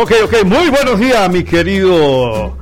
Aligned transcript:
Ok, 0.00 0.12
ok, 0.22 0.44
muy 0.44 0.70
buenos 0.70 1.00
días, 1.00 1.28
mi 1.28 1.42
querido, 1.42 2.56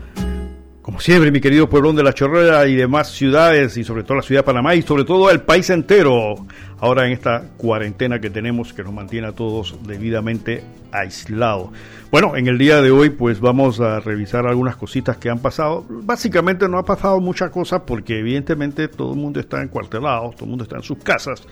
como 0.80 0.98
siempre, 1.00 1.30
mi 1.30 1.38
querido 1.38 1.68
pueblón 1.68 1.94
de 1.94 2.02
la 2.02 2.14
Chorrera 2.14 2.66
y 2.66 2.74
demás 2.74 3.10
ciudades, 3.10 3.76
y 3.76 3.84
sobre 3.84 4.04
todo 4.04 4.16
la 4.16 4.22
ciudad 4.22 4.40
de 4.40 4.44
Panamá, 4.44 4.74
y 4.74 4.80
sobre 4.80 5.04
todo 5.04 5.30
el 5.30 5.42
país 5.42 5.68
entero, 5.68 6.36
ahora 6.78 7.04
en 7.04 7.12
esta 7.12 7.42
cuarentena 7.58 8.22
que 8.22 8.30
tenemos 8.30 8.72
que 8.72 8.82
nos 8.82 8.94
mantiene 8.94 9.26
a 9.26 9.32
todos 9.32 9.76
debidamente 9.86 10.64
aislados. 10.90 11.72
Bueno, 12.10 12.36
en 12.36 12.46
el 12.46 12.56
día 12.56 12.80
de 12.80 12.90
hoy, 12.90 13.10
pues 13.10 13.38
vamos 13.38 13.80
a 13.80 14.00
revisar 14.00 14.46
algunas 14.46 14.76
cositas 14.76 15.18
que 15.18 15.28
han 15.28 15.40
pasado. 15.40 15.84
Básicamente 15.90 16.66
no 16.70 16.78
ha 16.78 16.86
pasado 16.86 17.20
muchas 17.20 17.50
cosas 17.50 17.82
porque, 17.86 18.18
evidentemente, 18.18 18.88
todo 18.88 19.12
el 19.12 19.18
mundo 19.18 19.40
está 19.40 19.62
encuartelado, 19.62 20.30
todo 20.30 20.44
el 20.44 20.50
mundo 20.52 20.64
está 20.64 20.76
en 20.76 20.82
sus 20.82 20.96
casas 20.98 21.46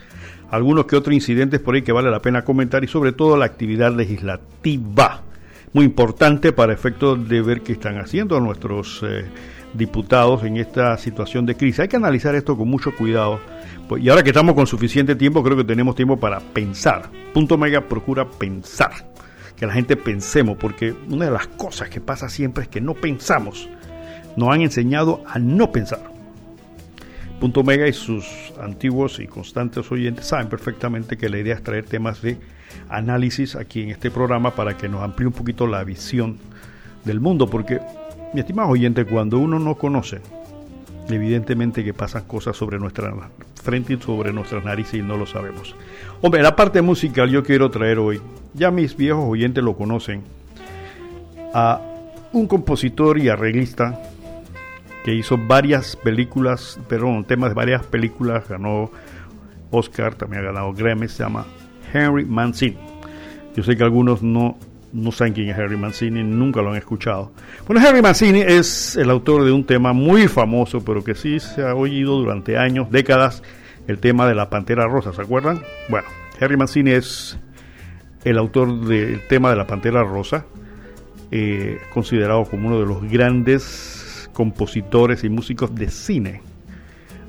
algunos 0.50 0.86
que 0.86 0.94
otros 0.94 1.14
incidentes 1.14 1.58
por 1.58 1.74
ahí 1.74 1.82
que 1.82 1.90
vale 1.90 2.10
la 2.10 2.20
pena 2.20 2.42
comentar 2.42 2.84
y 2.84 2.86
sobre 2.86 3.12
todo 3.12 3.36
la 3.36 3.44
actividad 3.44 3.92
legislativa 3.92 5.22
muy 5.74 5.84
importante 5.84 6.52
para 6.52 6.72
efectos 6.72 7.28
de 7.28 7.42
ver 7.42 7.60
qué 7.60 7.72
están 7.72 7.98
haciendo 7.98 8.38
nuestros 8.38 9.02
eh, 9.02 9.24
diputados 9.74 10.44
en 10.44 10.56
esta 10.56 10.96
situación 10.96 11.44
de 11.46 11.56
crisis. 11.56 11.80
Hay 11.80 11.88
que 11.88 11.96
analizar 11.96 12.34
esto 12.36 12.56
con 12.56 12.68
mucho 12.68 12.94
cuidado. 12.94 13.40
Pues, 13.88 14.02
y 14.02 14.08
ahora 14.08 14.22
que 14.22 14.30
estamos 14.30 14.54
con 14.54 14.68
suficiente 14.68 15.16
tiempo, 15.16 15.42
creo 15.42 15.56
que 15.56 15.64
tenemos 15.64 15.96
tiempo 15.96 16.16
para 16.16 16.38
pensar. 16.38 17.10
Punto 17.34 17.58
Mega 17.58 17.80
procura 17.82 18.24
pensar. 18.24 18.92
Que 19.56 19.66
la 19.66 19.72
gente 19.72 19.96
pensemos, 19.96 20.56
porque 20.58 20.94
una 21.10 21.26
de 21.26 21.32
las 21.32 21.48
cosas 21.48 21.88
que 21.88 22.00
pasa 22.00 22.28
siempre 22.28 22.64
es 22.64 22.68
que 22.68 22.80
no 22.80 22.94
pensamos. 22.94 23.68
Nos 24.36 24.54
han 24.54 24.62
enseñado 24.62 25.24
a 25.26 25.40
no 25.40 25.72
pensar. 25.72 26.04
Punto 27.40 27.64
Mega 27.64 27.88
y 27.88 27.92
sus 27.92 28.24
antiguos 28.60 29.18
y 29.18 29.26
constantes 29.26 29.90
oyentes 29.90 30.26
saben 30.26 30.48
perfectamente 30.48 31.16
que 31.16 31.28
la 31.28 31.38
idea 31.38 31.56
es 31.56 31.64
traer 31.64 31.84
temas 31.84 32.22
de 32.22 32.38
análisis 32.88 33.56
aquí 33.56 33.82
en 33.82 33.90
este 33.90 34.10
programa 34.10 34.54
para 34.54 34.76
que 34.76 34.88
nos 34.88 35.02
amplíe 35.02 35.26
un 35.26 35.32
poquito 35.32 35.66
la 35.66 35.84
visión 35.84 36.38
del 37.04 37.20
mundo, 37.20 37.48
porque, 37.48 37.80
mi 38.32 38.40
estimado 38.40 38.70
oyente, 38.70 39.04
cuando 39.04 39.38
uno 39.38 39.58
no 39.58 39.74
conoce, 39.74 40.20
evidentemente 41.08 41.84
que 41.84 41.94
pasan 41.94 42.24
cosas 42.24 42.56
sobre 42.56 42.78
nuestra 42.78 43.12
frente 43.62 43.94
y 43.94 44.00
sobre 44.00 44.32
nuestras 44.32 44.64
narices 44.64 44.94
y 44.94 45.02
no 45.02 45.16
lo 45.16 45.26
sabemos. 45.26 45.74
Hombre, 46.22 46.42
la 46.42 46.56
parte 46.56 46.82
musical 46.82 47.30
yo 47.30 47.42
quiero 47.42 47.70
traer 47.70 47.98
hoy, 47.98 48.20
ya 48.54 48.70
mis 48.70 48.96
viejos 48.96 49.24
oyentes 49.26 49.62
lo 49.62 49.76
conocen, 49.76 50.22
a 51.52 51.80
un 52.32 52.46
compositor 52.48 53.18
y 53.18 53.28
arreglista 53.28 54.00
que 55.04 55.14
hizo 55.14 55.38
varias 55.38 55.96
películas, 55.96 56.80
perdón, 56.88 57.24
temas 57.24 57.50
de 57.50 57.54
varias 57.54 57.84
películas, 57.84 58.48
ganó 58.48 58.90
Oscar, 59.70 60.14
también 60.14 60.42
ha 60.42 60.46
ganado 60.46 60.72
Grammy, 60.72 61.08
se 61.08 61.22
llama 61.22 61.46
Henry 61.94 62.24
Mancini. 62.24 62.76
Yo 63.56 63.62
sé 63.62 63.76
que 63.76 63.84
algunos 63.84 64.22
no, 64.22 64.58
no 64.92 65.12
saben 65.12 65.32
quién 65.32 65.48
es 65.48 65.56
Henry 65.56 65.76
Mancini, 65.76 66.24
nunca 66.24 66.60
lo 66.60 66.70
han 66.70 66.76
escuchado. 66.76 67.32
Bueno, 67.66 67.86
Henry 67.86 68.02
Mancini 68.02 68.40
es 68.40 68.96
el 68.96 69.08
autor 69.10 69.44
de 69.44 69.52
un 69.52 69.64
tema 69.64 69.92
muy 69.92 70.26
famoso, 70.28 70.84
pero 70.84 71.04
que 71.04 71.14
sí 71.14 71.38
se 71.38 71.62
ha 71.62 71.74
oído 71.74 72.18
durante 72.18 72.58
años, 72.58 72.90
décadas, 72.90 73.42
el 73.86 73.98
tema 73.98 74.26
de 74.26 74.34
la 74.34 74.50
Pantera 74.50 74.86
Rosa, 74.86 75.12
¿se 75.12 75.22
acuerdan? 75.22 75.62
Bueno, 75.88 76.08
Henry 76.40 76.56
Mancini 76.56 76.90
es 76.90 77.38
el 78.24 78.38
autor 78.38 78.86
del 78.86 79.20
tema 79.28 79.50
de 79.50 79.56
la 79.56 79.66
Pantera 79.66 80.02
Rosa, 80.02 80.46
eh, 81.30 81.78
considerado 81.92 82.44
como 82.44 82.68
uno 82.68 82.80
de 82.80 82.86
los 82.86 83.08
grandes 83.10 84.28
compositores 84.32 85.22
y 85.22 85.28
músicos 85.28 85.74
de 85.74 85.90
cine 85.90 86.42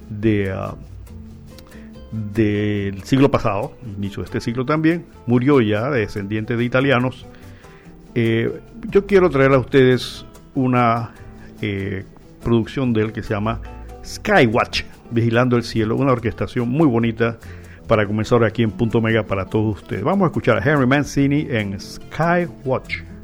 de, 0.10 0.54
uh, 0.54 0.76
del 2.34 3.04
siglo 3.04 3.30
pasado, 3.30 3.74
inicio 3.98 4.22
de 4.22 4.26
este 4.26 4.42
siglo 4.42 4.66
también, 4.66 5.06
murió 5.26 5.62
ya, 5.62 5.90
descendiente 5.90 6.56
de 6.56 6.64
italianos. 6.64 7.26
Eh, 8.14 8.62
yo 8.90 9.06
quiero 9.06 9.30
traer 9.30 9.52
a 9.54 9.60
ustedes 9.60 10.26
una 10.54 11.12
eh, 11.62 12.06
producción 12.44 12.94
de 12.94 13.02
él 13.02 13.14
que 13.14 13.24
se 13.24 13.34
llama 13.34 13.62
Skywatch, 14.04 14.84
Vigilando 15.12 15.58
el 15.58 15.64
Cielo, 15.64 15.96
una 15.96 16.14
orquestación 16.14 16.70
muy 16.70 16.88
bonita 16.88 17.38
para 17.88 18.08
comenzar 18.08 18.44
aquí 18.44 18.64
en 18.64 18.72
Punto 18.72 19.02
Mega 19.02 19.24
para 19.24 19.46
todos 19.46 19.82
ustedes. 19.82 20.04
Vamos 20.04 20.24
a 20.24 20.28
escuchar 20.28 20.58
a 20.58 20.72
Henry 20.72 20.88
Mancini 20.88 21.48
en 21.50 21.80
Skywatch. 21.80 23.15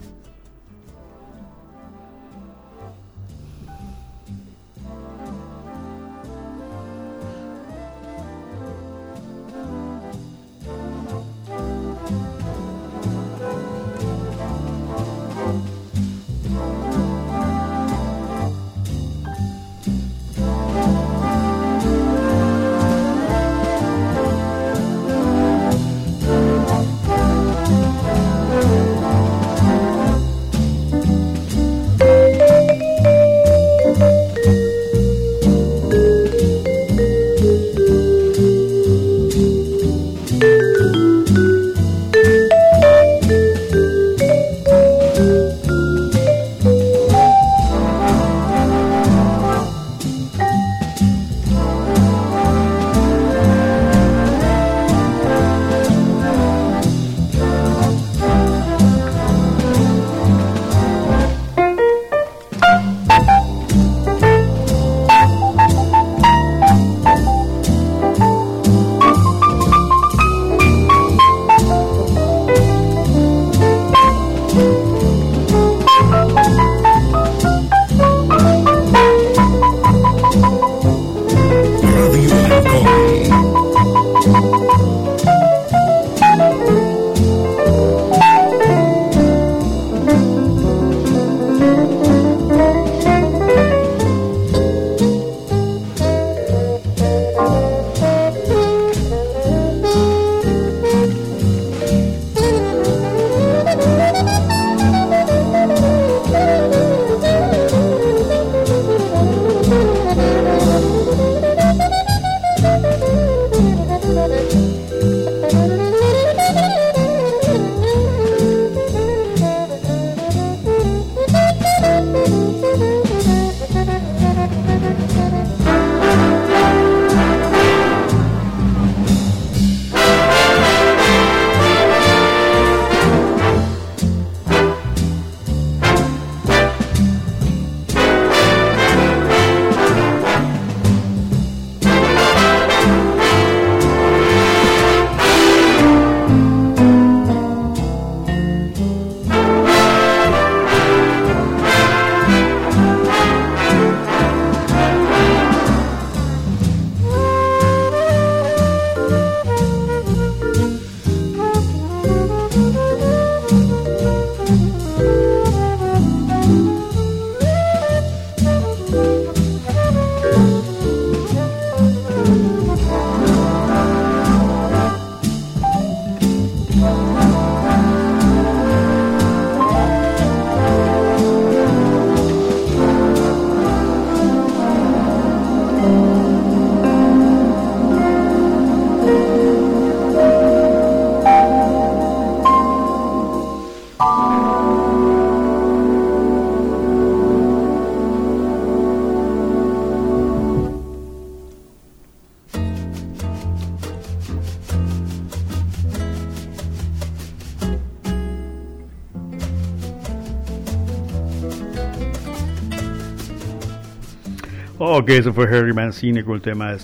Ok, 214.93 215.07
eso 215.11 215.31
fue 215.31 215.45
Harry 215.45 215.71
Mancini 215.71 216.21
con 216.21 216.35
el 216.35 216.41
tema 216.41 216.73
de 216.73 216.77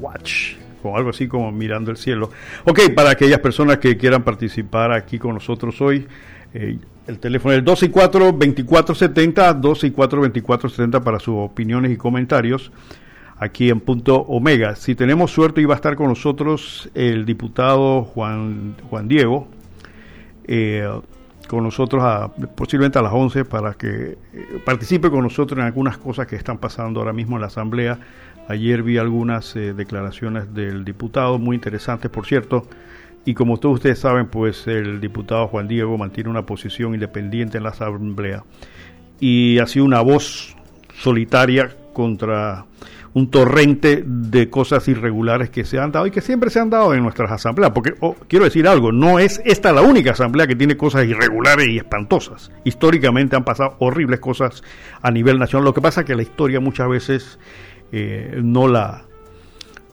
Watch, 0.00 0.54
o 0.82 0.96
algo 0.96 1.10
así 1.10 1.28
como 1.28 1.52
mirando 1.52 1.90
el 1.90 1.98
cielo. 1.98 2.30
Ok, 2.64 2.94
para 2.96 3.10
aquellas 3.10 3.40
personas 3.40 3.76
que 3.76 3.98
quieran 3.98 4.22
participar 4.22 4.90
aquí 4.90 5.18
con 5.18 5.34
nosotros 5.34 5.78
hoy, 5.82 6.06
eh, 6.54 6.78
el 7.06 7.18
teléfono 7.18 7.52
es 7.52 7.58
el 7.58 7.66
264-2470, 7.66 9.60
264-2470 9.60 11.02
para 11.02 11.20
sus 11.20 11.34
opiniones 11.36 11.92
y 11.92 11.98
comentarios 11.98 12.72
aquí 13.36 13.68
en 13.68 13.80
Punto 13.80 14.22
Omega. 14.22 14.74
Si 14.74 14.94
tenemos 14.94 15.30
suerte, 15.30 15.60
iba 15.60 15.74
a 15.74 15.76
estar 15.76 15.96
con 15.96 16.08
nosotros 16.08 16.88
el 16.94 17.26
diputado 17.26 18.04
Juan, 18.04 18.76
Juan 18.88 19.08
Diego. 19.08 19.46
Eh, 20.46 20.88
con 21.46 21.62
nosotros 21.64 22.02
a, 22.04 22.28
posiblemente 22.54 22.98
a 22.98 23.02
las 23.02 23.12
11 23.12 23.44
para 23.44 23.74
que 23.74 24.18
eh, 24.32 24.60
participe 24.64 25.10
con 25.10 25.22
nosotros 25.22 25.58
en 25.58 25.64
algunas 25.64 25.98
cosas 25.98 26.26
que 26.26 26.36
están 26.36 26.58
pasando 26.58 27.00
ahora 27.00 27.12
mismo 27.12 27.36
en 27.36 27.42
la 27.42 27.48
Asamblea. 27.48 27.98
Ayer 28.48 28.82
vi 28.82 28.98
algunas 28.98 29.54
eh, 29.56 29.72
declaraciones 29.72 30.52
del 30.54 30.84
diputado, 30.84 31.38
muy 31.38 31.56
interesantes 31.56 32.10
por 32.10 32.26
cierto, 32.26 32.66
y 33.24 33.34
como 33.34 33.58
todos 33.58 33.76
ustedes 33.76 33.98
saben, 33.98 34.26
pues 34.26 34.66
el 34.66 35.00
diputado 35.00 35.48
Juan 35.48 35.66
Diego 35.66 35.96
mantiene 35.96 36.28
una 36.28 36.44
posición 36.44 36.94
independiente 36.94 37.56
en 37.56 37.64
la 37.64 37.70
Asamblea 37.70 38.44
y 39.18 39.58
ha 39.58 39.66
sido 39.66 39.84
una 39.84 40.02
voz 40.02 40.54
solitaria 40.94 41.74
contra 41.92 42.66
un 43.14 43.30
torrente 43.30 44.02
de 44.04 44.50
cosas 44.50 44.88
irregulares 44.88 45.48
que 45.48 45.64
se 45.64 45.78
han 45.78 45.92
dado 45.92 46.06
y 46.06 46.10
que 46.10 46.20
siempre 46.20 46.50
se 46.50 46.58
han 46.58 46.68
dado 46.68 46.94
en 46.94 47.02
nuestras 47.02 47.30
asambleas. 47.30 47.70
Porque 47.70 47.94
oh, 48.00 48.16
quiero 48.28 48.44
decir 48.44 48.66
algo, 48.66 48.90
no 48.90 49.20
es 49.20 49.40
esta 49.44 49.72
la 49.72 49.82
única 49.82 50.10
asamblea 50.10 50.48
que 50.48 50.56
tiene 50.56 50.76
cosas 50.76 51.06
irregulares 51.06 51.68
y 51.68 51.78
espantosas. 51.78 52.50
Históricamente 52.64 53.36
han 53.36 53.44
pasado 53.44 53.76
horribles 53.78 54.18
cosas 54.18 54.64
a 55.00 55.10
nivel 55.12 55.38
nacional. 55.38 55.64
Lo 55.64 55.74
que 55.74 55.80
pasa 55.80 56.00
es 56.00 56.06
que 56.06 56.16
la 56.16 56.22
historia 56.22 56.58
muchas 56.58 56.88
veces 56.88 57.38
eh, 57.92 58.40
no 58.42 58.66
la 58.66 59.04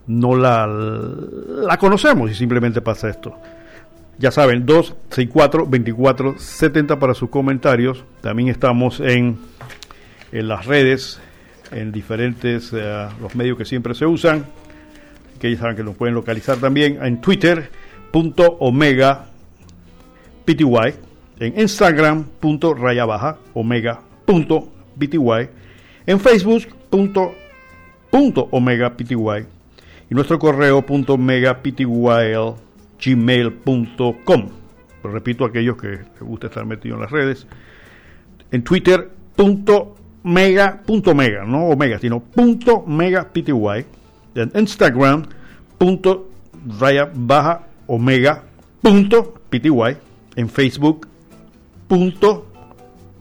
no 0.07 0.35
la, 0.35 0.65
la 0.67 1.77
conocemos 1.77 2.31
y 2.31 2.33
simplemente 2.33 2.81
pasa 2.81 3.07
esto. 3.07 3.37
Ya 4.17 4.31
saben, 4.31 4.65
264 4.65 5.67
24 5.67 6.39
70 6.39 6.97
para 6.97 7.13
sus 7.13 7.29
comentarios. 7.29 8.03
También 8.21 8.49
estamos 8.49 8.99
en, 8.99 9.37
en 10.31 10.47
las 10.47 10.65
redes 10.65 11.21
en 11.71 11.91
diferentes 11.91 12.71
eh, 12.73 13.07
los 13.21 13.35
medios 13.35 13.57
que 13.57 13.65
siempre 13.65 13.93
se 13.95 14.05
usan, 14.05 14.45
que 15.39 15.51
ya 15.51 15.57
saben 15.57 15.75
que 15.75 15.83
nos 15.83 15.95
pueden 15.95 16.15
localizar 16.15 16.57
también 16.57 16.99
en 17.01 17.21
Twitter 17.21 17.69
punto 18.11 18.57
omega 18.59 19.27
pty, 20.45 20.63
en 21.39 21.59
Instagram 21.59 22.25
punto 22.39 22.73
raya 22.73 23.05
baja 23.05 23.37
omega 23.53 24.01
punto 24.25 24.71
pty, 24.97 25.17
en 26.05 26.19
Facebook 26.19 26.67
punto, 26.89 27.33
punto 28.09 28.47
omega 28.51 28.95
pty 28.95 29.15
y 30.09 30.13
nuestro 30.13 30.37
correo 30.37 30.81
punto 30.85 31.13
omega 31.13 31.61
gmail.com. 33.03 34.49
Repito 35.03 35.45
aquellos 35.45 35.77
que 35.77 35.87
les 35.87 36.19
gusta 36.19 36.47
estar 36.47 36.65
metidos 36.65 36.97
en 36.97 37.01
las 37.01 37.11
redes. 37.11 37.47
En 38.51 38.63
Twitter 38.63 39.09
punto 39.35 39.95
mega, 40.23 40.81
punto 40.85 41.13
mega, 41.15 41.43
no 41.45 41.67
omega, 41.67 41.99
sino 41.99 42.19
punto 42.19 42.83
mega 42.85 43.29
pty, 43.31 43.51
en 44.35 44.51
Instagram, 44.55 45.25
punto 45.77 46.29
raya 46.79 47.11
baja 47.13 47.67
omega, 47.87 48.43
punto 48.81 49.33
pty, 49.49 49.69
en 50.35 50.49
Facebook, 50.49 51.07
punto, 51.87 52.47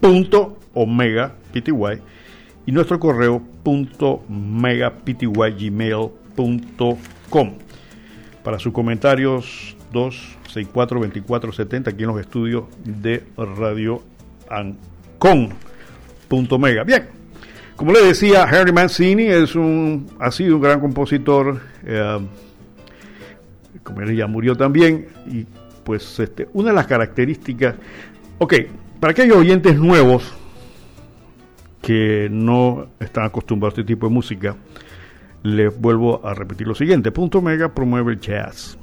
punto 0.01 0.59
omega 0.75 1.35
pty, 1.53 1.73
y 2.67 2.73
nuestro 2.73 3.01
correo, 3.01 3.43
punto 3.63 4.23
mega 4.29 4.91
pty, 4.91 5.27
gmail.com. 5.27 6.91
Para 8.45 8.59
sus 8.59 8.73
comentarios, 8.73 9.77
264 9.93 10.99
2470 11.01 11.91
aquí 11.91 12.03
en 12.03 12.09
los 12.09 12.21
estudios 12.21 12.65
de 12.85 13.25
Radio 13.37 14.03
Ancon 14.49 14.79
punto 15.21 15.70
mega. 16.59 16.85
Bien, 16.85 17.09
como 17.77 17.93
le 17.93 18.03
decía, 18.03 18.45
Harry 18.45 18.73
Mancini 18.73 19.25
es 19.25 19.55
un, 19.55 20.07
ha 20.19 20.31
sido 20.31 20.57
un 20.57 20.63
gran 20.63 20.81
compositor, 20.81 21.61
eh, 21.85 22.19
como 23.83 24.01
él 24.03 24.17
ya 24.17 24.27
murió 24.27 24.55
también, 24.55 25.09
y 25.27 25.47
pues 25.85 26.19
este, 26.21 26.49
una 26.53 26.71
de 26.71 26.77
las 26.77 26.87
características, 26.87 27.75
ok, 28.39 28.55
para 29.01 29.13
aquellos 29.13 29.37
oyentes 29.37 29.77
nuevos 29.77 30.35
que 31.81 32.29
no 32.31 32.89
están 33.01 33.25
acostumbrados 33.25 33.79
a 33.79 33.81
este 33.81 33.95
tipo 33.95 34.07
de 34.07 34.13
música, 34.13 34.57
les 35.43 35.77
vuelvo 35.81 36.21
a 36.25 36.35
repetir 36.35 36.67
lo 36.67 36.75
siguiente, 36.75 37.11
punto 37.11 37.41
mega 37.41 37.75
promueve 37.75 38.13
el 38.13 38.21
jazz. 38.21 38.79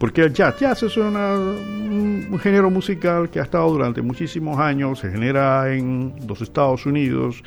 Porque 0.00 0.22
el 0.22 0.32
jazz, 0.32 0.58
jazz 0.58 0.82
es 0.82 0.96
un, 0.96 2.38
género 2.42 2.70
musical 2.70 3.28
que 3.28 3.38
ha 3.38 3.42
estado 3.42 3.70
durante 3.70 4.00
muchísimos 4.00 4.58
años, 4.58 5.00
se 5.00 5.10
genera 5.10 5.74
en 5.74 6.14
los 6.26 6.40
Estados 6.40 6.86
Unidos, 6.86 7.44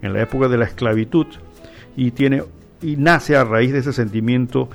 en 0.00 0.12
la 0.12 0.22
época 0.22 0.46
de 0.46 0.58
la 0.58 0.66
esclavitud, 0.66 1.26
y, 1.96 2.12
tiene, 2.12 2.44
y 2.82 2.94
nace 2.94 3.34
a 3.34 3.42
raíz 3.42 3.72
de 3.72 3.80
ese 3.80 3.92
sentimiento 3.92 4.68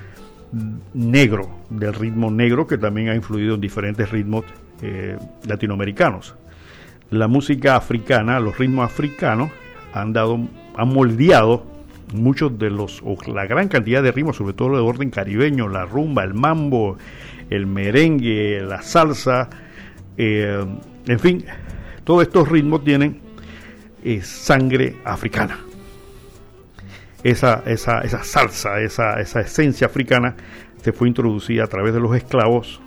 negro, 0.93 1.47
del 1.69 1.93
ritmo 1.93 2.29
negro 2.29 2.67
que 2.67 2.77
también 2.77 3.07
ha 3.07 3.15
influido 3.15 3.55
en 3.55 3.61
diferentes 3.61 4.11
ritmos 4.11 4.43
eh, 4.81 5.17
latinoamericanos. 5.47 6.35
La 7.09 7.29
música 7.29 7.77
africana, 7.77 8.41
los 8.41 8.57
ritmos 8.57 8.83
africanos 8.83 9.49
han 9.93 10.11
dado, 10.11 10.41
han 10.75 10.89
moldeado 10.89 11.72
muchos 12.13 12.57
de 12.57 12.69
los, 12.69 13.01
o 13.03 13.17
la 13.31 13.45
gran 13.45 13.67
cantidad 13.67 14.03
de 14.03 14.11
ritmos, 14.11 14.37
sobre 14.37 14.53
todo 14.53 14.75
de 14.75 14.81
orden 14.81 15.09
caribeño, 15.09 15.67
la 15.67 15.85
rumba, 15.85 16.23
el 16.23 16.33
mambo, 16.33 16.97
el 17.49 17.67
merengue, 17.67 18.61
la 18.61 18.81
salsa, 18.81 19.49
eh, 20.17 20.65
en 21.07 21.19
fin, 21.19 21.45
todos 22.03 22.23
estos 22.23 22.49
ritmos 22.49 22.83
tienen 22.83 23.21
eh, 24.03 24.21
sangre 24.21 24.97
africana. 25.05 25.59
Esa, 27.23 27.63
esa, 27.65 28.01
esa 28.01 28.23
salsa, 28.23 28.81
esa, 28.81 29.19
esa 29.21 29.41
esencia 29.41 29.87
africana 29.87 30.35
se 30.81 30.91
fue 30.91 31.07
introducida 31.07 31.63
a 31.63 31.67
través 31.67 31.93
de 31.93 32.01
los 32.01 32.13
esclavos 32.15 32.81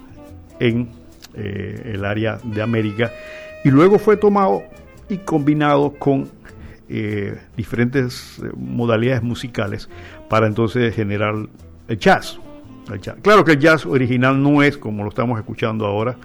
en 0.61 0.91
eh, 1.35 1.93
el 1.95 2.05
área 2.05 2.39
de 2.45 2.61
América 2.61 3.11
y 3.65 3.71
luego 3.71 3.99
fue 3.99 4.19
tomado 4.19 4.63
y 5.09 5.19
combinado 5.19 5.95
con 5.99 6.31
eh, 6.89 7.37
diferentes 7.57 8.39
eh, 8.39 8.51
modalidades 8.57 9.23
musicales 9.23 9.89
para 10.29 10.47
entonces 10.47 10.95
generar 10.95 11.35
el 11.89 11.99
jazz. 11.99 12.39
Claro 13.23 13.45
que 13.45 13.53
el 13.53 13.59
jazz 13.59 13.85
original 13.85 14.41
no 14.41 14.63
es 14.63 14.79
como 14.79 15.03
lo 15.03 15.09
estamos 15.09 15.39
escuchando 15.39 15.87
ahora, 15.87 16.17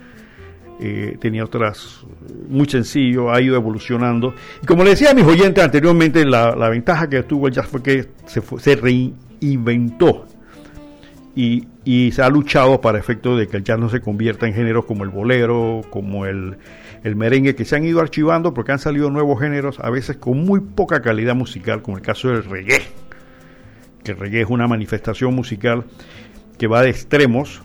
eh, 0.80 1.18
tenía 1.20 1.44
otras, 1.44 2.06
muy 2.48 2.68
sencillo, 2.68 3.32
ha 3.32 3.42
ido 3.42 3.56
evolucionando. 3.56 4.36
Y 4.62 4.66
como 4.66 4.84
le 4.84 4.92
decía 4.92 5.12
a 5.12 5.14
mis 5.14 5.26
oyentes 5.26 5.64
anteriormente, 5.64 6.26
la, 6.26 6.70
ventaja 6.70 7.10
que 7.10 7.24
tuvo 7.24 7.48
el 7.48 7.54
jazz 7.54 7.68
fue 7.68 7.82
que 7.82 8.10
se, 8.26 8.76
reinventó 8.76 10.28
y, 11.36 11.68
y, 11.84 12.12
se 12.12 12.22
ha 12.22 12.30
luchado 12.30 12.82
para 12.82 13.00
efecto 13.00 13.36
de 13.36 13.48
que 13.48 13.58
el 13.58 13.64
jazz 13.64 13.80
no 13.80 13.90
se 13.90 14.02
convierta 14.02 14.48
en 14.48 14.54
géneros 14.54 14.86
como 14.86 15.04
el 15.04 15.10
bolero, 15.10 15.82
como 15.90 16.26
el, 16.26 16.58
el 17.04 17.16
merengue, 17.16 17.56
que 17.56 17.66
se 17.66 17.76
han 17.76 17.84
ido 17.84 18.00
archivando 18.00 18.54
porque 18.54 18.72
han 18.72 18.80
salido 18.80 19.10
nuevos 19.10 19.40
géneros, 19.40 19.80
a 19.80 19.90
veces 19.90 20.18
con 20.18 20.44
muy 20.44 20.60
poca 20.60 21.02
calidad 21.02 21.36
musical, 21.36 21.82
como 21.82 21.98
el 21.98 22.04
caso 22.04 22.30
del 22.30 22.44
reggae, 22.44 22.82
que 24.04 24.12
el 24.12 24.18
reggae 24.18 24.42
es 24.42 24.50
una 24.50 24.68
manifestación 24.68 25.34
musical 25.34 25.86
que 26.58 26.68
va 26.68 26.82
de 26.82 26.90
extremos, 26.90 27.64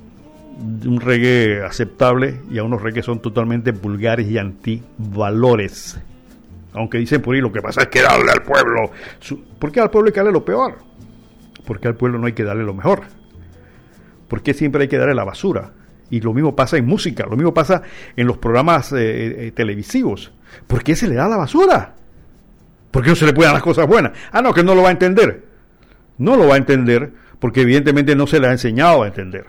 de 0.59 0.89
un 0.89 1.01
reggae 1.01 1.63
aceptable 1.63 2.41
y 2.51 2.59
a 2.59 2.65
unos 2.65 2.81
reggae 2.81 3.03
son 3.03 3.21
totalmente 3.21 3.73
vulgares 3.73 4.27
y 4.29 4.39
antivalores. 4.39 6.01
Aunque 6.73 6.99
dicen 6.99 7.23
por 7.23 7.35
ahí, 7.35 7.41
lo 7.41 7.53
que 7.53 7.61
pasa 7.61 7.83
es 7.83 7.89
que 7.89 8.03
darle 8.03 8.31
al 8.31 8.43
pueblo. 8.43 8.91
¿Por 9.59 9.73
qué 9.73 9.81
al 9.81 9.91
pueblo 9.91 10.09
hay 10.09 10.13
que 10.13 10.21
darle 10.21 10.33
lo 10.33 10.45
peor? 10.45 10.77
Porque 11.67 11.89
al 11.89 11.95
pueblo 11.95 12.19
no 12.19 12.27
hay 12.27 12.33
que 12.33 12.45
darle 12.45 12.65
lo 12.65 12.75
mejor. 12.75 13.03
¿Por 14.29 14.43
qué 14.43 14.55
siempre 14.55 14.83
hay 14.83 14.89
que 14.89 14.99
darle 14.99 15.15
la 15.15 15.25
basura? 15.25 15.73
Y 16.11 16.21
lo 16.21 16.33
mismo 16.33 16.55
pasa 16.55 16.77
en 16.77 16.87
música, 16.87 17.27
lo 17.29 17.37
mismo 17.37 17.53
pasa 17.53 17.83
en 18.17 18.27
los 18.27 18.39
programas 18.39 18.93
eh, 18.93 19.47
eh, 19.47 19.53
televisivos. 19.53 20.33
¿Por 20.67 20.83
qué 20.83 20.95
se 20.95 21.09
le 21.09 21.17
da 21.17 21.29
la 21.29 21.37
basura? 21.37 21.95
¿Por 22.91 23.03
qué 23.03 23.11
no 23.11 23.17
se 23.17 23.27
le 23.27 23.33
pueden 23.33 23.49
dar 23.49 23.55
las 23.55 23.63
cosas 23.63 23.87
buenas? 23.87 24.13
Ah, 24.33 24.41
no, 24.41 24.55
que 24.55 24.63
no 24.63 24.75
lo 24.75 24.83
va 24.83 24.89
a 24.89 24.93
entender. 24.93 25.45
No 26.19 26.37
lo 26.37 26.47
va 26.47 26.55
a 26.55 26.59
entender 26.59 27.13
porque 27.39 27.63
evidentemente 27.63 28.15
no 28.15 28.27
se 28.27 28.41
le 28.41 28.47
ha 28.47 28.53
enseñado 28.53 29.03
a 29.03 29.09
entender. 29.09 29.47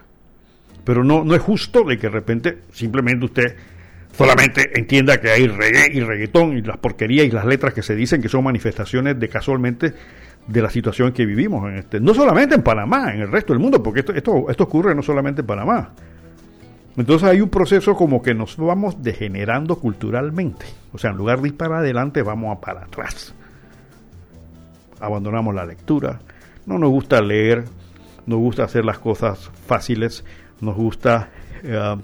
Pero 0.84 1.04
no, 1.04 1.24
no 1.24 1.36
es 1.36 1.42
justo 1.42 1.84
de 1.84 1.98
que 1.98 2.08
de 2.08 2.14
repente 2.14 2.58
simplemente 2.72 3.26
usted 3.26 3.56
solamente 4.18 4.78
entienda 4.78 5.22
que 5.22 5.30
hay 5.30 5.48
reggae 5.48 5.90
y 5.94 6.00
reggaetón 6.00 6.58
y 6.58 6.62
las 6.62 6.78
porquerías 6.78 7.28
y 7.28 7.32
las 7.32 7.46
letras 7.46 7.74
que 7.74 7.84
se 7.84 7.96
dicen 7.96 8.22
que 8.22 8.30
son 8.30 8.44
manifestaciones 8.44 9.20
de 9.20 9.30
casualmente 9.30 9.94
de 10.48 10.62
la 10.62 10.70
situación 10.70 11.12
que 11.12 11.26
vivimos 11.26 11.70
en 11.70 11.78
este, 11.78 12.00
no 12.00 12.14
solamente 12.14 12.56
en 12.56 12.64
Panamá, 12.64 13.14
en 13.14 13.22
el 13.22 13.32
resto 13.32 13.54
del 13.54 13.62
mundo, 13.62 13.84
porque 13.84 14.00
esto, 14.00 14.14
esto, 14.14 14.50
esto 14.50 14.64
ocurre 14.64 14.96
no 14.96 15.04
solamente 15.04 15.42
en 15.42 15.48
Panamá. 15.48 15.94
Entonces 16.98 17.30
hay 17.30 17.42
un 17.42 17.50
proceso 17.50 17.96
como 17.96 18.24
que 18.24 18.34
nos 18.34 18.58
vamos 18.58 19.04
degenerando 19.04 19.77
culturalmente. 19.77 20.66
O 20.92 20.98
sea, 20.98 21.12
en 21.12 21.18
lugar 21.18 21.42
de 21.42 21.50
ir 21.50 21.58
para 21.58 21.77
adelante, 21.77 22.24
vamos 22.24 22.58
a 22.58 22.60
para 22.60 22.86
atrás. 22.86 23.36
Abandonamos 25.00 25.54
la 25.54 25.66
lectura. 25.66 26.20
No 26.66 26.80
nos 26.80 26.89
gusta 26.89 27.22
leer. 27.22 27.66
Nos 28.25 28.39
gusta 28.39 28.63
hacer 28.63 28.84
las 28.84 28.98
cosas 28.98 29.51
fáciles. 29.68 30.25
Nos 30.60 30.75
gusta 30.75 31.30
eh, 31.63 31.96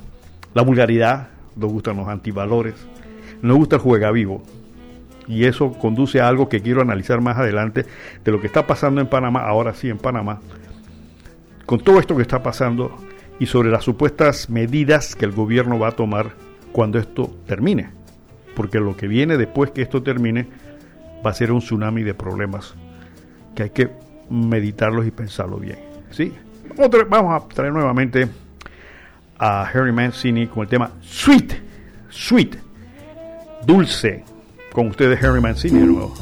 la 0.54 0.62
vulgaridad. 0.62 1.30
Nos 1.56 1.72
gustan 1.72 1.98
los 1.98 2.08
antivalores. 2.08 2.76
Nos 3.42 3.58
gusta 3.58 3.78
el 3.78 3.82
juega 3.82 4.12
vivo. 4.12 4.44
Y 5.28 5.46
eso 5.46 5.74
conduce 5.74 6.22
a 6.22 6.28
algo 6.28 6.50
que 6.50 6.62
quiero 6.62 6.82
analizar 6.82 7.20
más 7.20 7.38
adelante 7.38 7.86
de 8.24 8.32
lo 8.32 8.40
que 8.40 8.48
está 8.48 8.68
pasando 8.68 9.02
en 9.02 9.08
Panamá, 9.08 9.42
ahora 9.42 9.74
sí 9.74 9.90
en 9.90 9.98
Panamá. 9.98 10.40
Con 11.66 11.80
todo 11.80 12.00
esto 12.00 12.16
que 12.16 12.22
está 12.22 12.44
pasando, 12.44 12.96
y 13.40 13.46
sobre 13.46 13.70
las 13.70 13.84
supuestas 13.84 14.50
medidas 14.50 15.16
que 15.16 15.26
el 15.26 15.32
gobierno 15.32 15.80
va 15.80 15.90
a 15.90 15.92
tomar 15.92 16.34
cuando 16.72 17.00
esto 17.00 17.36
termine. 17.46 17.90
Porque 18.56 18.80
lo 18.80 18.96
que 18.96 19.08
viene 19.08 19.38
después 19.38 19.72
que 19.72 19.82
esto 19.82 20.04
termine 20.04 20.48
va 21.26 21.32
a 21.32 21.34
ser 21.34 21.52
un 21.52 21.60
tsunami 21.60 22.04
de 22.04 22.14
problemas 22.14 22.76
que 23.56 23.64
hay 23.64 23.70
que 23.70 23.90
meditarlos 24.30 25.06
y 25.08 25.12
pensarlo 25.12 25.58
bien. 25.58 25.80
¿sí? 26.12 26.32
Vamos 27.10 27.44
a 27.44 27.48
traer 27.48 27.74
nuevamente 27.74 28.28
a 29.38 29.64
Harry 29.64 29.92
Mancini 29.92 30.48
con 30.48 30.64
el 30.64 30.70
tema 30.70 30.92
Sweet, 31.02 31.54
Sweet, 32.10 32.56
Dulce. 33.66 34.24
Con 34.72 34.88
ustedes 34.88 35.24
Harry 35.24 35.40
Mancini 35.40 35.80
de 35.80 35.86
nuevo. 35.86 36.14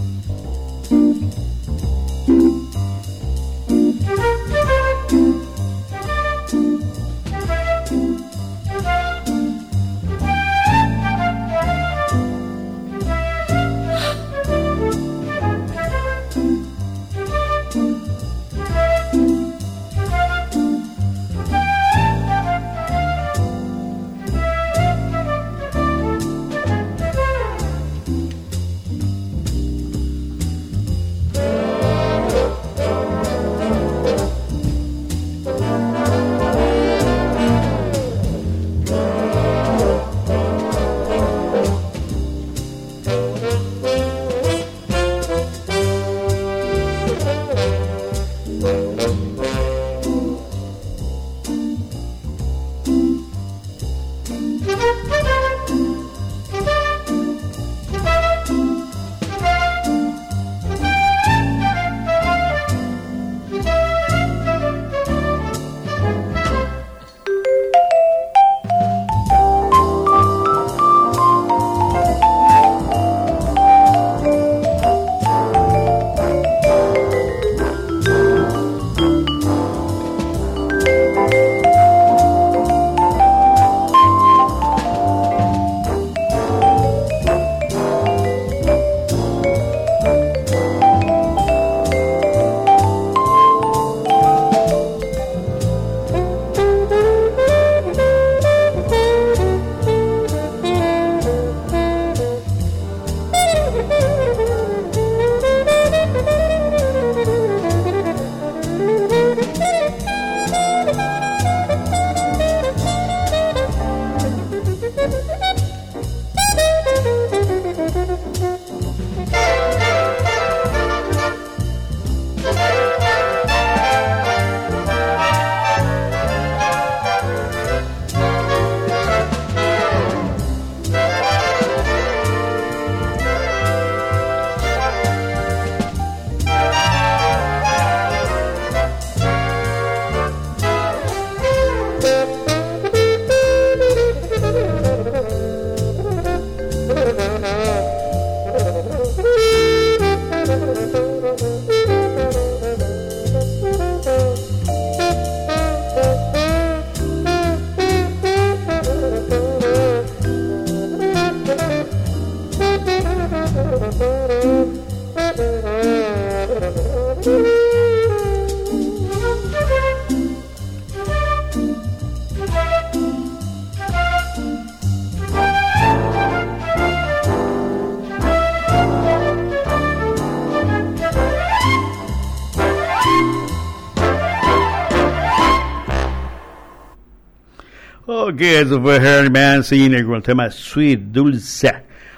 Ok, 188.31 188.39
eso 188.39 188.81
fue 188.81 188.95
Harry 188.95 189.29
Mancini 189.29 190.01
con 190.03 190.15
el 190.15 190.23
tema 190.23 190.49
Sweet 190.49 190.99
Dulce. 191.11 191.69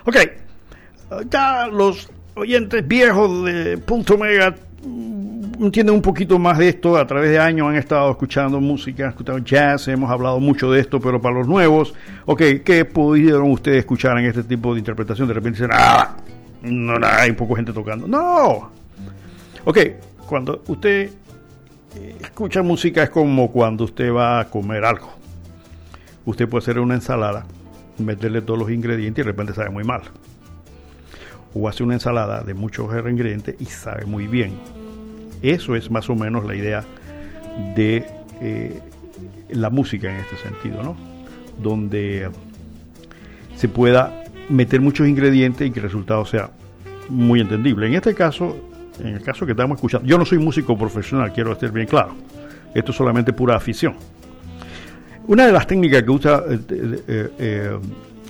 Ok, 0.06 0.18
ya 1.28 1.66
los 1.66 2.08
oyentes 2.36 2.88
viejos 2.88 3.44
de 3.46 3.80
Punto 3.80 4.16
Mega 4.16 4.54
mm, 4.86 5.64
entienden 5.64 5.96
un 5.96 6.04
poquito 6.04 6.38
más 6.38 6.60
de 6.60 6.70
esto. 6.70 6.98
A 6.98 7.08
través 7.08 7.32
de 7.32 7.40
años 7.40 7.68
han 7.68 7.78
estado 7.78 8.12
escuchando 8.12 8.62
música, 8.62 9.10
escuchando 9.10 9.44
jazz, 9.44 9.88
hemos 9.88 10.12
hablado 10.12 10.40
mucho 10.40 10.72
de 10.72 10.82
esto, 10.82 11.00
pero 11.00 11.20
para 11.20 11.34
los 11.34 11.48
nuevos, 11.48 11.96
ok, 12.28 12.42
¿qué 12.64 12.86
pudieron 12.86 13.50
ustedes 13.50 13.80
escuchar 13.80 14.16
en 14.20 14.26
este 14.26 14.44
tipo 14.44 14.74
de 14.74 14.80
interpretación? 14.82 15.28
De 15.28 15.34
repente 15.34 15.64
dicen, 15.64 15.72
ah, 15.74 16.16
no, 16.62 17.00
no 17.00 17.08
hay 17.08 17.32
poco 17.32 17.56
gente 17.56 17.74
tocando. 17.74 18.08
No. 18.08 18.70
Ok, 19.66 19.80
cuando 20.28 20.62
usted 20.68 21.10
escucha 22.22 22.62
música 22.62 23.02
es 23.02 23.10
como 23.10 23.52
cuando 23.52 23.86
usted 23.86 24.14
va 24.14 24.42
a 24.42 24.48
comer 24.48 24.86
algo 24.86 25.23
usted 26.26 26.48
puede 26.48 26.64
hacer 26.64 26.80
una 26.80 26.96
ensalada, 26.96 27.46
meterle 27.98 28.42
todos 28.42 28.60
los 28.60 28.72
ingredientes 28.72 29.24
y 29.24 29.26
de 29.26 29.32
repente 29.32 29.54
sabe 29.54 29.70
muy 29.70 29.84
mal. 29.84 30.02
O 31.54 31.68
hace 31.68 31.84
una 31.84 31.94
ensalada 31.94 32.42
de 32.42 32.54
muchos 32.54 32.90
ingredientes 33.08 33.56
y 33.60 33.66
sabe 33.66 34.06
muy 34.06 34.28
bien. 34.28 34.54
Eso 35.42 35.76
es 35.76 35.92
más 35.92 36.10
o 36.10 36.16
menos 36.16 36.46
la 36.46 36.56
idea 36.56 36.84
de 37.76 38.06
eh, 38.42 38.80
la 39.50 39.70
música 39.70 40.12
en 40.12 40.20
este 40.20 40.38
sentido, 40.38 40.82
¿no? 40.82 40.96
Donde 41.62 42.30
se 43.56 43.68
pueda 43.68 44.24
meter 44.50 44.82
muchos 44.82 45.08
ingredientes 45.08 45.68
y 45.68 45.72
que 45.72 45.80
el 45.80 45.84
resultado 45.84 46.26
sea 46.26 46.50
muy 47.10 47.42
entendible. 47.42 47.88
En 47.88 47.94
este 47.94 48.16
caso, 48.16 48.58
en 49.00 49.08
el 49.08 49.22
caso 49.22 49.46
que 49.46 49.52
estamos 49.52 49.76
escuchando, 49.76 50.08
yo 50.08 50.18
no 50.18 50.26
soy 50.26 50.40
músico 50.40 50.78
profesional, 50.78 51.32
quiero 51.34 51.52
estar 51.52 51.72
bien 51.72 51.88
claro. 51.88 52.16
Esto 52.74 52.92
es 52.92 52.98
solamente 52.98 53.34
pura 53.34 53.56
afición. 53.56 53.96
Una 55.28 55.46
de 55.46 55.54
las 55.54 55.68
técnicas 55.68 56.04
que 56.04 56.10
usa 56.10 56.44
eh, 56.50 56.60
eh, 56.70 57.30
eh, 57.40 57.80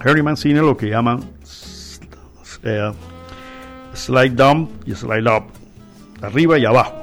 Harry 0.02 0.22
Mancini 0.22 0.56
es 0.56 0.62
lo 0.62 0.78
que 0.78 0.90
llaman 0.90 1.22
slide 3.94 4.36
down 4.36 4.70
y 4.86 4.94
slide 4.94 5.28
up, 5.28 5.46
arriba 6.22 6.58
y 6.58 6.66
abajo. 6.66 6.94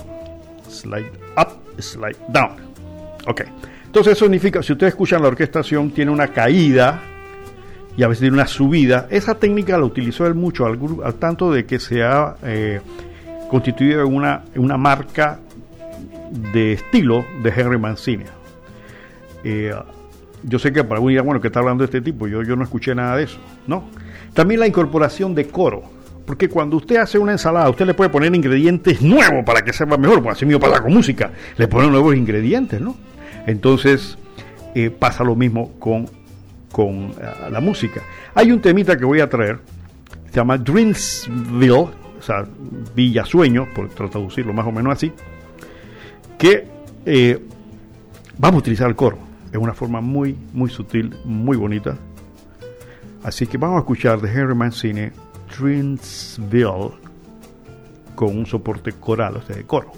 Slide 0.68 1.10
up, 1.36 1.82
slide 1.82 2.16
down. 2.28 2.50
Ok. 3.26 3.42
Entonces 3.86 4.12
eso 4.12 4.24
significa, 4.26 4.62
si 4.62 4.72
ustedes 4.72 4.92
escuchan 4.92 5.22
la 5.22 5.28
orquestación, 5.28 5.90
tiene 5.90 6.10
una 6.12 6.28
caída 6.28 7.00
y 7.96 8.02
a 8.02 8.08
veces 8.08 8.20
tiene 8.20 8.34
una 8.34 8.46
subida. 8.46 9.08
Esa 9.10 9.34
técnica 9.34 9.76
la 9.76 9.84
utilizó 9.84 10.26
él 10.26 10.34
mucho, 10.34 10.66
al, 10.66 10.78
al 11.04 11.14
tanto 11.14 11.52
de 11.52 11.66
que 11.66 11.80
se 11.80 12.02
ha 12.02 12.36
constituido 13.50 14.06
una, 14.06 14.44
una 14.54 14.76
marca 14.76 15.40
de 16.52 16.74
estilo 16.74 17.24
de 17.42 17.50
Henry 17.50 17.78
Mancini. 17.78 18.24
Eh, 19.44 19.72
yo 20.42 20.58
sé 20.58 20.72
que 20.72 20.82
para 20.84 20.96
algún 20.96 21.12
día, 21.12 21.22
bueno, 21.22 21.40
que 21.40 21.48
está 21.48 21.60
hablando 21.60 21.82
de 21.82 21.86
este 21.86 22.00
tipo, 22.00 22.26
yo, 22.26 22.42
yo 22.42 22.56
no 22.56 22.64
escuché 22.64 22.94
nada 22.94 23.16
de 23.16 23.24
eso, 23.24 23.38
¿no? 23.66 23.84
También 24.32 24.60
la 24.60 24.66
incorporación 24.66 25.34
de 25.34 25.46
coro, 25.48 25.82
porque 26.24 26.48
cuando 26.48 26.76
usted 26.76 26.96
hace 26.96 27.18
una 27.18 27.32
ensalada, 27.32 27.68
usted 27.68 27.86
le 27.86 27.94
puede 27.94 28.10
poner 28.10 28.34
ingredientes 28.34 29.02
nuevos 29.02 29.44
para 29.44 29.62
que 29.62 29.72
sepa 29.72 29.96
mejor, 29.96 30.22
pues 30.22 30.36
así 30.36 30.46
mismo 30.46 30.60
pasa 30.60 30.82
con 30.82 30.94
música, 30.94 31.30
le 31.56 31.68
ponen 31.68 31.90
nuevos 31.90 32.14
ingredientes, 32.14 32.80
¿no? 32.80 32.96
Entonces 33.46 34.16
eh, 34.74 34.90
pasa 34.90 35.24
lo 35.24 35.34
mismo 35.34 35.72
con, 35.78 36.08
con 36.70 37.10
eh, 37.20 37.50
la 37.50 37.60
música. 37.60 38.02
Hay 38.34 38.52
un 38.52 38.60
temita 38.60 38.96
que 38.96 39.04
voy 39.04 39.20
a 39.20 39.28
traer, 39.28 39.58
se 40.30 40.36
llama 40.36 40.56
Dreamsville, 40.56 41.70
o 41.72 42.22
sea, 42.22 42.46
Villa 42.94 43.24
Sueño, 43.24 43.66
por 43.74 43.88
traducirlo 43.88 44.52
más 44.52 44.66
o 44.66 44.72
menos 44.72 44.92
así, 44.92 45.12
que 46.38 46.66
eh, 47.04 47.42
vamos 48.38 48.56
a 48.56 48.58
utilizar 48.60 48.88
el 48.88 48.96
coro. 48.96 49.29
Es 49.52 49.58
una 49.58 49.74
forma 49.74 50.00
muy, 50.00 50.36
muy 50.52 50.70
sutil, 50.70 51.14
muy 51.24 51.56
bonita. 51.56 51.96
Así 53.22 53.46
que 53.46 53.58
vamos 53.58 53.76
a 53.76 53.80
escuchar 53.80 54.20
de 54.20 54.30
Henry 54.30 54.54
Mancini 54.54 55.10
Dreamsville 55.58 56.92
con 58.14 58.36
un 58.36 58.46
soporte 58.46 58.92
coral, 58.92 59.36
o 59.36 59.42
sea, 59.42 59.56
de 59.56 59.64
coro. 59.64 59.92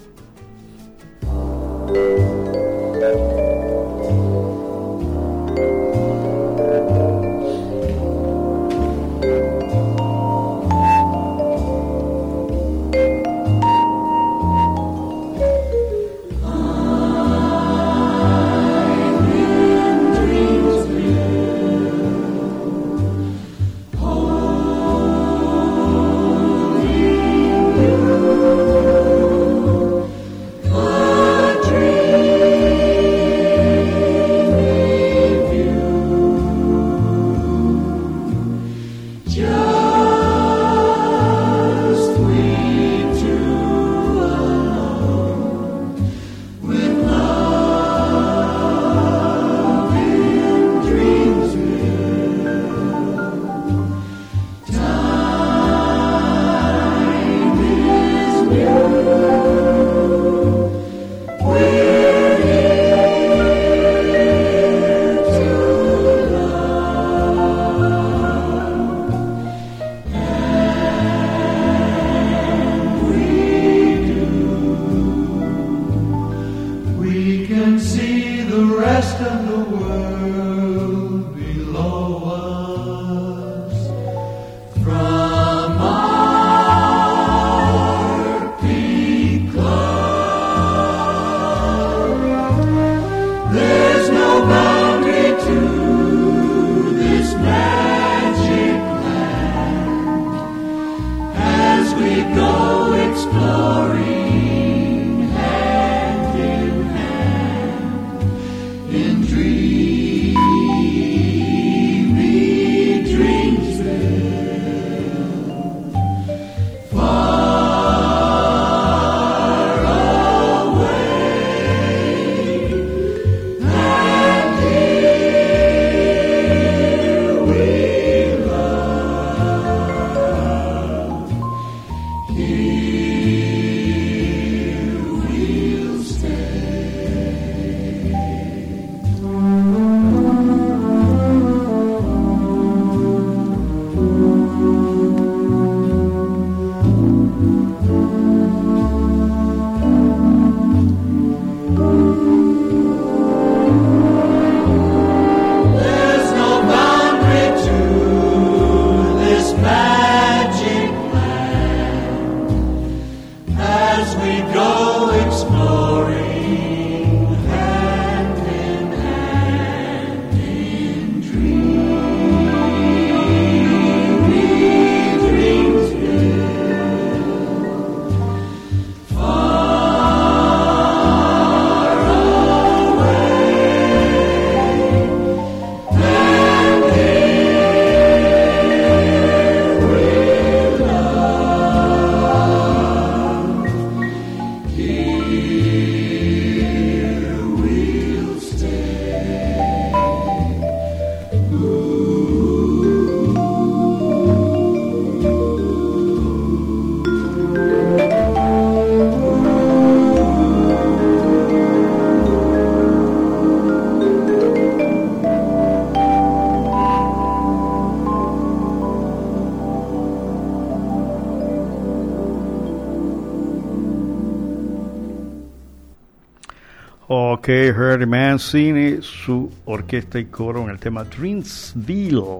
Ok, 227.43 227.49
Harry 227.49 228.05
Mancini, 228.05 229.01
su 229.01 229.51
orquesta 229.65 230.17
y 230.17 230.23
coro 230.27 230.63
en 230.63 230.69
el 230.69 230.79
tema 230.79 231.03
Dreamsville. 231.03 232.39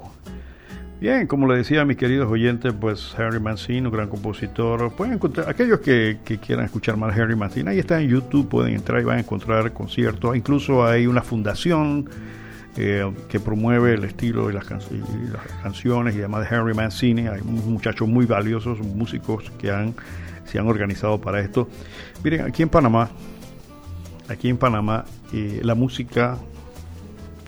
Bien, 1.02 1.28
como 1.28 1.46
le 1.46 1.58
decía 1.58 1.82
a 1.82 1.86
mis 1.86 1.98
queridos 1.98 2.32
oyentes, 2.32 2.74
pues 2.80 3.14
Harry 3.20 3.42
Mancini, 3.42 3.82
un 3.82 3.92
gran 3.92 4.08
compositor. 4.08 4.94
Pueden 4.96 5.16
encontrar, 5.16 5.50
aquellos 5.50 5.82
que, 5.82 6.20
quieran 6.42 6.64
escuchar 6.64 6.96
más 6.96 7.18
Harry 7.18 7.36
Mancini, 7.36 7.72
ahí 7.72 7.80
está 7.80 8.00
en 8.00 8.08
YouTube, 8.08 8.48
pueden 8.48 8.76
entrar 8.76 9.02
y 9.02 9.04
van 9.04 9.18
a 9.18 9.20
encontrar 9.20 9.74
conciertos. 9.74 10.38
Incluso 10.38 10.86
hay 10.86 11.06
una 11.06 11.22
fundación 11.22 12.10
eh, 12.78 13.04
que 13.28 13.42
promueve 13.42 13.96
el 13.96 14.06
estilo 14.06 14.48
de 14.48 14.54
las, 14.54 14.64
canciones 15.62 16.16
y 16.16 16.20
además 16.20 16.50
de 16.50 16.56
Harry 16.56 16.74
Mancini. 16.74 17.28
Hay 17.28 17.42
muchachos 17.42 18.08
muy 18.08 18.26
valiosos, 18.26 18.80
músicos 18.80 19.52
que 19.60 19.68
se 20.46 20.60
han 20.60 20.68
organizado 20.68 21.20
para 21.20 21.42
esto. 21.42 21.68
Miren, 22.24 22.46
aquí 22.46 22.64
en 22.64 22.70
Panamá, 22.70 23.12
aquí 24.30 24.50
en 24.50 24.58
Panamá, 24.58 25.06
eh, 25.32 25.62
la 25.64 25.76
música, 25.76 26.38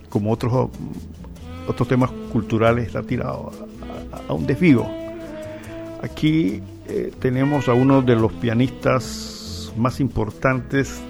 como 0.09 0.31
otros, 0.31 0.69
otros 1.67 1.87
temas 1.87 2.11
culturales, 2.31 2.87
está 2.87 3.03
tirado 3.03 3.51
a, 4.27 4.33
un 4.33 4.45
desvío. 4.45 4.85
Aquí 6.01 6.61
eh, 6.87 7.11
tenemos 7.19 7.67
a 7.67 7.73
uno 7.73 8.01
de 8.01 8.15
los 8.15 8.31
pianistas 8.33 9.71
más 9.77 9.99
importantes 9.99 11.01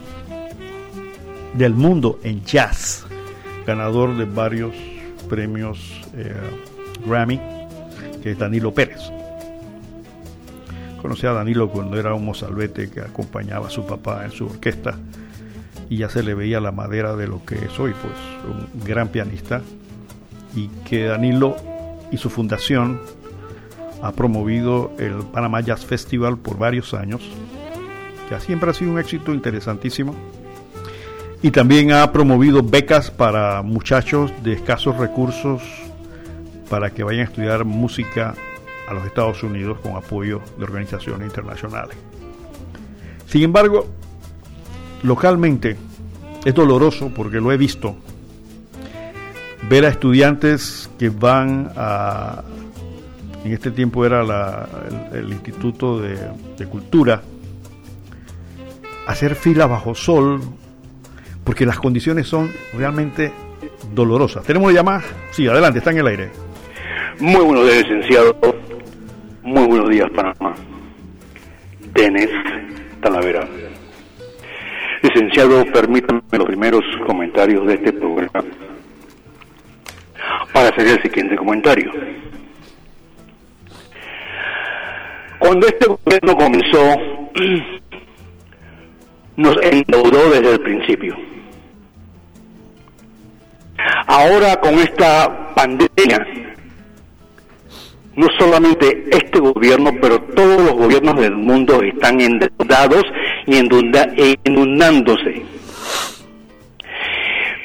del 1.53 1.73
mundo 1.73 2.19
en 2.23 2.43
jazz, 2.43 3.05
ganador 3.65 4.17
de 4.17 4.25
varios 4.25 4.73
premios 5.29 6.01
eh, 6.15 6.33
Grammy, 7.05 7.39
que 8.21 8.31
es 8.31 8.39
Danilo 8.39 8.73
Pérez. 8.73 9.11
Conocí 11.01 11.27
a 11.27 11.33
Danilo 11.33 11.69
cuando 11.69 11.99
era 11.99 12.13
un 12.15 12.25
mozalbete 12.25 12.89
que 12.89 13.01
acompañaba 13.01 13.67
a 13.67 13.69
su 13.69 13.85
papá 13.85 14.25
en 14.25 14.31
su 14.31 14.47
orquesta 14.47 14.97
y 15.89 15.97
ya 15.97 16.09
se 16.09 16.23
le 16.23 16.33
veía 16.33 16.59
la 16.59 16.71
madera 16.71 17.15
de 17.15 17.27
lo 17.27 17.45
que 17.45 17.55
es 17.55 17.79
hoy, 17.79 17.93
pues 18.01 18.13
un 18.47 18.83
gran 18.85 19.09
pianista 19.09 19.61
y 20.55 20.67
que 20.87 21.05
Danilo 21.05 21.55
y 22.11 22.17
su 22.17 22.29
fundación 22.29 23.01
ha 24.01 24.11
promovido 24.11 24.91
el 24.99 25.15
Panama 25.31 25.61
Jazz 25.61 25.85
Festival 25.85 26.37
por 26.37 26.57
varios 26.57 26.93
años, 26.93 27.21
que 28.29 28.39
siempre 28.39 28.69
ha 28.69 28.73
sido 28.73 28.91
un 28.91 28.99
éxito 28.99 29.33
interesantísimo. 29.33 30.15
Y 31.41 31.51
también 31.51 31.91
ha 31.91 32.11
promovido 32.11 32.63
becas 32.63 33.11
para 33.11 33.61
muchachos 33.61 34.31
de 34.43 34.53
escasos 34.53 34.97
recursos 34.97 35.61
para 36.69 36.89
que 36.89 37.03
vayan 37.03 37.21
a 37.21 37.29
estudiar 37.29 37.65
música 37.65 38.33
a 38.87 38.93
los 38.93 39.05
Estados 39.05 39.43
Unidos 39.43 39.79
con 39.79 39.95
apoyo 39.95 40.41
de 40.57 40.63
organizaciones 40.63 41.27
internacionales. 41.27 41.97
Sin 43.27 43.43
embargo, 43.43 43.87
localmente 45.05 45.77
es 46.43 46.53
doloroso 46.53 47.11
porque 47.15 47.37
lo 47.37 47.51
he 47.51 47.57
visto 47.57 47.95
ver 49.69 49.85
a 49.85 49.89
estudiantes 49.89 50.89
que 50.99 51.09
van 51.09 51.71
a 51.75 52.43
en 53.43 53.53
este 53.53 53.69
tiempo 53.69 54.03
era 54.03 54.21
el, 55.13 55.31
Instituto 55.31 55.99
de, 55.99 56.17
Cultura 56.67 57.21
hacer 59.05 59.35
fila 59.35 59.67
bajo 59.67 59.93
sol 59.93 60.41
porque 61.43 61.63
las 61.63 61.77
condiciones 61.77 62.27
son 62.27 62.51
realmente 62.75 63.31
dolorosas. 63.93 64.43
¿Tenemos 64.43 64.73
llamada? 64.73 65.03
Sí, 65.29 65.47
adelante, 65.47 65.77
está 65.77 65.91
en 65.91 65.99
el 65.99 66.07
aire. 66.07 66.29
Muy 67.19 67.45
buenos 67.45 67.65
días, 67.65 67.87
licenciado. 67.87 68.35
Muy 69.43 69.67
buenos 69.67 69.89
días, 69.91 70.09
Panamá. 70.15 70.55
Denis 71.93 72.29
Talavera. 72.99 73.47
Licenciado, 75.15 75.63
permítame 75.71 76.21
los 76.33 76.45
primeros 76.45 76.83
comentarios 77.07 77.65
de 77.67 77.75
este 77.75 77.93
programa 77.93 78.43
para 80.51 80.67
hacer 80.67 80.87
el 80.87 81.01
siguiente 81.03 81.37
comentario. 81.37 81.89
Cuando 85.39 85.67
este 85.67 85.87
gobierno 85.87 86.35
comenzó, 86.35 86.97
nos 89.37 89.55
endeudó 89.63 90.31
desde 90.31 90.51
el 90.51 90.59
principio. 90.59 91.15
Ahora 94.07 94.59
con 94.59 94.73
esta 94.73 95.53
pandemia, 95.55 96.27
no 98.17 98.27
solamente 98.37 99.05
este 99.11 99.39
gobierno, 99.39 99.91
pero 100.01 100.19
todos 100.19 100.61
los 100.61 100.73
gobiernos 100.73 101.15
del 101.21 101.37
mundo 101.37 101.81
están 101.83 102.19
endeudados 102.19 103.05
y 103.47 103.57
inundándose. 104.45 105.43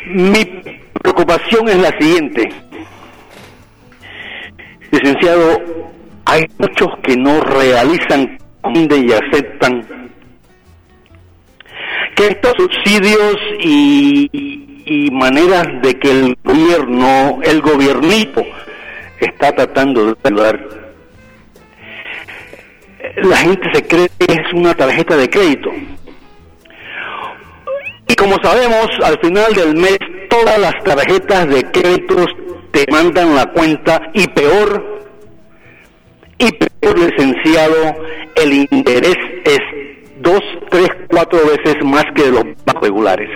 Mi 0.06 0.44
preocupación 1.02 1.68
es 1.68 1.76
la 1.76 1.90
siguiente. 1.98 2.48
Licenciado, 4.90 5.62
hay 6.24 6.46
muchos 6.58 6.88
que 7.02 7.16
no 7.16 7.40
realizan 7.40 8.38
y 8.74 9.12
aceptan 9.12 9.86
que 12.14 12.26
estos 12.26 12.52
subsidios 12.56 13.36
y, 13.60 14.28
y 14.84 15.10
maneras 15.10 15.66
de 15.82 15.98
que 15.98 16.10
el 16.10 16.36
gobierno, 16.44 17.40
el 17.42 17.60
gobiernito, 17.62 18.44
está 19.20 19.52
tratando 19.52 20.06
de 20.06 20.16
ayudar. 20.24 20.79
La 23.16 23.36
gente 23.36 23.68
se 23.72 23.86
cree 23.86 24.08
que 24.18 24.34
es 24.34 24.52
una 24.52 24.74
tarjeta 24.74 25.16
de 25.16 25.28
crédito. 25.28 25.70
Y 28.08 28.14
como 28.14 28.36
sabemos, 28.42 28.88
al 29.02 29.18
final 29.20 29.54
del 29.54 29.74
mes 29.74 29.98
todas 30.28 30.58
las 30.58 30.74
tarjetas 30.84 31.48
de 31.48 31.62
créditos 31.70 32.26
te 32.72 32.84
mandan 32.90 33.34
la 33.34 33.46
cuenta 33.46 34.00
y 34.14 34.26
peor, 34.28 35.06
y 36.38 36.50
peor 36.52 36.98
licenciado, 36.98 37.96
el 38.36 38.52
interés 38.70 39.16
es 39.44 39.60
dos, 40.20 40.40
tres, 40.70 40.88
cuatro 41.08 41.38
veces 41.46 41.76
más 41.84 42.04
que 42.14 42.22
de 42.24 42.30
los 42.30 42.44
regulares. 42.80 43.30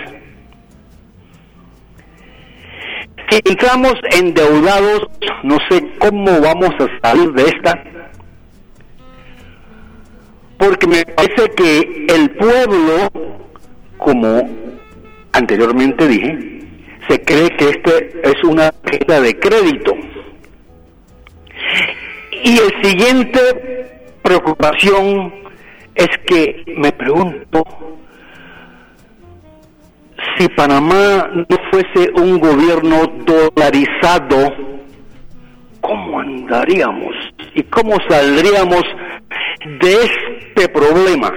Si 3.29 3.39
entramos 3.43 3.93
endeudados, 4.11 5.07
no 5.43 5.57
sé 5.69 5.83
cómo 5.97 6.39
vamos 6.41 6.71
a 6.79 7.07
salir 7.07 7.31
de 7.33 7.43
esta, 7.43 7.83
porque 10.57 10.87
me 10.87 11.05
parece 11.05 11.49
que 11.55 12.05
el 12.09 12.29
pueblo, 12.31 13.09
como 13.97 14.49
anteriormente 15.33 16.07
dije, 16.07 16.61
se 17.09 17.21
cree 17.21 17.49
que 17.57 17.69
este 17.69 18.21
es 18.23 18.43
una 18.43 18.71
tarjeta 18.71 19.21
de 19.21 19.39
crédito. 19.39 19.93
Y 22.43 22.57
el 22.57 22.83
siguiente 22.83 23.39
preocupación 24.21 25.33
es 25.95 26.09
que 26.25 26.63
me 26.77 26.91
pregunto 26.91 27.63
si 30.37 30.47
Panamá 30.49 31.29
no 31.33 31.57
fuese 31.71 32.11
un 32.15 32.39
gobierno 32.39 33.07
dolarizado, 33.25 34.53
¿cómo 35.85 36.19
andaríamos? 36.19 37.13
¿Y 37.53 37.63
cómo 37.63 37.95
saldríamos 38.09 38.83
de 39.81 39.93
este 39.93 40.67
problema? 40.69 41.31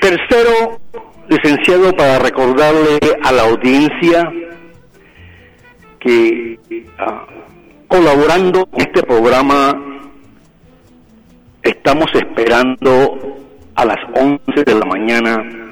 Tercero, 0.00 0.80
licenciado, 1.28 1.92
para 1.94 2.18
recordarle 2.18 2.98
a 3.22 3.32
la 3.32 3.42
audiencia 3.42 4.30
que 6.00 6.58
ah, 6.98 7.26
colaborando 7.88 8.68
en 8.72 8.80
este 8.80 9.02
programa 9.02 9.74
estamos 11.62 12.06
esperando 12.14 13.18
a 13.76 13.84
las 13.84 13.98
11 14.14 14.64
de 14.64 14.74
la 14.74 14.84
mañana 14.86 15.64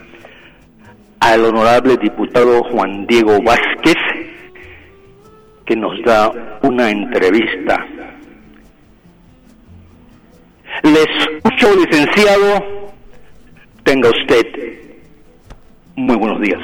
al 1.20 1.44
honorable 1.44 1.96
diputado 1.98 2.64
Juan 2.64 3.06
Diego 3.06 3.40
Vázquez, 3.42 3.96
que 5.64 5.76
nos 5.76 6.00
da 6.04 6.58
una 6.62 6.90
entrevista. 6.90 7.86
Le 10.82 11.02
escucho, 11.02 11.76
licenciado. 11.76 12.92
Tenga 13.84 14.10
usted 14.10 14.46
muy 15.96 16.16
buenos 16.16 16.40
días. 16.40 16.60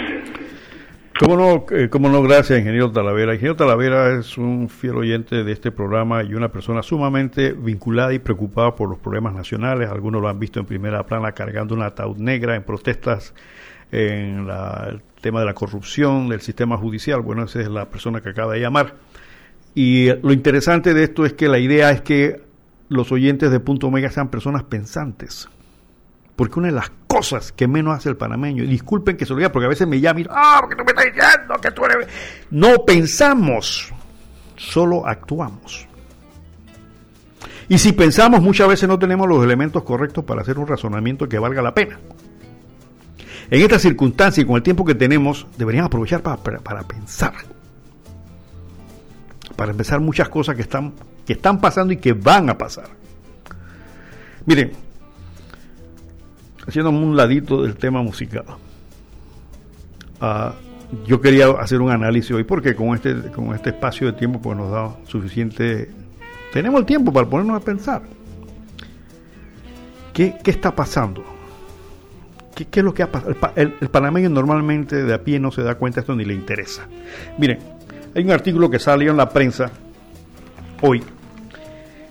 Cómo 1.19 1.37
no, 1.37 1.67
eh, 1.77 1.89
no, 1.91 2.23
gracias, 2.23 2.61
ingeniero 2.61 2.93
Talavera. 2.93 3.35
Ingeniero 3.35 3.57
Talavera 3.57 4.19
es 4.21 4.39
un 4.39 4.69
fiel 4.69 4.97
oyente 4.97 5.43
de 5.43 5.53
este 5.53 5.73
programa 5.73 6.23
y 6.23 6.35
una 6.35 6.51
persona 6.51 6.83
sumamente 6.83 7.53
vinculada 7.53 8.15
y 8.15 8.21
preocupada 8.21 8.77
por 8.77 8.89
los 8.89 8.99
problemas 9.01 9.35
nacionales. 9.35 9.91
Algunos 9.91 10.23
lo 10.23 10.29
han 10.29 10.39
visto 10.39 10.61
en 10.61 10.67
primera 10.67 11.05
plana 11.07 11.33
cargando 11.33 11.75
una 11.75 11.87
ataúd 11.87 12.19
negra 12.19 12.55
en 12.55 12.63
protestas 12.63 13.35
en 13.91 14.49
el 14.49 15.03
tema 15.21 15.41
de 15.41 15.47
la 15.47 15.55
corrupción 15.55 16.29
del 16.29 16.41
sistema 16.41 16.77
judicial. 16.77 17.21
Bueno, 17.23 17.45
esa 17.45 17.61
es 17.61 17.69
la 17.69 17.89
persona 17.89 18.21
que 18.21 18.31
acaba 18.31 18.55
de 18.55 18.61
llamar. 18.61 18.95
Y 19.75 20.09
lo 20.23 20.33
interesante 20.33 20.95
de 20.95 21.05
esto 21.05 21.25
es 21.25 21.35
que 21.35 21.49
la 21.49 21.59
idea 21.59 21.91
es 21.91 22.03
que 22.03 22.43
los 22.89 23.13
oyentes 23.13 23.51
de 23.51 23.61
Punto 23.61 23.89
Omega 23.89 24.11
sean 24.11 24.29
personas 24.29 24.65
pensantes, 24.65 25.49
Porque 26.37 26.59
una 26.59 26.69
de 26.69 26.75
las 26.75 26.91
cosas 27.07 27.53
que 27.53 27.67
menos 27.67 27.97
hace 27.97 28.09
el 28.09 28.17
panameño, 28.17 28.63
y 28.63 28.67
disculpen 28.67 29.17
que 29.17 29.27
se 29.27 29.33
lo 29.33 29.39
diga, 29.39 29.53
porque 29.53 29.67
a 29.67 29.69
veces 29.69 29.89
me 29.89 30.01
llaman, 30.01 30.27
ah, 30.31 30.59
porque 30.61 30.77
tú 30.77 30.85
me 30.85 30.93
estás 30.93 31.05
diciendo 31.05 31.55
que 31.61 31.71
tú 31.73 31.85
eres... 31.85 32.09
No 32.51 32.85
pensamos, 32.85 33.93
solo 34.57 35.07
actuamos. 35.07 35.87
Y 37.69 37.79
si 37.79 37.93
pensamos, 37.93 38.41
muchas 38.41 38.69
veces 38.69 38.89
no 38.89 38.99
tenemos 38.99 39.29
los 39.29 39.45
elementos 39.45 39.83
correctos 39.83 40.25
para 40.25 40.43
hacer 40.43 40.59
un 40.59 40.67
razonamiento 40.67 41.29
que 41.29 41.39
valga 41.39 41.61
la 41.61 41.75
pena. 41.75 41.99
En 43.51 43.63
esta 43.63 43.79
circunstancia 43.79 44.43
y 44.43 44.47
con 44.47 44.57
el 44.57 44.63
tiempo 44.63 44.85
que 44.85 44.95
tenemos, 44.95 45.47
deberíamos 45.57 45.89
aprovechar 45.89 46.23
para, 46.23 46.37
para, 46.37 46.83
pensar. 46.83 47.35
Para 49.57 49.71
empezar 49.73 50.01
muchas 50.01 50.29
cosas 50.29 50.55
que 50.55 50.63
están, 50.63 50.93
que 51.27 51.33
están 51.33 51.61
pasando 51.61 51.93
y 51.93 51.97
que 51.97 52.13
van 52.13 52.51
a 52.51 52.59
pasar. 52.59 52.89
Miren, 54.45 54.73
haciendo 56.67 56.91
un 56.91 57.17
ladito 57.17 57.63
del 57.63 57.77
tema 57.77 58.03
musical. 58.03 58.45
Ah, 60.21 60.55
yo 61.07 61.21
quería 61.21 61.49
hacer 61.51 61.81
un 61.81 61.91
análisis 61.91 62.31
hoy 62.31 62.45
porque 62.45 62.75
con 62.75 62.95
este, 62.95 63.31
con 63.31 63.55
este 63.55 63.71
espacio 63.71 64.07
de 64.07 64.13
tiempo 64.15 64.41
pues 64.41 64.57
nos 64.57 64.71
da 64.71 64.97
suficiente... 65.07 65.91
Tenemos 66.53 66.81
el 66.81 66.87
tiempo 66.87 67.13
para 67.13 67.29
ponernos 67.29 67.61
a 67.61 67.65
pensar. 67.65 68.03
¿Qué, 70.13 70.35
está 70.45 70.75
pasando? 70.75 71.23
¿Qué, 72.65 72.81
es 72.81 72.85
lo 72.85 72.93
que 72.93 73.05
ha 73.05 73.13
pasado? 73.13 73.35
El, 73.55 73.75
el, 73.81 73.89
panameño 73.89 74.29
normalmente 74.29 75.05
de 75.05 75.15
a 75.15 75.23
pie 75.23 75.39
no 75.39 75.53
se 75.53 75.63
da 75.63 75.77
cuenta 75.77 75.97
de 75.97 76.01
esto 76.01 76.17
ni 76.17 76.25
le 76.25 76.35
interesa. 76.35 76.87
Miren, 77.39 77.59
hay 78.15 78.25
un 78.25 78.33
artículo 78.33 78.69
que 78.69 78.79
salió 78.79 79.11
en 79.13 79.17
la 79.17 79.29
prensa 79.29 79.71
hoy. 80.81 81.03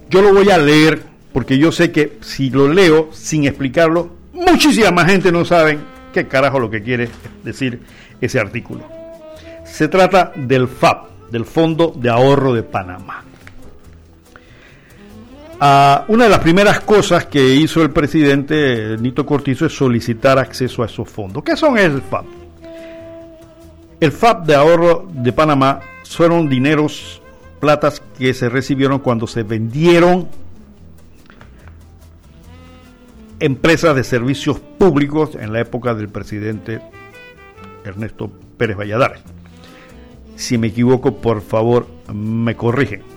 Yo 0.09 0.21
lo 0.21 0.33
voy 0.33 0.49
a 0.49 0.57
leer 0.57 1.03
porque 1.33 1.57
yo 1.57 1.71
sé 1.71 1.91
que 1.91 2.17
si 2.21 2.49
lo 2.49 2.71
leo 2.71 3.09
sin 3.11 3.45
explicarlo, 3.45 4.09
muchísima 4.33 4.91
más 4.91 5.11
gente 5.11 5.31
no 5.31 5.43
sabe 5.43 5.77
qué 6.13 6.27
carajo 6.27 6.59
lo 6.59 6.69
que 6.69 6.81
quiere 6.81 7.09
decir 7.43 7.81
ese 8.21 8.39
artículo. 8.39 8.83
Se 9.65 9.89
trata 9.89 10.31
del 10.35 10.67
FAP, 10.67 11.29
del 11.29 11.45
Fondo 11.45 11.93
de 11.95 12.09
Ahorro 12.09 12.53
de 12.53 12.63
Panamá. 12.63 13.23
Ah, 15.59 16.05
una 16.07 16.25
de 16.25 16.29
las 16.29 16.39
primeras 16.39 16.81
cosas 16.81 17.25
que 17.25 17.55
hizo 17.55 17.81
el 17.81 17.89
presidente 17.89 18.95
Nito 18.99 19.25
Cortizo 19.25 19.65
es 19.65 19.75
solicitar 19.75 20.37
acceso 20.37 20.83
a 20.83 20.85
esos 20.85 21.09
fondos. 21.09 21.43
¿Qué 21.43 21.57
son 21.57 21.79
el 21.79 22.01
FAP? 22.01 22.25
El 23.99 24.11
FAP 24.11 24.45
de 24.45 24.53
ahorro 24.53 25.07
de 25.11 25.33
Panamá 25.33 25.79
fueron 26.07 26.47
dineros, 26.47 27.23
platas 27.59 28.03
que 28.19 28.35
se 28.35 28.49
recibieron 28.49 28.99
cuando 28.99 29.25
se 29.25 29.41
vendieron 29.41 30.27
empresas 33.39 33.95
de 33.95 34.03
servicios 34.03 34.59
públicos 34.59 35.31
en 35.33 35.53
la 35.53 35.61
época 35.61 35.95
del 35.95 36.09
presidente 36.09 36.81
Ernesto 37.83 38.31
Pérez 38.57 38.77
Valladares. 38.77 39.21
Si 40.35 40.59
me 40.59 40.67
equivoco, 40.67 41.15
por 41.15 41.41
favor, 41.41 41.87
me 42.13 42.55
corrigen. 42.55 43.16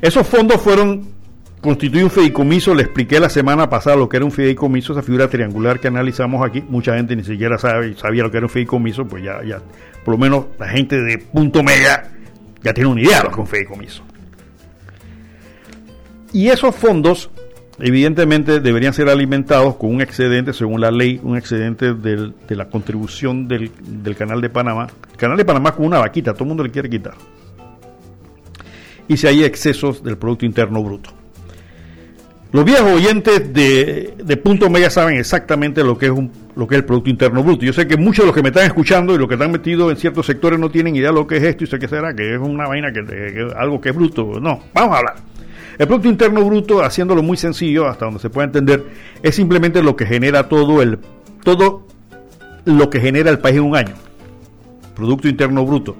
Esos 0.00 0.26
fondos 0.26 0.60
fueron 0.60 1.16
constituir 1.60 2.04
un 2.04 2.10
fideicomiso, 2.10 2.74
le 2.74 2.82
expliqué 2.82 3.18
la 3.18 3.28
semana 3.28 3.68
pasada 3.68 3.96
lo 3.96 4.08
que 4.08 4.18
era 4.18 4.24
un 4.24 4.30
fideicomiso, 4.30 4.92
esa 4.92 5.02
figura 5.02 5.28
triangular 5.28 5.80
que 5.80 5.88
analizamos 5.88 6.46
aquí, 6.46 6.62
mucha 6.68 6.94
gente 6.94 7.16
ni 7.16 7.24
siquiera 7.24 7.58
sabe, 7.58 7.96
sabía 7.96 8.22
lo 8.22 8.30
que 8.30 8.36
era 8.36 8.46
un 8.46 8.50
fideicomiso, 8.50 9.06
pues 9.06 9.24
ya, 9.24 9.42
ya, 9.42 9.60
por 10.04 10.14
lo 10.14 10.18
menos 10.18 10.46
la 10.58 10.68
gente 10.68 11.00
de 11.00 11.18
punto 11.18 11.62
mega 11.62 12.10
ya 12.62 12.72
tiene 12.72 12.90
una 12.90 13.00
idea 13.00 13.18
de 13.18 13.24
lo 13.24 13.28
que 13.30 13.34
es 13.34 13.38
un 13.40 13.46
fideicomiso. 13.46 14.02
Y 16.32 16.48
esos 16.48 16.74
fondos 16.74 17.30
evidentemente 17.78 18.60
deberían 18.60 18.92
ser 18.92 19.08
alimentados 19.08 19.76
con 19.76 19.94
un 19.94 20.00
excedente, 20.00 20.52
según 20.52 20.80
la 20.80 20.90
ley, 20.90 21.20
un 21.22 21.36
excedente 21.36 21.94
de 21.94 22.32
la 22.50 22.68
contribución 22.68 23.48
del, 23.48 23.70
Canal 24.16 24.40
de 24.40 24.50
Panamá. 24.50 24.88
El 25.12 25.16
Canal 25.16 25.36
de 25.36 25.44
Panamá 25.44 25.72
con 25.72 25.86
una 25.86 25.98
vaquita, 25.98 26.32
todo 26.32 26.44
el 26.44 26.48
mundo 26.48 26.62
le 26.62 26.70
quiere 26.70 26.90
quitar. 26.90 27.14
Y 29.08 29.16
si 29.16 29.26
hay 29.26 29.44
excesos 29.44 30.02
del 30.02 30.18
Producto 30.18 30.46
Interno 30.46 30.82
Bruto. 30.82 31.10
Los 32.52 32.64
viejos 32.64 32.90
oyentes 32.90 33.52
de, 33.52 34.14
de 34.16 34.36
Punto 34.36 34.70
Media 34.70 34.88
saben 34.88 35.18
exactamente 35.18 35.82
lo 35.82 35.98
que, 35.98 36.06
es 36.06 36.12
lo 36.12 36.66
que 36.66 36.74
es 36.74 36.78
el 36.78 36.84
Producto 36.84 37.10
Interno 37.10 37.42
Bruto. 37.42 37.64
Yo 37.64 37.72
sé 37.72 37.86
que 37.86 37.96
muchos 37.96 38.22
de 38.22 38.26
los 38.26 38.34
que 38.34 38.42
me 38.42 38.48
están 38.48 38.66
escuchando 38.66 39.14
y 39.14 39.18
los 39.18 39.28
que 39.28 39.34
están 39.34 39.50
metidos 39.50 39.90
en 39.90 39.96
ciertos 39.96 40.26
sectores 40.26 40.58
no 40.58 40.70
tienen 40.70 40.96
idea 40.96 41.08
de 41.08 41.14
lo 41.14 41.26
que 41.26 41.36
es 41.36 41.42
esto 41.42 41.64
y 41.64 41.66
sé 41.66 41.78
que 41.78 41.88
será, 41.88 42.14
que 42.14 42.34
es 42.34 42.40
una 42.40 42.66
vaina, 42.66 42.92
que, 42.92 43.04
que 43.04 43.48
algo 43.56 43.80
que 43.80 43.90
es 43.90 43.94
bruto. 43.94 44.40
No, 44.40 44.60
vamos 44.72 44.94
a 44.94 44.98
hablar. 44.98 45.14
El 45.78 45.86
Producto 45.86 46.08
Interno 46.08 46.42
Bruto, 46.44 46.82
haciéndolo 46.82 47.22
muy 47.22 47.36
sencillo, 47.36 47.86
hasta 47.86 48.06
donde 48.06 48.20
se 48.20 48.30
pueda 48.30 48.46
entender, 48.46 48.84
es 49.22 49.34
simplemente 49.34 49.82
lo 49.82 49.94
que 49.94 50.06
genera 50.06 50.48
todo 50.48 50.80
el 50.80 50.98
todo 51.42 51.86
lo 52.64 52.88
que 52.88 53.00
genera 53.00 53.30
el 53.30 53.38
país 53.38 53.56
en 53.56 53.64
un 53.64 53.76
año. 53.76 53.94
Producto 54.94 55.28
Interno 55.28 55.66
Bruto. 55.66 55.96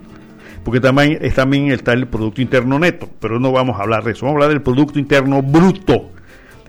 Porque 0.67 0.81
también, 0.81 1.21
también 1.33 1.71
está 1.71 1.93
el 1.93 2.09
Producto 2.09 2.43
Interno 2.43 2.77
Neto, 2.81 3.09
pero 3.21 3.39
no 3.39 3.53
vamos 3.53 3.79
a 3.79 3.85
hablar 3.85 4.03
de 4.03 4.11
eso, 4.11 4.27
vamos 4.27 4.43
a 4.43 4.47
hablar 4.47 4.51
del 4.51 4.63
Producto 4.63 4.99
Interno 4.99 5.41
Bruto. 5.41 6.11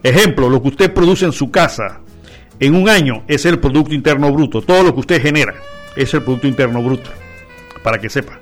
Ejemplo, 0.04 0.52
lo 0.52 0.62
que 0.62 0.68
usted 0.68 0.94
produce 0.94 1.26
en 1.26 1.32
su 1.32 1.50
casa 1.50 2.02
en 2.60 2.76
un 2.76 2.90
año 2.90 3.24
es 3.28 3.48
el 3.48 3.58
Producto 3.58 3.96
Interno 3.96 4.32
Bruto. 4.32 4.62
Todo 4.62 4.84
lo 4.84 4.94
que 4.94 5.00
usted 5.00 5.20
genera 5.20 5.56
es 5.96 6.14
el 6.14 6.22
Producto 6.22 6.46
Interno 6.46 6.84
Bruto. 6.84 7.10
Para 7.82 7.98
que 7.98 8.08
sepa. 8.08 8.40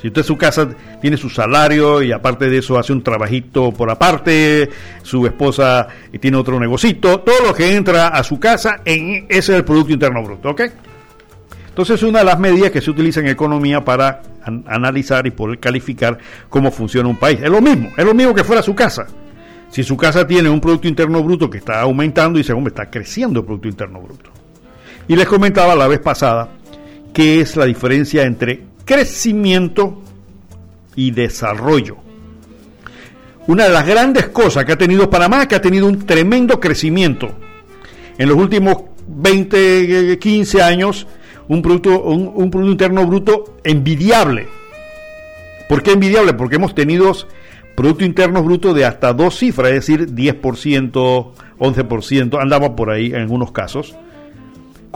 Si 0.00 0.06
usted 0.06 0.20
en 0.20 0.24
su 0.24 0.36
casa 0.36 0.68
tiene 1.00 1.16
su 1.16 1.30
salario 1.30 2.00
y 2.00 2.12
aparte 2.12 2.48
de 2.48 2.58
eso 2.58 2.78
hace 2.78 2.92
un 2.92 3.02
trabajito 3.02 3.72
por 3.72 3.90
aparte, 3.90 4.70
su 5.02 5.26
esposa 5.26 5.88
tiene 6.20 6.36
otro 6.36 6.60
negocito, 6.60 7.22
todo 7.22 7.44
lo 7.44 7.52
que 7.52 7.74
entra 7.74 8.06
a 8.06 8.22
su 8.22 8.38
casa, 8.38 8.82
es 8.84 9.48
el 9.48 9.64
Producto 9.64 9.92
Interno 9.92 10.22
Bruto, 10.22 10.50
¿ok? 10.50 10.60
Entonces 11.70 11.96
es 11.96 12.02
una 12.04 12.20
de 12.20 12.24
las 12.26 12.38
medidas 12.38 12.70
que 12.70 12.80
se 12.80 12.90
utiliza 12.90 13.18
en 13.18 13.26
economía 13.26 13.84
para 13.84 14.22
analizar 14.66 15.26
y 15.26 15.30
poder 15.30 15.58
calificar 15.58 16.18
cómo 16.48 16.70
funciona 16.70 17.08
un 17.08 17.16
país. 17.16 17.40
Es 17.42 17.50
lo 17.50 17.60
mismo, 17.60 17.90
es 17.96 18.04
lo 18.04 18.14
mismo 18.14 18.34
que 18.34 18.44
fuera 18.44 18.62
su 18.62 18.74
casa. 18.74 19.06
Si 19.70 19.82
su 19.82 19.96
casa 19.96 20.26
tiene 20.26 20.48
un 20.48 20.60
Producto 20.60 20.88
Interno 20.88 21.22
Bruto 21.22 21.50
que 21.50 21.58
está 21.58 21.80
aumentando 21.80 22.38
y 22.38 22.42
dice, 22.42 22.52
hombre, 22.52 22.70
está 22.70 22.88
creciendo 22.88 23.40
el 23.40 23.46
Producto 23.46 23.68
Interno 23.68 24.00
Bruto. 24.00 24.30
Y 25.08 25.16
les 25.16 25.26
comentaba 25.26 25.74
la 25.74 25.86
vez 25.86 26.00
pasada 26.00 26.48
qué 27.12 27.40
es 27.40 27.56
la 27.56 27.64
diferencia 27.64 28.24
entre 28.24 28.62
crecimiento 28.84 30.02
y 30.94 31.10
desarrollo. 31.10 31.96
Una 33.46 33.64
de 33.64 33.70
las 33.70 33.86
grandes 33.86 34.28
cosas 34.28 34.64
que 34.64 34.72
ha 34.72 34.78
tenido 34.78 35.08
Panamá 35.08 35.42
es 35.42 35.48
que 35.48 35.54
ha 35.54 35.60
tenido 35.60 35.86
un 35.86 36.04
tremendo 36.04 36.58
crecimiento. 36.58 37.30
En 38.18 38.28
los 38.28 38.36
últimos 38.36 38.76
20, 39.06 40.18
15 40.18 40.62
años, 40.62 41.06
un 41.48 41.62
producto, 41.62 42.02
un, 42.02 42.50
producto 42.50 42.72
interno 42.72 43.06
bruto 43.06 43.56
envidiable. 43.64 44.48
¿Por 45.68 45.82
qué 45.82 45.92
envidiable? 45.92 46.34
Porque 46.34 46.56
hemos 46.56 46.74
tenido 46.74 47.12
Producto 47.74 48.04
Interno 48.04 48.42
Bruto 48.42 48.72
de 48.72 48.84
hasta 48.84 49.12
dos 49.12 49.36
cifras, 49.38 49.70
es 49.70 49.86
decir, 49.86 50.06
10%, 50.14 51.32
11%, 51.58 52.40
andamos 52.40 52.70
por 52.70 52.90
ahí 52.90 53.06
en 53.06 53.16
algunos 53.16 53.52
casos 53.52 53.94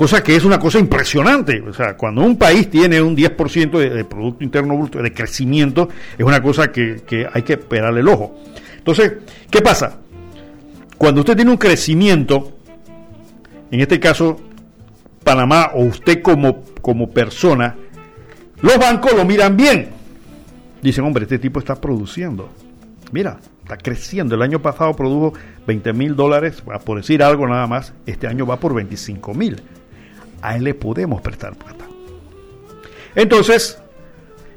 cosa 0.01 0.23
que 0.23 0.35
es 0.35 0.47
una 0.47 0.59
cosa 0.59 0.79
impresionante. 0.79 1.61
O 1.61 1.75
sea, 1.75 1.95
cuando 1.95 2.23
un 2.23 2.39
país 2.39 2.71
tiene 2.71 3.03
un 3.03 3.15
10% 3.15 3.79
de, 3.79 4.03
Producto 4.07 4.43
Interno 4.43 4.75
Bruto, 4.75 5.03
de 5.03 5.13
crecimiento, 5.13 5.91
es 6.17 6.25
una 6.25 6.43
cosa 6.43 6.73
que, 6.73 7.29
hay 7.31 7.43
que 7.43 7.53
esperarle 7.53 8.01
el 8.01 8.09
ojo. 8.09 8.35
Entonces, 8.79 9.13
¿qué 9.51 9.61
pasa? 9.61 9.99
Cuando 10.97 11.21
usted 11.21 11.37
tiene 11.37 11.51
un 11.51 11.59
crecimiento, 11.59 12.51
en 13.71 13.81
este 13.81 14.01
caso, 14.01 14.41
Panamá 15.31 15.71
o 15.75 15.85
usted 15.85 16.23
como, 16.23 16.65
como 16.83 17.09
persona, 17.11 17.77
los 18.63 18.79
bancos 18.79 19.15
lo 19.15 19.25
miran 19.25 19.57
bien. 19.57 19.91
Dicen, 20.83 21.05
hombre, 21.05 21.23
este 21.23 21.39
tipo 21.39 21.61
está 21.61 21.81
produciendo. 21.81 22.51
Mira, 23.13 23.39
está 23.63 23.77
creciendo. 23.77 24.35
El 24.35 24.43
año 24.43 24.61
pasado 24.61 24.97
produjo 24.97 25.35
20 25.69 25.93
mil 25.93 26.17
dólares, 26.17 26.65
por 26.85 26.97
decir 26.97 27.23
algo 27.23 27.47
nada 27.47 27.69
más. 27.69 27.93
Este 28.07 28.27
año 28.27 28.45
va 28.45 28.59
por 28.59 28.75
25 28.75 29.33
mil 29.35 29.63
a 30.43 30.57
él 30.57 30.65
le 30.65 30.75
podemos 30.75 31.21
prestar 31.21 31.55
plata. 31.55 31.85
Entonces, 33.15 33.79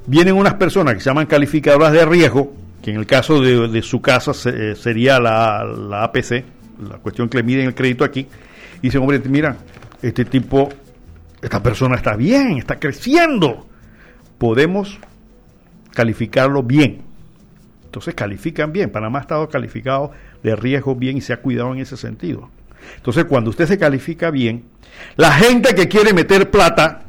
vienen 0.07 0.33
unas 0.35 0.55
personas 0.55 0.95
que 0.95 1.01
se 1.01 1.09
llaman 1.11 1.27
calificadoras 1.27 1.91
de 1.91 2.03
riesgo, 2.03 2.51
que 2.81 2.89
en 2.89 2.97
el 2.97 3.05
caso 3.05 3.41
de, 3.41 3.81
su 3.83 4.01
casa 4.01 4.31
eh, 4.49 4.73
sería 4.75 5.19
la, 5.19 5.63
la, 5.65 6.03
APC, 6.03 6.43
la 6.89 6.97
cuestión 6.97 7.29
que 7.29 7.37
le 7.37 7.43
miden 7.43 7.67
el 7.67 7.75
crédito 7.75 8.03
aquí, 8.03 8.27
y 8.81 8.87
dicen, 8.87 9.01
hombre, 9.01 9.21
mira, 9.29 9.55
este 10.03 10.25
tipo, 10.25 10.69
esta 11.41 11.63
persona 11.63 11.95
está 11.95 12.15
bien, 12.15 12.57
está 12.57 12.79
creciendo, 12.79 13.65
podemos 14.37 14.99
calificarlo 15.93 16.61
bien. 16.61 17.01
Entonces 17.85 18.13
califican 18.13 18.73
bien, 18.73 18.91
Panamá 18.91 19.19
ha 19.19 19.21
estado 19.21 19.49
calificado 19.49 20.11
de 20.43 20.55
riesgo 20.55 20.95
bien 20.95 21.17
y 21.17 21.21
se 21.21 21.33
ha 21.33 21.37
cuidado 21.37 21.73
en 21.73 21.79
ese 21.79 21.95
sentido. 21.97 22.49
Entonces, 22.97 23.25
cuando 23.25 23.49
usted 23.49 23.65
se 23.65 23.77
califica 23.77 24.29
bien, 24.29 24.65
la 25.15 25.31
gente 25.31 25.73
que 25.73 25.87
quiere 25.87 26.13
meter 26.13 26.51
plata 26.51 27.03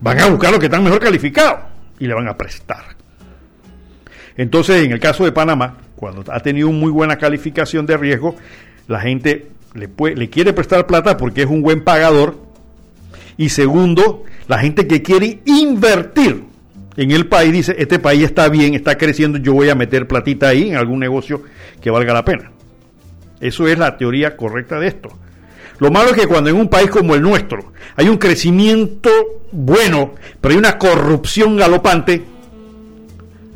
van 0.00 0.18
a 0.18 0.26
buscar 0.26 0.50
los 0.50 0.58
que 0.58 0.66
están 0.66 0.82
mejor 0.82 0.98
calificados 0.98 1.60
y 1.98 2.06
le 2.06 2.14
van 2.14 2.26
a 2.26 2.36
prestar. 2.36 2.96
Entonces, 4.36 4.84
en 4.84 4.92
el 4.92 4.98
caso 4.98 5.24
de 5.24 5.30
Panamá, 5.30 5.76
cuando 5.94 6.24
ha 6.32 6.40
tenido 6.40 6.72
muy 6.72 6.90
buena 6.90 7.16
calificación 7.16 7.86
de 7.86 7.96
riesgo, 7.96 8.34
la 8.88 9.00
gente 9.00 9.50
le, 9.74 9.88
le 10.14 10.30
quiere 10.30 10.52
prestar 10.52 10.86
plata 10.86 11.16
porque 11.16 11.42
es 11.42 11.48
un 11.48 11.62
buen 11.62 11.84
pagador. 11.84 12.36
Y 13.36 13.48
segundo, 13.48 14.24
la 14.48 14.58
gente 14.58 14.86
que 14.86 15.02
quiere 15.02 15.40
invertir 15.44 16.44
en 16.96 17.10
el 17.10 17.26
país 17.26 17.52
dice, 17.52 17.74
este 17.78 17.98
país 17.98 18.22
está 18.22 18.48
bien, 18.48 18.74
está 18.74 18.98
creciendo, 18.98 19.38
yo 19.38 19.54
voy 19.54 19.70
a 19.70 19.74
meter 19.74 20.06
platita 20.06 20.48
ahí 20.48 20.70
en 20.70 20.76
algún 20.76 21.00
negocio 21.00 21.42
que 21.80 21.90
valga 21.90 22.12
la 22.12 22.24
pena. 22.24 22.52
Eso 23.40 23.66
es 23.66 23.78
la 23.78 23.96
teoría 23.96 24.36
correcta 24.36 24.78
de 24.78 24.88
esto. 24.88 25.10
Lo 25.78 25.90
malo 25.90 26.10
es 26.10 26.16
que 26.16 26.26
cuando 26.26 26.50
en 26.50 26.56
un 26.56 26.68
país 26.68 26.90
como 26.90 27.14
el 27.14 27.22
nuestro 27.22 27.72
hay 27.96 28.08
un 28.08 28.18
crecimiento 28.18 29.10
bueno, 29.50 30.14
pero 30.40 30.52
hay 30.52 30.58
una 30.58 30.78
corrupción 30.78 31.56
galopante, 31.56 32.24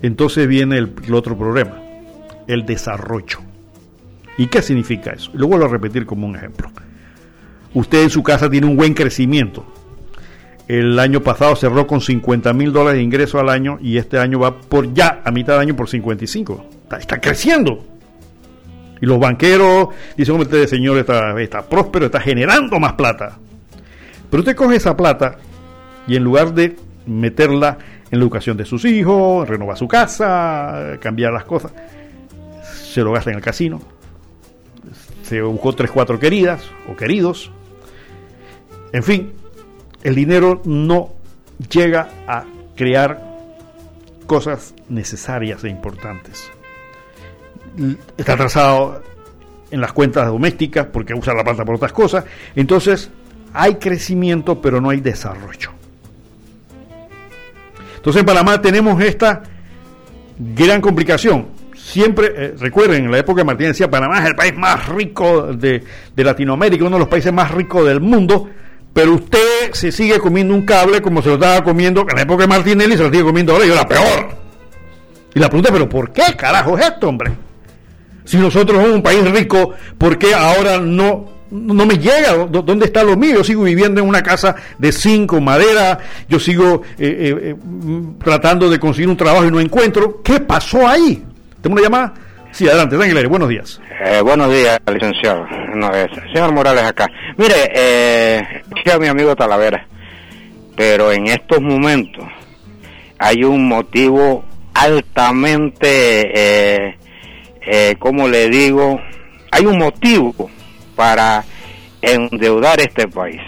entonces 0.02 0.48
viene 0.48 0.79
el, 0.79 0.92
otro 1.12 1.38
problema, 1.38 1.81
el 2.48 2.66
desarrollo. 2.66 3.45
¿Y 4.38 4.46
qué 4.49 4.62
significa 4.62 5.12
eso? 5.12 5.31
Lo 5.35 5.46
vuelvo 5.46 5.66
a 5.66 5.68
repetir 5.68 6.07
como 6.07 6.27
un 6.27 6.37
ejemplo. 6.37 6.70
Usted 7.75 8.03
en 8.03 8.11
su 8.11 8.22
casa 8.22 8.51
tiene 8.51 8.66
un 8.66 8.77
buen 8.77 8.94
crecimiento. 8.94 9.66
El 10.68 10.99
año 10.99 11.20
pasado 11.20 11.55
cerró 11.55 11.87
con 11.87 12.01
50 12.01 12.53
mil 12.53 12.72
dólares 12.72 12.99
de 12.99 13.05
ingreso 13.05 13.38
al 13.38 13.49
año 13.49 13.79
y 13.81 13.99
este 13.99 14.18
año 14.18 14.40
va 14.40 14.59
por 14.59 14.92
ya 14.92 15.22
a 15.25 15.31
mitad 15.31 15.55
de 15.55 15.61
año 15.61 15.77
por 15.77 15.88
55. 15.88 16.66
Está, 16.83 16.96
está 16.99 17.20
creciendo. 17.20 17.85
Y 19.01 19.07
los 19.07 19.20
banqueros 19.20 19.88
dicen, 20.16 20.35
hombre, 20.35 20.49
este 20.51 20.77
señor 20.77 20.99
está, 20.99 21.40
está 21.40 21.62
próspero, 21.62 22.07
está 22.07 22.20
generando 22.20 22.81
más 22.81 22.94
plata. 22.94 23.38
Pero 24.31 24.40
usted 24.40 24.57
coge 24.57 24.77
esa 24.77 24.96
plata 24.96 25.37
y 26.07 26.16
en 26.16 26.25
lugar 26.25 26.53
de 26.53 26.77
meterla 27.07 27.79
en 28.11 28.18
la 28.18 28.25
educación 28.25 28.57
de 28.57 28.64
sus 28.64 28.85
hijos, 28.85 29.49
renovar 29.49 29.77
su 29.77 29.87
casa, 29.87 30.96
cambiar 31.01 31.33
las 31.33 31.44
cosas, 31.44 31.72
se 32.62 33.03
lo 33.03 33.12
gasta 33.12 33.31
en 33.31 33.37
el 33.37 33.42
casino. 33.42 33.81
Se 35.27 35.43
buscó 35.43 35.75
tres, 35.75 35.91
cuatro 35.91 36.19
queridas 36.19 36.62
o 36.89 36.97
queridos. 36.97 37.51
En 38.93 39.03
fin, 39.03 39.33
el 40.03 40.15
dinero 40.15 40.62
no 40.65 41.11
llega 41.71 42.09
a 42.27 42.45
crear 42.77 43.23
cosas 44.27 44.75
necesarias 44.89 45.65
e 45.65 45.69
importantes 45.69 46.51
está 48.17 48.35
atrasado 48.35 49.03
en 49.71 49.81
las 49.81 49.93
cuentas 49.93 50.27
domésticas 50.27 50.87
porque 50.87 51.15
usa 51.15 51.35
la 51.35 51.45
plata 51.45 51.65
por 51.65 51.77
otras 51.77 51.93
cosas. 51.93 52.25
Entonces, 52.55 53.11
hay 53.53 53.77
crecimiento, 53.77 54.61
pero 54.61 54.81
no 54.81 54.91
hay 54.91 55.01
desarrollo. 55.01 55.71
Entonces, 57.97 58.21
en 58.21 58.27
Panamá 58.27 58.61
tenemos 58.61 59.01
esta 59.03 59.43
gran 60.39 60.81
complicación. 60.81 61.49
Siempre, 61.96 62.30
eh, 62.37 62.54
recuerden, 62.59 63.06
en 63.06 63.11
la 63.11 63.16
época 63.16 63.40
de 63.40 63.46
Martínez 63.46 63.70
decía, 63.70 63.90
Panamá 63.90 64.18
es 64.18 64.26
el 64.26 64.37
país 64.37 64.54
más 64.54 64.87
rico 64.87 65.54
de, 65.54 65.82
Latinoamérica, 66.14 66.85
uno 66.85 66.96
de 66.96 67.00
los 67.00 67.09
países 67.09 67.32
más 67.32 67.50
ricos 67.52 67.87
del 67.87 68.02
mundo, 68.02 68.50
pero 68.92 69.14
usted 69.14 69.72
se 69.72 69.90
sigue 69.90 70.18
comiendo 70.18 70.52
un 70.52 70.66
cable 70.66 71.00
como 71.00 71.22
se 71.22 71.28
lo 71.28 71.37
estaba 71.37 71.64
comiendo 71.64 72.02
en 72.02 72.14
la 72.14 72.20
época 72.20 72.42
de 72.42 72.48
Martinelli, 72.48 72.98
se 72.98 73.02
lo 73.02 73.11
sigue 73.11 73.22
comiendo 73.22 73.54
ahora 73.54 73.64
y 73.64 73.68
la 73.70 73.88
peor. 73.88 74.28
Y 75.35 75.40
la 75.40 75.48
pregunta, 75.48 75.72
¿pero 75.72 75.88
por 75.88 76.12
qué 76.12 76.37
carajo 76.37 76.76
es 76.76 76.85
esto, 76.85 77.09
hombre? 77.09 77.32
Si 78.26 78.37
nosotros 78.37 78.76
somos 78.76 78.94
un 78.94 79.02
país 79.02 79.30
rico, 79.30 79.72
¿por 79.96 80.18
qué 80.18 80.35
ahora 80.35 80.78
no, 80.78 81.30
no 81.50 81.87
me 81.87 81.96
llega? 81.96 82.46
¿Dónde 82.46 82.85
está 82.85 83.04
lo 83.04 83.16
mío? 83.16 83.37
Yo 83.37 83.44
sigo 83.44 83.62
viviendo 83.62 84.02
en 84.02 84.06
una 84.06 84.22
casa 84.22 84.54
de 84.76 84.92
cinco 84.92 85.40
madera, 85.40 85.98
yo 86.28 86.38
sigo 86.38 86.82
eh, 86.98 87.54
eh, 87.54 87.56
tratando 88.22 88.68
de 88.68 88.78
conseguir 88.78 89.09
un 89.09 89.16
trabajo 89.16 89.46
y 89.46 89.50
no 89.50 89.61
encuentro. 89.61 90.20
¿Qué 90.22 90.40
pasó 90.40 90.87
ahí? 90.87 91.24
¿Tengo 91.66 91.81
una 91.81 91.83
llamada? 91.83 92.14
Sí, 92.52 92.68
adelante, 92.68 92.96
Daniel, 92.96 93.26
buenos 93.26 93.48
días. 93.48 93.81
buenos 94.22 94.52
días, 94.52 94.79
licenciado. 94.87 95.48
No, 95.74 95.90
señor 96.33 96.52
Morales 96.52 96.85
acá. 96.85 97.11
Mire, 97.37 97.72
eh, 97.74 98.62
a 98.94 98.98
mi 99.00 99.09
amigo 99.09 99.35
Talavera, 99.35 99.85
pero 100.76 101.11
en 101.11 101.26
estos 101.26 101.61
momentos 101.61 102.24
hay 103.18 103.42
un 103.42 103.66
motivo 103.66 104.44
altamente 104.74 106.94
eh, 107.62 107.96
como 107.98 108.29
le 108.29 108.48
digo, 108.48 109.00
hay 109.50 109.66
un 109.66 109.79
motivo 109.79 110.48
para 110.94 111.44
endeudar 112.00 112.79
este 112.79 113.09
país. 113.09 113.40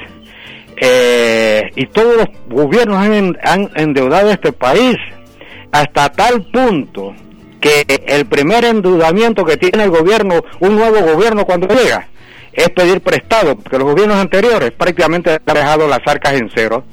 Eh, 0.74 1.70
y 1.76 1.86
todos 1.86 2.16
los 2.16 2.26
gobiernos 2.48 2.96
han, 2.96 3.38
han 3.44 3.70
endeudado 3.76 4.32
este 4.32 4.50
país 4.50 4.96
hasta 5.70 6.10
tal 6.10 6.42
punto 6.50 7.14
que 7.60 7.84
el 8.06 8.26
primer 8.26 8.64
endeudamiento 8.64 9.44
que 9.44 9.56
tiene 9.56 9.84
el 9.84 9.90
gobierno, 9.90 10.42
un 10.60 10.76
nuevo 10.76 11.00
gobierno 11.00 11.44
cuando 11.44 11.68
llega, 11.68 12.08
es 12.52 12.68
pedir 12.70 13.00
prestado, 13.00 13.56
porque 13.56 13.78
los 13.78 13.86
gobiernos 13.88 14.16
anteriores 14.16 14.72
prácticamente 14.72 15.30
han 15.30 15.54
dejado 15.54 15.86
las 15.86 16.00
arcas 16.06 16.34
en 16.34 16.50
cero. 16.54 16.84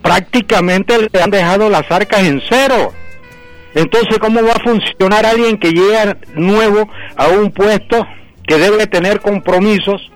Prácticamente 0.00 0.96
le 1.12 1.22
han 1.22 1.30
dejado 1.30 1.68
las 1.68 1.90
arcas 1.90 2.22
en 2.22 2.40
cero. 2.48 2.92
Entonces, 3.74 4.18
¿cómo 4.18 4.42
va 4.42 4.52
a 4.52 4.62
funcionar 4.62 5.26
alguien 5.26 5.58
que 5.58 5.70
llega 5.70 6.16
nuevo 6.34 6.88
a 7.16 7.28
un 7.28 7.50
puesto 7.50 8.06
que 8.46 8.56
debe 8.56 8.86
tener 8.86 9.20
compromisos 9.20 10.10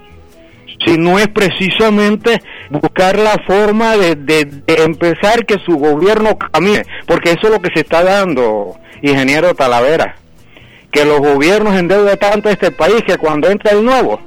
si 0.85 0.99
no 0.99 1.19
es 1.19 1.29
precisamente 1.29 2.43
buscar 2.71 3.19
la 3.19 3.43
forma 3.47 3.97
de, 3.97 4.49
empezar 4.67 5.47
que 5.47 5.59
su 5.65 5.77
gobierno 5.77 6.39
camine? 6.39 6.85
Porque 7.07 7.31
eso 7.31 7.47
es 7.47 7.51
lo 7.51 7.61
que 7.61 7.71
se 7.75 7.81
está 7.81 8.03
dando, 8.03 8.77
ingeniero 9.03 9.55
Talavera, 9.55 10.17
que 10.91 11.05
los 11.05 11.19
gobiernos 11.19 11.75
endeudan 11.75 12.19
tanto 12.19 12.49
a 12.49 12.53
este 12.53 12.71
país 12.71 13.03
que 13.07 13.19
cuando 13.19 13.51
entra 13.51 13.73
el 13.73 13.85
nuevo, 13.85 14.21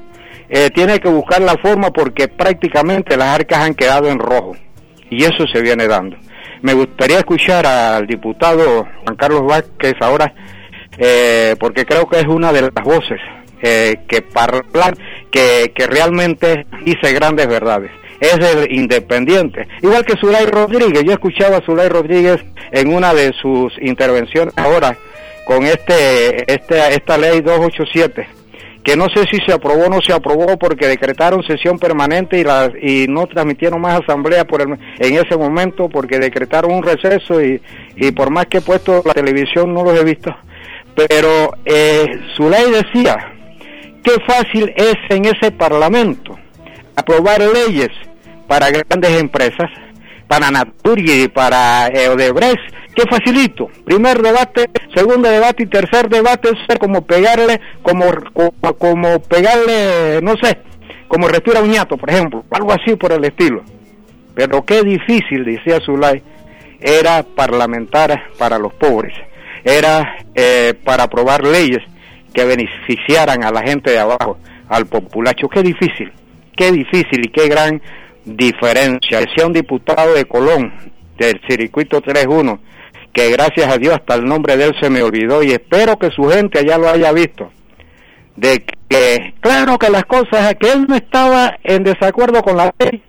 eh, 0.50 0.70
tiene 0.72 1.00
que 1.00 1.10
buscar 1.10 1.42
la 1.42 1.58
forma 1.58 1.92
porque 1.92 2.28
prácticamente 2.28 3.18
las 3.18 3.36
arcas 3.36 3.60
han 3.60 3.76
quedado 3.76 4.10
en 4.10 4.20
rojo. 4.20 4.56
Y 5.10 5.24
eso 5.24 5.48
se 5.52 5.62
viene 5.62 5.88
dando. 5.88 6.18
Me 6.62 6.74
gustaría 6.74 7.20
escuchar 7.20 7.66
al 7.66 8.06
diputado 8.06 8.88
Juan 9.04 9.16
Carlos 9.16 9.46
Vázquez 9.46 9.96
ahora, 10.02 10.34
eh, 10.98 11.56
porque 11.60 11.86
creo 11.86 12.08
que 12.08 12.20
es 12.20 12.26
una 12.26 12.52
de 12.52 12.62
las 12.62 12.84
voces 12.84 13.20
eh, 13.62 14.02
que, 14.08 14.22
parlan, 14.22 14.96
que, 15.32 15.72
que 15.76 15.88
realmente 15.88 16.66
dice 16.84 17.14
grandes 17.14 17.48
verdades 17.48 17.92
es 18.20 18.38
el 18.38 18.72
independiente. 18.72 19.68
Igual 19.82 20.06
que 20.06 20.18
Zulay 20.18 20.46
Rodríguez, 20.46 21.04
yo 21.04 21.14
escuchaba 21.14 21.58
a 21.58 21.66
Zulay 21.66 21.90
Rodríguez 21.90 22.44
en 22.72 22.94
una 22.94 23.14
de 23.14 23.34
sus 23.42 23.74
intervenciones 23.82 24.54
ahora 24.58 24.98
con 25.46 25.64
este, 25.66 26.52
este 26.52 26.94
esta 26.94 27.18
ley 27.18 27.42
287 27.42 28.40
que 28.84 28.96
no 28.96 29.08
sé 29.10 29.26
si 29.30 29.38
se 29.46 29.54
aprobó 29.54 29.86
o 29.86 29.90
no 29.90 30.00
se 30.02 30.14
aprobó 30.14 30.58
porque 30.58 30.88
decretaron 30.88 31.44
sesión 31.44 31.78
permanente 31.78 32.40
y, 32.40 32.44
la, 32.44 32.72
y 32.82 33.08
no 33.08 33.28
transmitieron 33.28 33.82
más 33.82 34.02
asamblea 34.02 34.46
por 34.46 34.62
en 34.62 34.78
ese 35.00 35.38
momento 35.38 35.90
porque 35.90 36.18
decretaron 36.18 36.72
un 36.72 36.84
receso 36.84 37.42
y, 37.42 37.62
y 37.98 38.12
por 38.12 38.30
más 38.30 38.46
que 38.46 38.60
he 38.60 38.62
puesto 38.62 39.02
la 39.06 39.14
televisión 39.14 39.74
no 39.74 39.84
los 39.84 40.00
he 40.00 40.04
visto. 40.04 40.36
Pero 40.96 41.52
eh, 41.66 42.20
su 42.36 42.50
ley 42.50 42.72
decía, 42.72 43.18
qué 44.04 44.12
fácil 44.26 44.74
es 44.76 44.96
en 45.10 45.26
ese 45.26 45.52
parlamento 45.52 46.38
aprobar 46.96 47.42
leyes 47.42 47.90
para 48.50 48.72
grandes 48.72 49.12
empresas, 49.12 49.70
para 50.28 50.50
Naturgy, 50.50 51.28
para 51.28 51.88
eh, 51.90 52.10
Odebrecht, 52.10 52.60
qué 52.96 53.04
facilito. 53.08 53.70
Primer 53.86 54.24
debate, 54.24 54.72
segundo 54.96 55.30
debate 55.30 55.64
y 55.64 55.66
tercer 55.68 56.10
debate 56.10 56.50
es 56.50 56.80
como 56.80 57.06
pegarle, 57.06 57.62
como, 57.84 58.06
como, 58.80 59.20
pegarle, 59.20 60.20
no 60.24 60.36
sé, 60.38 60.58
como 61.08 61.28
respira 61.28 61.62
un 61.62 61.70
ñato, 61.70 61.96
por 61.96 62.10
ejemplo, 62.10 62.44
algo 62.50 62.74
así 62.74 62.96
por 62.96 63.12
el 63.12 63.24
estilo. 63.24 63.62
Pero 64.34 64.66
qué 64.66 64.82
difícil, 64.82 65.46
decía 65.46 65.80
Zulay, 65.86 66.24
era 66.80 67.22
parlamentar 67.22 68.20
para 68.40 68.58
los 68.58 68.74
pobres, 68.74 69.14
era 69.64 70.26
eh, 70.34 70.74
para 70.84 71.04
aprobar 71.04 71.44
leyes 71.44 71.84
que 72.34 72.46
beneficiaran 72.46 73.44
a 73.44 73.52
la 73.52 73.62
gente 73.62 73.92
de 73.92 74.00
abajo, 74.00 74.40
al 74.70 74.88
populacho. 74.88 75.48
Qué 75.50 75.62
difícil, 75.62 76.12
qué 76.58 76.72
difícil 76.72 77.26
y 77.26 77.30
qué 77.30 77.48
gran 77.48 77.80
diferencia. 78.36 79.20
Decía 79.20 79.46
un 79.46 79.54
diputado 79.54 80.14
de 80.14 80.26
Colón, 80.26 80.74
del 81.18 81.40
circuito 81.48 82.02
31, 82.02 82.60
que 83.14 83.32
gracias 83.32 83.72
a 83.72 83.78
Dios 83.78 83.96
hasta 83.96 84.16
el 84.16 84.26
nombre 84.26 84.58
de 84.58 84.66
él 84.66 84.76
se 84.80 84.90
me 84.90 85.02
olvidó 85.02 85.44
y 85.44 85.52
espero 85.52 85.98
que 85.98 86.12
su 86.12 86.24
gente 86.30 86.60
allá 86.60 86.78
lo 86.78 86.90
haya 86.90 87.12
visto. 87.12 87.52
De 88.36 88.64
que, 88.88 89.34
claro 89.42 89.78
que 89.78 89.90
las 89.90 90.06
cosas, 90.06 90.56
que 90.56 90.72
él 90.72 90.86
no 90.88 90.96
estaba 90.96 91.58
en 91.64 91.84
desacuerdo 91.84 92.42
con 92.42 92.58
la 92.58 92.74
ley, 92.80 93.04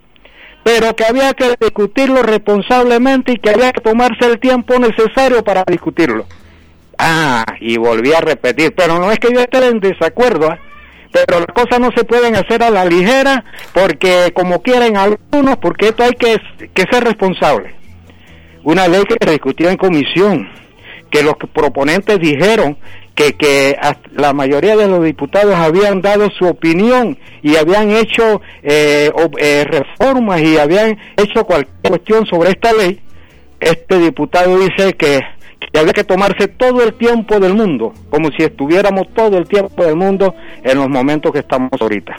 pero 0.64 0.94
que 0.96 1.04
había 1.04 1.32
que 1.34 1.54
discutirlo 1.60 2.22
responsablemente 2.22 3.32
y 3.32 3.36
que 3.36 3.50
había 3.50 3.72
que 3.72 3.80
tomarse 3.80 4.26
el 4.26 4.40
tiempo 4.40 4.78
necesario 4.78 5.44
para 5.44 5.64
discutirlo. 5.66 6.26
Ah, 6.98 7.44
y 7.60 7.78
volví 7.78 8.12
a 8.12 8.20
repetir, 8.20 8.74
pero 8.76 8.98
no 8.98 9.10
es 9.10 9.18
que 9.18 9.32
yo 9.32 9.40
esté 9.40 9.66
en 9.66 9.80
desacuerdo, 9.80 10.52
¿eh? 10.52 10.58
Pero 11.12 11.40
las 11.40 11.54
cosas 11.54 11.80
no 11.80 11.90
se 11.96 12.04
pueden 12.04 12.36
hacer 12.36 12.62
a 12.62 12.70
la 12.70 12.84
ligera 12.84 13.44
porque 13.72 14.32
como 14.34 14.62
quieren 14.62 14.96
algunos, 14.96 15.56
porque 15.58 15.88
esto 15.88 16.04
hay 16.04 16.12
que, 16.12 16.36
que 16.72 16.84
ser 16.90 17.04
responsable. 17.04 17.74
Una 18.62 18.88
ley 18.88 19.02
que 19.04 19.16
se 19.20 19.30
discutió 19.30 19.70
en 19.70 19.76
comisión, 19.76 20.48
que 21.10 21.22
los 21.22 21.34
proponentes 21.52 22.18
dijeron 22.18 22.76
que, 23.14 23.34
que 23.34 23.76
la 24.12 24.32
mayoría 24.32 24.76
de 24.76 24.86
los 24.86 25.04
diputados 25.04 25.54
habían 25.54 26.00
dado 26.00 26.30
su 26.30 26.46
opinión 26.46 27.18
y 27.42 27.56
habían 27.56 27.90
hecho 27.90 28.40
eh, 28.62 29.10
eh, 29.38 29.64
reformas 29.64 30.40
y 30.40 30.58
habían 30.58 30.98
hecho 31.16 31.44
cualquier 31.44 31.80
cuestión 31.82 32.26
sobre 32.26 32.50
esta 32.50 32.72
ley, 32.72 33.00
este 33.58 33.98
diputado 33.98 34.58
dice 34.58 34.94
que, 34.94 35.20
había 35.74 35.92
que 35.92 36.04
tomarse 36.04 36.48
todo 36.48 36.82
el 36.82 36.94
tiempo 36.94 37.38
del 37.38 37.54
mundo, 37.54 37.92
como 38.10 38.30
si 38.32 38.42
estuviéramos 38.42 39.08
todo 39.14 39.38
el 39.38 39.46
tiempo 39.46 39.84
del 39.84 39.96
mundo 39.96 40.34
en 40.62 40.78
los 40.78 40.88
momentos 40.88 41.32
que 41.32 41.40
estamos 41.40 41.70
ahorita. 41.80 42.16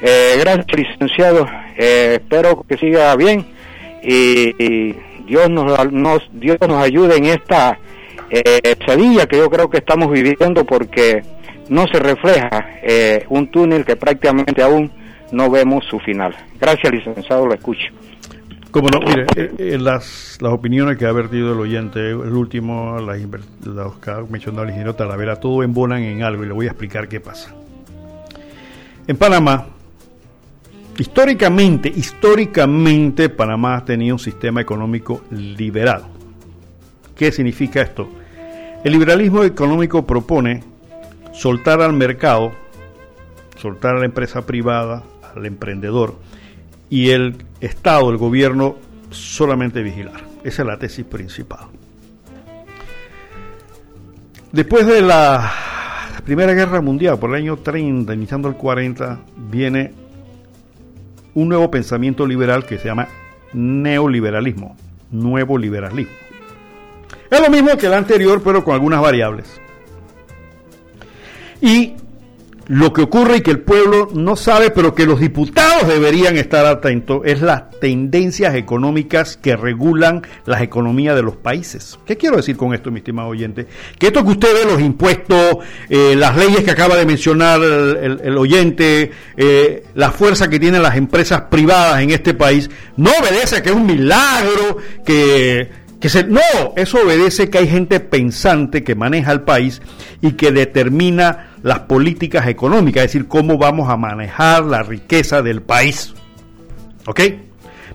Eh, 0.00 0.36
gracias, 0.40 0.66
licenciado. 0.76 1.46
Eh, 1.76 2.18
espero 2.20 2.64
que 2.68 2.76
siga 2.76 3.14
bien 3.16 3.46
y, 4.02 4.94
Dios 5.24 5.48
nos, 5.48 6.30
Dios 6.32 6.58
nos 6.60 6.82
ayude 6.82 7.16
en 7.16 7.24
esta 7.24 7.78
eh, 8.28 8.76
que 9.28 9.36
yo 9.38 9.48
creo 9.48 9.70
que 9.70 9.78
estamos 9.78 10.10
viviendo 10.10 10.64
porque 10.66 11.22
no 11.68 11.86
se 11.86 11.98
refleja 11.98 12.78
eh, 12.82 13.24
un 13.28 13.50
túnel 13.50 13.84
que 13.84 13.96
prácticamente 13.96 14.62
aún 14.62 14.90
no 15.32 15.50
vemos 15.50 15.84
su 15.86 15.98
final. 16.00 16.34
Gracias, 16.60 16.92
licenciado, 16.92 17.46
lo 17.46 17.54
escucho. 17.54 17.86
Como 18.74 18.88
no, 18.88 18.98
mire, 18.98 19.26
eh, 19.36 19.78
las, 19.78 20.36
las 20.40 20.52
opiniones 20.52 20.98
que 20.98 21.06
ha 21.06 21.12
vertido 21.12 21.52
el 21.52 21.60
oyente, 21.60 22.10
el 22.10 22.32
último, 22.32 22.98
las, 22.98 23.20
que 24.02 24.10
ha 24.10 24.20
mencionado 24.28 24.64
el 24.64 24.70
ingeniero 24.70 24.96
Talavera, 24.96 25.36
todo 25.36 25.62
embonan 25.62 26.02
en 26.02 26.24
algo 26.24 26.42
y 26.42 26.48
le 26.48 26.52
voy 26.52 26.66
a 26.66 26.70
explicar 26.70 27.06
qué 27.06 27.20
pasa. 27.20 27.54
En 29.06 29.16
Panamá, 29.16 29.68
históricamente, 30.98 31.88
históricamente 31.88 33.28
Panamá 33.28 33.76
ha 33.76 33.84
tenido 33.84 34.16
un 34.16 34.18
sistema 34.18 34.60
económico 34.60 35.22
liberal. 35.30 36.06
¿Qué 37.16 37.30
significa 37.30 37.80
esto? 37.80 38.08
El 38.82 38.90
liberalismo 38.90 39.44
económico 39.44 40.04
propone 40.04 40.64
soltar 41.32 41.80
al 41.80 41.92
mercado, 41.92 42.50
soltar 43.56 43.94
a 43.94 44.00
la 44.00 44.06
empresa 44.06 44.44
privada, 44.44 45.04
al 45.32 45.46
emprendedor, 45.46 46.16
y 46.94 47.10
el 47.10 47.34
Estado, 47.60 48.08
el 48.08 48.18
gobierno, 48.18 48.76
solamente 49.10 49.82
vigilar. 49.82 50.20
Esa 50.44 50.62
es 50.62 50.68
la 50.68 50.78
tesis 50.78 51.04
principal. 51.04 51.66
Después 54.52 54.86
de 54.86 55.02
la 55.02 55.52
Primera 56.24 56.54
Guerra 56.54 56.80
Mundial, 56.80 57.18
por 57.18 57.30
el 57.30 57.42
año 57.42 57.56
30, 57.56 58.14
iniciando 58.14 58.46
el 58.46 58.54
40, 58.54 59.18
viene 59.36 59.92
un 61.34 61.48
nuevo 61.48 61.68
pensamiento 61.68 62.28
liberal 62.28 62.64
que 62.64 62.78
se 62.78 62.86
llama 62.86 63.08
neoliberalismo, 63.52 64.76
nuevo 65.10 65.58
liberalismo. 65.58 66.14
Es 67.28 67.40
lo 67.40 67.50
mismo 67.50 67.76
que 67.76 67.86
el 67.86 67.94
anterior, 67.94 68.40
pero 68.40 68.62
con 68.62 68.72
algunas 68.72 69.00
variables. 69.00 69.60
Y 71.60 71.94
lo 72.68 72.92
que 72.92 73.02
ocurre 73.02 73.38
y 73.38 73.40
que 73.40 73.50
el 73.50 73.60
pueblo 73.60 74.08
no 74.14 74.36
sabe, 74.36 74.70
pero 74.70 74.94
que 74.94 75.06
los 75.06 75.20
diputados 75.20 75.86
deberían 75.88 76.36
estar 76.36 76.66
atentos, 76.66 77.22
es 77.24 77.42
las 77.42 77.70
tendencias 77.80 78.54
económicas 78.54 79.36
que 79.36 79.56
regulan 79.56 80.22
las 80.46 80.62
economías 80.62 81.14
de 81.14 81.22
los 81.22 81.36
países. 81.36 81.98
¿Qué 82.06 82.16
quiero 82.16 82.36
decir 82.36 82.56
con 82.56 82.74
esto, 82.74 82.90
mi 82.90 82.98
estimado 82.98 83.28
oyente? 83.28 83.66
Que 83.98 84.06
esto 84.06 84.24
que 84.24 84.30
usted 84.30 84.48
ve, 84.54 84.70
los 84.70 84.80
impuestos, 84.80 85.58
eh, 85.88 86.14
las 86.16 86.36
leyes 86.36 86.62
que 86.62 86.70
acaba 86.70 86.96
de 86.96 87.06
mencionar 87.06 87.60
el, 87.62 88.38
oyente, 88.38 89.12
eh, 89.36 89.84
la 89.94 90.10
fuerza 90.10 90.48
que 90.48 90.58
tienen 90.58 90.82
las 90.82 90.96
empresas 90.96 91.42
privadas 91.42 92.00
en 92.02 92.10
este 92.10 92.34
país, 92.34 92.70
no 92.96 93.10
obedece 93.20 93.56
a 93.56 93.62
que 93.62 93.70
es 93.70 93.76
un 93.76 93.86
milagro, 93.86 94.78
que 95.04 95.84
no, 96.28 96.40
eso 96.76 96.98
obedece 97.02 97.48
que 97.48 97.58
hay 97.58 97.68
gente 97.68 97.98
pensante 98.00 98.84
que 98.84 98.94
maneja 98.94 99.32
el 99.32 99.42
país 99.42 99.80
y 100.20 100.32
que 100.32 100.52
determina 100.52 101.53
las 101.64 101.80
políticas 101.80 102.46
económicas, 102.46 103.04
es 103.04 103.12
decir, 103.12 103.26
cómo 103.26 103.56
vamos 103.56 103.88
a 103.88 103.96
manejar 103.96 104.64
la 104.66 104.82
riqueza 104.82 105.40
del 105.40 105.62
país. 105.62 106.12
¿Ok? 107.06 107.20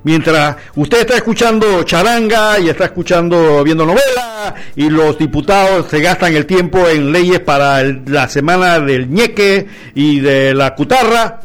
Mientras 0.04 0.56
usted 0.76 1.02
está 1.02 1.18
escuchando 1.18 1.84
charanga 1.84 2.60
y 2.60 2.68
está 2.68 2.86
escuchando, 2.86 3.64
viendo 3.64 3.86
novelas, 3.86 4.56
y 4.76 4.90
los 4.90 5.20
diputados 5.20 5.86
se 5.88 6.02
gastan 6.02 6.36
el 6.36 6.48
tiempo 6.48 6.88
en 6.90 7.12
leyes 7.12 7.42
para 7.42 7.84
la 7.84 8.28
semana 8.28 8.80
del 8.80 9.08
ñeque 9.12 9.68
y 9.94 10.20
de 10.20 10.56
la 10.56 10.74
cutarra, 10.74 11.42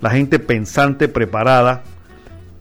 la 0.00 0.10
gente 0.10 0.38
pensante, 0.38 1.08
preparada, 1.08 1.82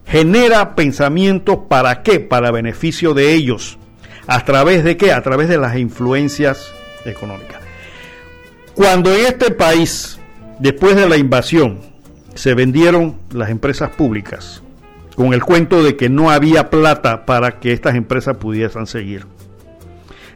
genera 0.08 0.74
pensamientos 0.74 1.60
para 1.70 2.02
qué? 2.02 2.20
Para 2.20 2.50
beneficio 2.50 3.14
de 3.14 3.34
ellos. 3.34 3.78
¿A 4.26 4.44
través 4.46 4.84
de 4.84 4.98
qué? 4.98 5.12
A 5.12 5.22
través 5.22 5.48
de 5.48 5.60
las 5.60 5.78
influencias 5.78 6.74
económicas. 7.06 7.65
Cuando 8.76 9.16
en 9.16 9.26
este 9.26 9.52
país, 9.52 10.20
después 10.60 10.98
de 10.98 11.08
la 11.08 11.16
invasión, 11.16 11.80
se 12.34 12.54
vendieron 12.54 13.16
las 13.32 13.50
empresas 13.50 13.92
públicas, 13.92 14.62
con 15.16 15.34
el 15.34 15.42
cuento 15.42 15.82
de 15.82 15.96
que 15.96 16.10
no 16.10 16.30
había 16.30 16.70
plata 16.70 17.26
para 17.26 17.62
que 17.62 17.72
estas 17.72 17.96
empresas 17.96 18.36
pudiesen 18.36 18.86
seguir, 18.86 19.26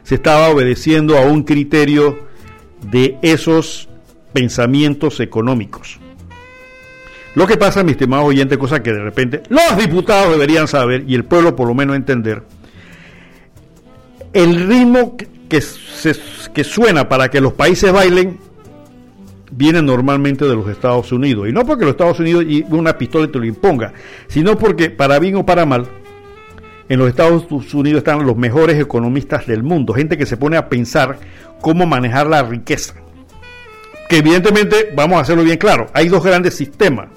se 0.04 0.14
estaba 0.14 0.48
obedeciendo 0.48 1.18
a 1.18 1.20
un 1.20 1.42
criterio 1.42 2.18
de 2.90 3.18
esos 3.20 3.90
pensamientos 4.32 5.20
económicos. 5.20 5.98
Lo 7.34 7.46
que 7.46 7.58
pasa, 7.58 7.84
mi 7.84 7.92
estimado 7.92 8.24
oyente, 8.24 8.56
cosa 8.56 8.82
que 8.82 8.92
de 8.92 9.02
repente 9.02 9.42
los 9.50 9.76
diputados 9.76 10.32
deberían 10.32 10.66
saber 10.66 11.04
y 11.06 11.14
el 11.14 11.24
pueblo 11.24 11.54
por 11.54 11.68
lo 11.68 11.74
menos 11.74 11.94
entender, 11.94 12.42
el 14.32 14.66
ritmo 14.66 15.16
que, 15.16 15.62
que 16.52 16.64
suena 16.64 17.08
para 17.08 17.28
que 17.30 17.40
los 17.40 17.52
países 17.52 17.92
bailen 17.92 18.38
viene 19.50 19.82
normalmente 19.82 20.44
de 20.44 20.54
los 20.54 20.68
Estados 20.68 21.12
Unidos. 21.12 21.48
Y 21.48 21.52
no 21.52 21.64
porque 21.64 21.84
los 21.84 21.92
Estados 21.92 22.20
Unidos 22.20 22.44
y 22.46 22.64
una 22.70 22.96
pistola 22.96 23.30
te 23.30 23.38
lo 23.38 23.44
imponga, 23.44 23.92
sino 24.28 24.56
porque 24.58 24.90
para 24.90 25.18
bien 25.18 25.36
o 25.36 25.46
para 25.46 25.66
mal, 25.66 25.86
en 26.88 26.98
los 26.98 27.08
Estados 27.08 27.46
Unidos 27.72 27.98
están 27.98 28.26
los 28.26 28.36
mejores 28.36 28.80
economistas 28.80 29.46
del 29.46 29.62
mundo, 29.62 29.94
gente 29.94 30.16
que 30.18 30.26
se 30.26 30.36
pone 30.36 30.56
a 30.56 30.68
pensar 30.68 31.18
cómo 31.60 31.86
manejar 31.86 32.26
la 32.26 32.42
riqueza. 32.42 32.94
Que 34.08 34.18
evidentemente, 34.18 34.92
vamos 34.94 35.18
a 35.18 35.20
hacerlo 35.20 35.44
bien 35.44 35.58
claro, 35.58 35.86
hay 35.94 36.08
dos 36.08 36.24
grandes 36.24 36.54
sistemas 36.54 37.08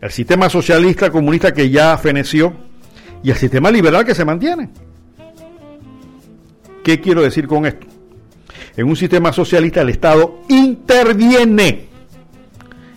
el 0.00 0.10
sistema 0.10 0.48
socialista 0.48 1.10
comunista 1.10 1.52
que 1.52 1.70
ya 1.70 1.96
feneció 1.98 2.52
y 3.22 3.30
el 3.30 3.36
sistema 3.36 3.70
liberal 3.70 4.04
que 4.04 4.14
se 4.14 4.24
mantiene. 4.24 4.68
¿Qué 6.84 7.00
quiero 7.00 7.22
decir 7.22 7.46
con 7.46 7.66
esto? 7.66 7.86
En 8.76 8.86
un 8.86 8.96
sistema 8.96 9.32
socialista 9.32 9.80
el 9.80 9.88
Estado 9.88 10.42
interviene. 10.48 11.86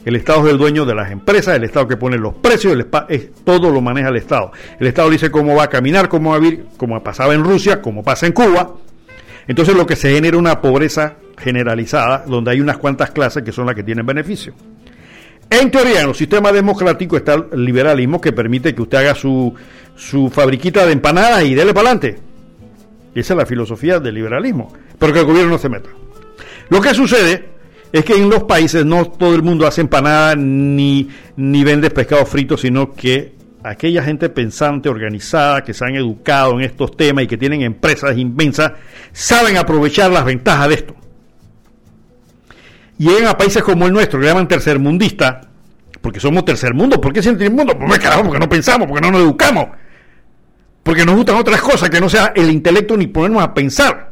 El 0.03 0.15
Estado 0.15 0.45
es 0.45 0.51
el 0.51 0.57
dueño 0.57 0.85
de 0.85 0.95
las 0.95 1.11
empresas, 1.11 1.55
el 1.55 1.63
Estado 1.63 1.87
que 1.87 1.95
pone 1.95 2.17
los 2.17 2.33
precios, 2.35 2.73
el 2.73 2.87
es, 3.09 3.29
todo 3.43 3.69
lo 3.69 3.81
maneja 3.81 4.09
el 4.09 4.17
Estado. 4.17 4.51
El 4.79 4.87
Estado 4.87 5.09
dice 5.09 5.31
cómo 5.31 5.55
va 5.55 5.63
a 5.63 5.69
caminar, 5.69 6.09
cómo 6.09 6.31
va 6.31 6.37
a 6.37 6.39
vivir, 6.39 6.65
como 6.77 7.01
pasaba 7.01 7.33
en 7.33 7.43
Rusia, 7.43 7.81
como 7.81 8.03
pasa 8.03 8.25
en 8.25 8.33
Cuba. 8.33 8.75
Entonces 9.47 9.75
lo 9.75 9.85
que 9.85 9.95
se 9.95 10.13
genera 10.13 10.37
una 10.37 10.61
pobreza 10.61 11.15
generalizada, 11.37 12.23
donde 12.27 12.51
hay 12.51 12.61
unas 12.61 12.77
cuantas 12.77 13.11
clases 13.11 13.43
que 13.43 13.51
son 13.51 13.65
las 13.65 13.75
que 13.75 13.83
tienen 13.83 14.05
beneficio. 14.05 14.53
En 15.49 15.71
teoría, 15.71 16.01
en 16.01 16.07
los 16.07 16.17
sistemas 16.17 16.53
democráticos 16.53 17.19
está 17.19 17.35
el 17.35 17.65
liberalismo 17.65 18.21
que 18.21 18.31
permite 18.31 18.75
que 18.75 18.81
usted 18.81 18.99
haga 18.99 19.15
su, 19.15 19.53
su 19.95 20.29
fabriquita 20.29 20.85
de 20.85 20.93
empanadas 20.93 21.43
y 21.45 21.55
dele 21.55 21.73
para 21.73 21.91
adelante. 21.91 22.28
Esa 23.19 23.33
es 23.33 23.37
la 23.37 23.45
filosofía 23.45 23.99
del 23.99 24.15
liberalismo, 24.15 24.73
pero 24.97 25.13
que 25.13 25.19
el 25.19 25.25
gobierno 25.25 25.51
no 25.51 25.57
se 25.57 25.69
meta. 25.69 25.89
Lo 26.69 26.81
que 26.81 26.93
sucede 26.93 27.49
es 27.91 28.05
que 28.05 28.13
en 28.13 28.29
los 28.29 28.43
países 28.43 28.85
no 28.85 29.05
todo 29.05 29.33
el 29.35 29.41
mundo 29.41 29.65
hace 29.65 29.81
empanadas 29.81 30.37
ni, 30.37 31.09
ni 31.35 31.63
vende 31.63 31.89
pescado 31.89 32.25
frito, 32.25 32.57
sino 32.57 32.93
que 32.93 33.33
aquella 33.63 34.03
gente 34.03 34.29
pensante, 34.29 34.89
organizada, 34.89 35.63
que 35.63 35.73
se 35.73 35.83
han 35.85 35.95
educado 35.95 36.53
en 36.53 36.61
estos 36.61 36.95
temas 36.95 37.23
y 37.23 37.27
que 37.27 37.37
tienen 37.37 37.61
empresas 37.61 38.17
inmensas, 38.17 38.73
saben 39.11 39.57
aprovechar 39.57 40.11
las 40.11 40.25
ventajas 40.25 40.69
de 40.69 40.75
esto 40.75 40.95
llegan 42.99 43.27
a 43.27 43.37
países 43.37 43.63
como 43.63 43.87
el 43.87 43.93
nuestro, 43.93 44.19
que 44.19 44.27
llaman 44.27 44.47
tercermundista, 44.47 45.41
porque 46.01 46.19
somos 46.19 46.45
tercer 46.45 46.73
mundo. 46.73 47.01
¿Por 47.01 47.11
qué 47.11 47.21
el 47.21 47.51
mundo? 47.51 47.75
Pues 47.77 47.99
carajo, 47.99 48.23
porque 48.23 48.39
no 48.39 48.49
pensamos, 48.49 48.87
porque 48.87 49.01
no 49.01 49.11
nos 49.11 49.21
educamos, 49.21 49.67
porque 50.89 51.05
nos 51.05 51.17
gustan 51.17 51.35
otras 51.35 51.61
cosas 51.61 51.87
que 51.87 52.01
no 52.01 52.09
sea 52.09 52.33
el 52.35 52.49
intelecto 52.49 52.97
ni 52.97 53.05
ponernos 53.05 53.43
a 53.43 53.53
pensar, 53.53 54.09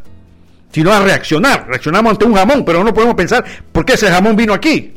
sino 0.72 0.94
a 0.94 1.00
reaccionar. 1.00 1.66
Reaccionamos 1.68 2.12
ante 2.12 2.26
un 2.26 2.36
jamón, 2.36 2.64
pero 2.64 2.84
no 2.84 2.94
podemos 2.94 3.16
pensar 3.16 3.44
por 3.72 3.84
qué 3.84 3.94
ese 3.94 4.12
jamón 4.12 4.36
vino 4.36 4.54
aquí. 4.54 4.94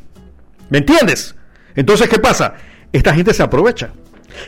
¿Me 0.69 0.77
entiendes? 0.77 1.35
Entonces, 1.75 2.07
¿qué 2.07 2.19
pasa? 2.19 2.53
Esta 2.93 3.15
gente 3.15 3.33
se 3.33 3.43
aprovecha. 3.43 3.89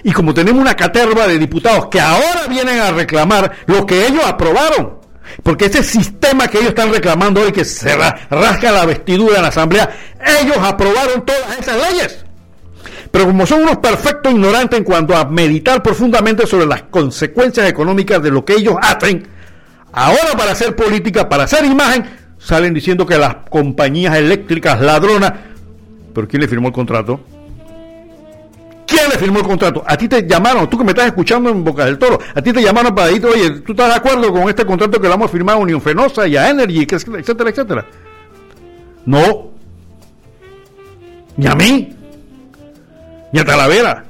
Y 0.04 0.12
como 0.12 0.34
tenemos 0.34 0.60
una 0.60 0.74
caterva 0.74 1.26
de 1.26 1.38
diputados 1.38 1.86
que 1.86 2.02
ahora 2.02 2.48
vienen 2.50 2.78
a 2.80 2.90
reclamar 2.90 3.50
lo 3.64 3.86
que 3.86 4.06
ellos 4.08 4.26
aprobaron, 4.26 4.98
porque 5.42 5.64
ese 5.64 5.82
sistema 5.82 6.48
que 6.48 6.58
ellos 6.58 6.72
están 6.72 6.92
reclamando 6.92 7.40
hoy, 7.40 7.50
que 7.50 7.64
se 7.64 7.96
rasca 8.28 8.70
la 8.70 8.84
vestidura 8.84 9.36
en 9.36 9.42
la 9.42 9.48
Asamblea, 9.48 9.88
ellos 10.42 10.58
aprobaron 10.60 11.24
todas 11.24 11.58
esas 11.58 11.92
leyes. 11.92 12.26
Pero 13.12 13.26
como 13.26 13.46
son 13.46 13.62
unos 13.62 13.76
perfectos 13.76 14.32
ignorantes 14.32 14.76
en 14.78 14.84
cuanto 14.84 15.16
a 15.16 15.24
meditar 15.26 15.82
profundamente 15.82 16.46
sobre 16.46 16.66
las 16.66 16.82
consecuencias 16.84 17.68
económicas 17.68 18.20
de 18.20 18.30
lo 18.32 18.44
que 18.44 18.54
ellos 18.54 18.74
hacen, 18.80 19.28
Ahora 19.92 20.32
para 20.36 20.52
hacer 20.52 20.74
política, 20.74 21.28
para 21.28 21.44
hacer 21.44 21.64
imagen, 21.66 22.04
salen 22.38 22.72
diciendo 22.72 23.04
que 23.04 23.18
las 23.18 23.36
compañías 23.50 24.16
eléctricas 24.16 24.80
ladronas. 24.80 25.34
¿Pero 26.14 26.26
quién 26.26 26.40
le 26.40 26.48
firmó 26.48 26.68
el 26.68 26.74
contrato? 26.74 27.20
¿Quién 28.86 29.08
le 29.10 29.18
firmó 29.18 29.40
el 29.40 29.46
contrato? 29.46 29.84
A 29.86 29.96
ti 29.96 30.08
te 30.08 30.26
llamaron, 30.26 30.68
tú 30.68 30.78
que 30.78 30.84
me 30.84 30.90
estás 30.90 31.06
escuchando 31.06 31.50
en 31.50 31.62
Boca 31.62 31.84
del 31.84 31.98
Toro, 31.98 32.18
a 32.34 32.42
ti 32.42 32.52
te 32.52 32.62
llamaron 32.62 32.94
para 32.94 33.08
decir, 33.08 33.26
oye, 33.26 33.50
¿tú 33.60 33.72
estás 33.72 33.88
de 33.88 33.94
acuerdo 33.94 34.32
con 34.32 34.48
este 34.48 34.64
contrato 34.64 35.00
que 35.00 35.08
le 35.08 35.14
hemos 35.14 35.30
firmado 35.30 35.58
a 35.58 35.62
Unión 35.62 35.80
Fenosa 35.80 36.26
y 36.26 36.36
a 36.36 36.50
Energy, 36.50 36.86
etcétera, 36.90 37.50
etcétera? 37.50 37.86
No. 39.06 39.50
Ni 41.36 41.46
a 41.46 41.54
mí. 41.54 41.96
Ni 43.32 43.40
a 43.40 43.44
Talavera. 43.44 44.04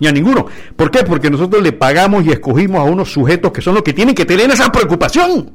Ni 0.00 0.06
a 0.06 0.12
ninguno. 0.12 0.46
¿Por 0.76 0.90
qué? 0.90 1.02
Porque 1.02 1.28
nosotros 1.28 1.62
le 1.62 1.72
pagamos 1.72 2.24
y 2.24 2.30
escogimos 2.30 2.80
a 2.80 2.84
unos 2.84 3.12
sujetos 3.12 3.52
que 3.52 3.60
son 3.60 3.74
los 3.74 3.82
que 3.82 3.92
tienen 3.92 4.14
que 4.14 4.24
tener 4.24 4.50
esa 4.50 4.70
preocupación. 4.70 5.50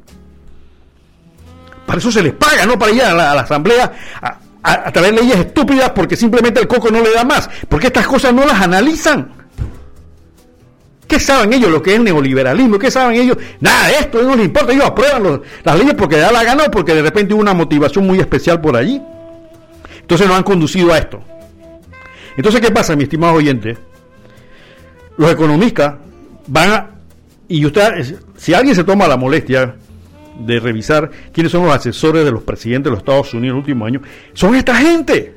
Para 1.86 2.00
eso 2.00 2.12
se 2.12 2.22
les 2.22 2.34
paga, 2.34 2.66
no 2.66 2.78
para 2.78 2.92
ir 2.92 3.04
a 3.04 3.14
la, 3.14 3.42
asamblea 3.42 3.92
a, 4.64 4.92
traer 4.92 5.14
leyes 5.14 5.38
estúpidas 5.38 5.90
porque 5.92 6.16
simplemente 6.16 6.60
el 6.60 6.68
coco 6.68 6.90
no 6.92 7.02
le 7.02 7.14
da 7.14 7.24
más. 7.24 7.50
Porque 7.70 7.88
estas 7.88 8.06
cosas 8.08 8.34
no 8.34 8.46
las 8.46 8.62
analizan. 8.62 9.32
¿Qué 11.08 11.20
saben 11.20 11.54
ellos 11.54 11.70
lo 11.70 11.82
que 11.82 11.96
es 11.96 12.02
neoliberalismo? 12.02 12.80
¿Qué 12.80 12.90
saben 12.90 13.20
ellos? 13.20 13.38
Nada 13.60 13.88
de 13.88 13.94
esto, 13.96 14.24
no 14.24 14.36
les 14.36 14.46
importa. 14.46 14.74
Ellos 14.74 14.86
aprueban 14.86 15.42
las 15.64 15.78
leyes 15.78 15.94
porque 15.94 16.18
da 16.18 16.32
la 16.32 16.44
gana 16.44 16.66
porque 16.66 16.96
de 16.96 17.02
repente 17.02 17.34
hubo 17.34 17.42
una 17.42 17.54
motivación 17.54 18.08
muy 18.08 18.20
especial 18.20 18.60
por 18.60 18.76
allí. 18.76 19.02
Entonces 20.02 20.28
nos 20.28 20.38
han 20.38 20.44
conducido 20.44 20.92
a 20.92 20.98
esto. 20.98 21.22
Entonces, 22.36 22.62
¿qué 22.62 22.72
pasa, 22.72 22.96
mi 22.96 23.04
estimado 23.04 23.34
oyente? 23.34 23.78
Los 25.18 25.32
economistas 25.32 25.96
van 26.48 26.70
a... 26.72 26.90
Y 27.48 27.66
usted, 27.66 28.18
si 28.38 28.54
alguien 28.54 28.76
se 28.76 28.84
toma 28.84 29.08
la 29.08 29.18
molestia 29.18 29.76
de 30.40 30.60
revisar 30.60 31.12
quiénes 31.32 31.52
son 31.52 31.66
los 31.66 31.76
asesores 31.76 32.26
de 32.26 32.32
los 32.32 32.44
presidentes 32.44 32.86
de 32.86 32.92
los 32.92 33.00
Estados 33.00 33.34
Unidos 33.34 33.52
en 33.54 33.58
el 33.58 33.60
último 33.60 33.86
año, 33.86 34.02
son 34.34 34.56
esta 34.56 34.76
gente. 34.76 35.36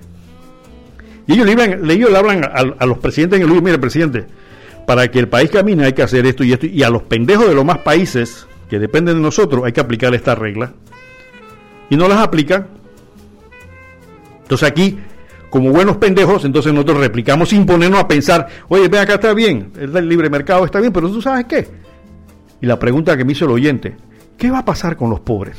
Y 1.27 1.35
ellos 1.35 1.47
le, 1.47 1.53
hablan, 1.53 1.91
ellos 1.91 2.11
le 2.11 2.17
hablan 2.17 2.45
a, 2.45 2.87
los 2.87 2.99
presidentes 2.99 3.41
en 3.41 3.51
el 3.51 3.63
mire 3.63 3.79
presidente, 3.79 4.27
para 4.87 5.09
que 5.09 5.19
el 5.19 5.29
país 5.29 5.51
camine 5.51 5.85
hay 5.85 5.93
que 5.93 6.03
hacer 6.03 6.25
esto 6.27 6.45
y 6.45 6.53
esto, 6.53 6.67
y 6.67 6.83
a 6.83 6.91
los 6.91 7.03
pendejos 7.03 7.49
de 7.49 7.55
los 7.55 7.65
más 7.65 7.79
países 7.79 8.47
que 8.71 8.79
dependen 8.79 9.17
de 9.17 9.23
nosotros 9.23 9.65
hay 9.65 9.73
que 9.73 9.81
aplicar 9.81 10.15
esta 10.15 10.35
regla. 10.35 10.73
Y 11.91 11.97
no 11.97 12.09
las 12.09 12.19
aplican. 12.19 12.69
Entonces 14.43 14.69
aquí, 14.69 14.99
como 15.57 15.73
buenos 15.73 15.97
pendejos, 15.97 16.45
entonces 16.45 16.73
nosotros 16.73 16.99
replicamos 16.99 17.49
sin 17.49 17.67
ponernos 17.67 18.01
a 18.01 18.09
pensar, 18.09 18.47
oye, 18.69 18.89
ven 18.89 19.01
acá 19.01 19.15
está 19.15 19.35
bien, 19.35 19.73
el 19.79 20.09
libre 20.09 20.31
mercado 20.31 20.65
está 20.65 20.81
bien, 20.81 20.93
pero 20.93 21.09
tú 21.09 21.21
sabes 21.21 21.47
qué. 21.47 21.69
Y 22.61 22.67
la 22.67 22.79
pregunta 22.79 23.17
que 23.17 23.25
me 23.25 23.33
hizo 23.33 23.45
el 23.45 23.51
oyente, 23.51 23.97
¿Qué 24.37 24.51
va 24.51 24.59
a 24.59 24.65
pasar 24.65 24.97
con 24.97 25.11
los 25.11 25.21
pobres? 25.21 25.57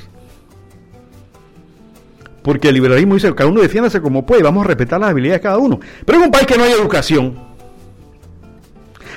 Porque 2.43 2.69
el 2.69 2.75
liberalismo 2.75 3.15
dice 3.15 3.33
cada 3.35 3.49
uno 3.49 3.61
defiéndase 3.61 4.01
como 4.01 4.25
puede, 4.25 4.43
vamos 4.43 4.63
a 4.63 4.67
respetar 4.67 4.99
las 4.99 5.09
habilidades 5.09 5.41
de 5.41 5.43
cada 5.43 5.57
uno. 5.57 5.79
Pero 6.05 6.19
en 6.19 6.25
un 6.25 6.31
país 6.31 6.45
que 6.45 6.57
no 6.57 6.63
hay 6.63 6.71
educación, 6.71 7.37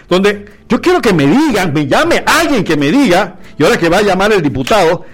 donde 0.09 0.47
yo 0.69 0.81
quiero 0.81 1.01
que 1.01 1.13
me 1.13 1.27
digan, 1.27 1.73
me 1.73 1.87
llame 1.87 2.25
alguien 2.27 2.65
que 2.65 2.77
me 2.77 2.91
diga, 2.91 3.37
y 3.57 3.63
ahora 3.63 3.79
que 3.79 3.89
va 3.89 3.99
a 3.99 4.03
llamar 4.03 4.33
el 4.33 4.43
diputado, 4.43 5.05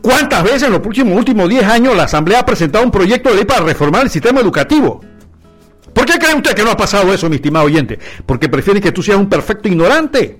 cuántas 0.00 0.42
veces 0.44 0.62
en 0.64 0.72
los 0.72 0.80
próximos 0.80 1.18
últimos 1.18 1.48
10 1.48 1.64
años 1.64 1.96
la 1.96 2.04
Asamblea 2.04 2.40
ha 2.40 2.46
presentado 2.46 2.84
un 2.84 2.90
proyecto 2.90 3.30
de 3.30 3.36
ley 3.36 3.44
para 3.44 3.60
reformar 3.60 4.04
el 4.04 4.10
sistema 4.10 4.40
educativo. 4.40 5.02
¿Por 5.96 6.04
qué 6.04 6.18
cree 6.18 6.34
usted 6.34 6.52
que 6.52 6.62
no 6.62 6.72
ha 6.72 6.76
pasado 6.76 7.10
eso, 7.14 7.26
mi 7.30 7.36
estimado 7.36 7.64
oyente? 7.64 7.98
Porque 8.26 8.50
prefieren 8.50 8.82
que 8.82 8.92
tú 8.92 9.02
seas 9.02 9.16
un 9.16 9.30
perfecto 9.30 9.66
ignorante 9.66 10.38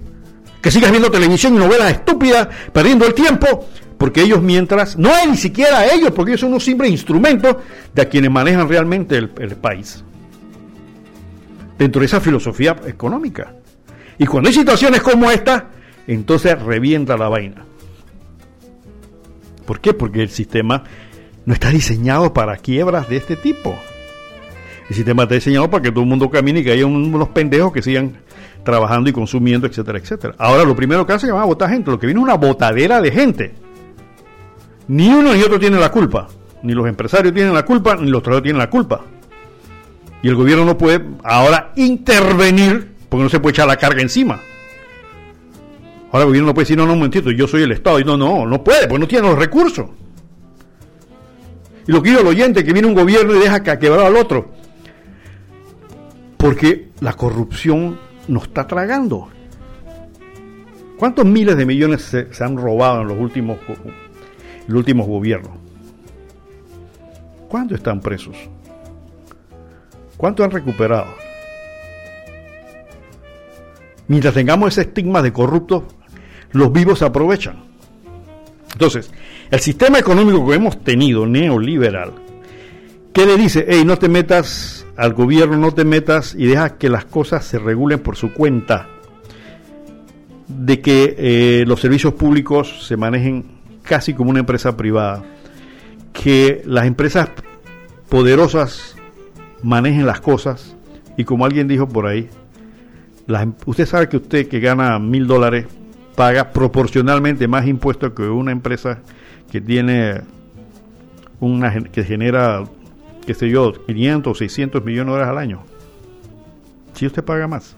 que 0.60 0.70
sigas 0.70 0.90
viendo 0.90 1.10
televisión 1.10 1.54
y 1.54 1.58
novelas 1.58 1.92
estúpidas, 1.92 2.46
perdiendo 2.74 3.06
el 3.06 3.14
tiempo, 3.14 3.66
porque 3.96 4.20
ellos 4.20 4.42
mientras, 4.42 4.98
no 4.98 5.14
hay 5.14 5.28
ni 5.28 5.36
siquiera 5.38 5.86
ellos, 5.86 6.10
porque 6.10 6.32
ellos 6.32 6.42
son 6.42 6.50
unos 6.50 6.62
simples 6.62 6.90
instrumentos 6.90 7.56
de 7.94 8.06
quienes 8.06 8.30
manejan 8.30 8.68
realmente 8.68 9.16
el, 9.16 9.32
el 9.38 9.56
país. 9.56 10.04
Dentro 11.78 12.00
de 12.00 12.06
esa 12.06 12.20
filosofía 12.20 12.76
económica. 12.86 13.54
Y 14.18 14.26
cuando 14.26 14.50
hay 14.50 14.54
situaciones 14.54 15.00
como 15.00 15.30
esta, 15.30 15.70
entonces 16.06 16.60
revienta 16.60 17.16
la 17.16 17.30
vaina. 17.30 17.64
¿Por 19.64 19.80
qué? 19.80 19.94
Porque 19.94 20.20
el 20.20 20.28
sistema 20.28 20.84
no 21.46 21.54
está 21.54 21.70
diseñado 21.70 22.34
para 22.34 22.58
quiebras 22.58 23.08
de 23.08 23.16
este 23.16 23.36
tipo. 23.36 23.74
El 24.88 24.94
sistema 24.94 25.24
está 25.24 25.34
diseñado 25.34 25.68
para 25.68 25.82
que 25.82 25.90
todo 25.90 26.02
el 26.02 26.08
mundo 26.08 26.30
camine 26.30 26.60
y 26.60 26.64
que 26.64 26.70
haya 26.70 26.86
unos 26.86 27.28
pendejos 27.28 27.72
que 27.72 27.82
sigan 27.82 28.18
trabajando 28.64 29.10
y 29.10 29.12
consumiendo, 29.12 29.66
etcétera, 29.66 29.98
etcétera. 29.98 30.34
Ahora 30.38 30.64
lo 30.64 30.76
primero 30.76 31.06
que 31.06 31.12
hace 31.12 31.26
es 31.26 31.32
van 31.32 31.42
a 31.42 31.46
votar 31.46 31.70
gente, 31.70 31.90
lo 31.90 31.98
que 31.98 32.06
viene 32.06 32.20
es 32.20 32.24
una 32.24 32.34
botadera 32.34 33.00
de 33.00 33.10
gente. 33.10 33.54
Ni 34.88 35.08
uno 35.08 35.34
ni 35.34 35.42
otro 35.42 35.58
tiene 35.58 35.78
la 35.78 35.90
culpa. 35.90 36.28
Ni 36.62 36.72
los 36.72 36.86
empresarios 36.86 37.34
tienen 37.34 37.54
la 37.54 37.64
culpa, 37.64 37.96
ni 37.96 38.10
los 38.10 38.22
trabajadores 38.22 38.44
tienen 38.44 38.58
la 38.58 38.70
culpa. 38.70 39.02
Y 40.22 40.28
el 40.28 40.34
gobierno 40.34 40.64
no 40.64 40.78
puede 40.78 41.04
ahora 41.22 41.72
intervenir 41.76 42.92
porque 43.08 43.22
no 43.22 43.28
se 43.28 43.40
puede 43.40 43.52
echar 43.52 43.68
la 43.68 43.76
carga 43.76 44.02
encima. 44.02 44.40
Ahora 46.06 46.20
el 46.22 46.26
gobierno 46.26 46.48
no 46.48 46.54
puede 46.54 46.64
decir, 46.64 46.76
no, 46.76 46.86
no, 46.86 46.92
un 46.92 46.98
momentito, 47.00 47.30
yo 47.30 47.46
soy 47.46 47.62
el 47.62 47.72
Estado. 47.72 48.00
Y 48.00 48.04
no, 48.04 48.16
no, 48.16 48.46
no 48.46 48.62
puede, 48.62 48.86
porque 48.88 49.00
no 49.00 49.08
tiene 49.08 49.28
los 49.28 49.38
recursos. 49.38 49.86
Y 51.86 51.92
lo 51.92 52.02
que 52.02 52.10
digo 52.10 52.22
el 52.22 52.26
oyente, 52.26 52.64
que 52.64 52.72
viene 52.72 52.88
un 52.88 52.94
gobierno 52.94 53.34
y 53.34 53.38
deja 53.38 53.62
que 53.62 53.78
quebrar 53.78 54.06
al 54.06 54.16
otro. 54.16 54.55
Porque 56.46 56.90
la 57.00 57.14
corrupción 57.14 57.98
nos 58.28 58.44
está 58.44 58.68
tragando. 58.68 59.28
¿Cuántos 60.96 61.24
miles 61.24 61.56
de 61.56 61.66
millones 61.66 62.02
se, 62.02 62.28
han 62.44 62.56
robado 62.56 63.02
en 63.02 63.08
los 63.08 63.18
últimos, 63.18 63.58
los 64.68 64.78
últimos 64.78 65.08
gobiernos? 65.08 65.58
¿Cuántos 67.48 67.78
están 67.78 68.00
presos? 68.00 68.36
¿Cuántos 70.16 70.44
han 70.44 70.52
recuperado? 70.52 71.08
Mientras 74.06 74.32
tengamos 74.32 74.68
ese 74.68 74.82
estigma 74.82 75.22
de 75.22 75.32
corruptos, 75.32 75.82
los 76.52 76.72
vivos 76.72 77.00
se 77.00 77.06
aprovechan. 77.06 77.64
Entonces, 78.72 79.10
el 79.50 79.58
sistema 79.58 79.98
económico 79.98 80.46
que 80.46 80.54
hemos 80.54 80.84
tenido, 80.84 81.26
neoliberal, 81.26 82.12
¿qué 83.12 83.26
le 83.26 83.36
dice? 83.36 83.66
Hey, 83.68 83.82
no 83.84 83.98
te 83.98 84.08
metas 84.08 84.85
al 84.96 85.12
gobierno 85.12 85.56
no 85.58 85.72
te 85.72 85.84
metas 85.84 86.34
y 86.34 86.46
deja 86.46 86.78
que 86.78 86.88
las 86.88 87.04
cosas 87.04 87.44
se 87.44 87.58
regulen 87.58 88.00
por 88.00 88.16
su 88.16 88.32
cuenta, 88.32 88.88
de 90.48 90.80
que 90.80 91.14
eh, 91.18 91.64
los 91.66 91.80
servicios 91.80 92.14
públicos 92.14 92.86
se 92.86 92.96
manejen 92.96 93.44
casi 93.82 94.14
como 94.14 94.30
una 94.30 94.40
empresa 94.40 94.76
privada, 94.76 95.22
que 96.12 96.62
las 96.64 96.86
empresas 96.86 97.28
poderosas 98.08 98.96
manejen 99.62 100.06
las 100.06 100.20
cosas. 100.20 100.76
Y 101.16 101.24
como 101.24 101.44
alguien 101.44 101.68
dijo 101.68 101.88
por 101.88 102.06
ahí, 102.06 102.28
em, 103.28 103.52
usted 103.66 103.86
sabe 103.86 104.08
que 104.08 104.16
usted 104.16 104.48
que 104.48 104.60
gana 104.60 104.98
mil 104.98 105.26
dólares 105.26 105.66
paga 106.14 106.52
proporcionalmente 106.52 107.48
más 107.48 107.66
impuestos 107.66 108.12
que 108.12 108.22
una 108.22 108.52
empresa 108.52 109.00
que 109.50 109.60
tiene 109.60 110.22
una 111.40 111.82
que 111.84 112.04
genera 112.04 112.64
qué 113.26 113.34
sé 113.34 113.50
yo, 113.50 113.72
500 113.86 114.30
o 114.30 114.34
600 114.34 114.84
millones 114.84 115.06
de 115.06 115.12
dólares 115.12 115.30
al 115.30 115.38
año. 115.38 115.62
Si 116.94 117.06
usted 117.06 117.24
paga 117.24 117.46
más. 117.46 117.76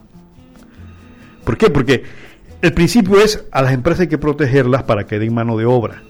¿Por 1.43 1.57
qué? 1.57 1.69
Porque 1.69 2.03
el 2.61 2.73
principio 2.73 3.19
es 3.19 3.45
a 3.51 3.61
las 3.61 3.73
empresas 3.73 4.01
hay 4.01 4.07
que 4.07 4.17
protegerlas 4.17 4.83
para 4.83 5.05
que 5.05 5.19
den 5.19 5.33
mano 5.33 5.57
de 5.57 5.65
obra. 5.65 6.03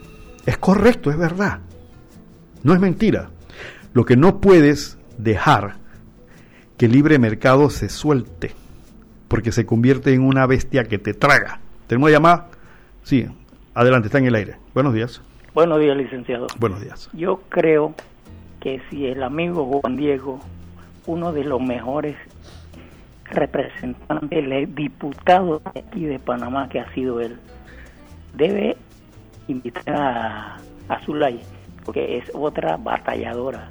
Es 0.46 0.58
correcto, 0.58 1.10
es 1.10 1.18
verdad. 1.18 1.60
No 2.64 2.74
es 2.74 2.80
mentira. 2.80 3.30
Lo 3.94 4.06
que 4.06 4.18
no 4.18 4.42
puedes 4.42 4.98
dejar 5.18 5.76
que 6.78 6.86
el 6.86 6.92
libre 6.92 7.20
mercado 7.20 7.70
se 7.70 7.90
suelte, 7.90 8.52
porque 9.28 9.52
se 9.52 9.66
convierte 9.66 10.14
en 10.14 10.22
una 10.22 10.46
bestia 10.46 10.86
que 10.86 10.98
te 10.98 11.14
traga. 11.14 11.60
¿Tenemos 11.88 12.12
llamada? 12.12 12.48
Sí, 13.04 13.28
adelante, 13.74 14.08
está 14.08 14.20
en 14.20 14.26
el 14.26 14.36
aire. 14.36 14.58
Buenos 14.74 14.94
días. 14.94 15.22
Buenos 15.54 15.80
días, 15.80 15.98
licenciado. 15.98 16.48
Buenos 16.60 16.82
días. 16.82 17.10
Yo 17.14 17.42
creo 17.50 17.96
que 18.60 18.82
si 18.90 19.06
el 19.08 19.24
amigo 19.24 19.66
Juan 19.66 19.96
Diego, 19.96 20.40
uno 21.06 21.32
de 21.32 21.44
los 21.44 21.62
mejores 21.62 22.16
representantes, 23.26 24.76
diputado 24.76 25.62
de 25.74 25.80
aquí 25.80 26.06
de 26.06 26.20
Panamá 26.20 26.68
que 26.70 26.80
ha 26.80 26.94
sido 26.94 27.22
él, 27.22 27.38
debe 28.36 28.76
invitar 29.48 29.96
a, 29.96 30.58
a 30.90 31.00
Zulay, 31.06 31.40
porque 31.86 32.18
es 32.18 32.32
otra 32.34 32.78
batalladora, 32.78 33.70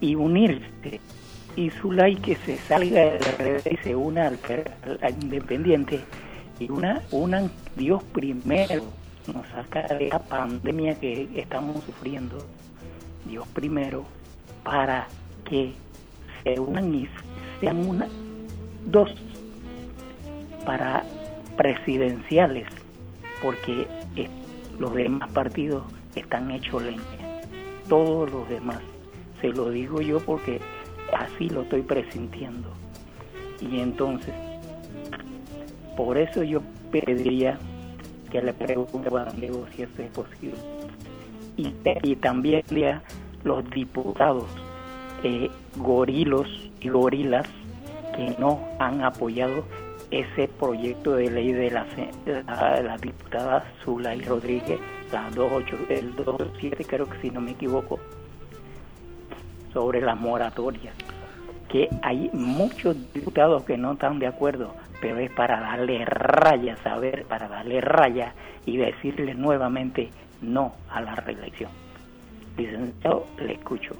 y 0.00 0.14
unirse. 0.14 1.00
Y 1.54 1.70
Zulay 1.70 2.16
que 2.16 2.36
se 2.36 2.56
salga 2.58 3.12
de 3.38 3.62
y 3.70 3.76
se 3.78 3.96
una 3.96 4.26
al, 4.26 4.38
independiente 5.22 6.00
y 6.58 6.70
una, 6.70 7.00
unan 7.10 7.50
Dios 7.76 8.02
primero, 8.04 8.82
nos 9.32 9.46
saca 9.48 9.94
de 9.94 10.08
la 10.08 10.18
pandemia 10.18 10.98
que 10.98 11.28
estamos 11.34 11.82
sufriendo 11.84 12.46
Dios 13.28 13.46
primero, 13.48 14.04
para 14.64 15.06
que 15.44 15.72
se 16.42 16.58
unan 16.60 16.94
y 16.94 17.08
sean 17.60 17.88
una, 17.88 18.08
dos 18.86 19.10
para 20.64 21.04
presidenciales, 21.56 22.66
porque 23.42 23.86
los 24.78 24.94
demás 24.94 25.30
partidos 25.32 25.84
están 26.14 26.50
hechos 26.50 26.82
leña. 26.82 27.02
Todos 27.88 28.30
los 28.30 28.48
demás. 28.48 28.80
Se 29.40 29.48
lo 29.48 29.70
digo 29.70 30.00
yo 30.00 30.20
porque 30.20 30.60
así 31.12 31.48
lo 31.48 31.62
estoy 31.62 31.82
presintiendo. 31.82 32.68
Y 33.60 33.80
entonces, 33.80 34.34
por 35.96 36.18
eso 36.18 36.42
yo 36.42 36.60
pediría 36.90 37.58
que 38.30 38.42
le 38.42 38.52
pregunte 38.52 39.08
a 39.16 39.24
Diego 39.32 39.66
si 39.74 39.82
eso 39.82 40.02
es 40.02 40.10
posible. 40.10 40.75
Y, 41.56 42.16
también 42.16 42.62
los 43.44 43.68
diputados 43.70 44.44
eh, 45.22 45.50
gorilos 45.76 46.48
y 46.80 46.88
gorilas 46.88 47.46
que 48.14 48.34
no 48.38 48.60
han 48.78 49.02
apoyado 49.02 49.64
ese 50.10 50.48
proyecto 50.48 51.16
de 51.16 51.30
ley 51.30 51.52
de 51.52 51.70
la, 51.70 51.86
la, 52.82 52.96
diputada 52.98 53.64
Zulay 53.84 54.20
Rodríguez, 54.22 54.78
la 55.12 55.22
28, 55.30 55.76
el 55.88 56.12
27 56.12 56.84
creo 56.84 57.08
que 57.08 57.20
si 57.20 57.30
no 57.30 57.40
me 57.40 57.52
equivoco, 57.52 57.98
sobre 59.72 60.00
la 60.00 60.14
moratoria. 60.14 60.92
Que 61.68 61.88
hay 62.02 62.30
muchos 62.32 62.96
diputados 63.12 63.64
que 63.64 63.76
no 63.76 63.92
están 63.92 64.18
de 64.18 64.28
acuerdo, 64.28 64.74
pero 65.00 65.18
es 65.18 65.30
para 65.32 65.60
darle 65.60 66.04
raya, 66.04 66.76
saber, 66.82 67.24
para 67.26 67.48
darle 67.48 67.80
raya 67.80 68.34
y 68.64 68.76
decirle 68.76 69.34
nuevamente 69.34 70.10
no 70.46 70.74
a 70.88 71.00
la 71.00 71.14
reelección. 71.16 71.70
Licenciado, 72.56 73.26
le 73.38 73.54
escucho. 73.54 73.94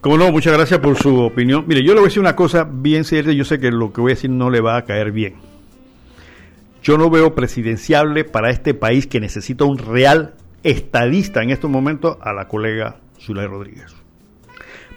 Como 0.00 0.18
no, 0.18 0.30
muchas 0.30 0.52
gracias 0.52 0.80
por 0.80 0.96
su 0.96 1.18
opinión. 1.18 1.64
Mire, 1.66 1.82
yo 1.82 1.94
le 1.94 2.00
voy 2.00 2.06
a 2.06 2.08
decir 2.08 2.20
una 2.20 2.36
cosa 2.36 2.68
bien 2.70 3.04
seria, 3.04 3.32
yo 3.32 3.44
sé 3.44 3.58
que 3.58 3.70
lo 3.70 3.92
que 3.92 4.00
voy 4.00 4.12
a 4.12 4.14
decir 4.14 4.30
no 4.30 4.50
le 4.50 4.60
va 4.60 4.76
a 4.76 4.84
caer 4.84 5.12
bien. 5.12 5.36
Yo 6.82 6.98
no 6.98 7.08
veo 7.08 7.34
presidenciable 7.34 8.24
para 8.24 8.50
este 8.50 8.74
país 8.74 9.06
que 9.06 9.18
necesita 9.18 9.64
un 9.64 9.78
real 9.78 10.34
estadista 10.62 11.42
en 11.42 11.50
estos 11.50 11.70
momentos 11.70 12.18
a 12.20 12.34
la 12.34 12.46
colega 12.48 12.96
Zulay 13.18 13.46
Rodríguez. 13.46 14.03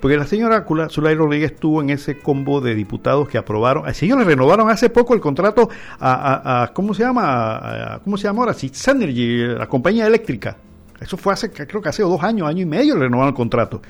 Porque 0.02 0.16
la 0.16 0.26
señora 0.26 0.66
Zulay 0.90 1.16
Rodríguez 1.16 1.54
estuvo 1.54 1.82
en 1.82 1.90
ese 1.90 2.20
combo 2.20 2.62
de 2.62 2.76
diputados 2.76 3.28
que 3.28 3.38
aprobaron. 3.38 3.88
A 3.88 3.92
ellos 3.92 4.18
le 4.18 4.24
renovaron 4.24 4.70
hace 4.70 4.90
poco 4.90 5.14
el 5.16 5.20
contrato 5.20 5.70
a, 6.00 6.70
¿cómo 6.74 6.94
se 6.94 7.04
llama? 7.04 8.00
¿Cómo 8.04 8.18
se 8.18 8.26
llama 8.26 8.44
ahora? 8.44 8.54
Synergy, 8.54 9.48
la 9.58 9.68
compañía 9.68 10.06
eléctrica. 10.06 10.58
Eso 11.00 11.18
fue 11.18 11.34
hace, 11.34 11.52
creo 11.52 11.82
que 11.82 11.90
hace 11.90 12.04
dos 12.04 12.22
años, 12.24 12.48
año 12.48 12.62
y 12.62 12.66
medio 12.66 12.96
le 12.96 13.02
renovaron 13.02 13.30
el 13.30 13.36
contrato. 13.36 13.82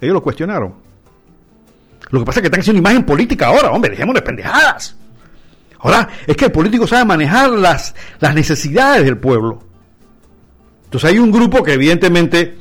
Ellos 0.00 0.14
lo 0.14 0.22
cuestionaron. 0.22 0.74
Lo 2.10 2.20
que 2.20 2.26
pasa 2.26 2.40
es 2.40 2.42
que 2.42 2.46
están 2.46 2.60
haciendo 2.60 2.80
imagen 2.80 3.04
política 3.04 3.48
ahora, 3.48 3.70
hombre, 3.70 3.90
dejemos 3.90 4.14
de 4.14 4.22
pendejadas. 4.22 4.96
Ahora, 5.80 6.08
es 6.26 6.36
que 6.36 6.46
el 6.46 6.52
político 6.52 6.86
sabe 6.86 7.04
manejar 7.04 7.50
las, 7.50 7.94
las 8.18 8.34
necesidades 8.34 9.04
del 9.04 9.18
pueblo. 9.18 9.60
Entonces 10.84 11.10
hay 11.10 11.18
un 11.18 11.30
grupo 11.30 11.62
que 11.62 11.74
evidentemente, 11.74 12.58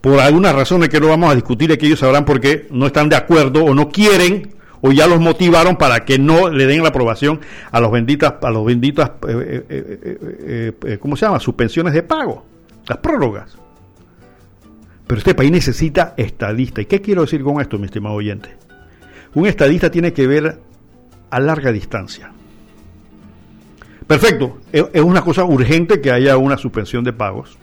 por 0.00 0.18
algunas 0.18 0.54
razones 0.54 0.88
que 0.88 1.00
no 1.00 1.08
vamos 1.08 1.30
a 1.30 1.34
discutir, 1.34 1.76
que 1.76 1.86
ellos 1.86 1.98
sabrán 1.98 2.24
por 2.24 2.40
qué 2.40 2.66
no 2.70 2.86
están 2.86 3.08
de 3.08 3.16
acuerdo 3.16 3.64
o 3.64 3.74
no 3.74 3.88
quieren 3.90 4.54
o 4.80 4.92
ya 4.92 5.06
los 5.06 5.20
motivaron 5.20 5.76
para 5.76 6.04
que 6.04 6.18
no 6.18 6.48
le 6.48 6.66
den 6.66 6.82
la 6.82 6.88
aprobación 6.88 7.40
a 7.70 7.80
los 7.80 7.90
benditas, 7.90 8.34
a 8.40 8.50
los 8.50 8.64
benditas, 8.64 9.10
eh, 9.28 9.64
eh, 9.68 10.72
eh, 10.82 10.98
¿cómo 10.98 11.16
se 11.16 11.26
llama? 11.26 11.38
Suspensiones 11.38 11.92
de 11.92 12.02
pago, 12.02 12.44
las 12.88 12.98
prórrogas. 12.98 13.56
Pero 15.06 15.18
este 15.18 15.34
país 15.34 15.50
necesita 15.50 16.14
estadista. 16.16 16.80
¿Y 16.80 16.86
qué 16.86 17.00
quiero 17.00 17.22
decir 17.22 17.42
con 17.42 17.60
esto, 17.60 17.78
mi 17.78 17.86
estimado 17.86 18.14
oyente? 18.14 18.56
Un 19.34 19.46
estadista 19.46 19.90
tiene 19.90 20.12
que 20.12 20.26
ver 20.26 20.60
a 21.30 21.40
larga 21.40 21.72
distancia. 21.72 22.32
Perfecto, 24.06 24.58
es 24.72 25.02
una 25.02 25.20
cosa 25.20 25.44
urgente 25.44 26.00
que 26.00 26.10
haya 26.10 26.36
una 26.36 26.56
suspensión 26.56 27.04
de 27.04 27.12
pagos, 27.12 27.58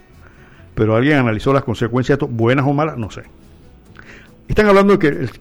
pero 0.77 0.95
alguien 0.95 1.17
analizó 1.17 1.51
las 1.53 1.63
consecuencias, 1.63 2.19
buenas 2.29 2.67
o 2.67 2.71
malas, 2.71 2.99
no 2.99 3.09
sé. 3.09 3.23
Están 4.47 4.67
hablando 4.67 4.95
de 4.95 4.99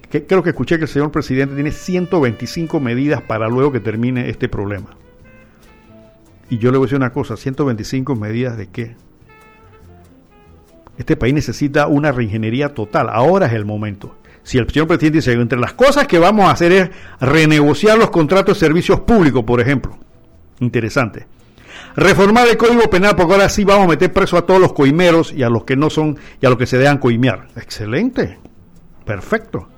que, 0.09 0.25
creo 0.25 0.43
que 0.43 0.49
escuché 0.49 0.79
que 0.79 0.85
el 0.85 0.89
señor 0.89 1.13
presidente 1.13 1.55
tiene 1.55 1.73
125 1.73 2.81
medidas 2.81 3.21
para 3.21 3.47
luego 3.47 3.71
que 3.71 3.81
termine 3.81 4.31
este 4.31 4.49
problema. 4.49 4.97
Y 6.49 6.57
yo 6.57 6.73
le 6.73 6.79
voy 6.79 6.87
a 6.87 6.87
decir 6.87 6.97
una 6.97 7.11
cosa, 7.11 7.37
125 7.37 8.17
medidas 8.17 8.57
de 8.57 8.69
qué? 8.69 8.97
Este 10.97 11.17
país 11.17 11.35
necesita 11.35 11.87
una 11.87 12.13
reingeniería 12.13 12.73
total. 12.73 13.11
Ahora 13.11 13.45
es 13.45 13.53
el 13.53 13.67
momento. 13.67 14.17
Si 14.43 14.57
el 14.57 14.67
señor 14.71 14.87
presidente 14.87 15.19
dice, 15.19 15.33
entre 15.35 15.59
las 15.59 15.75
cosas 15.75 16.07
que 16.07 16.19
vamos 16.19 16.47
a 16.47 16.53
hacer 16.53 16.73
es 16.73 16.91
renegociar 17.21 17.99
los 17.99 18.09
contratos 18.09 18.59
de 18.59 18.67
servicios 18.67 19.01
públicos, 19.01 19.45
por 19.45 19.61
ejemplo. 19.61 19.99
Interesante. 20.61 21.27
Reformar 21.97 22.47
el 22.49 22.57
Código 22.57 22.91
Penal, 22.91 23.17
porque 23.17 23.35
ahora 23.35 23.49
sí 23.49 23.65
vamos 23.65 23.85
a 23.85 23.89
meter 23.89 24.13
preso 24.13 24.37
a 24.37 24.45
todos 24.45 24.61
los 24.61 24.73
coimeros 24.73 25.33
y 25.33 25.43
a 25.43 25.49
los 25.49 25.65
que 25.65 25.77
no 25.77 25.91
son 25.91 26.19
y 26.41 26.47
a 26.47 26.51
los 26.51 26.59
que 26.59 26.67
se 26.67 26.79
dejan 26.79 26.99
coimear. 26.99 27.49
Excelente. 27.57 28.39
Perfecto. 29.05 29.69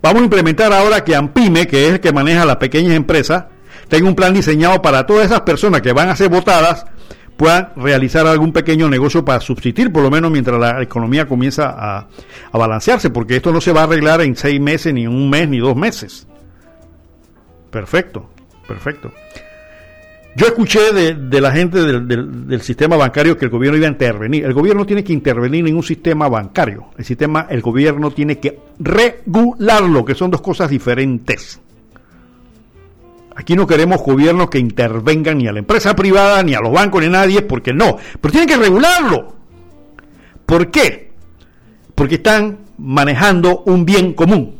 Vamos 0.00 0.22
a 0.22 0.24
implementar 0.24 0.72
ahora 0.72 1.02
que 1.02 1.16
AMPIME, 1.16 1.66
que 1.66 1.86
es 1.86 1.92
el 1.94 2.00
que 2.00 2.12
maneja 2.12 2.44
las 2.44 2.56
pequeñas 2.56 2.94
empresas, 2.94 3.46
tenga 3.88 4.08
un 4.08 4.14
plan 4.14 4.32
diseñado 4.32 4.80
para 4.80 5.06
todas 5.06 5.26
esas 5.26 5.40
personas 5.40 5.82
que 5.82 5.92
van 5.92 6.08
a 6.08 6.16
ser 6.16 6.28
votadas 6.28 6.86
puedan 7.36 7.72
realizar 7.76 8.26
algún 8.26 8.52
pequeño 8.52 8.88
negocio 8.88 9.24
para 9.24 9.40
subsistir, 9.40 9.92
por 9.92 10.02
lo 10.02 10.10
menos 10.10 10.30
mientras 10.30 10.58
la 10.58 10.82
economía 10.82 11.26
comienza 11.26 11.74
a, 11.76 12.08
balancearse, 12.52 13.10
porque 13.10 13.36
esto 13.36 13.52
no 13.52 13.60
se 13.60 13.72
va 13.72 13.82
a 13.82 13.84
arreglar 13.84 14.20
en 14.20 14.36
seis 14.36 14.60
meses, 14.60 14.94
ni 14.94 15.06
un 15.06 15.28
mes, 15.28 15.48
ni 15.48 15.58
dos 15.58 15.76
meses. 15.76 16.26
Perfecto, 17.70 18.30
perfecto. 18.68 19.12
Yo 20.36 20.46
escuché 20.46 20.92
de, 20.92 21.40
la 21.40 21.52
gente 21.52 21.80
del, 21.80 22.48
del, 22.48 22.60
sistema 22.60 22.96
bancario 22.96 23.38
que 23.38 23.44
el 23.44 23.52
gobierno 23.52 23.78
iba 23.78 23.86
a 23.86 23.90
intervenir. 23.90 24.44
El 24.44 24.52
gobierno 24.52 24.84
tiene 24.84 25.04
que 25.04 25.12
intervenir 25.12 25.66
en 25.68 25.76
un 25.76 25.82
sistema 25.82 26.28
bancario. 26.28 26.86
El 26.98 27.04
sistema, 27.04 27.46
el 27.48 27.60
gobierno 27.60 28.10
tiene 28.10 28.40
que 28.40 28.58
regularlo, 28.80 30.04
que 30.04 30.16
son 30.16 30.32
dos 30.32 30.40
cosas 30.40 30.70
diferentes. 30.70 31.60
Aquí 33.36 33.54
no 33.54 33.66
queremos 33.66 34.02
gobiernos 34.02 34.48
que 34.50 34.58
intervengan 34.58 35.38
ni 35.38 35.46
a 35.46 35.52
la 35.52 35.60
empresa 35.60 35.94
privada, 35.94 36.42
ni 36.42 36.54
a 36.54 36.60
los 36.60 36.72
bancos, 36.72 37.00
ni 37.00 37.06
a 37.06 37.10
nadie, 37.10 37.42
porque 37.42 37.72
no. 37.72 37.96
Pero 38.20 38.32
tienen 38.32 38.48
que 38.48 38.56
regularlo. 38.56 39.34
¿Por 40.46 40.70
qué? 40.70 41.12
Porque 41.94 42.16
están 42.16 42.58
manejando 42.78 43.62
un 43.66 43.84
bien 43.84 44.14
común. 44.14 44.56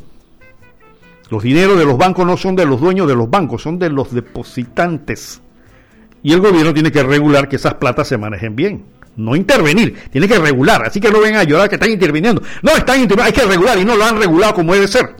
Los 1.30 1.42
dineros 1.42 1.78
de 1.78 1.84
los 1.84 1.98
bancos 1.98 2.26
no 2.26 2.36
son 2.36 2.54
de 2.54 2.64
los 2.64 2.80
dueños 2.80 3.08
de 3.08 3.14
los 3.14 3.28
bancos, 3.28 3.62
son 3.62 3.78
de 3.78 3.90
los 3.90 4.12
depositantes. 4.12 5.40
Y 6.24 6.32
el 6.32 6.40
gobierno 6.40 6.74
tiene 6.74 6.90
que 6.90 7.04
regular 7.04 7.48
que 7.48 7.56
esas 7.56 7.74
platas 7.74 8.08
se 8.08 8.18
manejen 8.18 8.56
bien. 8.56 8.84
No 9.14 9.36
intervenir, 9.36 9.94
tiene 10.10 10.26
que 10.26 10.38
regular. 10.38 10.84
Así 10.84 10.98
que 10.98 11.08
no 11.08 11.20
vengan 11.20 11.42
a 11.42 11.44
llorar 11.44 11.68
que 11.68 11.76
están 11.76 11.90
interviniendo. 11.90 12.42
No, 12.62 12.72
están 12.72 13.00
interviniendo, 13.00 13.22
hay 13.22 13.32
que 13.32 13.44
regular 13.44 13.78
y 13.78 13.84
no 13.84 13.94
lo 13.94 14.04
han 14.04 14.18
regulado 14.18 14.54
como 14.54 14.74
debe 14.74 14.88
ser. 14.88 15.14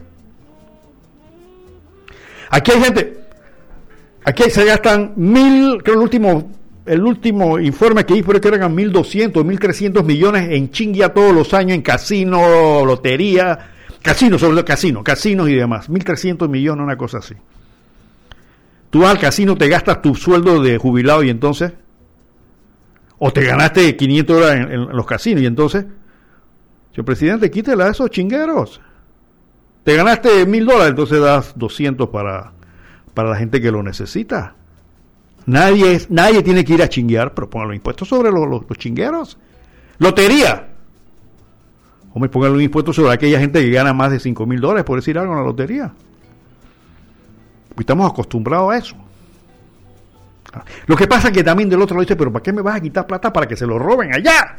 Aquí 2.49 2.71
hay 2.71 2.81
gente, 2.81 3.25
Aquí 4.25 4.49
se 4.49 4.65
gastan 4.65 5.13
mil, 5.17 5.83
creo 5.83 5.97
el 5.97 6.01
último, 6.01 6.51
el 6.87 7.03
último 7.03 7.59
informe 7.59 8.07
que 8.07 8.15
hice 8.15 8.23
creo 8.23 8.41
que 8.41 8.47
eran 8.47 8.73
mil 8.73 8.91
doscientos, 8.91 9.45
mil 9.45 9.59
trescientos 9.59 10.03
millones 10.03 10.49
en 10.49 10.71
chingia 10.71 11.13
todos 11.13 11.31
los 11.31 11.53
años 11.53 11.75
en 11.75 11.83
casino, 11.83 12.83
lotería, 12.83 13.69
casino, 14.01 14.39
sobre 14.39 14.55
todo 14.55 14.65
casino, 14.65 15.03
casinos 15.03 15.47
y 15.47 15.53
demás. 15.53 15.89
Mil 15.89 16.03
trescientos 16.03 16.49
millones, 16.49 16.83
una 16.83 16.97
cosa 16.97 17.19
así. 17.19 17.35
Tú 18.95 19.01
vas 19.01 19.11
al 19.11 19.19
casino, 19.19 19.57
te 19.57 19.67
gastas 19.67 20.01
tu 20.01 20.15
sueldo 20.15 20.63
de 20.63 20.77
jubilado 20.77 21.21
y 21.21 21.29
entonces, 21.29 21.73
o 23.17 23.29
te 23.29 23.43
ganaste 23.43 23.93
500 23.97 24.37
horas 24.37 24.55
en, 24.55 24.87
los 24.87 25.05
casinos 25.05 25.41
y 25.41 25.45
entonces, 25.45 25.85
señor 26.91 27.03
presidente, 27.03 27.51
quítela 27.51 27.87
a 27.87 27.89
esos 27.89 28.09
chingueros. 28.09 28.79
Te 29.83 29.97
ganaste 29.97 30.45
mil 30.45 30.65
dólares, 30.65 30.91
entonces 30.91 31.19
das 31.19 31.51
200 31.57 32.07
para 32.07 32.53
para 33.13 33.31
la 33.31 33.35
gente 33.35 33.59
que 33.59 33.69
lo 33.69 33.83
necesita. 33.83 34.55
Nadie, 35.45 35.99
nadie 36.07 36.41
tiene 36.41 36.63
que 36.63 36.75
ir 36.75 36.81
a 36.81 36.87
chinguear, 36.87 37.33
pero 37.33 37.49
pongan 37.49 37.67
los 37.67 37.75
impuestos 37.75 38.07
sobre 38.07 38.31
los, 38.31 38.47
los, 38.47 38.77
chingueros. 38.77 39.37
Lotería. 39.97 40.69
Hombre, 42.13 42.29
pongan 42.29 42.53
los 42.53 42.61
impuestos 42.61 42.95
sobre 42.95 43.11
aquella 43.11 43.41
gente 43.41 43.59
que 43.59 43.71
gana 43.71 43.91
más 43.91 44.11
de 44.11 44.21
5 44.21 44.45
mil 44.45 44.61
dólares, 44.61 44.85
por 44.85 44.97
decir 44.97 45.19
algo, 45.19 45.33
en 45.33 45.39
la 45.39 45.45
lotería. 45.45 45.93
Estamos 47.77 48.11
acostumbrados 48.11 48.73
a 48.73 48.77
eso. 48.77 48.95
Lo 50.85 50.95
que 50.95 51.07
pasa 51.07 51.29
es 51.29 51.33
que 51.33 51.43
también 51.43 51.69
del 51.69 51.81
otro 51.81 51.95
lado 51.95 52.01
dice, 52.01 52.15
pero 52.15 52.31
¿para 52.31 52.43
qué 52.43 52.53
me 52.53 52.61
vas 52.61 52.75
a 52.75 52.81
quitar 52.81 53.05
plata 53.05 53.31
para 53.31 53.47
que 53.47 53.55
se 53.55 53.65
lo 53.65 53.77
roben 53.77 54.13
allá? 54.13 54.57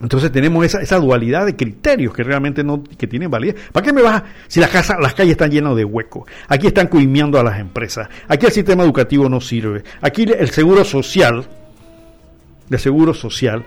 Entonces 0.00 0.30
tenemos 0.30 0.64
esa, 0.64 0.98
dualidad 0.98 1.44
de 1.44 1.56
criterios 1.56 2.14
que 2.14 2.22
realmente 2.22 2.62
no 2.62 2.84
que 2.84 3.08
tienen 3.08 3.30
validez. 3.30 3.56
¿Para 3.72 3.84
qué 3.84 3.92
me 3.92 4.00
vas 4.00 4.22
si 4.46 4.60
las 4.60 4.70
casas, 4.70 4.96
las 5.00 5.12
calles 5.12 5.32
están 5.32 5.50
llenas 5.50 5.74
de 5.74 5.84
huecos? 5.84 6.30
Aquí 6.46 6.68
están 6.68 6.86
coimeando 6.86 7.38
a 7.38 7.42
las 7.42 7.58
empresas. 7.58 8.08
Aquí 8.28 8.46
el 8.46 8.52
sistema 8.52 8.84
educativo 8.84 9.28
no 9.28 9.40
sirve. 9.40 9.82
Aquí 10.00 10.22
el 10.22 10.50
seguro 10.50 10.84
social, 10.84 11.46
de 12.68 12.78
seguro 12.78 13.12
social, 13.12 13.64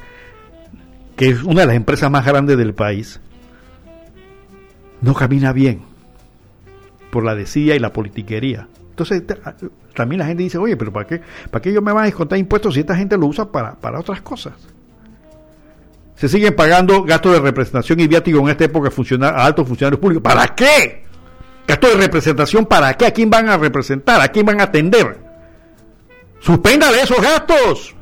que 1.18 1.30
es 1.30 1.44
una 1.44 1.62
de 1.62 1.68
las 1.68 1.76
empresas 1.76 2.10
más 2.10 2.26
grandes 2.26 2.58
del 2.58 2.74
país, 2.74 3.20
no 5.02 5.14
camina 5.14 5.52
bien 5.52 5.91
por 7.12 7.24
la 7.24 7.36
decía 7.36 7.76
y 7.76 7.80
la 7.80 7.94
politiquería. 7.94 8.68
Entonces, 8.90 9.24
También 9.94 10.20
la 10.20 10.26
gente 10.26 10.44
dice, 10.44 10.58
oye, 10.58 10.78
pero 10.78 10.92
¿para 10.92 11.06
qué, 11.06 11.22
¿para 11.50 11.62
qué 11.62 11.70
ellos 11.70 11.84
me 11.84 11.92
van 11.92 12.04
a 12.04 12.06
descontar 12.06 12.38
impuestos 12.40 12.74
si 12.74 12.80
esta 12.80 12.96
gente 12.96 13.18
lo 13.18 13.28
usa 13.28 13.52
para, 13.52 13.76
para 13.76 14.00
otras 14.00 14.22
cosas? 14.22 14.54
Se 16.16 16.30
siguen 16.30 16.56
pagando 16.56 17.04
gastos 17.04 17.34
de 17.34 17.40
representación 17.40 18.00
y 18.00 18.08
viático 18.08 18.40
en 18.40 18.50
esta 18.50 18.66
época 18.66 18.90
a 18.90 19.46
altos 19.46 19.68
funcionarios 19.68 20.00
públicos. 20.00 20.24
¿Para 20.24 20.48
qué? 20.56 21.04
¿Gastos 21.68 21.92
de 21.92 21.98
representación 21.98 22.66
para 22.66 22.94
qué? 22.96 23.08
¿A 23.08 23.12
quién 23.12 23.30
van 23.30 23.50
a 23.50 23.58
representar? 23.58 24.22
¿A 24.22 24.28
quién 24.28 24.46
van 24.46 24.62
a 24.62 24.66
atender? 24.66 25.18
Suspéndale 26.40 27.02
esos 27.02 27.22
gastos. 27.22 27.96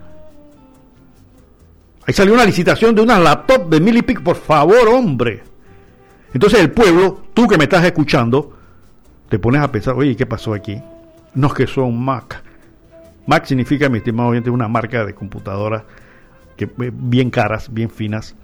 Ahí 2.05 2.13
salió 2.13 2.33
una 2.33 2.45
licitación 2.45 2.93
de 2.93 3.01
una 3.01 3.19
laptop 3.19 3.69
de 3.69 3.79
mil 3.79 3.95
y 3.95 4.01
pico. 4.01 4.23
Por 4.23 4.35
favor, 4.35 4.89
hombre. 4.89 5.43
Entonces 6.33 6.59
el 6.59 6.71
pueblo, 6.71 7.23
tú 7.33 7.47
que 7.47 7.57
me 7.57 7.63
estás 7.63 7.85
escuchando, 7.85 8.58
te 9.29 9.39
pones 9.39 9.61
a 9.61 9.71
pensar, 9.71 9.95
oye, 9.95 10.15
¿qué 10.15 10.25
pasó 10.25 10.53
aquí? 10.53 10.81
No 11.35 11.47
es 11.47 11.53
que 11.53 11.67
son 11.67 11.97
Mac. 12.03 12.43
Mac 13.27 13.45
significa, 13.45 13.89
mi 13.89 13.99
estimado 13.99 14.29
oyente, 14.29 14.49
una 14.49 14.67
marca 14.67 15.05
de 15.05 15.13
computadora 15.13 15.85
que, 16.57 16.65
eh, 16.65 16.91
bien 16.91 17.29
caras, 17.29 17.71
bien 17.71 17.89
finas. 17.89 18.35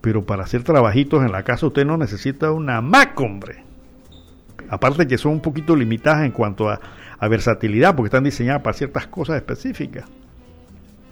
Pero 0.00 0.24
para 0.24 0.44
hacer 0.44 0.62
trabajitos 0.62 1.24
en 1.24 1.32
la 1.32 1.42
casa 1.42 1.66
usted 1.66 1.84
no 1.84 1.96
necesita 1.98 2.50
una 2.50 2.80
Mac, 2.80 3.18
hombre. 3.20 3.64
Aparte 4.70 5.06
que 5.06 5.18
son 5.18 5.32
un 5.32 5.40
poquito 5.40 5.76
limitadas 5.76 6.24
en 6.24 6.32
cuanto 6.32 6.70
a, 6.70 6.80
a 7.18 7.28
versatilidad, 7.28 7.94
porque 7.94 8.08
están 8.08 8.24
diseñadas 8.24 8.62
para 8.62 8.76
ciertas 8.76 9.06
cosas 9.06 9.36
específicas. 9.36 10.06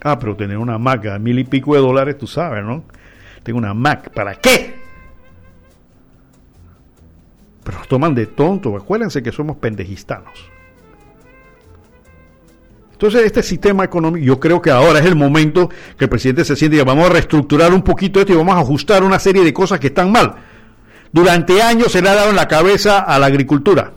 Ah, 0.03 0.19
pero 0.19 0.35
tener 0.37 0.59
una 0.59 0.79
Mac 0.79 1.07
a 1.07 1.19
mil 1.19 1.39
y 1.39 1.45
pico 1.45 1.75
de 1.75 1.81
dólares, 1.81 2.19
tú 2.19 2.27
sabes, 2.27 2.65
¿no? 2.65 2.85
Tengo 3.43 3.59
una 3.59 3.75
Mac, 3.75 4.11
¿para 4.13 4.35
qué? 4.35 4.84
Pero 7.65 7.79
nos 7.79 7.89
toman 7.89 8.15
de 8.15 8.27
tonto. 8.27 8.77
Acuérdense 8.77 9.23
que 9.23 9.33
somos 9.33 9.57
pendejistanos. 9.57 10.51
Entonces, 12.93 13.23
este 13.23 13.43
sistema 13.43 13.85
económico, 13.85 14.25
yo 14.25 14.39
creo 14.39 14.63
que 14.63 14.71
ahora 14.71 15.01
es 15.01 15.07
el 15.07 15.17
momento 15.17 15.69
que 15.99 16.05
el 16.05 16.09
presidente 16.09 16.45
se 16.45 16.55
siente 16.55 16.77
y 16.77 16.81
vamos 16.81 17.07
a 17.07 17.13
reestructurar 17.13 17.75
un 17.75 17.83
poquito 17.83 18.21
esto 18.21 18.33
y 18.33 18.37
vamos 18.37 18.55
a 18.55 18.61
ajustar 18.61 19.03
una 19.03 19.19
serie 19.19 19.43
de 19.43 19.53
cosas 19.53 19.81
que 19.81 19.89
están 19.89 20.13
mal. 20.13 20.37
Durante 21.11 21.61
años 21.61 21.91
se 21.91 22.01
le 22.01 22.09
ha 22.09 22.15
dado 22.15 22.31
en 22.31 22.37
la 22.37 22.47
cabeza 22.47 23.01
a 23.01 23.19
la 23.19 23.27
agricultura. 23.27 23.93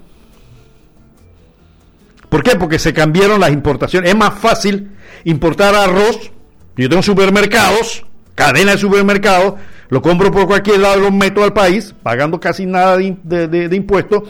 ¿Por 2.29 2.43
qué? 2.43 2.55
Porque 2.55 2.79
se 2.79 2.93
cambiaron 2.93 3.39
las 3.39 3.51
importaciones. 3.51 4.09
Es 4.09 4.17
más 4.17 4.33
fácil 4.33 4.91
importar 5.23 5.75
arroz. 5.75 6.31
Yo 6.75 6.89
tengo 6.89 7.01
supermercados, 7.01 8.05
cadena 8.35 8.73
de 8.73 8.77
supermercados, 8.77 9.55
lo 9.89 10.01
compro 10.01 10.31
por 10.31 10.47
cualquier 10.47 10.79
lado 10.79 10.99
lo 10.99 11.11
meto 11.11 11.43
al 11.43 11.53
país, 11.53 11.95
pagando 12.03 12.39
casi 12.39 12.65
nada 12.65 12.97
de, 12.97 13.69
impuestos, 13.71 14.23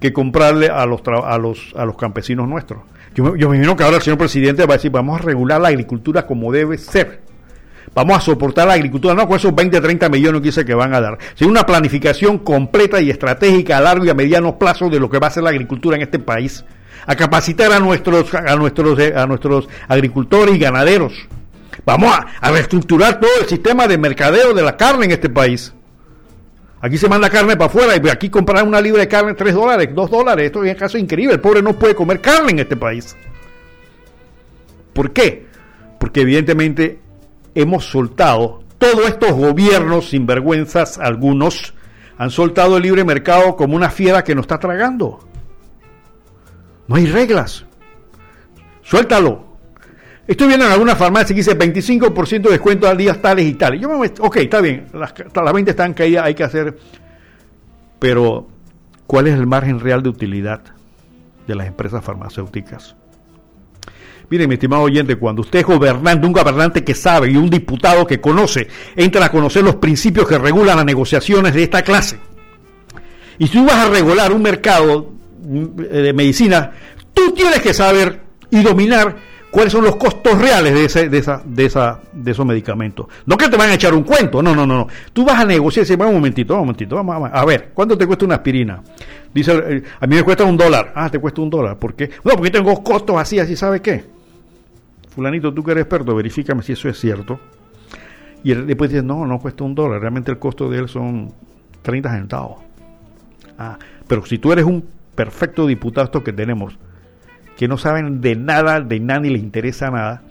que 0.00 0.12
comprarle 0.12 0.68
a 0.68 0.86
los, 0.86 1.02
a 1.06 1.38
los, 1.38 1.74
a 1.76 1.84
los 1.84 1.96
campesinos 1.96 2.48
nuestros. 2.48 2.82
Yo, 3.14 3.24
me 3.24 3.56
imagino 3.56 3.76
que 3.76 3.82
ahora 3.82 3.96
el 3.96 4.02
señor 4.02 4.18
presidente 4.18 4.64
va 4.64 4.74
a 4.74 4.76
decir, 4.76 4.90
vamos 4.90 5.20
a 5.20 5.22
regular 5.22 5.60
la 5.60 5.68
agricultura 5.68 6.26
como 6.26 6.52
debe 6.52 6.78
ser. 6.78 7.20
Vamos 7.94 8.16
a 8.16 8.20
soportar 8.20 8.68
la 8.68 8.74
agricultura, 8.74 9.14
no 9.14 9.26
con 9.26 9.36
esos 9.36 9.54
20, 9.54 9.80
30 9.80 10.08
millones 10.08 10.40
que 10.40 10.48
dice 10.48 10.64
que 10.64 10.74
van 10.74 10.94
a 10.94 11.00
dar, 11.00 11.18
sino 11.34 11.50
una 11.50 11.66
planificación 11.66 12.38
completa 12.38 13.00
y 13.00 13.10
estratégica 13.10 13.78
a 13.78 13.80
largo 13.80 14.04
y 14.04 14.10
a 14.10 14.14
mediano 14.14 14.58
plazo 14.58 14.88
de 14.88 15.00
lo 15.00 15.10
que 15.10 15.18
va 15.18 15.26
a 15.26 15.30
ser 15.30 15.42
la 15.42 15.50
agricultura 15.50 15.96
en 15.96 16.02
este 16.02 16.18
país. 16.18 16.64
A 17.06 17.16
capacitar 17.16 17.72
a 17.72 17.80
nuestros, 17.80 18.32
a 18.34 18.54
nuestros, 18.56 18.98
a 19.16 19.26
nuestros 19.26 19.68
agricultores 19.88 20.54
y 20.54 20.58
ganaderos 20.58 21.28
Vamos 21.84 22.14
a, 22.40 22.50
reestructurar 22.50 23.20
todo 23.20 23.30
el 23.40 23.46
sistema 23.46 23.86
de 23.86 23.98
mercadeo 23.98 24.52
de 24.52 24.62
la 24.62 24.76
carne 24.76 25.06
en 25.06 25.12
este 25.12 25.28
país. 25.28 25.72
Aquí 26.80 26.96
se 26.96 27.08
manda 27.08 27.28
carne 27.28 27.56
para 27.56 27.66
afuera 27.66 27.94
y 27.96 28.08
aquí 28.08 28.30
comprar 28.30 28.62
una 28.64 28.80
libra 28.80 29.00
de 29.00 29.08
carne 29.08 29.34
3 29.34 29.54
dólares, 29.54 29.88
2 29.92 30.10
dólares. 30.10 30.46
Esto 30.46 30.62
es 30.64 30.72
un 30.72 30.78
caso 30.78 30.98
increíble. 30.98 31.34
El 31.34 31.40
pobre 31.40 31.62
no 31.62 31.72
puede 31.72 31.94
comer 31.94 32.20
carne 32.20 32.52
en 32.52 32.58
este 32.60 32.76
país. 32.76 33.16
¿Por 34.92 35.12
qué? 35.12 35.46
Porque 35.98 36.20
evidentemente 36.20 37.00
hemos 37.54 37.84
soltado, 37.84 38.62
todos 38.78 39.08
estos 39.08 39.32
gobiernos 39.32 40.10
sinvergüenzas, 40.10 40.98
algunos, 40.98 41.74
han 42.16 42.30
soltado 42.30 42.76
el 42.76 42.82
libre 42.84 43.04
mercado 43.04 43.56
como 43.56 43.74
una 43.74 43.90
fiera 43.90 44.22
que 44.22 44.34
nos 44.34 44.44
está 44.44 44.58
tragando. 44.58 45.20
No 46.86 46.96
hay 46.96 47.06
reglas. 47.06 47.64
Suéltalo. 48.82 49.47
Estoy 50.28 50.48
viendo 50.48 50.66
en 50.66 50.72
alguna 50.72 50.94
farmacia 50.94 51.28
que 51.28 51.40
dice 51.40 51.58
25% 51.58 52.42
de 52.42 52.50
descuento 52.50 52.86
al 52.86 52.98
día 52.98 53.14
tales 53.14 53.46
y 53.46 53.54
tales. 53.54 53.80
Yo 53.80 53.88
me 53.88 54.06
ok, 54.06 54.36
está 54.36 54.60
bien, 54.60 54.86
las, 54.92 55.14
las 55.34 55.52
20 55.54 55.70
están 55.70 55.94
caídas, 55.94 56.26
hay 56.26 56.34
que 56.34 56.44
hacer. 56.44 56.78
Pero, 57.98 58.46
¿cuál 59.06 59.26
es 59.26 59.34
el 59.34 59.46
margen 59.46 59.80
real 59.80 60.02
de 60.02 60.10
utilidad 60.10 60.60
de 61.46 61.54
las 61.54 61.66
empresas 61.66 62.04
farmacéuticas? 62.04 62.94
Mire, 64.28 64.46
mi 64.46 64.54
estimado 64.54 64.82
oyente, 64.82 65.16
cuando 65.16 65.40
usted 65.40 65.60
es 65.60 65.64
gobernante, 65.64 66.26
un 66.26 66.34
gobernante 66.34 66.84
que 66.84 66.94
sabe 66.94 67.30
y 67.30 67.36
un 67.38 67.48
diputado 67.48 68.06
que 68.06 68.20
conoce, 68.20 68.68
entra 68.96 69.24
a 69.24 69.30
conocer 69.30 69.64
los 69.64 69.76
principios 69.76 70.28
que 70.28 70.36
regulan 70.36 70.76
las 70.76 70.84
negociaciones 70.84 71.54
de 71.54 71.62
esta 71.62 71.80
clase. 71.80 72.18
Y 73.38 73.46
si 73.46 73.54
tú 73.54 73.64
vas 73.64 73.76
a 73.76 73.88
regular 73.88 74.30
un 74.30 74.42
mercado 74.42 75.10
de 75.40 76.12
medicina, 76.12 76.72
tú 77.14 77.32
tienes 77.32 77.62
que 77.62 77.72
saber 77.72 78.20
y 78.50 78.62
dominar 78.62 79.16
cuáles 79.50 79.72
son 79.72 79.84
los 79.84 79.96
costos 79.96 80.38
reales 80.38 80.74
de, 80.74 80.84
ese, 80.84 81.08
de, 81.08 81.18
esa, 81.18 81.42
de, 81.44 81.64
esa, 81.64 82.00
de 82.12 82.30
esos 82.30 82.44
medicamentos. 82.44 83.06
No 83.26 83.36
que 83.36 83.48
te 83.48 83.56
van 83.56 83.70
a 83.70 83.74
echar 83.74 83.94
un 83.94 84.02
cuento, 84.02 84.42
no, 84.42 84.54
no, 84.54 84.66
no. 84.66 84.76
no. 84.78 84.88
Tú 85.12 85.24
vas 85.24 85.40
a 85.40 85.44
negociar 85.44 85.84
y 85.84 85.88
dices, 85.88 86.06
un 86.06 86.14
momentito, 86.14 86.54
un 86.54 86.60
momentito, 86.60 86.96
vamos 86.96 87.30
a, 87.32 87.44
ver, 87.44 87.70
¿cuánto 87.74 87.96
te 87.96 88.06
cuesta 88.06 88.24
una 88.24 88.36
aspirina? 88.36 88.82
Dice, 89.32 89.52
eh, 89.52 89.82
a 90.00 90.06
mí 90.06 90.16
me 90.16 90.22
cuesta 90.22 90.44
un 90.44 90.56
dólar. 90.56 90.92
Ah, 90.94 91.10
te 91.10 91.18
cuesta 91.18 91.40
un 91.40 91.50
dólar. 91.50 91.78
¿Por 91.78 91.94
qué? 91.94 92.10
No, 92.24 92.32
porque 92.32 92.50
tengo 92.50 92.82
costos 92.82 93.16
así, 93.16 93.38
así, 93.38 93.56
¿sabe 93.56 93.80
qué? 93.80 94.04
Fulanito, 95.14 95.52
tú 95.52 95.64
que 95.64 95.72
eres 95.72 95.82
experto, 95.82 96.14
verifícame 96.14 96.62
si 96.62 96.72
eso 96.72 96.88
es 96.88 96.98
cierto. 96.98 97.40
Y 98.44 98.54
después 98.54 98.90
dices, 98.90 99.04
no, 99.04 99.26
no 99.26 99.38
cuesta 99.40 99.64
un 99.64 99.74
dólar, 99.74 100.00
realmente 100.00 100.30
el 100.30 100.38
costo 100.38 100.70
de 100.70 100.78
él 100.78 100.88
son 100.88 101.32
30 101.82 102.10
centavos. 102.12 102.60
Ah, 103.58 103.76
pero 104.06 104.24
si 104.24 104.38
tú 104.38 104.52
eres 104.52 104.64
un 104.64 104.84
perfecto 105.14 105.66
diputado, 105.66 106.04
esto 106.04 106.22
que 106.22 106.32
tenemos, 106.32 106.78
que 107.58 107.66
no 107.66 107.76
saben 107.76 108.20
de 108.20 108.36
nada, 108.36 108.80
de 108.80 109.00
nada 109.00 109.18
ni 109.18 109.30
les 109.30 109.42
interesa 109.42 109.90
nada, 109.90 110.22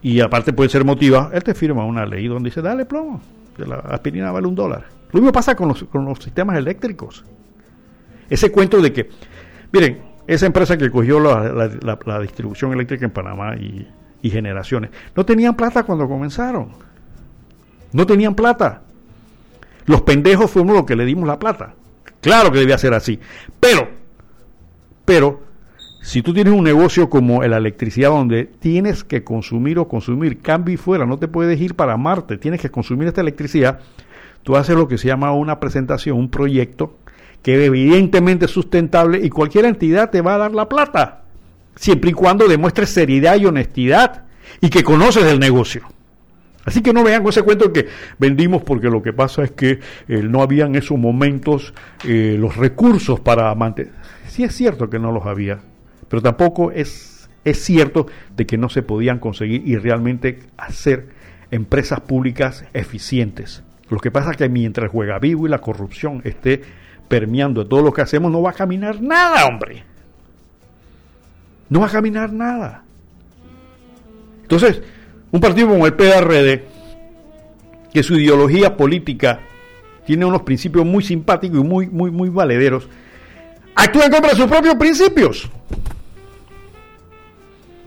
y 0.00 0.20
aparte 0.20 0.52
puede 0.52 0.70
ser 0.70 0.84
motiva, 0.84 1.28
él 1.34 1.42
te 1.42 1.54
firma 1.54 1.84
una 1.84 2.06
ley 2.06 2.28
donde 2.28 2.50
dice, 2.50 2.62
dale 2.62 2.84
plomo, 2.84 3.20
que 3.56 3.66
la 3.66 3.78
aspirina 3.78 4.30
vale 4.30 4.46
un 4.46 4.54
dólar. 4.54 4.84
Lo 5.10 5.18
mismo 5.18 5.32
pasa 5.32 5.56
con 5.56 5.66
los, 5.66 5.82
con 5.82 6.04
los 6.04 6.20
sistemas 6.20 6.56
eléctricos. 6.56 7.24
Ese 8.30 8.52
cuento 8.52 8.80
de 8.80 8.92
que, 8.92 9.10
miren, 9.72 10.02
esa 10.28 10.46
empresa 10.46 10.78
que 10.78 10.88
cogió 10.88 11.18
la, 11.18 12.20
distribución 12.20 12.72
eléctrica 12.72 13.06
en 13.06 13.10
Panamá 13.10 13.56
y, 13.56 13.88
y 14.22 14.30
generaciones, 14.30 14.90
no 15.16 15.26
tenían 15.26 15.56
plata 15.56 15.82
cuando 15.82 16.06
comenzaron. 16.06 16.68
No 17.92 18.06
tenían 18.06 18.36
plata. 18.36 18.82
Los 19.86 20.02
pendejos 20.02 20.48
fuimos 20.48 20.76
los 20.76 20.86
que 20.86 20.94
le 20.94 21.04
dimos 21.04 21.26
la 21.26 21.40
plata. 21.40 21.74
Claro 22.20 22.52
que 22.52 22.60
debía 22.60 22.78
ser 22.78 22.94
así. 22.94 23.18
Pero, 23.58 23.88
pero, 25.04 25.51
si 26.02 26.20
tú 26.20 26.34
tienes 26.34 26.52
un 26.52 26.64
negocio 26.64 27.08
como 27.08 27.44
la 27.44 27.56
electricidad 27.56 28.10
donde 28.10 28.44
tienes 28.44 29.04
que 29.04 29.22
consumir 29.22 29.78
o 29.78 29.86
consumir, 29.86 30.40
cambio 30.40 30.74
y 30.74 30.76
fuera, 30.76 31.06
no 31.06 31.16
te 31.16 31.28
puedes 31.28 31.60
ir 31.60 31.76
para 31.76 31.96
Marte, 31.96 32.38
tienes 32.38 32.60
que 32.60 32.70
consumir 32.70 33.06
esta 33.06 33.20
electricidad, 33.20 33.78
tú 34.42 34.56
haces 34.56 34.74
lo 34.74 34.88
que 34.88 34.98
se 34.98 35.06
llama 35.06 35.32
una 35.32 35.60
presentación, 35.60 36.18
un 36.18 36.28
proyecto 36.28 36.96
que 37.40 37.64
evidentemente 37.64 38.46
es 38.46 38.50
sustentable 38.50 39.24
y 39.24 39.30
cualquier 39.30 39.64
entidad 39.64 40.10
te 40.10 40.22
va 40.22 40.34
a 40.34 40.38
dar 40.38 40.52
la 40.52 40.68
plata, 40.68 41.22
siempre 41.76 42.10
y 42.10 42.14
cuando 42.14 42.48
demuestres 42.48 42.90
seriedad 42.90 43.36
y 43.36 43.46
honestidad 43.46 44.24
y 44.60 44.70
que 44.70 44.82
conoces 44.82 45.24
el 45.24 45.38
negocio. 45.38 45.82
Así 46.64 46.82
que 46.82 46.92
no 46.92 47.04
vean 47.04 47.22
con 47.22 47.30
ese 47.30 47.42
cuento 47.42 47.72
que 47.72 47.86
vendimos 48.18 48.62
porque 48.62 48.90
lo 48.90 49.02
que 49.02 49.12
pasa 49.12 49.44
es 49.44 49.52
que 49.52 49.78
eh, 50.08 50.22
no 50.22 50.42
había 50.42 50.66
en 50.66 50.74
esos 50.74 50.98
momentos 50.98 51.74
eh, 52.04 52.36
los 52.38 52.56
recursos 52.56 53.20
para 53.20 53.54
mantener. 53.54 53.92
Sí 54.26 54.42
es 54.42 54.54
cierto 54.54 54.90
que 54.90 54.98
no 54.98 55.12
los 55.12 55.26
había, 55.26 55.60
pero 56.12 56.20
tampoco 56.20 56.72
es, 56.72 57.30
es 57.42 57.64
cierto 57.64 58.06
de 58.36 58.44
que 58.44 58.58
no 58.58 58.68
se 58.68 58.82
podían 58.82 59.18
conseguir 59.18 59.66
y 59.66 59.78
realmente 59.78 60.40
hacer 60.58 61.08
empresas 61.50 62.00
públicas 62.00 62.66
eficientes. 62.74 63.62
Lo 63.88 63.98
que 63.98 64.10
pasa 64.10 64.32
es 64.32 64.36
que 64.36 64.46
mientras 64.50 64.90
juega 64.90 65.18
vivo 65.18 65.46
y 65.46 65.48
la 65.48 65.62
corrupción 65.62 66.20
esté 66.24 66.60
permeando 67.08 67.66
todo 67.66 67.80
lo 67.80 67.94
que 67.94 68.02
hacemos, 68.02 68.30
no 68.30 68.42
va 68.42 68.50
a 68.50 68.52
caminar 68.52 69.00
nada, 69.00 69.46
hombre. 69.46 69.84
No 71.70 71.80
va 71.80 71.86
a 71.86 71.92
caminar 71.92 72.30
nada. 72.30 72.84
Entonces, 74.42 74.82
un 75.30 75.40
partido 75.40 75.68
como 75.68 75.86
el 75.86 75.94
PRD, 75.94 76.62
que 77.90 78.02
su 78.02 78.18
ideología 78.18 78.76
política 78.76 79.40
tiene 80.04 80.26
unos 80.26 80.42
principios 80.42 80.84
muy 80.84 81.02
simpáticos 81.02 81.58
y 81.58 81.62
muy, 81.62 81.86
muy, 81.86 82.10
muy 82.10 82.28
valederos, 82.28 82.86
actúa 83.74 84.04
en 84.04 84.12
contra 84.12 84.32
de 84.32 84.36
sus 84.36 84.46
propios 84.46 84.74
principios. 84.74 85.50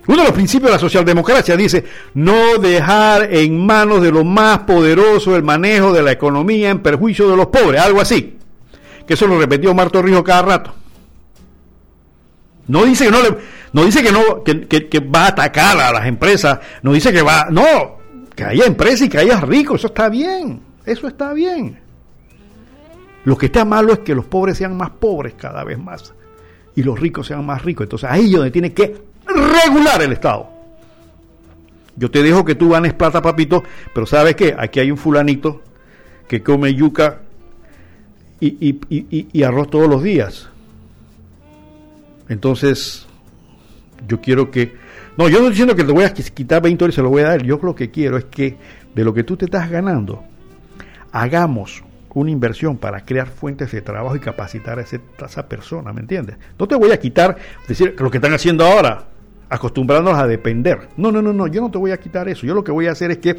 Uno 0.07 0.17
de 0.17 0.23
los 0.23 0.33
principios 0.33 0.69
de 0.69 0.75
la 0.75 0.79
socialdemocracia 0.79 1.57
dice 1.57 1.83
no 2.13 2.57
dejar 2.59 3.33
en 3.33 3.65
manos 3.65 4.01
de 4.01 4.11
los 4.11 4.23
más 4.23 4.59
poderosos 4.59 5.35
el 5.35 5.43
manejo 5.43 5.91
de 5.91 6.03
la 6.03 6.11
economía 6.11 6.69
en 6.69 6.79
perjuicio 6.79 7.29
de 7.29 7.37
los 7.37 7.47
pobres, 7.47 7.81
algo 7.81 8.01
así. 8.01 8.37
Que 9.07 9.15
eso 9.15 9.27
lo 9.27 9.39
repetió 9.39 9.73
Marto 9.73 10.01
Rijo 10.01 10.23
cada 10.23 10.41
rato. 10.43 10.73
No 12.67 12.85
dice 12.85 13.05
que 13.05 13.11
no 13.11 13.21
le, 13.21 13.37
no 13.73 13.85
dice 13.85 14.01
que 14.01 14.11
no, 14.11 14.43
que, 14.43 14.99
va 14.99 15.25
a 15.25 15.27
atacar 15.27 15.79
a 15.79 15.91
las 15.91 16.05
empresas, 16.07 16.59
no 16.81 16.93
dice 16.93 17.11
que 17.13 17.21
va, 17.21 17.47
no, 17.51 17.97
que 18.35 18.43
haya 18.43 18.65
empresas 18.65 19.01
y 19.03 19.09
que 19.09 19.19
haya 19.19 19.39
ricos, 19.41 19.81
eso 19.81 19.87
está 19.87 20.09
bien, 20.09 20.61
eso 20.85 21.07
está 21.07 21.33
bien. 21.33 21.79
Lo 23.23 23.37
que 23.37 23.47
está 23.47 23.65
malo 23.65 23.93
es 23.93 23.99
que 23.99 24.15
los 24.15 24.25
pobres 24.25 24.57
sean 24.57 24.77
más 24.77 24.91
pobres 24.91 25.33
cada 25.35 25.63
vez 25.63 25.77
más 25.77 26.13
y 26.75 26.83
los 26.83 26.99
ricos 26.99 27.27
sean 27.27 27.45
más 27.45 27.63
ricos. 27.63 27.85
Entonces 27.85 28.09
ahí 28.09 28.25
es 28.25 28.31
donde 28.31 28.51
tiene 28.51 28.73
que 28.73 28.95
regular 29.35 30.01
el 30.01 30.13
Estado. 30.13 30.49
Yo 31.95 32.11
te 32.11 32.21
dejo 32.23 32.43
que 32.43 32.55
tú 32.55 32.69
ganes 32.69 32.93
plata, 32.93 33.21
papito, 33.21 33.63
pero 33.93 34.05
¿sabes 34.05 34.35
qué? 34.35 34.55
Aquí 34.57 34.79
hay 34.79 34.91
un 34.91 34.97
fulanito 34.97 35.61
que 36.27 36.43
come 36.43 36.73
yuca 36.73 37.21
y, 38.39 39.43
arroz 39.43 39.69
todos 39.69 39.87
los 39.87 40.03
días. 40.03 40.49
Entonces, 42.27 43.05
yo 44.07 44.19
quiero 44.19 44.51
que... 44.51 44.75
No, 45.17 45.29
yo 45.29 45.39
no 45.39 45.45
estoy 45.45 45.49
diciendo 45.51 45.75
que 45.75 45.83
te 45.85 45.91
voy 45.93 46.03
a 46.03 46.13
quitar 46.13 46.61
20 46.61 46.77
dólares 46.77 46.95
y 46.95 46.97
se 46.97 47.01
lo 47.01 47.09
voy 47.09 47.21
a 47.21 47.29
dar. 47.29 47.43
Yo 47.43 47.59
lo 47.61 47.73
que 47.73 47.89
quiero 47.89 48.17
es 48.17 48.25
que 48.25 48.57
de 48.93 49.03
lo 49.03 49.13
que 49.13 49.23
tú 49.23 49.37
te 49.37 49.45
estás 49.45 49.69
ganando, 49.69 50.23
hagamos 51.13 51.83
una 52.13 52.31
inversión 52.31 52.77
para 52.77 53.05
crear 53.05 53.27
fuentes 53.27 53.71
de 53.71 53.81
trabajo 53.81 54.15
y 54.15 54.19
capacitar 54.19 54.79
a, 54.79 54.81
esa 54.81 55.47
persona, 55.47 55.93
¿me 55.93 56.01
entiendes? 56.01 56.37
No 56.57 56.67
te 56.67 56.75
voy 56.75 56.91
a 56.91 56.99
quitar, 56.99 57.37
decir, 57.67 57.95
lo 57.99 58.09
que 58.09 58.17
están 58.17 58.33
haciendo 58.33 58.65
ahora, 58.65 59.05
acostumbrándonos 59.49 60.19
a 60.19 60.27
depender. 60.27 60.89
No, 60.97 61.11
no, 61.11 61.21
no, 61.21 61.33
no, 61.33 61.47
yo 61.47 61.61
no 61.61 61.71
te 61.71 61.77
voy 61.77 61.91
a 61.91 61.97
quitar 61.97 62.27
eso. 62.29 62.45
Yo 62.45 62.53
lo 62.53 62.63
que 62.63 62.71
voy 62.71 62.87
a 62.87 62.91
hacer 62.91 63.11
es 63.11 63.17
que 63.17 63.35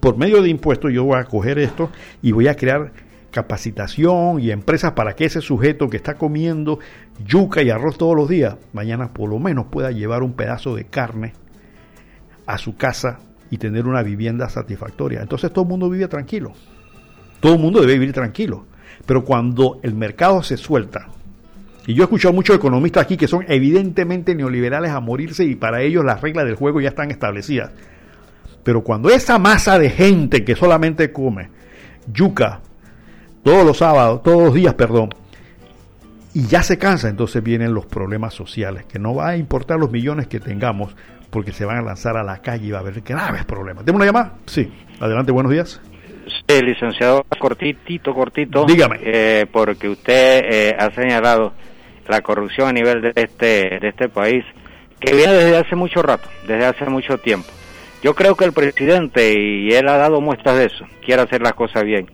por 0.00 0.16
medio 0.16 0.42
de 0.42 0.48
impuestos 0.48 0.92
yo 0.92 1.04
voy 1.04 1.18
a 1.18 1.24
coger 1.24 1.58
esto 1.58 1.90
y 2.22 2.32
voy 2.32 2.48
a 2.48 2.54
crear 2.54 2.92
capacitación 3.30 4.40
y 4.40 4.50
empresas 4.50 4.92
para 4.92 5.16
que 5.16 5.24
ese 5.24 5.40
sujeto 5.40 5.88
que 5.88 5.96
está 5.96 6.14
comiendo 6.14 6.78
yuca 7.26 7.62
y 7.62 7.70
arroz 7.70 7.96
todos 7.96 8.14
los 8.14 8.28
días, 8.28 8.56
mañana 8.72 9.12
por 9.12 9.30
lo 9.30 9.38
menos 9.38 9.66
pueda 9.66 9.90
llevar 9.90 10.22
un 10.22 10.34
pedazo 10.34 10.76
de 10.76 10.84
carne 10.84 11.32
a 12.46 12.58
su 12.58 12.76
casa 12.76 13.18
y 13.50 13.58
tener 13.58 13.86
una 13.86 14.02
vivienda 14.02 14.48
satisfactoria. 14.48 15.20
Entonces 15.22 15.52
todo 15.52 15.64
el 15.64 15.70
mundo 15.70 15.88
vive 15.88 16.08
tranquilo. 16.08 16.52
Todo 17.40 17.54
el 17.54 17.58
mundo 17.58 17.80
debe 17.80 17.94
vivir 17.94 18.12
tranquilo. 18.12 18.66
Pero 19.04 19.24
cuando 19.24 19.80
el 19.82 19.94
mercado 19.94 20.42
se 20.42 20.56
suelta, 20.56 21.08
y 21.86 21.94
yo 21.94 22.02
he 22.02 22.04
escuchado 22.04 22.32
muchos 22.32 22.56
economistas 22.56 23.04
aquí 23.04 23.16
que 23.16 23.26
son 23.28 23.44
evidentemente 23.48 24.34
neoliberales 24.34 24.90
a 24.92 25.00
morirse 25.00 25.44
y 25.44 25.56
para 25.56 25.82
ellos 25.82 26.04
las 26.04 26.20
reglas 26.20 26.44
del 26.44 26.54
juego 26.54 26.80
ya 26.80 26.90
están 26.90 27.10
establecidas. 27.10 27.72
Pero 28.62 28.82
cuando 28.82 29.10
esa 29.10 29.38
masa 29.38 29.78
de 29.78 29.90
gente 29.90 30.44
que 30.44 30.54
solamente 30.54 31.12
come 31.12 31.50
yuca 32.12 32.60
todos 33.42 33.66
los 33.66 33.78
sábados, 33.78 34.22
todos 34.22 34.44
los 34.44 34.54
días, 34.54 34.74
perdón, 34.74 35.10
y 36.34 36.46
ya 36.46 36.62
se 36.62 36.78
cansa, 36.78 37.08
entonces 37.08 37.42
vienen 37.42 37.74
los 37.74 37.86
problemas 37.86 38.34
sociales, 38.34 38.84
que 38.84 38.98
no 38.98 39.16
va 39.16 39.30
a 39.30 39.36
importar 39.36 39.78
los 39.78 39.90
millones 39.90 40.28
que 40.28 40.40
tengamos, 40.40 40.94
porque 41.30 41.52
se 41.52 41.64
van 41.64 41.78
a 41.78 41.82
lanzar 41.82 42.16
a 42.16 42.22
la 42.22 42.38
calle 42.38 42.66
y 42.66 42.70
va 42.70 42.78
a 42.78 42.80
haber 42.82 43.00
graves 43.00 43.44
problemas. 43.44 43.84
¿Tengo 43.84 43.96
una 43.96 44.06
llamada? 44.06 44.34
Sí. 44.46 44.70
Adelante, 45.00 45.32
buenos 45.32 45.50
días. 45.50 45.80
Sí, 46.48 46.62
licenciado, 46.62 47.24
cortito, 47.38 48.14
cortito. 48.14 48.64
Dígame. 48.64 49.00
Eh, 49.02 49.46
porque 49.50 49.88
usted 49.88 50.44
eh, 50.44 50.76
ha 50.78 50.90
señalado 50.92 51.52
la 52.08 52.20
corrupción 52.20 52.68
a 52.68 52.72
nivel 52.72 53.02
de 53.02 53.12
este, 53.14 53.78
de 53.80 53.88
este 53.88 54.08
país, 54.08 54.44
que 55.00 55.14
viene 55.14 55.32
desde 55.32 55.58
hace 55.58 55.76
mucho 55.76 56.02
rato, 56.02 56.28
desde 56.46 56.66
hace 56.66 56.84
mucho 56.86 57.18
tiempo. 57.18 57.48
Yo 58.02 58.14
creo 58.14 58.34
que 58.34 58.44
el 58.44 58.52
presidente, 58.52 59.32
y 59.32 59.70
él 59.72 59.88
ha 59.88 59.96
dado 59.96 60.20
muestras 60.20 60.56
de 60.56 60.66
eso, 60.66 60.84
quiere 61.04 61.22
hacer 61.22 61.40
las 61.40 61.54
cosas 61.54 61.84
bien. 61.84 62.10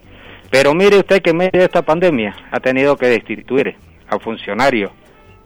Pero 0.50 0.74
mire 0.74 0.98
usted 0.98 1.22
que 1.22 1.30
en 1.30 1.38
medio 1.38 1.58
de 1.60 1.64
esta 1.64 1.82
pandemia 1.82 2.34
ha 2.50 2.60
tenido 2.60 2.96
que 2.96 3.06
destituir 3.06 3.76
a 4.08 4.18
funcionarios 4.18 4.90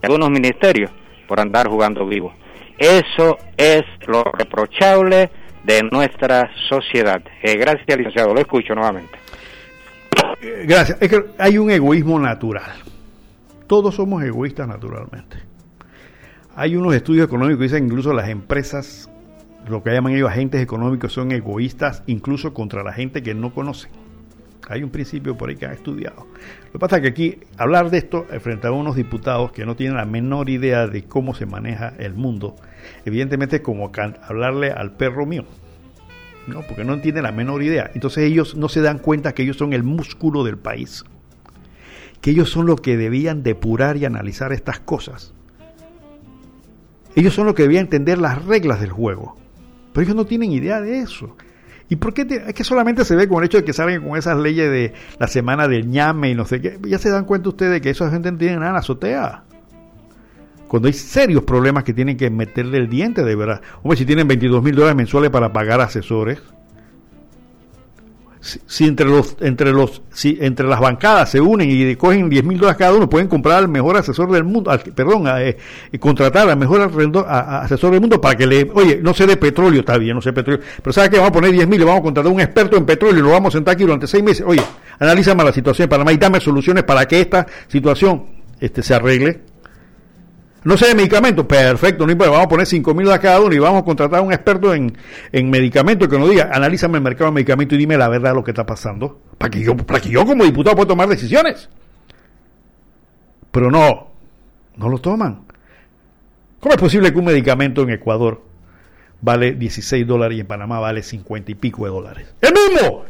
de 0.00 0.06
algunos 0.06 0.30
ministerios 0.30 0.90
por 1.26 1.40
andar 1.40 1.68
jugando 1.68 2.06
vivo. 2.06 2.34
Eso 2.78 3.38
es 3.56 3.82
lo 4.06 4.24
reprochable 4.24 5.30
de 5.64 5.82
nuestra 5.90 6.50
sociedad. 6.68 7.22
Eh, 7.42 7.56
gracias, 7.56 7.96
licenciado. 7.96 8.34
Lo 8.34 8.40
escucho 8.40 8.74
nuevamente. 8.74 9.18
Eh, 10.40 10.64
gracias. 10.66 11.00
Es 11.00 11.08
que 11.08 11.24
hay 11.38 11.58
un 11.58 11.70
egoísmo 11.70 12.18
natural. 12.18 12.72
Todos 13.72 13.94
somos 13.94 14.22
egoístas 14.22 14.68
naturalmente. 14.68 15.38
Hay 16.54 16.76
unos 16.76 16.94
estudios 16.94 17.24
económicos 17.24 17.56
que 17.56 17.62
dicen 17.62 17.86
incluso 17.86 18.12
las 18.12 18.28
empresas, 18.28 19.10
lo 19.66 19.82
que 19.82 19.92
llaman 19.94 20.12
ellos 20.12 20.28
agentes 20.28 20.60
económicos, 20.60 21.14
son 21.14 21.32
egoístas 21.32 22.02
incluso 22.06 22.52
contra 22.52 22.82
la 22.82 22.92
gente 22.92 23.22
que 23.22 23.32
no 23.32 23.54
conocen. 23.54 23.90
Hay 24.68 24.82
un 24.82 24.90
principio 24.90 25.38
por 25.38 25.48
ahí 25.48 25.56
que 25.56 25.64
han 25.64 25.72
estudiado. 25.72 26.26
Lo 26.66 26.72
que 26.72 26.78
pasa 26.78 26.96
es 26.96 27.02
que 27.02 27.08
aquí 27.08 27.38
hablar 27.56 27.88
de 27.88 27.96
esto 27.96 28.26
eh, 28.30 28.40
frente 28.40 28.66
a 28.66 28.72
unos 28.72 28.94
diputados 28.94 29.52
que 29.52 29.64
no 29.64 29.74
tienen 29.74 29.96
la 29.96 30.04
menor 30.04 30.50
idea 30.50 30.86
de 30.86 31.04
cómo 31.04 31.34
se 31.34 31.46
maneja 31.46 31.94
el 31.98 32.12
mundo, 32.12 32.56
evidentemente 33.06 33.56
es 33.56 33.62
como 33.62 33.90
hablarle 34.22 34.70
al 34.70 34.96
perro 34.96 35.24
mío. 35.24 35.46
¿no? 36.46 36.60
Porque 36.60 36.84
no 36.84 37.00
tiene 37.00 37.22
la 37.22 37.32
menor 37.32 37.62
idea. 37.62 37.90
Entonces 37.94 38.24
ellos 38.24 38.54
no 38.54 38.68
se 38.68 38.82
dan 38.82 38.98
cuenta 38.98 39.32
que 39.32 39.44
ellos 39.44 39.56
son 39.56 39.72
el 39.72 39.82
músculo 39.82 40.44
del 40.44 40.58
país. 40.58 41.06
Que 42.22 42.30
ellos 42.30 42.48
son 42.48 42.64
los 42.64 42.80
que 42.80 42.96
debían 42.96 43.42
depurar 43.42 43.98
y 43.98 44.06
analizar 44.06 44.52
estas 44.54 44.80
cosas. 44.80 45.34
Ellos 47.14 47.34
son 47.34 47.44
los 47.44 47.54
que 47.54 47.64
debían 47.64 47.84
entender 47.84 48.16
las 48.16 48.42
reglas 48.46 48.80
del 48.80 48.90
juego. 48.90 49.36
Pero 49.92 50.04
ellos 50.04 50.16
no 50.16 50.24
tienen 50.24 50.50
idea 50.50 50.80
de 50.80 51.00
eso. 51.00 51.36
¿Y 51.92 51.96
por 51.96 52.14
qué? 52.14 52.22
es 52.46 52.54
que 52.54 52.64
solamente 52.64 53.04
se 53.04 53.14
ve 53.14 53.28
con 53.28 53.38
el 53.38 53.46
hecho 53.46 53.58
de 53.58 53.64
que 53.64 53.74
salen 53.74 54.00
con 54.00 54.16
esas 54.16 54.38
leyes 54.38 54.70
de 54.70 54.94
la 55.18 55.26
semana 55.26 55.68
del 55.68 55.90
ñame 55.90 56.30
y 56.30 56.34
no 56.34 56.46
sé 56.46 56.58
qué. 56.62 56.78
Ya 56.84 56.98
se 56.98 57.10
dan 57.10 57.26
cuenta 57.26 57.50
ustedes 57.50 57.72
de 57.72 57.80
que 57.82 57.90
esa 57.90 58.10
gente 58.10 58.32
no 58.32 58.38
tiene 58.38 58.54
nada 58.54 58.68
en 58.68 58.72
la 58.74 58.78
azotea. 58.78 59.44
Cuando 60.68 60.86
hay 60.86 60.94
serios 60.94 61.44
problemas 61.44 61.84
que 61.84 61.92
tienen 61.92 62.16
que 62.16 62.30
meterle 62.30 62.78
el 62.78 62.88
diente 62.88 63.22
de 63.22 63.36
verdad. 63.36 63.60
Hombre, 63.82 63.98
si 63.98 64.06
tienen 64.06 64.26
22 64.26 64.62
mil 64.62 64.74
dólares 64.74 64.96
mensuales 64.96 65.30
para 65.30 65.52
pagar 65.52 65.82
asesores, 65.82 66.40
si, 68.42 68.86
entre 68.86 69.06
los 69.06 69.36
entre 69.40 69.72
los 69.72 70.02
si 70.12 70.36
entre 70.40 70.66
las 70.66 70.80
bancadas 70.80 71.30
se 71.30 71.40
unen 71.40 71.68
y 71.70 71.94
cogen 71.94 72.28
10 72.28 72.44
mil 72.44 72.58
dólares 72.58 72.76
cada 72.76 72.92
uno 72.92 73.08
pueden 73.08 73.28
comprar 73.28 73.58
al 73.58 73.68
mejor 73.68 73.96
asesor 73.96 74.32
del 74.32 74.42
mundo 74.42 74.76
perdón 74.96 75.26
eh, 75.38 75.56
contratar 76.00 76.48
al 76.48 76.56
mejor 76.56 76.90
asesor 77.26 77.92
del 77.92 78.00
mundo 78.00 78.20
para 78.20 78.34
que 78.36 78.46
le 78.46 78.68
oye 78.74 78.98
no 79.00 79.14
sé 79.14 79.28
de 79.28 79.36
petróleo 79.36 79.80
está 79.80 79.96
bien 79.96 80.16
no 80.16 80.20
sé 80.20 80.30
de 80.30 80.32
petróleo 80.34 80.60
pero 80.82 80.92
sabes 80.92 81.10
que 81.10 81.18
vamos 81.18 81.30
a 81.30 81.32
poner 81.32 81.52
10 81.52 81.68
mil 81.68 81.78
le 81.78 81.84
vamos 81.84 82.00
a 82.00 82.02
contratar 82.02 82.32
a 82.32 82.34
un 82.34 82.40
experto 82.40 82.76
en 82.76 82.84
petróleo 82.84 83.20
y 83.20 83.22
lo 83.22 83.30
vamos 83.30 83.54
a 83.54 83.58
sentar 83.58 83.74
aquí 83.74 83.84
durante 83.84 84.08
seis 84.08 84.24
meses. 84.24 84.44
Oye 84.46 84.62
analízame 84.98 85.44
la 85.44 85.52
situación 85.52 85.84
en 85.84 85.90
Panamá 85.90 86.12
y 86.12 86.16
dame 86.16 86.40
soluciones 86.40 86.82
para 86.82 87.06
que 87.06 87.20
esta 87.20 87.46
situación 87.68 88.24
este 88.60 88.82
se 88.82 88.94
arregle 88.94 89.51
no 90.64 90.76
sé 90.76 90.86
de 90.86 90.94
medicamentos, 90.94 91.44
perfecto, 91.46 92.06
no 92.06 92.12
importa, 92.12 92.30
vamos 92.30 92.46
a 92.46 92.48
poner 92.48 92.66
5 92.66 92.94
mil 92.94 93.10
a 93.10 93.18
cada 93.18 93.40
uno 93.40 93.54
y 93.54 93.58
vamos 93.58 93.82
a 93.82 93.84
contratar 93.84 94.20
a 94.20 94.22
un 94.22 94.32
experto 94.32 94.72
en, 94.72 94.96
en 95.32 95.50
medicamentos 95.50 96.08
que 96.08 96.18
nos 96.18 96.30
diga, 96.30 96.50
analízame 96.52 96.98
el 96.98 97.04
mercado 97.04 97.30
de 97.30 97.34
medicamentos 97.34 97.76
y 97.76 97.78
dime 97.78 97.96
la 97.96 98.08
verdad 98.08 98.30
de 98.30 98.36
lo 98.36 98.44
que 98.44 98.52
está 98.52 98.64
pasando, 98.64 99.20
para 99.38 99.50
que 99.50 99.60
yo, 99.60 99.76
para 99.76 100.00
que 100.00 100.10
yo 100.10 100.24
como 100.24 100.44
diputado 100.44 100.76
pueda 100.76 100.88
tomar 100.88 101.08
decisiones. 101.08 101.68
Pero 103.50 103.70
no, 103.70 104.08
no 104.76 104.88
lo 104.88 104.98
toman. 104.98 105.42
¿Cómo 106.60 106.74
es 106.74 106.80
posible 106.80 107.12
que 107.12 107.18
un 107.18 107.24
medicamento 107.24 107.82
en 107.82 107.90
Ecuador 107.90 108.42
vale 109.20 109.52
16 109.54 110.06
dólares 110.06 110.38
y 110.38 110.40
en 110.40 110.46
Panamá 110.46 110.78
vale 110.78 111.02
50 111.02 111.50
y 111.50 111.54
pico 111.56 111.84
de 111.84 111.90
dólares? 111.90 112.34
¡El 112.40 112.52
mismo! 112.52 113.04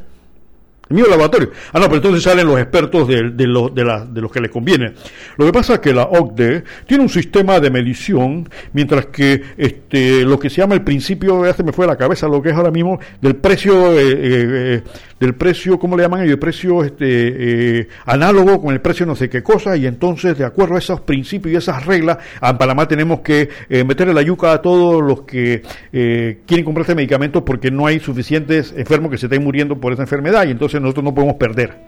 Mío 0.88 1.06
laboratorio. 1.08 1.50
Ah, 1.72 1.78
no, 1.78 1.86
pero 1.86 1.96
entonces 1.96 2.22
salen 2.22 2.46
los 2.46 2.58
expertos 2.58 3.08
de, 3.08 3.30
de, 3.30 3.46
de, 3.46 4.20
los 4.20 4.32
que 4.32 4.40
les 4.40 4.50
conviene. 4.50 4.92
Lo 5.36 5.46
que 5.46 5.52
pasa 5.52 5.74
es 5.74 5.80
que 5.80 5.92
la 5.92 6.04
OCDE 6.04 6.64
tiene 6.86 7.02
un 7.02 7.08
sistema 7.08 7.60
de 7.60 7.70
medición, 7.70 8.48
mientras 8.72 9.06
que 9.06 9.42
este, 9.56 10.24
lo 10.24 10.38
que 10.38 10.50
se 10.50 10.56
llama 10.56 10.74
el 10.74 10.82
principio, 10.82 11.44
ya 11.44 11.54
se 11.54 11.62
me 11.62 11.72
fue 11.72 11.86
a 11.86 11.88
la 11.88 11.96
cabeza 11.96 12.28
lo 12.28 12.42
que 12.42 12.50
es 12.50 12.54
ahora 12.54 12.70
mismo, 12.70 12.98
del 13.20 13.36
precio, 13.36 13.98
eh, 13.98 14.14
eh, 14.14 14.82
del 15.22 15.34
precio, 15.36 15.78
¿cómo 15.78 15.96
le 15.96 16.02
llaman 16.02 16.22
ellos? 16.22 16.32
El 16.32 16.38
precio 16.38 16.82
este, 16.84 17.80
eh, 17.80 17.88
análogo 18.06 18.60
con 18.60 18.74
el 18.74 18.80
precio 18.80 19.06
no 19.06 19.14
sé 19.14 19.30
qué 19.30 19.42
cosa, 19.42 19.76
y 19.76 19.86
entonces, 19.86 20.36
de 20.36 20.44
acuerdo 20.44 20.74
a 20.74 20.78
esos 20.78 21.00
principios 21.02 21.52
y 21.52 21.56
esas 21.56 21.86
reglas, 21.86 22.18
en 22.40 22.58
Panamá 22.58 22.88
tenemos 22.88 23.20
que 23.20 23.48
meterle 23.86 24.14
la 24.14 24.22
yuca 24.22 24.52
a 24.52 24.60
todos 24.60 25.00
los 25.02 25.22
que 25.22 25.62
quieren 25.92 26.64
comprar 26.64 26.82
este 26.82 26.94
medicamento 26.94 27.44
porque 27.44 27.70
no 27.70 27.86
hay 27.86 28.00
suficientes 28.00 28.74
enfermos 28.76 29.10
que 29.10 29.18
se 29.18 29.26
estén 29.26 29.44
muriendo 29.44 29.78
por 29.78 29.92
esa 29.92 30.02
enfermedad, 30.02 30.44
y 30.46 30.50
entonces 30.50 30.80
nosotros 30.80 31.04
no 31.04 31.14
podemos 31.14 31.36
perder. 31.36 31.78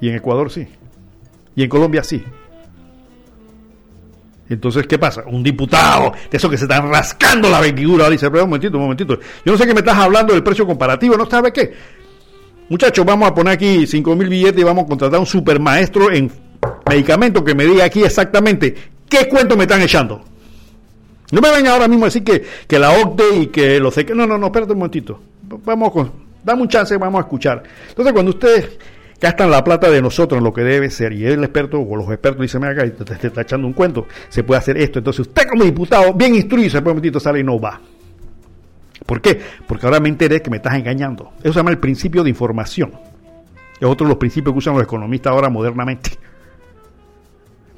Y 0.00 0.08
en 0.08 0.16
Ecuador 0.16 0.50
sí. 0.50 0.66
Y 1.56 1.62
en 1.62 1.68
Colombia 1.68 2.02
sí. 2.02 2.22
Entonces, 4.48 4.86
¿qué 4.86 4.98
pasa? 4.98 5.22
Un 5.26 5.42
diputado 5.42 6.12
de 6.30 6.36
esos 6.36 6.50
que 6.50 6.58
se 6.58 6.64
están 6.64 6.90
rascando 6.90 7.48
la 7.48 7.60
vestidura 7.60 8.10
dice, 8.10 8.30
pero 8.30 8.44
un 8.44 8.50
momentito, 8.50 8.76
un 8.76 8.82
momentito. 8.82 9.18
Yo 9.44 9.52
no 9.52 9.56
sé 9.56 9.66
qué 9.66 9.72
me 9.72 9.80
estás 9.80 9.96
hablando 9.96 10.34
del 10.34 10.42
precio 10.42 10.66
comparativo, 10.66 11.16
¿no 11.16 11.24
sabes 11.24 11.52
qué? 11.52 11.72
Muchachos, 12.72 13.04
vamos 13.04 13.28
a 13.28 13.34
poner 13.34 13.52
aquí 13.52 13.86
5 13.86 14.16
mil 14.16 14.30
billetes 14.30 14.58
y 14.58 14.64
vamos 14.64 14.84
a 14.84 14.88
contratar 14.88 15.20
un 15.20 15.26
supermaestro 15.26 16.10
en 16.10 16.32
medicamentos 16.88 17.42
que 17.42 17.54
me 17.54 17.66
diga 17.66 17.84
aquí 17.84 18.02
exactamente 18.02 18.74
qué 19.10 19.28
cuento 19.28 19.58
me 19.58 19.64
están 19.64 19.82
echando. 19.82 20.24
No 21.32 21.42
me 21.42 21.50
vengan 21.50 21.74
ahora 21.74 21.86
mismo 21.86 22.06
a 22.06 22.08
decir 22.08 22.24
que, 22.24 22.42
que 22.66 22.78
la 22.78 22.92
OCDE 22.92 23.36
y 23.40 23.46
que 23.48 23.78
lo 23.78 23.90
sé 23.90 24.06
que. 24.06 24.14
No, 24.14 24.26
no, 24.26 24.38
no, 24.38 24.46
espérate 24.46 24.72
un 24.72 24.78
momentito. 24.78 25.20
Vamos 25.66 25.92
con, 25.92 26.12
Dame 26.42 26.62
un 26.62 26.68
chance, 26.68 26.96
vamos 26.96 27.18
a 27.18 27.24
escuchar. 27.24 27.62
Entonces, 27.90 28.10
cuando 28.14 28.30
ustedes 28.30 28.78
gastan 29.20 29.50
la 29.50 29.62
plata 29.62 29.90
de 29.90 30.00
nosotros 30.00 30.38
en 30.38 30.44
lo 30.44 30.54
que 30.54 30.62
debe 30.62 30.88
ser. 30.88 31.12
Y 31.12 31.26
el 31.26 31.44
experto 31.44 31.78
o 31.78 31.94
los 31.94 32.08
expertos 32.08 32.40
dicen, 32.40 32.64
acá, 32.64 32.88
te, 32.90 33.04
te, 33.04 33.26
está 33.26 33.42
echando 33.42 33.66
un 33.66 33.74
cuento, 33.74 34.06
se 34.30 34.44
puede 34.44 34.60
hacer 34.60 34.78
esto. 34.78 34.98
Entonces 34.98 35.26
usted 35.26 35.46
como 35.46 35.64
diputado, 35.64 36.14
bien 36.14 36.34
instruido, 36.34 36.70
se 36.70 36.80
puede 36.80 36.96
meter, 36.96 37.20
sale 37.20 37.40
y 37.40 37.44
no 37.44 37.60
va. 37.60 37.78
¿Por 39.06 39.20
qué? 39.20 39.40
Porque 39.66 39.86
ahora 39.86 40.00
me 40.00 40.08
enteré 40.08 40.42
que 40.42 40.50
me 40.50 40.56
estás 40.56 40.74
engañando. 40.74 41.32
Eso 41.40 41.52
se 41.52 41.58
llama 41.58 41.70
el 41.70 41.78
principio 41.78 42.22
de 42.22 42.30
información. 42.30 42.92
Es 43.80 43.86
otro 43.88 44.06
de 44.06 44.10
los 44.10 44.18
principios 44.18 44.52
que 44.54 44.58
usan 44.58 44.74
los 44.74 44.82
economistas 44.82 45.32
ahora 45.32 45.48
modernamente. 45.48 46.12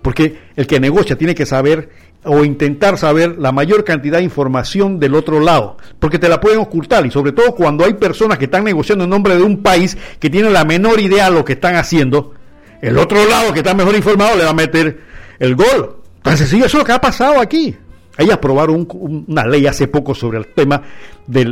Porque 0.02 0.38
el 0.54 0.66
que 0.66 0.78
negocia 0.78 1.16
tiene 1.16 1.34
que 1.34 1.46
saber 1.46 1.88
o 2.24 2.44
intentar 2.44 2.98
saber 2.98 3.38
la 3.38 3.52
mayor 3.52 3.84
cantidad 3.84 4.18
de 4.18 4.24
información 4.24 4.98
del 4.98 5.14
otro 5.14 5.40
lado, 5.40 5.76
porque 5.98 6.18
te 6.18 6.28
la 6.28 6.40
pueden 6.40 6.58
ocultar 6.58 7.04
y 7.06 7.10
sobre 7.10 7.32
todo 7.32 7.54
cuando 7.54 7.84
hay 7.84 7.94
personas 7.94 8.38
que 8.38 8.46
están 8.46 8.64
negociando 8.64 9.04
en 9.04 9.10
nombre 9.10 9.36
de 9.36 9.42
un 9.42 9.62
país 9.62 9.96
que 10.18 10.30
tiene 10.30 10.50
la 10.50 10.64
menor 10.64 11.00
idea 11.00 11.30
de 11.30 11.36
lo 11.36 11.44
que 11.44 11.54
están 11.54 11.76
haciendo, 11.76 12.32
el 12.80 12.98
otro 12.98 13.24
lado 13.26 13.52
que 13.52 13.60
está 13.60 13.74
mejor 13.74 13.94
informado 13.94 14.36
le 14.36 14.44
va 14.44 14.50
a 14.50 14.54
meter 14.54 15.00
el 15.38 15.54
gol. 15.54 15.96
Tan 16.22 16.38
sencillo, 16.38 16.66
eso 16.66 16.78
es 16.78 16.82
lo 16.82 16.86
que 16.86 16.92
ha 16.92 17.00
pasado 17.00 17.40
aquí. 17.40 17.76
Ahí 18.16 18.30
aprobaron 18.30 18.86
una 18.90 19.46
ley 19.46 19.66
hace 19.66 19.88
poco 19.88 20.14
sobre 20.14 20.38
el 20.38 20.46
tema 20.48 20.82
de, 21.26 21.44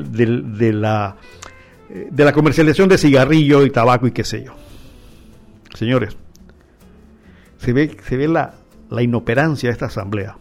la, 0.72 1.16
eh, 1.90 2.08
de 2.10 2.24
la 2.24 2.32
comercialización 2.32 2.88
de 2.88 2.98
cigarrillos 2.98 3.66
y 3.66 3.70
tabaco 3.70 4.06
y 4.06 4.12
qué 4.12 4.24
sé 4.24 4.44
yo. 4.44 4.52
Señores, 5.74 6.16
se 7.58 7.72
ve, 7.72 7.96
se 8.04 8.16
ve 8.16 8.28
la, 8.28 8.54
la 8.90 9.02
inoperancia 9.02 9.68
de 9.68 9.72
esta 9.72 9.86
asamblea, 9.86 10.36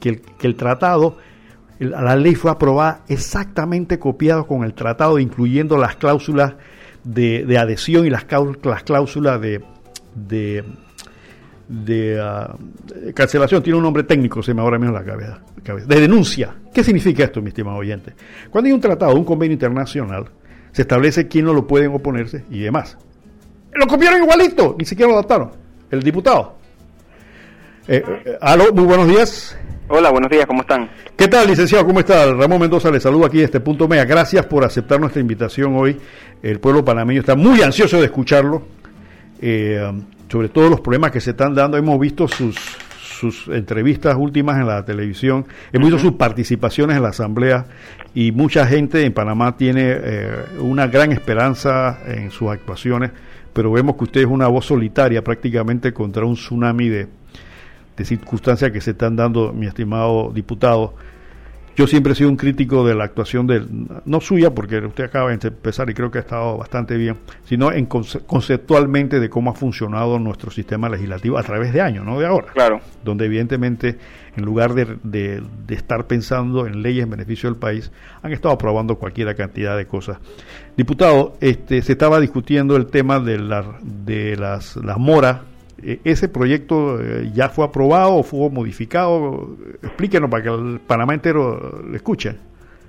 que 0.00 0.10
el, 0.10 0.20
que 0.20 0.46
el 0.46 0.54
tratado, 0.54 1.16
la 1.78 2.16
ley 2.16 2.34
fue 2.34 2.50
aprobada 2.50 3.02
exactamente 3.08 3.98
copiado 3.98 4.46
con 4.46 4.64
el 4.64 4.74
tratado, 4.74 5.18
incluyendo 5.18 5.76
las 5.76 5.96
cláusulas 5.96 6.54
de, 7.04 7.58
adhesión 7.58 8.06
y 8.06 8.10
las, 8.10 8.26
las 8.62 8.82
cláusulas 8.82 9.40
de, 9.40 9.64
de, 10.14 10.64
de 11.68 12.18
ah, 12.20 12.56
cancelación. 13.14 13.62
Tiene 13.62 13.76
un 13.76 13.82
nombre 13.82 14.02
técnico, 14.02 14.42
se 14.42 14.54
me 14.54 14.62
ahora 14.62 14.78
mismo 14.78 14.94
la 14.94 15.04
cabeza, 15.04 15.40
De 15.86 16.00
denuncia. 16.00 16.54
¿Qué 16.72 16.82
significa 16.82 17.24
esto, 17.24 17.42
mi 17.42 17.48
estimado 17.48 17.76
oyente? 17.76 18.14
Cuando 18.50 18.66
hay 18.68 18.72
un 18.72 18.80
tratado, 18.80 19.14
un 19.14 19.24
convenio 19.24 19.52
internacional, 19.52 20.24
se 20.72 20.82
establece 20.82 21.28
quién 21.28 21.44
no 21.44 21.52
lo 21.52 21.66
pueden 21.66 21.94
oponerse 21.94 22.44
y 22.50 22.60
demás. 22.60 22.96
Lo 23.74 23.86
copiaron 23.86 24.22
igualito, 24.22 24.74
ni 24.78 24.84
siquiera 24.84 25.08
lo 25.10 25.14
adaptaron 25.18 25.68
el 25.90 26.02
diputado. 26.02 26.56
Eh, 27.86 28.02
eh, 28.06 28.38
aló, 28.40 28.72
muy 28.72 28.84
buenos 28.84 29.08
días. 29.08 29.56
Hola, 29.88 30.10
buenos 30.10 30.30
días, 30.30 30.44
¿cómo 30.46 30.60
están? 30.60 30.90
¿Qué 31.16 31.28
tal, 31.28 31.46
licenciado? 31.46 31.86
¿Cómo 31.86 32.00
está? 32.00 32.30
Ramón 32.34 32.60
Mendoza 32.60 32.90
le 32.90 33.00
saludo 33.00 33.24
aquí 33.24 33.38
de 33.38 33.44
este 33.44 33.60
punto 33.60 33.88
media. 33.88 34.04
Gracias 34.04 34.44
por 34.44 34.64
aceptar 34.64 35.00
nuestra 35.00 35.20
invitación 35.20 35.74
hoy. 35.76 35.98
El 36.42 36.60
pueblo 36.60 36.84
panameño 36.84 37.20
está 37.20 37.34
muy 37.34 37.62
ansioso 37.62 37.98
de 37.98 38.04
escucharlo, 38.04 38.66
eh, 39.40 39.90
sobre 40.28 40.48
todos 40.48 40.70
los 40.70 40.80
problemas 40.80 41.10
que 41.10 41.20
se 41.20 41.30
están 41.30 41.54
dando. 41.54 41.76
Hemos 41.76 41.98
visto 41.98 42.28
sus, 42.28 42.56
sus 43.00 43.48
entrevistas 43.48 44.16
últimas 44.16 44.58
en 44.58 44.66
la 44.66 44.84
televisión, 44.84 45.46
hemos 45.72 45.90
visto 45.90 46.08
sus 46.08 46.16
participaciones 46.16 46.96
en 46.96 47.02
la 47.02 47.10
Asamblea 47.10 47.66
y 48.14 48.32
mucha 48.32 48.66
gente 48.66 49.04
en 49.04 49.12
Panamá 49.12 49.56
tiene 49.56 49.96
una 50.60 50.86
gran 50.86 51.12
esperanza 51.12 51.98
en 52.06 52.30
sus 52.30 52.50
actuaciones 52.50 53.10
pero 53.58 53.72
vemos 53.72 53.96
que 53.96 54.04
usted 54.04 54.20
es 54.20 54.26
una 54.28 54.46
voz 54.46 54.66
solitaria 54.66 55.24
prácticamente 55.24 55.92
contra 55.92 56.24
un 56.24 56.34
tsunami 56.34 56.88
de, 56.88 57.08
circunstancias 58.04 58.70
que 58.70 58.80
se 58.80 58.92
están 58.92 59.16
dando, 59.16 59.52
mi 59.52 59.66
estimado 59.66 60.30
diputado. 60.32 60.94
Yo 61.78 61.86
siempre 61.86 62.12
he 62.12 62.16
sido 62.16 62.28
un 62.28 62.36
crítico 62.36 62.84
de 62.84 62.92
la 62.96 63.04
actuación 63.04 63.46
del, 63.46 63.68
no 64.04 64.20
suya, 64.20 64.52
porque 64.52 64.78
usted 64.78 65.04
acaba 65.04 65.30
de 65.30 65.38
empezar 65.40 65.88
y 65.88 65.94
creo 65.94 66.10
que 66.10 66.18
ha 66.18 66.22
estado 66.22 66.58
bastante 66.58 66.96
bien, 66.96 67.18
sino 67.44 67.70
en 67.70 67.86
conceptualmente 67.86 69.20
de 69.20 69.30
cómo 69.30 69.52
ha 69.52 69.54
funcionado 69.54 70.18
nuestro 70.18 70.50
sistema 70.50 70.88
legislativo 70.88 71.38
a 71.38 71.44
través 71.44 71.72
de 71.72 71.80
años, 71.80 72.04
no 72.04 72.18
de 72.18 72.26
ahora. 72.26 72.48
Claro. 72.52 72.80
Donde 73.04 73.26
evidentemente, 73.26 73.96
en 74.36 74.44
lugar 74.44 74.74
de, 74.74 74.96
de, 75.04 75.40
de 75.68 75.74
estar 75.76 76.08
pensando 76.08 76.66
en 76.66 76.82
leyes 76.82 77.04
en 77.04 77.10
beneficio 77.10 77.48
del 77.48 77.60
país, 77.60 77.92
han 78.22 78.32
estado 78.32 78.54
aprobando 78.54 78.96
cualquier 78.96 79.36
cantidad 79.36 79.76
de 79.76 79.86
cosas. 79.86 80.18
Diputado, 80.76 81.34
este, 81.40 81.80
se 81.82 81.92
estaba 81.92 82.18
discutiendo 82.18 82.74
el 82.74 82.86
tema 82.86 83.20
de, 83.20 83.38
la, 83.38 83.78
de 83.84 84.36
las, 84.36 84.74
las 84.74 84.98
moras 84.98 85.42
¿Ese 85.82 86.28
proyecto 86.28 87.00
eh, 87.00 87.30
ya 87.32 87.48
fue 87.48 87.64
aprobado 87.64 88.16
o 88.16 88.22
fue 88.22 88.50
modificado? 88.50 89.56
Explíquenos 89.82 90.28
para 90.28 90.42
que 90.42 90.48
el 90.48 90.80
Panamá 90.86 91.14
entero 91.14 91.82
lo 91.84 91.96
escuche. 91.96 92.36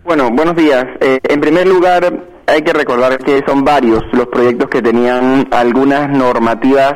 Bueno, 0.04 0.32
buenos 0.32 0.56
días. 0.56 0.86
Eh, 1.00 1.20
en 1.24 1.40
primer 1.40 1.68
lugar, 1.68 2.12
hay 2.48 2.62
que 2.64 2.74
recordar 2.74 3.18
que 3.20 3.44
son 3.46 3.64
varios 3.64 4.02
los 4.14 4.28
proyectos 4.28 4.70
que 4.70 4.82
tenían 4.82 5.48
algunas 5.52 6.10
normativas 6.10 6.96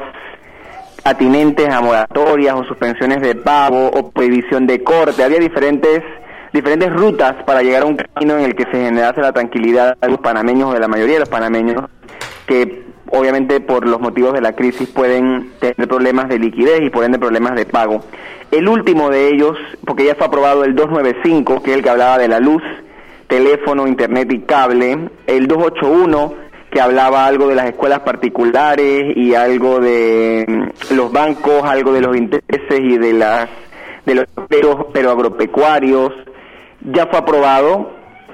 atinentes 1.04 1.70
a 1.70 1.82
moratorias 1.82 2.56
o 2.56 2.64
suspensiones 2.64 3.22
de 3.22 3.36
pago 3.36 3.88
o 3.88 4.10
prohibición 4.10 4.66
de 4.66 4.84
corte. 4.84 5.24
Había 5.24 5.40
diferentes 5.40 6.02
diferentes 6.54 6.94
rutas 6.94 7.36
para 7.46 7.62
llegar 7.62 7.84
a 7.84 7.86
un 7.86 7.98
camino 7.98 8.38
en 8.38 8.46
el 8.46 8.56
que 8.56 8.64
se 8.66 8.84
generase 8.84 9.22
la 9.22 9.34
tranquilidad 9.34 9.98
de 10.00 10.08
los 10.08 10.20
panameños 10.20 10.70
o 10.70 10.74
de 10.74 10.80
la 10.80 10.88
mayoría 10.88 11.16
de 11.16 11.20
los 11.22 11.30
panameños 11.30 11.84
que 12.46 12.84
obviamente 13.14 13.60
por 13.60 13.88
los 13.88 14.00
motivos 14.00 14.34
de 14.34 14.42
la 14.42 14.54
crisis 14.54 14.90
pueden 14.90 15.52
tener 15.60 15.88
problemas 15.88 16.30
de 16.30 16.40
liquidez 16.40 16.82
y 16.82 16.90
por 16.90 17.04
ende 17.04 17.20
problemas 17.20 17.56
de 17.56 17.66
pago. 17.66 18.04
El 18.52 18.68
último 18.68 19.10
de 19.10 19.30
ellos, 19.30 19.58
porque 19.86 20.06
ya 20.06 20.16
fue 20.16 20.28
aprobado 20.28 20.64
el 20.64 20.76
295, 20.76 21.62
que 21.62 21.72
es 21.72 21.78
el 21.78 21.84
que 21.84 21.90
hablaba 21.90 22.18
de 22.18 22.28
la 22.28 22.40
luz, 22.40 22.64
teléfono, 23.28 23.88
internet 23.88 24.32
y 24.32 24.40
cable, 24.42 25.10
el 25.28 25.48
281 25.48 26.44
que 26.72 26.82
hablaba 26.82 27.28
algo 27.28 27.48
de 27.48 27.56
las 27.56 27.68
escuelas 27.68 28.00
particulares 28.00 29.16
y 29.16 29.36
algo 29.36 29.80
de 29.80 30.44
mm, 30.48 30.96
los 30.96 31.12
bancos, 31.12 31.64
algo 31.64 31.94
de 31.94 32.02
los 32.02 32.18
intereses 32.18 32.80
y 32.80 32.98
de 32.98 33.14
las 33.14 33.48
de 34.08 34.16
los 34.16 34.26
pero, 34.50 34.90
pero 34.92 35.12
agropecuarios, 35.12 36.12
ya 36.82 37.06
fue 37.06 37.20
aprobado 37.20 37.92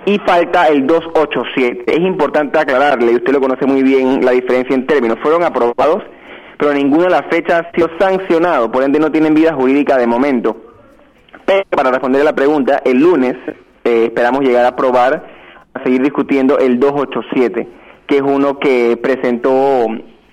y 0.10 0.18
falta 0.20 0.68
el 0.68 0.88
287. 0.88 1.84
Es 1.86 2.00
importante 2.00 2.58
aclararle, 2.58 3.12
y 3.12 3.16
usted 3.16 3.32
lo 3.32 3.40
conoce 3.40 3.66
muy 3.68 3.84
bien, 3.84 4.26
la 4.26 4.32
diferencia 4.32 4.76
en 4.76 4.88
términos. 4.88 5.20
Fueron 5.22 5.44
aprobados, 5.44 6.04
pero 6.58 6.74
ninguno 6.74 7.04
de 7.04 7.12
las 7.12 7.28
fechas 7.30 7.62
ha 7.62 7.72
sido 7.76 7.90
sancionado, 8.00 8.72
por 8.72 8.84
ende 8.84 9.00
no 9.00 9.12
tienen 9.12 9.36
vida 9.36 9.54
jurídica 9.54 9.98
de 9.98 10.08
momento. 10.08 10.58
Pero 11.46 11.64
para 11.70 11.92
responder 11.92 12.22
a 12.22 12.26
la 12.26 12.34
pregunta, 12.34 12.82
el 12.84 13.00
lunes 13.00 13.36
eh, 13.84 14.06
esperamos 14.06 14.42
llegar 14.42 14.66
a 14.66 14.70
aprobar, 14.70 15.26
a 15.76 15.84
seguir 15.84 16.02
discutiendo 16.02 16.58
el 16.58 16.80
287, 16.80 17.68
que 18.08 18.16
es 18.16 18.24
uno 18.24 18.58
que 18.58 18.98
presentó 18.98 19.86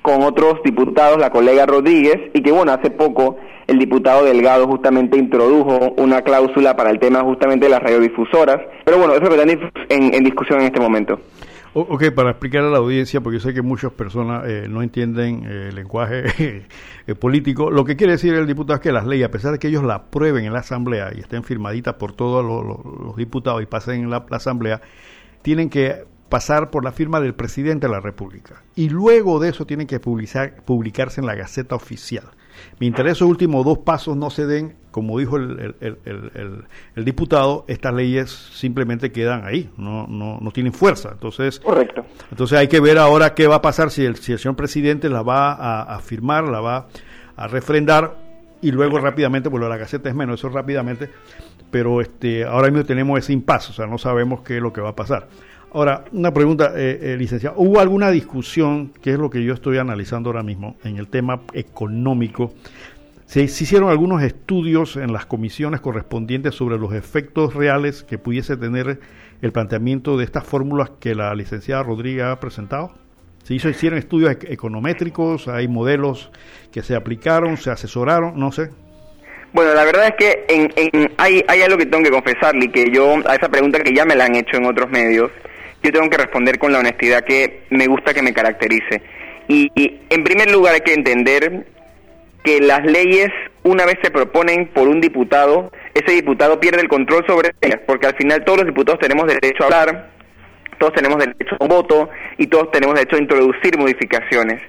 con 0.07 0.22
otros 0.22 0.62
diputados 0.64 1.18
la 1.18 1.30
colega 1.30 1.66
Rodríguez 1.66 2.30
y 2.32 2.40
que 2.40 2.52
bueno, 2.52 2.70
hace 2.70 2.90
poco 2.90 3.38
el 3.66 3.76
diputado 3.76 4.24
Delgado 4.24 4.68
justamente 4.68 5.18
introdujo 5.18 5.94
una 5.96 6.22
cláusula 6.22 6.76
para 6.76 6.90
el 6.90 7.00
tema 7.00 7.22
justamente 7.24 7.66
de 7.66 7.70
las 7.70 7.82
radiodifusoras, 7.82 8.59
pero 8.84 8.98
bueno, 8.98 9.14
eso 9.14 9.24
está 9.24 9.42
en, 9.42 10.14
en 10.14 10.22
discusión 10.22 10.61
en 10.61 10.66
este 10.66 10.78
momento. 10.80 11.18
Ok, 11.74 12.12
para 12.14 12.30
explicar 12.30 12.62
a 12.62 12.70
la 12.70 12.78
audiencia, 12.78 13.20
porque 13.20 13.38
yo 13.38 13.42
sé 13.42 13.52
que 13.52 13.62
muchas 13.62 13.92
personas 13.92 14.44
eh, 14.46 14.66
no 14.70 14.80
entienden 14.80 15.42
eh, 15.44 15.68
el 15.70 15.74
lenguaje 15.74 16.24
eh, 17.09 17.14
político, 17.16 17.72
lo 17.72 17.84
que 17.84 17.96
quiere 17.96 18.12
decir 18.12 18.32
el 18.34 18.46
diputado 18.46 18.76
es 18.76 18.80
que 18.80 18.92
las 18.92 19.07
leyes, 19.07 19.26
a 19.26 19.32
pesar 19.32 19.50
de 19.50 19.59
que 19.59 19.66
ellos 19.66 19.82
la 19.82 19.96
aprueben 19.96 20.44
en 20.44 20.52
la 20.52 20.61
Asamblea 20.61 21.11
y 21.16 21.18
estén 21.18 21.42
firmaditas 21.42 21.94
por 21.94 22.12
todos 22.12 22.44
los, 22.44 23.16
diputados 23.16 23.61
y 23.61 23.66
pasen 23.66 24.04
en 24.04 24.11
la 24.11 24.24
Asamblea, 24.30 24.80
tienen 25.42 25.68
que 25.68 26.04
pasar 26.29 26.70
por 26.70 26.85
la 26.85 26.93
firma 26.93 27.20
del 27.20 27.35
presidente 27.35 27.87
de 27.87 27.93
la 27.93 28.01
República. 28.01 28.62
Y 28.74 28.89
luego 28.89 29.39
de 29.39 29.51
eso 29.51 29.66
tienen 29.66 29.87
que 29.87 30.01
publicar, 30.01 30.62
publicarse 30.64 31.20
en 31.20 31.27
la 31.27 31.35
Gaceta 31.35 31.74
Oficial. 31.74 32.24
Mi 32.79 32.87
interés, 32.87 33.12
esos 33.12 33.29
últimos 33.29 33.64
dos 33.64 33.79
pasos 33.79 34.16
no 34.16 34.31
se 34.31 34.47
den, 34.47 34.77
como 34.91 35.18
dijo 35.18 35.37
el, 35.37 35.74
el, 35.81 37.05
diputado, 37.05 37.64
estas 37.68 37.95
leyes 37.95 38.31
simplemente 38.31 39.12
quedan 39.12 39.45
ahí, 39.45 39.70
no, 39.77 40.07
no, 40.07 40.39
no 40.41 40.51
tienen 40.53 40.72
fuerza. 40.72 41.11
Entonces, 41.12 41.61
Correcto. 41.61 42.05
entonces 42.31 42.59
hay 42.59 42.68
que 42.68 42.81
ver 42.81 42.99
ahora 42.99 43.35
qué 43.35 43.47
va 43.47 43.57
a 43.57 43.62
pasar 43.62 43.91
si 43.91 44.05
el, 44.05 44.16
si 44.16 44.33
el 44.33 44.39
señor 44.39 44.57
presidente 44.57 45.09
la 45.09 45.22
va 45.22 45.53
a, 45.83 45.99
firmar, 46.01 46.45
la 46.45 46.61
va 46.61 46.89
a 47.37 47.47
refrendar 47.49 48.16
y 48.62 48.70
luego 48.72 48.99
rápidamente, 48.99 49.49
bueno, 49.49 49.68
la 49.68 49.77
Gaceta 49.77 50.09
es 50.09 50.14
menos, 50.14 50.41
eso 50.41 50.49
rápidamente, 50.49 51.11
pero 51.70 52.01
este, 52.01 52.45
ahora 52.45 52.70
mismo 52.70 52.85
tenemos 52.87 53.18
ese 53.18 53.33
impasse, 53.33 53.70
o 53.70 53.74
sea, 53.74 53.87
no 53.87 53.99
sabemos 53.99 54.41
qué 54.41 54.57
es 54.57 54.62
lo 54.62 54.72
que 54.72 54.81
va 54.81 54.91
a 54.91 54.97
pasar. 54.97 55.29
Ahora, 55.77 56.05
una 56.12 56.33
pregunta, 56.33 56.72
eh, 56.74 56.99
eh, 57.03 57.16
licenciado. 57.18 57.57
¿Hubo 57.59 57.81
alguna 57.81 58.11
discusión, 58.11 58.95
que 59.03 59.11
es 59.11 59.18
lo 59.18 59.29
que 59.29 59.45
yo 59.45 59.53
estoy 59.53 59.77
analizando 59.77 60.31
ahora 60.31 60.43
mismo, 60.43 60.79
en 60.85 60.97
el 60.97 61.07
tema 61.09 61.43
económico? 61.53 62.55
¿Se, 63.27 63.43
hicieron 63.43 63.91
algunos 63.91 64.22
estudios 64.22 64.97
en 64.97 65.12
las 65.12 65.27
comisiones 65.27 65.83
correspondientes 65.83 66.55
sobre 66.55 66.79
los 66.79 66.95
efectos 66.95 67.53
reales 67.53 68.05
que 68.05 68.16
pudiese 68.16 68.57
tener 68.57 69.01
el 69.43 69.53
planteamiento 69.53 70.16
de 70.16 70.24
estas 70.24 70.45
fórmulas 70.45 70.93
que 70.99 71.14
la 71.14 71.35
licenciada 71.35 71.83
Rodríguez 71.83 72.24
ha 72.24 72.41
presentado? 72.41 72.93
¿Se 73.43 73.53
hizo, 73.53 73.68
hicieron 73.68 73.99
estudios 73.99 74.35
econométricos? 74.49 75.47
¿Hay 75.47 75.68
modelos 75.68 76.31
que 76.72 76.83
se 76.83 76.97
aplicaron, 76.97 77.59
se 77.59 77.70
asesoraron? 77.70 78.41
No 78.41 78.51
sé. 78.51 78.70
Bueno, 79.53 79.74
la 79.74 79.85
verdad 79.85 80.07
es 80.07 80.14
que 80.14 80.47
en, 80.49 81.12
hay, 81.18 81.45
hay 81.47 81.61
algo 81.61 81.77
que 81.77 81.85
tengo 81.85 82.05
que 82.05 82.11
confesarle, 82.11 82.70
que 82.70 82.91
yo, 82.91 83.16
a 83.29 83.35
esa 83.35 83.51
pregunta 83.51 83.79
que 83.81 83.95
ya 83.95 84.07
me 84.07 84.16
la 84.16 84.24
han 84.24 84.37
hecho 84.37 84.57
en 84.57 84.64
otros 84.64 84.89
medios, 84.89 85.31
yo 85.87 85.93
tengo 85.93 86.11
que 86.11 86.16
responder 86.16 86.59
con 86.59 86.72
la 86.72 86.80
honestidad 86.80 87.24
que 87.24 87.62
me 87.70 87.87
gusta 87.87 88.12
que 88.12 88.22
me 88.22 88.34
caracterice. 88.34 89.03
Y, 89.49 89.70
en 90.11 90.24
primer 90.24 90.51
lugar 90.51 90.74
hay 90.74 90.80
que 90.80 90.95
entender 90.95 91.66
que 92.43 92.61
las 92.61 92.84
leyes, 92.84 93.28
una 93.62 93.87
vez 93.87 93.97
se 94.03 94.11
proponen 94.11 94.68
por 94.68 94.89
un 94.89 95.01
diputado, 95.01 95.70
ese 95.95 96.12
diputado 96.12 96.59
pierde 96.59 96.80
el 96.80 96.89
control 96.89 97.24
sobre 97.26 97.53
ellas, 97.61 97.80
porque 97.87 98.07
al 98.07 98.16
final 98.16 98.45
todos 98.45 98.59
los 98.59 98.66
diputados 98.66 99.01
tenemos 99.01 99.26
derecho 99.26 99.62
a 99.62 99.66
hablar, 99.66 100.11
todos 100.78 100.93
tenemos 100.93 101.18
derecho 101.18 101.57
a 101.59 101.64
un 101.64 101.68
voto 101.68 102.09
y 102.39 102.47
todos 102.49 102.70
tenemos 102.70 102.95
derecho 102.95 103.16
a 103.16 103.20
introducir 103.20 103.78
modificaciones. 103.78 104.61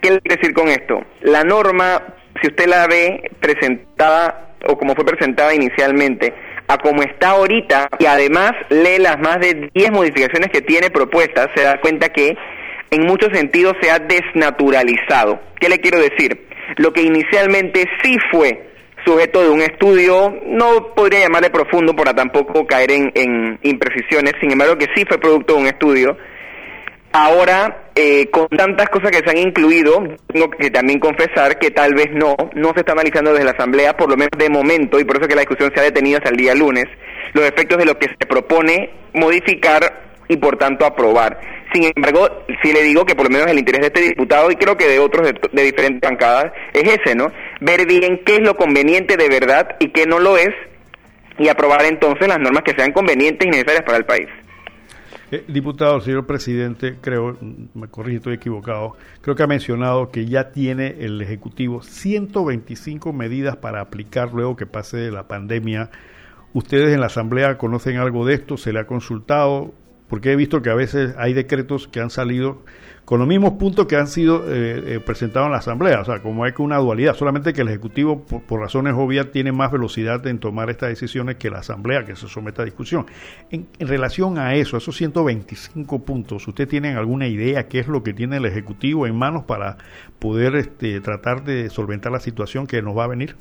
¿Qué 0.00 0.08
quiere 0.08 0.36
decir 0.36 0.54
con 0.54 0.68
esto? 0.68 1.00
La 1.20 1.42
norma, 1.42 2.02
si 2.40 2.48
usted 2.48 2.66
la 2.66 2.86
ve 2.86 3.30
presentada 3.40 4.54
o 4.66 4.78
como 4.78 4.94
fue 4.94 5.04
presentada 5.04 5.54
inicialmente, 5.54 6.34
a 6.68 6.78
como 6.78 7.02
está 7.02 7.30
ahorita 7.30 7.88
y 7.98 8.06
además 8.06 8.52
lee 8.70 8.98
las 8.98 9.18
más 9.18 9.38
de 9.40 9.70
10 9.72 9.92
modificaciones 9.92 10.50
que 10.50 10.62
tiene 10.62 10.90
propuestas, 10.90 11.48
se 11.54 11.62
da 11.62 11.80
cuenta 11.80 12.08
que 12.08 12.36
en 12.90 13.06
muchos 13.06 13.30
sentidos 13.32 13.74
se 13.80 13.90
ha 13.90 13.98
desnaturalizado. 13.98 15.40
¿Qué 15.60 15.68
le 15.68 15.78
quiero 15.78 15.98
decir? 15.98 16.46
Lo 16.76 16.92
que 16.92 17.02
inicialmente 17.02 17.84
sí 18.02 18.16
fue 18.30 18.66
sujeto 19.04 19.42
de 19.42 19.50
un 19.50 19.60
estudio, 19.60 20.34
no 20.46 20.94
podría 20.94 21.20
llamarle 21.20 21.50
profundo 21.50 21.94
para 21.94 22.12
tampoco 22.12 22.66
caer 22.66 22.90
en, 22.90 23.12
en 23.14 23.58
imprecisiones, 23.62 24.32
sin 24.40 24.50
embargo 24.50 24.76
que 24.76 24.88
sí 24.96 25.04
fue 25.06 25.18
producto 25.18 25.54
de 25.54 25.60
un 25.60 25.66
estudio, 25.66 26.16
ahora 27.16 27.90
eh, 27.94 28.28
con 28.30 28.46
tantas 28.48 28.88
cosas 28.90 29.10
que 29.10 29.18
se 29.18 29.30
han 29.30 29.38
incluido, 29.38 30.02
tengo 30.26 30.50
que 30.50 30.70
también 30.70 31.00
confesar 31.00 31.58
que 31.58 31.70
tal 31.70 31.94
vez 31.94 32.08
no, 32.12 32.36
no 32.54 32.72
se 32.74 32.80
está 32.80 32.92
analizando 32.92 33.32
desde 33.32 33.44
la 33.44 33.52
Asamblea, 33.52 33.96
por 33.96 34.10
lo 34.10 34.16
menos 34.16 34.32
de 34.36 34.50
momento, 34.50 35.00
y 35.00 35.04
por 35.04 35.16
eso 35.16 35.24
es 35.24 35.28
que 35.28 35.34
la 35.34 35.40
discusión 35.40 35.72
se 35.74 35.80
ha 35.80 35.84
detenido 35.84 36.18
hasta 36.18 36.30
el 36.30 36.36
día 36.36 36.54
lunes, 36.54 36.84
los 37.32 37.44
efectos 37.44 37.78
de 37.78 37.86
lo 37.86 37.98
que 37.98 38.08
se 38.08 38.26
propone 38.26 38.90
modificar 39.14 40.04
y 40.28 40.36
por 40.36 40.58
tanto 40.58 40.84
aprobar. 40.84 41.40
Sin 41.72 41.90
embargo, 41.94 42.28
sí 42.62 42.72
le 42.72 42.82
digo 42.82 43.04
que 43.04 43.14
por 43.14 43.26
lo 43.26 43.30
menos 43.30 43.50
el 43.50 43.58
interés 43.58 43.80
de 43.80 43.86
este 43.88 44.00
diputado 44.00 44.50
y 44.50 44.56
creo 44.56 44.76
que 44.76 44.86
de 44.86 44.98
otros 44.98 45.26
de, 45.26 45.40
de 45.52 45.62
diferentes 45.62 46.08
bancadas 46.08 46.52
es 46.72 46.84
ese, 46.84 47.14
¿no? 47.14 47.32
Ver 47.60 47.86
bien 47.86 48.20
qué 48.24 48.36
es 48.36 48.40
lo 48.40 48.56
conveniente 48.56 49.16
de 49.16 49.28
verdad 49.28 49.76
y 49.80 49.88
qué 49.88 50.06
no 50.06 50.18
lo 50.18 50.36
es 50.36 50.50
y 51.38 51.48
aprobar 51.48 51.84
entonces 51.84 52.28
las 52.28 52.38
normas 52.38 52.62
que 52.62 52.74
sean 52.74 52.92
convenientes 52.92 53.46
y 53.46 53.50
necesarias 53.50 53.84
para 53.84 53.98
el 53.98 54.04
país. 54.04 54.28
Eh, 55.32 55.44
diputado, 55.48 56.00
señor 56.00 56.26
presidente, 56.26 56.98
creo, 57.00 57.36
me 57.74 57.88
corrige, 57.88 58.18
estoy 58.18 58.34
equivocado, 58.34 58.96
creo 59.22 59.34
que 59.34 59.42
ha 59.42 59.48
mencionado 59.48 60.10
que 60.10 60.26
ya 60.26 60.52
tiene 60.52 60.96
el 61.00 61.20
Ejecutivo 61.20 61.82
125 61.82 63.12
medidas 63.12 63.56
para 63.56 63.80
aplicar 63.80 64.32
luego 64.32 64.56
que 64.56 64.66
pase 64.66 65.10
la 65.10 65.26
pandemia. 65.26 65.90
¿Ustedes 66.52 66.94
en 66.94 67.00
la 67.00 67.06
Asamblea 67.06 67.58
conocen 67.58 67.96
algo 67.96 68.24
de 68.24 68.34
esto? 68.34 68.56
¿Se 68.56 68.72
le 68.72 68.78
ha 68.78 68.86
consultado? 68.86 69.74
porque 70.08 70.32
he 70.32 70.36
visto 70.36 70.62
que 70.62 70.70
a 70.70 70.74
veces 70.74 71.14
hay 71.18 71.32
decretos 71.32 71.88
que 71.88 72.00
han 72.00 72.10
salido 72.10 72.62
con 73.06 73.20
los 73.20 73.28
mismos 73.28 73.52
puntos 73.52 73.86
que 73.86 73.94
han 73.94 74.08
sido 74.08 74.42
eh, 74.48 74.96
eh, 74.96 75.00
presentados 75.00 75.46
en 75.46 75.52
la 75.52 75.58
Asamblea, 75.58 76.00
o 76.00 76.04
sea, 76.04 76.18
como 76.18 76.42
hay 76.42 76.52
que 76.52 76.60
una 76.60 76.76
dualidad, 76.78 77.14
solamente 77.14 77.52
que 77.52 77.60
el 77.60 77.68
Ejecutivo, 77.68 78.24
por, 78.24 78.60
razones 78.60 78.94
obvias, 78.96 79.30
tiene 79.30 79.52
más 79.52 79.70
velocidad 79.70 80.26
en 80.26 80.40
tomar 80.40 80.70
estas 80.70 80.88
decisiones 80.88 81.36
que 81.36 81.48
la 81.48 81.60
Asamblea 81.60 82.04
que 82.04 82.16
se 82.16 82.26
somete 82.26 82.62
a 82.62 82.64
discusión. 82.64 83.06
En, 83.52 83.68
relación 83.78 84.38
a 84.38 84.56
eso, 84.56 84.74
a 84.74 84.78
esos 84.78 84.96
125 84.96 86.00
puntos, 86.00 86.48
¿usted 86.48 86.66
tiene 86.66 86.96
alguna 86.96 87.28
idea 87.28 87.68
qué 87.68 87.78
es 87.78 87.86
lo 87.86 88.02
que 88.02 88.12
tiene 88.12 88.38
el 88.38 88.44
Ejecutivo 88.44 89.06
en 89.06 89.14
manos 89.14 89.44
para 89.44 89.76
poder 90.18 90.56
este, 90.56 91.00
tratar 91.00 91.44
de 91.44 91.70
solventar 91.70 92.10
la 92.10 92.20
situación 92.20 92.66
que 92.66 92.82
nos 92.82 92.98
va 92.98 93.04
a 93.04 93.08
venir? 93.08 93.36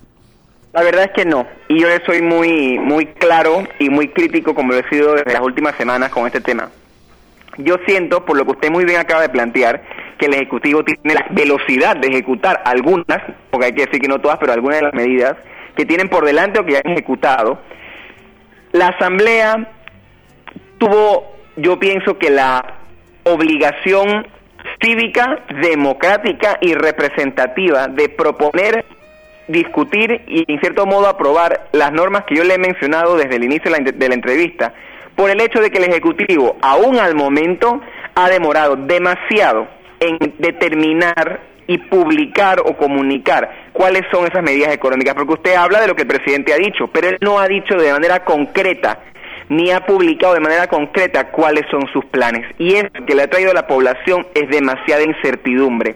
La 0.73 0.83
verdad 0.83 1.05
es 1.05 1.11
que 1.11 1.25
no, 1.25 1.47
y 1.69 1.81
yo 1.81 1.87
soy 2.05 2.21
muy 2.21 2.77
muy 2.77 3.07
claro 3.07 3.63
y 3.79 3.89
muy 3.89 4.09
crítico 4.09 4.53
como 4.53 4.73
lo 4.73 4.79
he 4.79 4.89
sido 4.89 5.15
desde 5.15 5.33
las 5.33 5.41
últimas 5.41 5.73
semanas 5.75 6.11
con 6.11 6.27
este 6.27 6.41
tema. 6.41 6.69
Yo 7.57 7.77
siento, 7.85 8.25
por 8.25 8.37
lo 8.37 8.45
que 8.45 8.51
usted 8.51 8.71
muy 8.71 8.85
bien 8.85 8.99
acaba 8.99 9.21
de 9.21 9.29
plantear, 9.29 9.83
que 10.17 10.25
el 10.25 10.33
Ejecutivo 10.33 10.83
tiene 10.83 11.13
la 11.13 11.25
velocidad 11.31 11.95
de 11.95 12.07
ejecutar 12.07 12.61
algunas, 12.65 13.21
porque 13.49 13.67
hay 13.67 13.73
que 13.73 13.85
decir 13.85 14.01
que 14.01 14.07
no 14.07 14.19
todas, 14.19 14.37
pero 14.37 14.53
algunas 14.53 14.79
de 14.79 14.83
las 14.83 14.93
medidas 14.93 15.35
que 15.75 15.85
tienen 15.85 16.09
por 16.09 16.25
delante 16.25 16.59
o 16.59 16.65
que 16.65 16.73
ya 16.73 16.81
han 16.83 16.91
ejecutado. 16.91 17.59
La 18.71 18.89
Asamblea 18.89 19.69
tuvo, 20.77 21.35
yo 21.55 21.79
pienso 21.79 22.17
que 22.17 22.29
la 22.29 22.75
obligación 23.23 24.27
cívica, 24.81 25.39
democrática 25.61 26.57
y 26.61 26.73
representativa 26.73 27.87
de 27.87 28.09
proponer 28.09 28.85
discutir 29.47 30.23
y 30.27 30.51
en 30.51 30.59
cierto 30.59 30.85
modo 30.85 31.07
aprobar 31.07 31.67
las 31.71 31.91
normas 31.91 32.25
que 32.25 32.35
yo 32.35 32.43
le 32.43 32.55
he 32.55 32.57
mencionado 32.57 33.15
desde 33.15 33.35
el 33.35 33.43
inicio 33.43 33.71
de 33.71 33.79
la, 33.79 33.91
de 33.91 34.09
la, 34.09 34.15
entrevista, 34.15 34.73
por 35.15 35.29
el 35.29 35.41
hecho 35.41 35.59
de 35.59 35.71
que 35.71 35.77
el 35.77 35.89
Ejecutivo, 35.89 36.57
aún 36.61 36.99
al 36.99 37.15
momento, 37.15 37.81
ha 38.15 38.29
demorado 38.29 38.75
demasiado 38.75 39.67
en 39.99 40.17
determinar 40.39 41.39
y 41.67 41.77
publicar 41.77 42.59
o 42.59 42.77
comunicar 42.77 43.69
cuáles 43.73 44.03
son 44.11 44.27
esas 44.27 44.43
medidas 44.43 44.71
económicas, 44.73 45.15
porque 45.15 45.33
usted 45.33 45.55
habla 45.55 45.81
de 45.81 45.87
lo 45.87 45.95
que 45.95 46.03
el 46.03 46.07
presidente 46.07 46.53
ha 46.53 46.57
dicho, 46.57 46.87
pero 46.87 47.09
él 47.09 47.17
no 47.21 47.39
ha 47.39 47.47
dicho 47.47 47.75
de 47.75 47.91
manera 47.91 48.23
concreta 48.23 48.99
ni 49.49 49.71
ha 49.71 49.85
publicado 49.85 50.33
de 50.33 50.39
manera 50.39 50.67
concreta 50.67 51.29
cuáles 51.31 51.65
son 51.69 51.87
sus 51.93 52.03
planes. 52.05 52.45
Y 52.57 52.75
eso 52.75 52.89
que 53.05 53.15
le 53.15 53.23
ha 53.23 53.29
traído 53.29 53.51
a 53.51 53.53
la 53.53 53.67
población 53.67 54.25
es 54.33 54.49
demasiada 54.49 55.03
incertidumbre. 55.03 55.95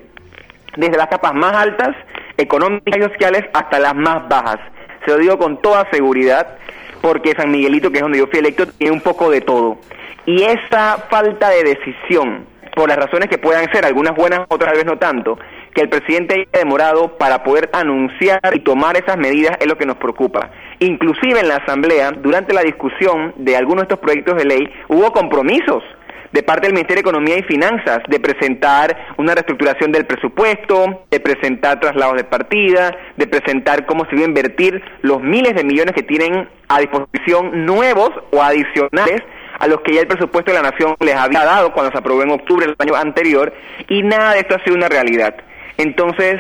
Desde 0.78 0.98
las 0.98 1.08
capas 1.08 1.34
más 1.34 1.54
altas 1.54 1.96
económicas 2.38 2.98
y 2.98 3.02
sociales 3.02 3.46
hasta 3.54 3.80
las 3.80 3.96
más 3.96 4.28
bajas. 4.30 4.60
Se 5.06 5.12
lo 5.12 5.18
digo 5.18 5.38
con 5.38 5.62
toda 5.62 5.90
seguridad 5.92 6.58
porque 7.02 7.34
San 7.38 7.52
Miguelito, 7.52 7.92
que 7.92 7.98
es 7.98 8.04
donde 8.04 8.20
yo 8.20 8.28
fui 8.28 8.40
electo, 8.40 8.68
tiene 8.68 8.94
un 8.94 9.02
poco 9.02 9.30
de 9.30 9.42
todo. 9.42 9.78
Y 10.26 10.44
esa 10.44 11.06
falta 11.10 11.50
de 11.50 11.64
decisión, 11.64 12.46
por 12.76 12.90
las 12.90 12.98
razones 12.98 13.30
que 13.30 13.38
puedan 13.38 13.72
ser, 13.72 13.86
algunas 13.86 14.16
buenas, 14.16 14.42
otras 14.50 14.74
vez 14.74 14.86
no 14.86 14.98
tanto, 14.98 15.38
que 15.74 15.82
el 15.82 15.90
presidente 15.90 16.36
haya 16.36 16.60
demorado 16.64 17.18
para 17.18 17.44
poder 17.44 17.70
anunciar 17.74 18.40
y 18.54 18.60
tomar 18.60 18.98
esas 18.98 19.18
medidas 19.18 19.58
es 19.60 19.68
lo 19.68 19.78
que 19.78 19.86
nos 19.86 19.98
preocupa. 19.98 20.52
Inclusive 20.80 21.40
en 21.40 21.48
la 21.48 21.58
Asamblea, 21.58 22.12
durante 22.12 22.54
la 22.54 22.62
discusión 22.62 23.34
de 23.38 23.56
algunos 23.56 23.84
de 23.84 23.94
estos 23.94 24.00
proyectos 24.00 24.38
de 24.38 24.46
ley, 24.46 24.70
hubo 24.88 25.12
compromisos 25.12 25.84
de 26.32 26.44
parte 26.44 26.68
del 26.68 26.74
Ministerio 26.74 27.04
de 27.04 27.10
Economía 27.10 27.38
y 27.38 27.44
Finanzas 27.44 28.00
de 28.08 28.20
presentar 28.20 29.14
una 29.18 29.34
reestructuración 29.34 29.92
del 29.92 30.06
presupuesto, 30.06 31.04
de 31.10 31.20
presentar 31.20 31.80
traslados 31.80 32.18
de 32.18 32.24
partida, 32.24 32.96
de 33.18 33.28
presentar 33.28 33.86
cómo 33.86 34.06
se 34.06 34.16
iba 34.16 34.26
a 34.26 34.28
invertir 34.28 34.82
los 35.02 35.22
miles 35.22 35.56
de 35.56 35.64
millones 35.64 35.94
que 35.94 36.04
tienen 36.04 36.48
a 36.68 36.80
disposición 36.80 37.66
nuevos 37.66 38.12
o 38.32 38.42
adicionales 38.42 39.22
a 39.60 39.68
los 39.68 39.82
que 39.82 39.94
ya 39.94 40.02
el 40.02 40.08
presupuesto 40.08 40.52
de 40.52 40.62
la 40.62 40.70
Nación 40.70 40.96
les 41.00 41.16
había 41.16 41.44
dado 41.44 41.74
cuando 41.74 41.92
se 41.92 41.98
aprobó 41.98 42.24
en 42.24 42.32
octubre 42.32 42.66
del 42.66 42.76
año 42.80 42.96
anterior 42.96 43.52
y 43.88 44.04
nada 44.04 44.34
de 44.34 44.40
esto 44.40 44.56
ha 44.56 44.64
sido 44.64 44.76
una 44.76 44.88
realidad. 44.88 45.36
Entonces, 45.78 46.36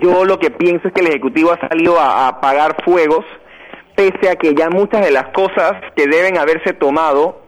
yo 0.00 0.24
lo 0.24 0.38
que 0.38 0.50
pienso 0.50 0.88
es 0.88 0.94
que 0.94 1.00
el 1.00 1.08
Ejecutivo 1.08 1.52
ha 1.52 1.68
salido 1.68 2.00
a, 2.00 2.24
a 2.24 2.28
apagar 2.28 2.76
fuegos 2.84 3.24
pese 3.96 4.28
a 4.30 4.36
que 4.36 4.54
ya 4.54 4.70
muchas 4.70 5.04
de 5.04 5.10
las 5.10 5.28
cosas 5.28 5.74
que 5.94 6.06
deben 6.06 6.38
haberse 6.38 6.72
tomado 6.72 7.43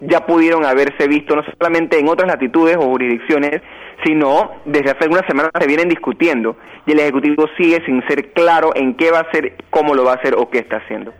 ya 0.00 0.26
pudieron 0.26 0.64
haberse 0.64 1.06
visto 1.08 1.36
no 1.36 1.42
solamente 1.58 1.98
en 1.98 2.08
otras 2.08 2.28
latitudes 2.28 2.76
o 2.76 2.82
jurisdicciones, 2.82 3.60
sino 4.04 4.50
desde 4.64 4.90
hace 4.90 5.04
algunas 5.04 5.26
semanas 5.26 5.50
se 5.58 5.66
vienen 5.66 5.88
discutiendo 5.88 6.56
y 6.86 6.92
el 6.92 7.00
Ejecutivo 7.00 7.46
sigue 7.56 7.84
sin 7.84 8.02
ser 8.08 8.32
claro 8.32 8.70
en 8.74 8.96
qué 8.96 9.10
va 9.10 9.18
a 9.18 9.22
hacer, 9.22 9.56
cómo 9.70 9.94
lo 9.94 10.04
va 10.04 10.12
a 10.12 10.16
hacer 10.16 10.34
o 10.36 10.48
qué 10.48 10.58
está 10.58 10.76
haciendo. 10.76 11.12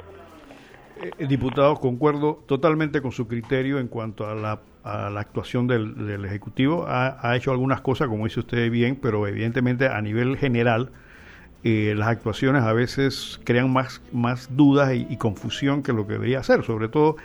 Eh, 1.03 1.27
diputado, 1.27 1.77
concuerdo 1.77 2.43
totalmente 2.47 3.01
con 3.01 3.13
su 3.13 3.27
criterio 3.29 3.79
en 3.79 3.89
cuanto 3.89 4.27
a 4.27 4.35
la, 4.35 4.61
a 4.83 5.11
la 5.11 5.21
actuación 5.21 5.67
del, 5.67 6.07
del 6.07 6.25
Ejecutivo. 6.25 6.87
Ha, 6.87 7.19
ha, 7.21 7.37
hecho 7.37 7.53
algunas 7.53 7.81
cosas, 7.81 8.09
como 8.09 8.25
dice 8.25 8.41
usted 8.41 8.71
bien, 8.71 8.99
pero 9.01 9.27
evidentemente 9.27 9.89
a 9.89 10.01
nivel 10.01 10.37
general 10.37 10.91
eh, 11.63 11.95
las 11.97 12.09
actuaciones 12.09 12.63
a 12.63 12.73
veces 12.73 13.39
crean 13.45 13.71
más, 13.71 14.03
más 14.13 14.57
dudas 14.57 14.95
y, 14.95 15.07
y, 15.11 15.17
confusión 15.19 15.83
que 15.83 15.93
lo 15.93 16.07
que 16.07 16.15
debería 16.15 16.39
hacer, 16.39 16.65
sobre 16.65 16.89
todo 16.89 17.17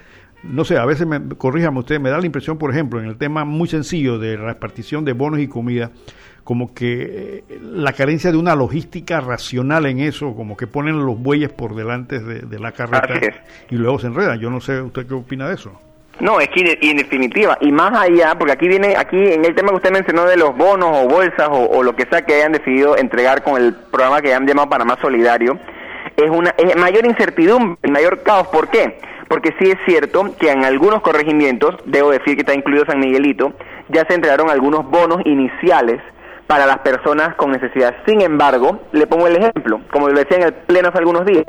no 0.43 0.65
sé, 0.65 0.77
a 0.77 0.85
veces, 0.85 1.07
me, 1.07 1.19
corríjame 1.37 1.79
usted, 1.79 1.99
me 1.99 2.09
da 2.09 2.19
la 2.19 2.25
impresión, 2.25 2.57
por 2.57 2.71
ejemplo, 2.71 2.99
en 2.99 3.07
el 3.07 3.17
tema 3.17 3.45
muy 3.45 3.67
sencillo 3.67 4.19
de 4.19 4.37
repartición 4.37 5.05
de 5.05 5.13
bonos 5.13 5.39
y 5.39 5.47
comida, 5.47 5.91
como 6.43 6.73
que 6.73 7.43
eh, 7.49 7.59
la 7.61 7.93
carencia 7.93 8.31
de 8.31 8.37
una 8.37 8.55
logística 8.55 9.19
racional 9.19 9.85
en 9.87 9.99
eso, 9.99 10.35
como 10.35 10.55
que 10.55 10.67
ponen 10.67 11.05
los 11.05 11.19
bueyes 11.19 11.51
por 11.51 11.75
delante 11.75 12.19
de, 12.19 12.41
de 12.41 12.59
la 12.59 12.71
carreta 12.71 13.13
y 13.69 13.75
luego 13.75 13.97
se 13.99 14.07
enredan. 14.07 14.39
Yo 14.39 14.49
no 14.49 14.61
sé, 14.61 14.81
¿usted 14.81 15.07
qué 15.07 15.13
opina 15.15 15.47
de 15.47 15.55
eso? 15.55 15.71
No, 16.19 16.39
es 16.39 16.47
que 16.49 16.77
en 16.81 16.97
definitiva, 16.97 17.57
y 17.59 17.71
más 17.71 17.91
allá, 17.99 18.35
porque 18.37 18.53
aquí 18.53 18.67
viene, 18.67 18.95
aquí 18.95 19.17
en 19.17 19.43
el 19.43 19.53
tema 19.53 19.69
que 19.69 19.75
usted 19.75 19.91
mencionó 19.91 20.25
de 20.25 20.37
los 20.37 20.55
bonos 20.55 20.89
o 20.93 21.07
bolsas 21.09 21.49
o, 21.49 21.65
o 21.65 21.83
lo 21.83 21.93
que 21.95 22.05
sea 22.05 22.21
que 22.21 22.35
hayan 22.35 22.53
decidido 22.53 22.95
entregar 22.95 23.43
con 23.43 23.61
el 23.61 23.73
programa 23.73 24.21
que 24.21 24.33
han 24.33 24.47
llamado 24.47 24.69
Panamá 24.69 24.97
Solidario, 25.01 25.59
es 26.15 26.29
una 26.29 26.51
es 26.57 26.75
mayor 26.77 27.05
incertidumbre, 27.05 27.77
mayor 27.91 28.23
caos. 28.23 28.47
¿Por 28.47 28.69
qué? 28.69 28.97
Porque 29.27 29.53
sí 29.60 29.69
es 29.69 29.77
cierto 29.85 30.35
que 30.39 30.52
en 30.52 30.64
algunos 30.64 31.02
corregimientos, 31.02 31.76
debo 31.85 32.11
decir 32.11 32.35
que 32.35 32.41
está 32.41 32.53
incluido 32.53 32.85
San 32.85 32.99
Miguelito, 32.99 33.53
ya 33.89 34.06
se 34.07 34.15
entregaron 34.15 34.49
algunos 34.49 34.89
bonos 34.89 35.22
iniciales 35.26 36.02
para 36.47 36.65
las 36.65 36.80
personas 36.80 37.35
con 37.35 37.52
necesidad. 37.52 37.95
Sin 38.06 38.22
embargo, 38.22 38.81
le 38.91 39.07
pongo 39.07 39.27
el 39.27 39.38
ejemplo, 39.38 39.81
como 39.91 40.10
lo 40.10 40.19
decía 40.19 40.38
en 40.38 40.43
el 40.43 40.53
pleno 40.53 40.89
hace 40.89 40.99
algunos 40.99 41.26
días, 41.26 41.45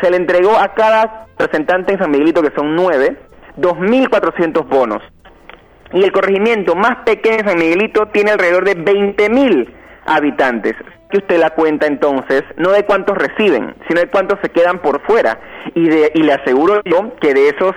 se 0.00 0.10
le 0.10 0.16
entregó 0.16 0.56
a 0.56 0.74
cada 0.74 1.26
representante 1.38 1.92
en 1.92 1.98
San 1.98 2.10
Miguelito, 2.10 2.42
que 2.42 2.54
son 2.54 2.74
nueve, 2.74 3.16
2.400 3.58 4.66
bonos. 4.66 5.02
y 5.92 6.04
el 6.04 6.12
corregimiento 6.12 6.76
más 6.76 6.98
pequeño 7.04 7.38
San 7.44 7.58
Miguelito 7.58 8.06
tiene 8.12 8.30
alrededor 8.30 8.64
de 8.64 8.74
20 8.74 9.28
mil 9.28 9.74
habitantes. 10.06 10.76
Que 11.10 11.18
usted 11.18 11.38
la 11.38 11.50
cuenta 11.50 11.86
entonces, 11.86 12.44
no 12.56 12.70
de 12.70 12.84
cuántos 12.84 13.18
reciben, 13.18 13.74
sino 13.88 14.00
de 14.00 14.08
cuántos 14.08 14.38
se 14.40 14.50
quedan 14.50 14.78
por 14.78 15.00
fuera. 15.02 15.40
Y, 15.74 15.88
de, 15.88 16.12
y 16.14 16.22
le 16.22 16.32
aseguro 16.32 16.80
yo 16.84 17.16
que 17.20 17.34
de 17.34 17.48
esos 17.48 17.74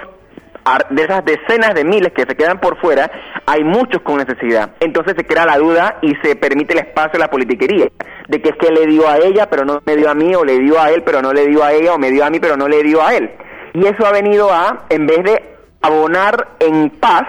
de 0.89 1.03
esas 1.03 1.25
decenas 1.25 1.73
de 1.73 1.83
miles 1.83 2.13
que 2.13 2.23
se 2.23 2.35
quedan 2.35 2.59
por 2.59 2.79
fuera, 2.79 3.11
hay 3.45 3.63
muchos 3.63 4.01
con 4.01 4.17
necesidad. 4.17 4.71
Entonces 4.79 5.15
se 5.17 5.25
crea 5.25 5.45
la 5.45 5.57
duda 5.57 5.97
y 6.01 6.15
se 6.23 6.35
permite 6.35 6.73
el 6.73 6.79
espacio 6.79 7.17
a 7.17 7.19
la 7.19 7.29
politiquería, 7.29 7.89
de 8.27 8.41
que 8.41 8.49
es 8.49 8.55
que 8.55 8.71
le 8.71 8.85
dio 8.87 9.07
a 9.07 9.17
ella 9.17 9.49
pero 9.49 9.65
no 9.65 9.81
me 9.85 9.95
dio 9.95 10.09
a 10.09 10.13
mí, 10.13 10.33
o 10.35 10.45
le 10.45 10.59
dio 10.59 10.79
a 10.79 10.91
él 10.91 11.03
pero 11.03 11.21
no 11.21 11.33
le 11.33 11.47
dio 11.47 11.63
a 11.63 11.73
ella, 11.73 11.93
o 11.93 11.97
me 11.97 12.11
dio 12.11 12.23
a 12.23 12.29
mí 12.29 12.39
pero 12.39 12.55
no 12.55 12.67
le 12.67 12.81
dio 12.83 13.05
a 13.05 13.13
él. 13.13 13.29
Y 13.73 13.85
eso 13.85 14.05
ha 14.05 14.11
venido 14.11 14.53
a, 14.53 14.85
en 14.89 15.05
vez 15.05 15.23
de 15.23 15.43
abonar 15.81 16.47
en 16.59 16.89
paz, 16.91 17.27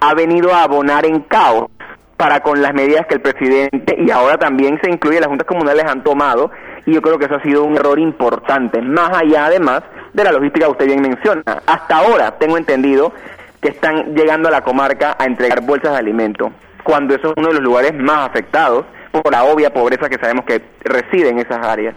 ha 0.00 0.14
venido 0.14 0.52
a 0.52 0.64
abonar 0.64 1.06
en 1.06 1.20
caos 1.20 1.70
para 2.16 2.40
con 2.40 2.62
las 2.62 2.74
medidas 2.74 3.06
que 3.06 3.14
el 3.14 3.20
presidente 3.20 3.96
y 3.98 4.10
ahora 4.10 4.38
también 4.38 4.78
se 4.82 4.90
incluye 4.90 5.20
las 5.20 5.28
juntas 5.28 5.46
comunales 5.46 5.84
han 5.84 6.04
tomado 6.04 6.50
y 6.86 6.94
yo 6.94 7.02
creo 7.02 7.18
que 7.18 7.24
eso 7.24 7.36
ha 7.36 7.42
sido 7.42 7.64
un 7.64 7.76
error 7.76 7.98
importante, 7.98 8.80
más 8.82 9.10
allá 9.16 9.46
además 9.46 9.82
de 10.12 10.24
la 10.24 10.32
logística 10.32 10.66
que 10.66 10.72
usted 10.72 10.86
bien 10.86 11.00
menciona. 11.00 11.42
Hasta 11.66 11.96
ahora 11.96 12.38
tengo 12.38 12.56
entendido 12.56 13.12
que 13.60 13.68
están 13.68 14.14
llegando 14.14 14.48
a 14.48 14.52
la 14.52 14.62
comarca 14.62 15.16
a 15.18 15.24
entregar 15.24 15.62
bolsas 15.62 15.92
de 15.92 15.98
alimento, 15.98 16.52
cuando 16.82 17.14
eso 17.14 17.28
es 17.28 17.34
uno 17.36 17.48
de 17.48 17.54
los 17.54 17.62
lugares 17.62 17.94
más 17.94 18.28
afectados 18.28 18.84
por 19.10 19.32
la 19.32 19.44
obvia 19.44 19.72
pobreza 19.72 20.08
que 20.08 20.18
sabemos 20.18 20.44
que 20.44 20.62
reside 20.82 21.30
en 21.30 21.38
esas 21.38 21.64
áreas. 21.64 21.94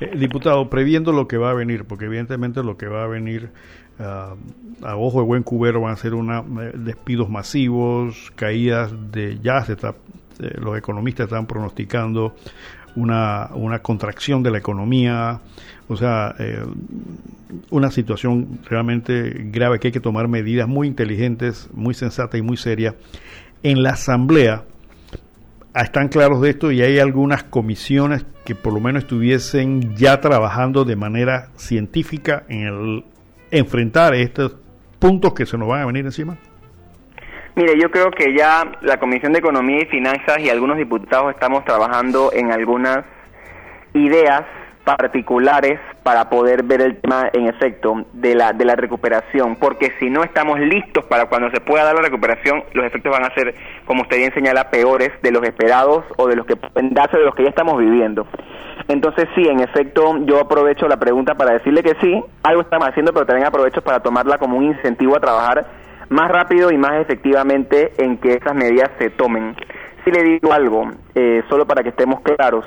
Eh, 0.00 0.12
diputado, 0.14 0.68
previendo 0.68 1.12
lo 1.12 1.26
que 1.26 1.36
va 1.36 1.50
a 1.50 1.54
venir, 1.54 1.84
porque 1.84 2.06
evidentemente 2.06 2.62
lo 2.62 2.76
que 2.76 2.86
va 2.86 3.04
a 3.04 3.06
venir 3.06 3.50
uh, 3.98 4.86
a 4.86 4.96
ojo 4.96 5.20
de 5.20 5.26
buen 5.26 5.42
cubero 5.42 5.80
van 5.80 5.92
a 5.92 5.96
ser 5.96 6.14
una, 6.14 6.40
eh, 6.40 6.72
despidos 6.74 7.28
masivos, 7.28 8.32
caídas 8.34 8.92
de 9.12 9.38
ya 9.42 9.64
se 9.64 9.72
está, 9.72 9.94
eh, 10.40 10.54
los 10.58 10.76
economistas 10.76 11.24
están 11.24 11.46
pronosticando 11.46 12.34
una, 12.96 13.50
una 13.54 13.78
contracción 13.80 14.42
de 14.42 14.50
la 14.50 14.58
economía, 14.58 15.40
o 15.88 15.96
sea, 15.96 16.34
eh, 16.38 16.64
una 17.70 17.90
situación 17.90 18.60
realmente 18.68 19.48
grave 19.50 19.78
que 19.78 19.88
hay 19.88 19.92
que 19.92 20.00
tomar 20.00 20.28
medidas 20.28 20.68
muy 20.68 20.88
inteligentes, 20.88 21.68
muy 21.72 21.94
sensatas 21.94 22.38
y 22.38 22.42
muy 22.42 22.56
serias. 22.56 22.94
En 23.62 23.82
la 23.82 23.90
Asamblea 23.90 24.64
están 25.74 26.08
claros 26.08 26.40
de 26.40 26.50
esto 26.50 26.70
y 26.70 26.82
hay 26.82 26.98
algunas 26.98 27.44
comisiones 27.44 28.26
que 28.44 28.54
por 28.54 28.72
lo 28.74 28.80
menos 28.80 29.04
estuviesen 29.04 29.94
ya 29.96 30.20
trabajando 30.20 30.84
de 30.84 30.96
manera 30.96 31.50
científica 31.56 32.44
en 32.48 32.62
el 32.62 33.04
enfrentar 33.52 34.14
estos 34.14 34.56
puntos 34.98 35.34
que 35.34 35.46
se 35.46 35.56
nos 35.56 35.68
van 35.68 35.82
a 35.82 35.86
venir 35.86 36.04
encima. 36.04 36.36
Mire, 37.54 37.78
yo 37.78 37.90
creo 37.90 38.10
que 38.10 38.34
ya 38.34 38.64
la 38.80 38.98
Comisión 38.98 39.32
de 39.32 39.40
Economía 39.40 39.82
y 39.82 39.86
Finanzas 39.86 40.38
y 40.40 40.48
algunos 40.48 40.78
diputados 40.78 41.34
estamos 41.34 41.64
trabajando 41.64 42.32
en 42.32 42.50
algunas 42.50 43.04
ideas 43.92 44.42
particulares 44.84 45.78
para 46.02 46.28
poder 46.28 46.62
ver 46.62 46.80
el 46.80 47.00
tema 47.00 47.30
en 47.32 47.46
efecto 47.46 48.04
de 48.12 48.34
la, 48.34 48.52
de 48.52 48.64
la 48.64 48.74
recuperación, 48.74 49.56
porque 49.56 49.92
si 49.98 50.10
no 50.10 50.24
estamos 50.24 50.58
listos 50.58 51.04
para 51.04 51.26
cuando 51.26 51.50
se 51.50 51.60
pueda 51.60 51.84
dar 51.84 51.94
la 51.94 52.02
recuperación, 52.02 52.64
los 52.72 52.84
efectos 52.84 53.12
van 53.12 53.24
a 53.24 53.34
ser, 53.34 53.54
como 53.86 54.02
usted 54.02 54.16
bien 54.16 54.34
señala, 54.34 54.70
peores 54.70 55.10
de 55.22 55.30
los 55.30 55.42
esperados 55.44 56.04
o 56.16 56.26
de 56.26 56.36
los 56.36 56.46
que 56.46 56.56
pueden 56.56 56.92
darse 56.94 57.16
de 57.16 57.24
los 57.24 57.34
que 57.34 57.44
ya 57.44 57.50
estamos 57.50 57.78
viviendo. 57.78 58.26
Entonces 58.88 59.28
sí, 59.34 59.46
en 59.46 59.60
efecto, 59.60 60.18
yo 60.24 60.40
aprovecho 60.40 60.88
la 60.88 60.98
pregunta 60.98 61.34
para 61.34 61.52
decirle 61.52 61.82
que 61.82 61.94
sí, 62.00 62.22
algo 62.42 62.62
estamos 62.62 62.88
haciendo, 62.88 63.12
pero 63.12 63.26
también 63.26 63.46
aprovecho 63.46 63.82
para 63.82 64.00
tomarla 64.00 64.38
como 64.38 64.56
un 64.58 64.64
incentivo 64.64 65.16
a 65.16 65.20
trabajar 65.20 65.66
más 66.08 66.30
rápido 66.30 66.70
y 66.70 66.76
más 66.76 67.00
efectivamente 67.00 67.92
en 67.98 68.18
que 68.18 68.34
esas 68.34 68.54
medidas 68.54 68.90
se 68.98 69.10
tomen. 69.10 69.56
Si 70.04 70.10
le 70.10 70.22
digo 70.24 70.52
algo, 70.52 70.90
eh, 71.14 71.42
solo 71.48 71.64
para 71.66 71.82
que 71.82 71.90
estemos 71.90 72.20
claros, 72.20 72.66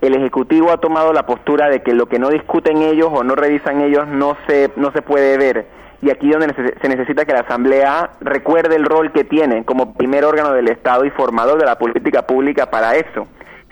el 0.00 0.14
Ejecutivo 0.14 0.70
ha 0.70 0.78
tomado 0.78 1.12
la 1.12 1.26
postura 1.26 1.68
de 1.68 1.82
que 1.82 1.92
lo 1.92 2.06
que 2.06 2.18
no 2.18 2.30
discuten 2.30 2.82
ellos 2.82 3.08
o 3.12 3.24
no 3.24 3.34
revisan 3.34 3.80
ellos 3.80 4.06
no 4.06 4.36
se, 4.46 4.70
no 4.76 4.92
se 4.92 5.02
puede 5.02 5.36
ver. 5.36 5.66
Y 6.00 6.10
aquí 6.10 6.30
donde 6.30 6.54
se 6.80 6.88
necesita 6.88 7.24
que 7.24 7.32
la 7.32 7.40
Asamblea 7.40 8.10
recuerde 8.20 8.76
el 8.76 8.84
rol 8.84 9.10
que 9.10 9.24
tiene 9.24 9.64
como 9.64 9.94
primer 9.94 10.24
órgano 10.24 10.52
del 10.52 10.68
Estado 10.68 11.04
y 11.04 11.10
formador 11.10 11.58
de 11.58 11.66
la 11.66 11.76
política 11.78 12.22
pública 12.22 12.70
para 12.70 12.94
eso. 12.94 13.26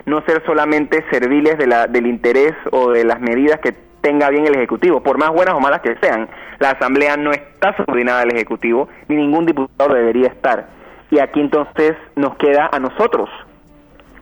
No 0.07 0.21
ser 0.23 0.43
solamente 0.45 1.05
serviles 1.11 1.57
de 1.59 1.69
la, 1.69 1.87
del 1.87 2.07
interés 2.07 2.55
o 2.73 2.91
de 2.91 3.05
las 3.05 3.21
medidas 3.21 3.61
que 3.61 3.75
tenga 4.01 4.29
bien 4.31 4.47
el 4.47 4.57
Ejecutivo, 4.57 5.03
por 5.03 5.19
más 5.19 5.31
buenas 5.31 5.55
o 5.55 5.61
malas 5.61 5.81
que 5.81 5.97
sean. 5.97 6.29
La 6.59 6.71
Asamblea 6.71 7.17
no 7.17 7.31
está 7.31 7.77
subordinada 7.77 8.23
al 8.23 8.33
Ejecutivo, 8.33 8.89
ni 9.09 9.17
ningún 9.17 9.47
diputado 9.47 9.95
debería 9.95 10.29
estar. 10.29 10.67
Y 11.11 11.21
aquí 11.21 11.41
entonces 11.41 11.95
nos 12.17 12.37
queda 12.37 12.69
a 12.73 12.81
nosotros, 12.81 13.31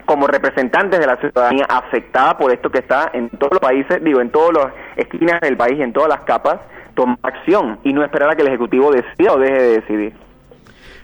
como 0.04 0.26
representantes 0.26 1.00
de 1.00 1.06
la 1.06 1.16
ciudadanía 1.16 1.66
afectada 1.68 2.36
por 2.36 2.52
esto 2.52 2.70
que 2.70 2.78
está 2.78 3.10
en 3.12 3.30
todos 3.30 3.52
los 3.52 3.60
países, 3.60 4.02
digo, 4.02 4.20
en 4.20 4.30
todas 4.30 4.52
las 4.52 4.72
esquinas 4.96 5.40
del 5.40 5.56
país, 5.56 5.80
en 5.80 5.92
todas 5.92 6.08
las 6.08 6.20
capas, 6.20 6.60
tomar 6.94 7.18
acción 7.22 7.78
y 7.84 7.92
no 7.92 8.04
esperar 8.04 8.30
a 8.30 8.36
que 8.36 8.42
el 8.42 8.48
Ejecutivo 8.48 8.92
decida 8.92 9.32
o 9.32 9.38
deje 9.38 9.54
de 9.54 9.80
decidir. 9.80 10.12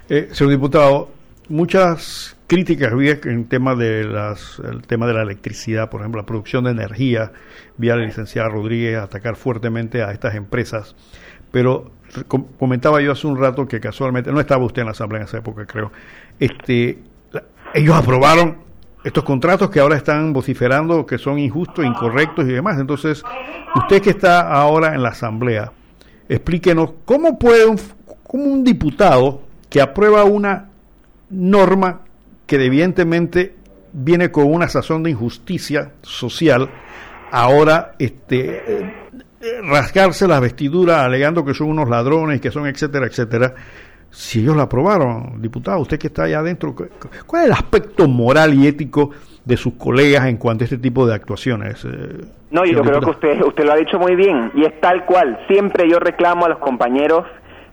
Eh, 0.09 0.29
señor 0.33 0.53
diputado, 0.53 1.09
muchas 1.49 2.37
críticas 2.47 2.95
vi 2.97 3.11
en 3.11 3.49
tema 3.49 3.75
de 3.75 4.05
las, 4.05 4.61
el 4.65 4.83
tema 4.87 5.07
de 5.07 5.15
la 5.15 5.23
electricidad, 5.23 5.89
por 5.89 6.01
ejemplo, 6.01 6.21
la 6.21 6.27
producción 6.27 6.65
de 6.65 6.73
energía, 6.73 7.33
vía 7.77 7.97
la 7.97 8.05
licenciada 8.05 8.49
Rodríguez 8.49 8.99
atacar 8.99 9.37
fuertemente 9.37 10.03
a 10.03 10.11
estas 10.11 10.35
empresas, 10.35 10.97
pero 11.53 11.93
comentaba 12.59 13.01
yo 13.01 13.13
hace 13.13 13.27
un 13.27 13.39
rato 13.39 13.67
que 13.67 13.79
casualmente, 13.79 14.33
no 14.33 14.41
estaba 14.41 14.65
usted 14.65 14.83
en 14.83 14.87
la 14.87 14.93
asamblea 14.93 15.23
en 15.23 15.29
esa 15.29 15.39
época 15.39 15.65
creo, 15.65 15.93
este, 16.41 16.99
ellos 17.73 17.95
aprobaron 17.95 18.70
estos 19.03 19.25
contratos 19.25 19.71
que 19.71 19.81
ahora 19.81 19.97
están 19.97 20.33
vociferando 20.33 21.07
que 21.07 21.19
son 21.19 21.39
injustos, 21.39 21.85
incorrectos 21.85 22.45
y 22.47 22.53
demás. 22.53 22.79
Entonces, 22.79 23.23
usted 23.75 24.03
que 24.03 24.11
está 24.11 24.53
ahora 24.53 24.95
en 24.95 25.03
la 25.03 25.11
Asamblea, 25.11 25.73
explíquenos 26.29 26.93
cómo 27.05 27.39
puede 27.39 27.67
un, 27.67 27.81
un 28.33 28.65
diputado 28.65 29.43
que 29.69 29.81
aprueba 29.81 30.25
una 30.25 30.71
norma 31.31 32.01
que 32.47 32.57
evidentemente 32.65 33.55
viene 33.93 34.31
con 34.31 34.53
una 34.53 34.69
sazón 34.69 35.03
de 35.03 35.11
injusticia 35.11 35.93
social, 36.03 36.69
ahora 37.31 37.95
este, 37.99 38.83
eh, 39.41 39.63
rasgarse 39.63 40.27
las 40.27 40.41
vestiduras 40.41 40.99
alegando 40.99 41.45
que 41.45 41.55
son 41.55 41.69
unos 41.69 41.89
ladrones, 41.89 42.41
que 42.41 42.51
son 42.51 42.67
etcétera, 42.67 43.07
etcétera, 43.07 43.55
si 44.11 44.41
ellos 44.41 44.57
la 44.57 44.65
aprobaron, 44.65 45.41
diputado, 45.41 45.81
usted 45.81 45.99
que 45.99 46.09
está 46.09 46.25
allá 46.25 46.41
adentro, 46.41 46.75
¿cuál 47.27 47.43
es 47.43 47.47
el 47.49 47.53
aspecto 47.53 48.09
moral 48.09 48.55
y 48.55 48.67
ético 48.67 49.11
de 49.45 49.57
sus 49.57 49.75
colegas 49.75 50.27
en 50.27 50.37
cuanto 50.37 50.65
a 50.65 50.67
este 50.67 50.79
tipo 50.79 51.07
de 51.07 51.15
actuaciones? 51.15 51.85
Eh, 51.85 52.25
no, 52.51 52.65
yo 52.65 52.83
creo 52.83 53.01
que 53.01 53.11
usted, 53.11 53.43
usted 53.43 53.65
lo 53.65 53.73
ha 53.73 53.77
dicho 53.77 53.99
muy 53.99 54.17
bien 54.17 54.51
y 54.55 54.65
es 54.65 54.81
tal 54.81 55.05
cual. 55.05 55.39
Siempre 55.49 55.89
yo 55.89 55.99
reclamo 56.01 56.47
a 56.47 56.49
los 56.49 56.59
compañeros 56.59 57.25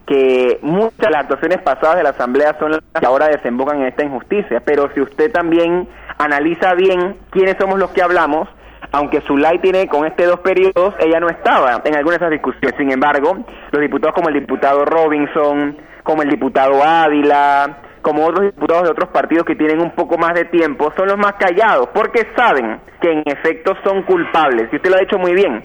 que 0.06 0.58
muchas 0.62 0.96
de 0.96 1.10
las 1.10 1.22
actuaciones 1.22 1.60
pasadas 1.62 1.96
de 1.96 2.02
la 2.04 2.10
Asamblea 2.10 2.56
son 2.58 2.70
las 2.70 2.80
que 2.98 3.06
ahora 3.06 3.28
desembocan 3.28 3.80
en 3.80 3.88
esta 3.88 4.04
injusticia, 4.04 4.62
pero 4.64 4.90
si 4.94 5.00
usted 5.00 5.30
también 5.30 5.88
analiza 6.18 6.74
bien 6.74 7.16
quiénes 7.30 7.56
somos 7.58 7.78
los 7.78 7.90
que 7.90 8.02
hablamos, 8.02 8.48
aunque 8.92 9.20
Zulay 9.22 9.58
tiene 9.58 9.86
con 9.86 10.06
este 10.06 10.24
dos 10.24 10.40
periodos, 10.40 10.94
ella 10.98 11.20
no 11.20 11.28
estaba 11.28 11.82
en 11.84 11.94
alguna 11.94 12.16
de 12.16 12.24
esas 12.24 12.30
discusiones. 12.30 12.74
Sin 12.78 12.90
embargo, 12.90 13.38
los 13.70 13.82
diputados 13.82 14.14
como 14.14 14.28
el 14.28 14.40
diputado 14.40 14.84
Robinson, 14.84 15.76
como 16.02 16.22
el 16.22 16.30
diputado 16.30 16.82
Ávila, 16.82 17.78
como 18.02 18.26
otros 18.26 18.46
diputados 18.46 18.84
de 18.84 18.90
otros 18.90 19.10
partidos 19.10 19.44
que 19.44 19.56
tienen 19.56 19.80
un 19.80 19.90
poco 19.92 20.16
más 20.18 20.34
de 20.34 20.46
tiempo, 20.46 20.92
son 20.96 21.08
los 21.08 21.18
más 21.18 21.34
callados, 21.34 21.88
porque 21.92 22.26
saben 22.36 22.80
que 23.00 23.12
en 23.12 23.22
efecto 23.26 23.74
son 23.84 24.02
culpables, 24.02 24.68
y 24.72 24.76
usted 24.76 24.90
lo 24.90 24.96
ha 24.96 25.00
dicho 25.00 25.18
muy 25.18 25.34
bien. 25.34 25.62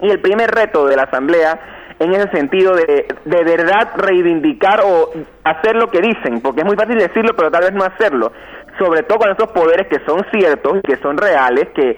Y 0.00 0.10
el 0.10 0.20
primer 0.20 0.50
reto 0.50 0.86
de 0.86 0.96
la 0.96 1.02
Asamblea 1.04 1.58
en 1.98 2.12
ese 2.12 2.30
sentido 2.30 2.74
de 2.74 3.06
de 3.24 3.44
verdad 3.44 3.90
reivindicar 3.96 4.80
o 4.84 5.10
hacer 5.44 5.74
lo 5.76 5.88
que 5.88 6.00
dicen, 6.00 6.40
porque 6.40 6.60
es 6.60 6.66
muy 6.66 6.76
fácil 6.76 6.96
decirlo, 6.96 7.34
pero 7.36 7.50
tal 7.50 7.62
vez 7.62 7.72
no 7.72 7.84
hacerlo, 7.84 8.32
sobre 8.78 9.02
todo 9.02 9.18
con 9.18 9.30
esos 9.30 9.50
poderes 9.50 9.88
que 9.88 10.04
son 10.06 10.24
ciertos 10.32 10.80
que 10.82 10.96
son 10.96 11.16
reales, 11.16 11.68
que 11.74 11.96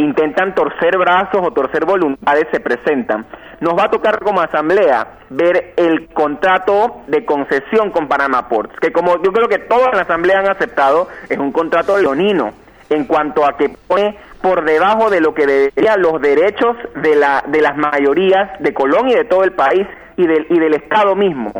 intentan 0.00 0.54
torcer 0.54 0.96
brazos 0.98 1.40
o 1.42 1.50
torcer 1.52 1.84
voluntades 1.84 2.46
se 2.50 2.60
presentan. 2.60 3.26
Nos 3.60 3.78
va 3.78 3.84
a 3.84 3.90
tocar 3.90 4.20
como 4.20 4.40
asamblea 4.40 5.06
ver 5.28 5.74
el 5.76 6.08
contrato 6.08 7.02
de 7.06 7.24
concesión 7.24 7.90
con 7.90 8.08
Panama 8.08 8.48
Ports, 8.48 8.74
que 8.80 8.92
como 8.92 9.22
yo 9.22 9.32
creo 9.32 9.48
que 9.48 9.58
toda 9.58 9.92
la 9.92 10.02
asamblea 10.02 10.40
han 10.40 10.50
aceptado, 10.50 11.08
es 11.28 11.38
un 11.38 11.52
contrato 11.52 11.98
leonino 11.98 12.52
en 12.88 13.04
cuanto 13.04 13.44
a 13.44 13.56
que 13.56 13.68
pone 13.86 14.16
por 14.42 14.64
debajo 14.64 15.10
de 15.10 15.20
lo 15.20 15.34
que 15.34 15.46
deberían 15.46 16.00
los 16.00 16.20
derechos 16.20 16.76
de, 16.96 17.14
la, 17.14 17.44
de 17.46 17.60
las 17.60 17.76
mayorías 17.76 18.58
de 18.60 18.72
Colón 18.72 19.10
y 19.10 19.14
de 19.14 19.24
todo 19.24 19.44
el 19.44 19.52
país 19.52 19.86
y 20.16 20.26
del, 20.26 20.46
y 20.48 20.58
del 20.58 20.74
Estado 20.74 21.14
mismo. 21.14 21.52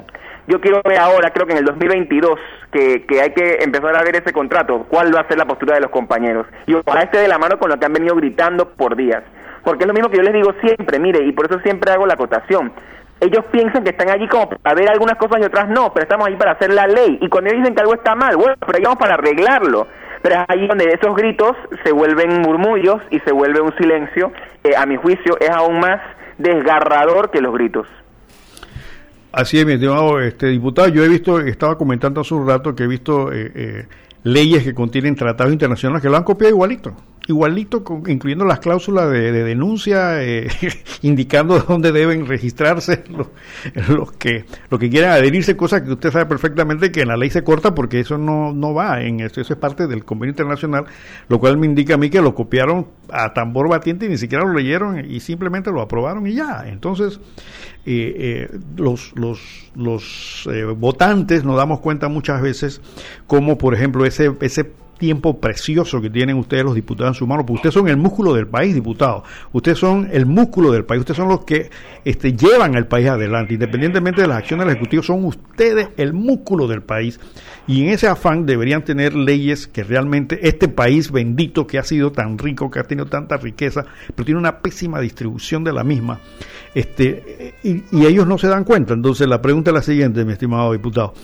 Yo 0.50 0.60
quiero 0.60 0.82
ver 0.84 0.98
ahora, 0.98 1.30
creo 1.30 1.46
que 1.46 1.52
en 1.52 1.58
el 1.58 1.64
2022, 1.64 2.40
que, 2.72 3.06
que 3.06 3.20
hay 3.20 3.30
que 3.30 3.58
empezar 3.62 3.96
a 3.96 4.02
ver 4.02 4.16
ese 4.16 4.32
contrato, 4.32 4.84
cuál 4.88 5.14
va 5.14 5.20
a 5.20 5.28
ser 5.28 5.38
la 5.38 5.44
postura 5.44 5.76
de 5.76 5.80
los 5.80 5.92
compañeros. 5.92 6.44
Y 6.66 6.74
ojalá 6.74 7.02
esté 7.02 7.18
de 7.18 7.28
la 7.28 7.38
mano 7.38 7.56
con 7.56 7.70
lo 7.70 7.78
que 7.78 7.86
han 7.86 7.92
venido 7.92 8.16
gritando 8.16 8.68
por 8.70 8.96
días. 8.96 9.22
Porque 9.62 9.84
es 9.84 9.86
lo 9.86 9.94
mismo 9.94 10.10
que 10.10 10.16
yo 10.16 10.24
les 10.24 10.34
digo 10.34 10.52
siempre, 10.60 10.98
mire, 10.98 11.24
y 11.24 11.30
por 11.30 11.46
eso 11.46 11.60
siempre 11.60 11.92
hago 11.92 12.04
la 12.04 12.14
acotación. 12.14 12.72
ellos 13.20 13.44
piensan 13.52 13.84
que 13.84 13.90
están 13.90 14.10
allí 14.10 14.26
como 14.26 14.48
para 14.48 14.74
ver 14.74 14.90
algunas 14.90 15.16
cosas 15.18 15.40
y 15.40 15.44
otras 15.44 15.68
no, 15.68 15.92
pero 15.94 16.02
estamos 16.02 16.26
allí 16.26 16.36
para 16.36 16.52
hacer 16.52 16.72
la 16.72 16.88
ley. 16.88 17.20
Y 17.20 17.28
cuando 17.28 17.50
ellos 17.50 17.60
dicen 17.60 17.76
que 17.76 17.82
algo 17.82 17.94
está 17.94 18.16
mal, 18.16 18.36
bueno, 18.36 18.54
pero 18.58 18.76
ahí 18.76 18.82
vamos 18.82 18.98
para 18.98 19.14
arreglarlo. 19.14 19.86
Pero 20.20 20.34
es 20.34 20.44
ahí 20.48 20.66
donde 20.66 20.86
esos 20.86 21.14
gritos 21.14 21.56
se 21.84 21.92
vuelven 21.92 22.40
murmullos 22.40 23.00
y 23.10 23.20
se 23.20 23.30
vuelve 23.30 23.60
un 23.60 23.76
silencio, 23.76 24.32
que 24.64 24.76
a 24.76 24.84
mi 24.84 24.96
juicio 24.96 25.38
es 25.38 25.50
aún 25.50 25.78
más 25.78 26.00
desgarrador 26.38 27.30
que 27.30 27.40
los 27.40 27.54
gritos. 27.54 27.86
Así 29.32 29.58
es, 29.58 29.66
mi 29.66 29.74
estimado 29.74 30.20
este, 30.20 30.48
diputado. 30.48 30.88
Yo 30.88 31.04
he 31.04 31.08
visto, 31.08 31.40
estaba 31.40 31.78
comentando 31.78 32.20
hace 32.20 32.34
un 32.34 32.46
rato 32.46 32.74
que 32.74 32.84
he 32.84 32.86
visto 32.88 33.32
eh, 33.32 33.52
eh, 33.54 33.86
leyes 34.24 34.64
que 34.64 34.74
contienen 34.74 35.14
tratados 35.14 35.52
internacionales 35.52 36.02
que 36.02 36.08
lo 36.08 36.16
han 36.16 36.24
copiado 36.24 36.52
igualito 36.54 36.96
igualito, 37.30 37.82
incluyendo 38.06 38.44
las 38.44 38.60
cláusulas 38.60 39.10
de, 39.10 39.32
denuncia, 39.32 40.22
eh, 40.22 40.48
indicando 41.02 41.58
dónde 41.60 41.92
deben 41.92 42.26
registrarse 42.26 43.04
los, 43.88 44.12
que 44.12 44.44
lo 44.70 44.78
que 44.78 44.90
quieran 44.90 45.12
adherirse, 45.12 45.56
cosa 45.56 45.82
que 45.82 45.92
usted 45.92 46.10
sabe 46.10 46.26
perfectamente 46.26 46.92
que 46.92 47.02
en 47.02 47.08
la 47.08 47.16
ley 47.16 47.30
se 47.30 47.42
corta 47.42 47.74
porque 47.74 48.00
eso 48.00 48.18
no, 48.18 48.52
no 48.52 48.74
va, 48.74 49.02
en 49.02 49.20
eso, 49.20 49.40
eso 49.40 49.52
es 49.54 49.58
parte 49.58 49.86
del 49.86 50.04
convenio 50.04 50.32
internacional, 50.32 50.84
lo 51.28 51.38
cual 51.38 51.56
me 51.58 51.66
indica 51.66 51.94
a 51.94 51.98
mí 51.98 52.10
que 52.10 52.20
lo 52.20 52.34
copiaron 52.34 52.88
a 53.10 53.32
tambor 53.32 53.68
batiente 53.68 54.06
y 54.06 54.08
ni 54.08 54.18
siquiera 54.18 54.44
lo 54.44 54.52
leyeron 54.52 55.04
y 55.10 55.20
simplemente 55.20 55.70
lo 55.70 55.80
aprobaron 55.80 56.26
y 56.26 56.34
ya. 56.34 56.64
Entonces, 56.66 57.20
eh, 57.86 58.48
eh, 58.52 58.58
los, 58.76 59.12
los, 59.16 59.40
los 59.74 60.48
votantes 60.76 61.44
nos 61.44 61.56
damos 61.56 61.80
cuenta 61.80 62.08
muchas 62.08 62.42
veces 62.42 62.80
como, 63.26 63.56
por 63.58 63.74
ejemplo, 63.74 64.04
ese, 64.04 64.32
ese 64.40 64.70
tiempo 65.00 65.40
precioso 65.40 66.00
que 66.00 66.10
tienen 66.10 66.36
ustedes 66.36 66.62
los 66.62 66.74
diputados 66.74 67.16
en 67.16 67.18
su 67.18 67.26
mano, 67.26 67.44
porque 67.44 67.56
ustedes 67.56 67.74
son 67.74 67.88
el 67.88 67.96
músculo 67.96 68.34
del 68.34 68.46
país, 68.46 68.74
diputados. 68.74 69.24
Ustedes 69.50 69.78
son 69.78 70.08
el 70.12 70.26
músculo 70.26 70.70
del 70.70 70.84
país, 70.84 71.00
ustedes 71.00 71.16
son 71.16 71.28
los 71.28 71.44
que 71.44 71.70
este, 72.04 72.34
llevan 72.34 72.76
al 72.76 72.86
país 72.86 73.08
adelante. 73.08 73.54
Independientemente 73.54 74.20
de 74.20 74.28
las 74.28 74.36
acciones 74.36 74.66
del 74.66 74.76
Ejecutivo, 74.76 75.02
son 75.02 75.24
ustedes 75.24 75.88
el 75.96 76.12
músculo 76.12 76.68
del 76.68 76.82
país. 76.82 77.18
Y 77.66 77.82
en 77.82 77.88
ese 77.88 78.08
afán 78.08 78.46
deberían 78.46 78.84
tener 78.84 79.14
leyes 79.14 79.66
que 79.66 79.82
realmente 79.82 80.46
este 80.46 80.68
país 80.68 81.10
bendito 81.10 81.66
que 81.66 81.78
ha 81.78 81.82
sido 81.82 82.12
tan 82.12 82.36
rico, 82.38 82.70
que 82.70 82.78
ha 82.78 82.84
tenido 82.84 83.06
tanta 83.06 83.38
riqueza, 83.38 83.86
pero 84.14 84.26
tiene 84.26 84.38
una 84.38 84.58
pésima 84.58 85.00
distribución 85.00 85.64
de 85.64 85.72
la 85.72 85.82
misma, 85.82 86.20
este, 86.74 87.54
y, 87.62 87.82
y 87.90 88.06
ellos 88.06 88.26
no 88.26 88.36
se 88.38 88.48
dan 88.48 88.64
cuenta. 88.64 88.92
Entonces 88.92 89.26
la 89.26 89.40
pregunta 89.40 89.70
es 89.70 89.74
la 89.74 89.82
siguiente, 89.82 90.24
mi 90.24 90.32
estimado 90.32 90.72
diputado. 90.72 91.14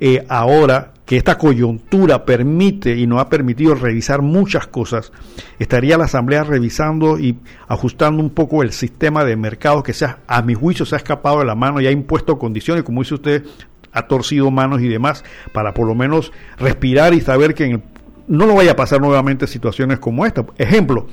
Eh, 0.00 0.24
ahora 0.28 0.92
que 1.06 1.16
esta 1.16 1.36
coyuntura 1.36 2.24
permite 2.24 2.96
y 2.96 3.06
nos 3.06 3.20
ha 3.20 3.28
permitido 3.28 3.74
revisar 3.74 4.22
muchas 4.22 4.66
cosas, 4.66 5.12
estaría 5.58 5.98
la 5.98 6.04
Asamblea 6.04 6.44
revisando 6.44 7.18
y 7.18 7.38
ajustando 7.68 8.22
un 8.22 8.30
poco 8.30 8.62
el 8.62 8.72
sistema 8.72 9.24
de 9.24 9.36
mercado 9.36 9.82
que 9.82 9.92
sea, 9.92 10.20
a 10.26 10.42
mi 10.42 10.54
juicio 10.54 10.86
se 10.86 10.94
ha 10.94 10.98
escapado 10.98 11.40
de 11.40 11.44
la 11.44 11.54
mano 11.54 11.80
y 11.80 11.86
ha 11.86 11.90
impuesto 11.90 12.38
condiciones, 12.38 12.84
como 12.84 13.02
dice 13.02 13.14
usted, 13.14 13.44
ha 13.92 14.06
torcido 14.06 14.50
manos 14.50 14.80
y 14.80 14.88
demás, 14.88 15.24
para 15.52 15.74
por 15.74 15.86
lo 15.86 15.94
menos 15.94 16.32
respirar 16.58 17.14
y 17.14 17.20
saber 17.20 17.54
que 17.54 17.80
no 18.26 18.46
nos 18.46 18.56
vaya 18.56 18.72
a 18.72 18.76
pasar 18.76 19.00
nuevamente 19.00 19.46
situaciones 19.46 19.98
como 19.98 20.24
esta. 20.24 20.46
Ejemplo, 20.56 21.06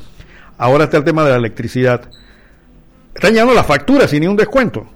ahora 0.58 0.86
está 0.86 0.98
el 0.98 1.04
tema 1.04 1.24
de 1.24 1.32
la 1.32 1.38
electricidad. 1.38 2.10
Están 3.14 3.34
llegando 3.34 3.54
las 3.54 3.66
facturas 3.66 4.10
sin 4.10 4.22
ningún 4.22 4.38
descuento. 4.38 4.88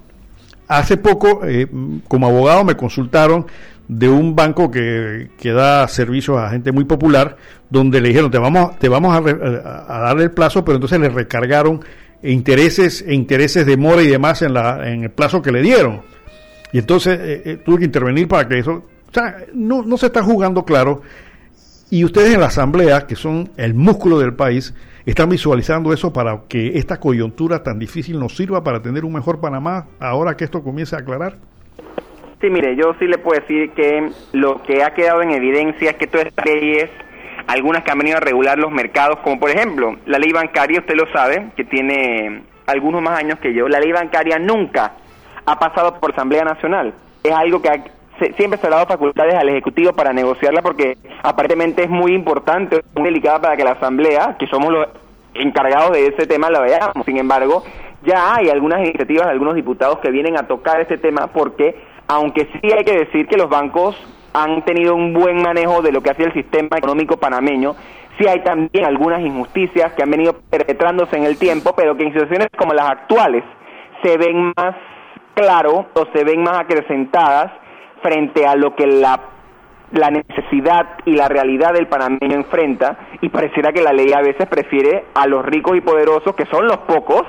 Hace 0.67 0.95
poco, 0.95 1.41
eh, 1.45 1.67
como 2.07 2.27
abogado, 2.27 2.63
me 2.63 2.77
consultaron 2.77 3.45
de 3.87 4.09
un 4.09 4.35
banco 4.35 4.71
que, 4.71 5.29
que, 5.37 5.51
da 5.51 5.87
servicios 5.87 6.37
a 6.37 6.49
gente 6.49 6.71
muy 6.71 6.85
popular, 6.85 7.37
donde 7.69 8.01
le 8.01 8.09
dijeron, 8.09 8.31
te 8.31 8.37
vamos, 8.37 8.77
te 8.79 8.89
vamos 8.89 9.15
a, 9.15 10.09
a, 10.09 10.11
el 10.13 10.31
plazo, 10.31 10.63
pero 10.63 10.75
entonces 10.75 10.99
le 10.99 11.09
recargaron 11.09 11.81
intereses 12.23 13.03
e 13.05 13.13
intereses 13.13 13.65
de 13.65 13.77
mora 13.77 14.01
y 14.01 14.07
demás 14.07 14.41
en, 14.41 14.53
la, 14.53 14.89
en 14.89 15.03
el 15.03 15.11
plazo 15.11 15.41
que 15.41 15.51
le 15.51 15.61
dieron. 15.61 16.01
Y 16.71 16.79
entonces 16.79 17.19
eh, 17.19 17.41
eh, 17.45 17.57
tuve 17.63 17.79
que 17.79 17.85
intervenir 17.85 18.27
para 18.27 18.47
que 18.47 18.59
eso... 18.59 18.71
O 18.71 19.13
sea, 19.13 19.37
no, 19.53 19.83
no 19.83 19.97
se 19.97 20.07
está 20.07 20.23
jugando 20.23 20.65
claro. 20.65 21.01
Y 21.91 22.03
ustedes 22.03 22.33
en 22.33 22.39
la 22.39 22.47
Asamblea, 22.47 23.05
que 23.05 23.15
son 23.15 23.51
el 23.57 23.75
músculo 23.75 24.17
del 24.17 24.33
país, 24.33 24.73
están 25.05 25.29
visualizando 25.29 25.93
eso 25.93 26.11
para 26.11 26.43
que 26.47 26.79
esta 26.79 26.99
coyuntura 26.99 27.61
tan 27.61 27.77
difícil 27.77 28.17
nos 28.17 28.35
sirva 28.35 28.63
para 28.63 28.81
tener 28.81 29.05
un 29.05 29.13
mejor 29.13 29.39
Panamá 29.39 29.87
ahora 29.99 30.35
que 30.35 30.45
esto 30.45 30.63
comience 30.63 30.95
a 30.95 30.99
aclarar. 30.99 31.37
Sí, 32.43 32.49
mire, 32.49 32.75
yo 32.75 32.93
sí 32.99 33.07
le 33.07 33.19
puedo 33.19 33.39
decir 33.39 33.71
que 33.71 34.09
lo 34.33 34.61
que 34.63 34.83
ha 34.83 34.93
quedado 34.93 35.21
en 35.21 35.31
evidencia 35.31 35.91
es 35.91 35.95
que 35.95 36.07
todas 36.07 36.27
estas 36.27 36.43
leyes, 36.43 36.89
algunas 37.47 37.85
que 37.85 37.91
han 37.91 37.99
venido 37.99 38.17
a 38.17 38.19
regular 38.19 38.57
los 38.59 38.69
mercados, 38.69 39.19
como 39.19 39.39
por 39.39 39.49
ejemplo 39.49 39.95
la 40.05 40.19
ley 40.19 40.33
bancaria, 40.33 40.81
usted 40.81 40.95
lo 40.95 41.09
sabe, 41.13 41.51
que 41.55 41.63
tiene 41.63 42.43
algunos 42.65 43.01
más 43.01 43.17
años 43.17 43.39
que 43.39 43.53
yo, 43.53 43.69
la 43.69 43.79
ley 43.79 43.93
bancaria 43.93 44.39
nunca 44.39 44.91
ha 45.45 45.57
pasado 45.57 46.01
por 46.01 46.11
Asamblea 46.11 46.43
Nacional. 46.43 46.93
Es 47.23 47.31
algo 47.31 47.61
que 47.61 47.69
siempre 48.35 48.59
se 48.59 48.67
ha 48.67 48.71
dado 48.71 48.87
facultades 48.87 49.35
al 49.35 49.47
Ejecutivo 49.47 49.93
para 49.93 50.11
negociarla 50.11 50.61
porque 50.61 50.97
aparentemente 51.23 51.83
es 51.83 51.89
muy 51.89 52.13
importante, 52.13 52.83
muy 52.93 53.05
delicada 53.05 53.39
para 53.39 53.55
que 53.55 53.63
la 53.63 53.71
Asamblea, 53.71 54.35
que 54.37 54.47
somos 54.47 54.69
los 54.69 54.87
encargados 55.33 55.93
de 55.93 56.07
ese 56.07 56.27
tema, 56.27 56.49
la 56.49 56.59
veamos. 56.59 57.05
Sin 57.05 57.17
embargo, 57.17 57.63
ya 58.05 58.35
hay 58.35 58.49
algunas 58.49 58.81
iniciativas 58.81 59.27
de 59.27 59.31
algunos 59.31 59.55
diputados 59.55 59.99
que 59.99 60.11
vienen 60.11 60.37
a 60.37 60.45
tocar 60.45 60.81
ese 60.81 60.97
tema 60.97 61.27
porque 61.27 61.92
aunque 62.07 62.47
sí 62.53 62.71
hay 62.71 62.83
que 62.83 62.97
decir 62.97 63.27
que 63.27 63.37
los 63.37 63.49
bancos 63.49 63.95
han 64.33 64.63
tenido 64.65 64.95
un 64.95 65.13
buen 65.13 65.41
manejo 65.41 65.81
de 65.81 65.91
lo 65.91 66.01
que 66.01 66.09
hace 66.09 66.23
el 66.23 66.33
sistema 66.33 66.77
económico 66.77 67.17
panameño, 67.17 67.75
sí 68.17 68.27
hay 68.27 68.43
también 68.43 68.85
algunas 68.85 69.21
injusticias 69.21 69.93
que 69.93 70.03
han 70.03 70.09
venido 70.09 70.33
perpetrándose 70.49 71.17
en 71.17 71.23
el 71.23 71.37
tiempo, 71.37 71.73
pero 71.75 71.95
que 71.95 72.03
en 72.03 72.13
situaciones 72.13 72.47
como 72.57 72.73
las 72.73 72.89
actuales 72.89 73.43
se 74.01 74.17
ven 74.17 74.53
más 74.55 74.75
claro 75.33 75.87
o 75.93 76.05
se 76.13 76.23
ven 76.23 76.41
más 76.43 76.59
acrecentadas 76.59 77.51
frente 78.01 78.45
a 78.45 78.55
lo 78.55 78.75
que 78.75 78.85
la, 78.85 79.19
la 79.91 80.11
necesidad 80.11 80.97
y 81.05 81.13
la 81.13 81.27
realidad 81.27 81.73
del 81.73 81.87
panameño 81.87 82.35
enfrenta. 82.35 82.97
Y 83.21 83.29
pareciera 83.29 83.71
que 83.71 83.81
la 83.81 83.93
ley 83.93 84.11
a 84.13 84.21
veces 84.21 84.47
prefiere 84.47 85.05
a 85.15 85.25
los 85.27 85.43
ricos 85.45 85.77
y 85.77 85.81
poderosos, 85.81 86.35
que 86.35 86.45
son 86.47 86.67
los 86.67 86.77
pocos, 86.79 87.23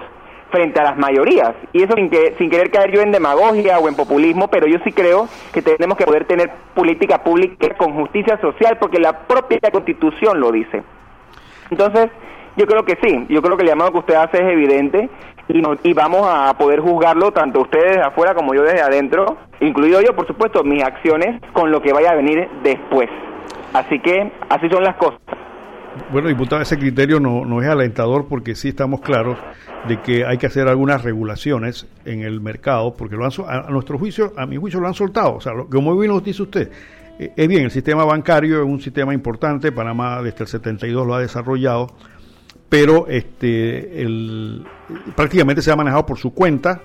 frente 0.54 0.78
a 0.80 0.84
las 0.84 0.96
mayorías. 0.96 1.52
Y 1.72 1.82
eso 1.82 1.94
sin, 1.96 2.08
que, 2.08 2.34
sin 2.38 2.48
querer 2.48 2.70
caer 2.70 2.92
yo 2.92 3.00
en 3.00 3.10
demagogia 3.10 3.80
o 3.80 3.88
en 3.88 3.96
populismo, 3.96 4.46
pero 4.46 4.68
yo 4.68 4.78
sí 4.84 4.92
creo 4.92 5.28
que 5.52 5.62
tenemos 5.62 5.98
que 5.98 6.04
poder 6.04 6.26
tener 6.26 6.48
política 6.74 7.24
pública 7.24 7.74
con 7.76 7.92
justicia 7.94 8.40
social, 8.40 8.78
porque 8.78 9.00
la 9.00 9.26
propia 9.26 9.58
constitución 9.72 10.38
lo 10.38 10.52
dice. 10.52 10.84
Entonces, 11.70 12.08
yo 12.56 12.66
creo 12.66 12.84
que 12.84 12.96
sí, 13.02 13.26
yo 13.28 13.42
creo 13.42 13.56
que 13.56 13.64
el 13.64 13.68
llamado 13.70 13.90
que 13.90 13.98
usted 13.98 14.14
hace 14.14 14.36
es 14.36 14.52
evidente 14.52 15.10
y, 15.48 15.60
y 15.82 15.92
vamos 15.92 16.22
a 16.24 16.56
poder 16.56 16.78
juzgarlo 16.78 17.32
tanto 17.32 17.62
ustedes 17.62 17.96
desde 17.96 18.06
afuera 18.06 18.34
como 18.34 18.54
yo 18.54 18.62
desde 18.62 18.80
adentro, 18.80 19.36
incluido 19.60 20.00
yo, 20.02 20.14
por 20.14 20.28
supuesto, 20.28 20.62
mis 20.62 20.84
acciones 20.84 21.40
con 21.52 21.72
lo 21.72 21.82
que 21.82 21.92
vaya 21.92 22.12
a 22.12 22.14
venir 22.14 22.48
después. 22.62 23.10
Así 23.72 23.98
que 23.98 24.30
así 24.50 24.68
son 24.68 24.84
las 24.84 24.94
cosas. 24.94 25.18
Bueno, 26.10 26.28
diputado, 26.28 26.60
ese 26.60 26.78
criterio 26.78 27.20
no, 27.20 27.44
no 27.44 27.62
es 27.62 27.68
alentador 27.68 28.26
porque 28.28 28.54
sí 28.54 28.68
estamos 28.68 29.00
claros 29.00 29.38
de 29.88 30.00
que 30.00 30.24
hay 30.24 30.38
que 30.38 30.46
hacer 30.46 30.68
algunas 30.68 31.02
regulaciones 31.02 31.86
en 32.04 32.22
el 32.22 32.40
mercado, 32.40 32.94
porque 32.94 33.16
lo 33.16 33.24
han, 33.24 33.32
a, 33.46 33.70
nuestro 33.70 33.98
juicio, 33.98 34.32
a 34.36 34.46
mi 34.46 34.56
juicio, 34.56 34.80
lo 34.80 34.88
han 34.88 34.94
soltado. 34.94 35.34
O 35.34 35.40
sea, 35.40 35.52
lo, 35.52 35.68
como 35.68 35.96
bien 35.96 36.12
nos 36.12 36.24
dice 36.24 36.42
usted, 36.42 36.70
eh, 37.18 37.32
es 37.36 37.48
bien, 37.48 37.64
el 37.64 37.70
sistema 37.70 38.04
bancario 38.04 38.60
es 38.60 38.66
un 38.66 38.80
sistema 38.80 39.14
importante, 39.14 39.72
Panamá 39.72 40.22
desde 40.22 40.44
el 40.44 40.48
72 40.48 41.06
lo 41.06 41.14
ha 41.14 41.20
desarrollado, 41.20 41.94
pero 42.68 43.06
este, 43.08 44.02
el, 44.02 44.64
prácticamente 45.14 45.62
se 45.62 45.70
ha 45.70 45.76
manejado 45.76 46.06
por 46.06 46.18
su 46.18 46.32
cuenta 46.34 46.82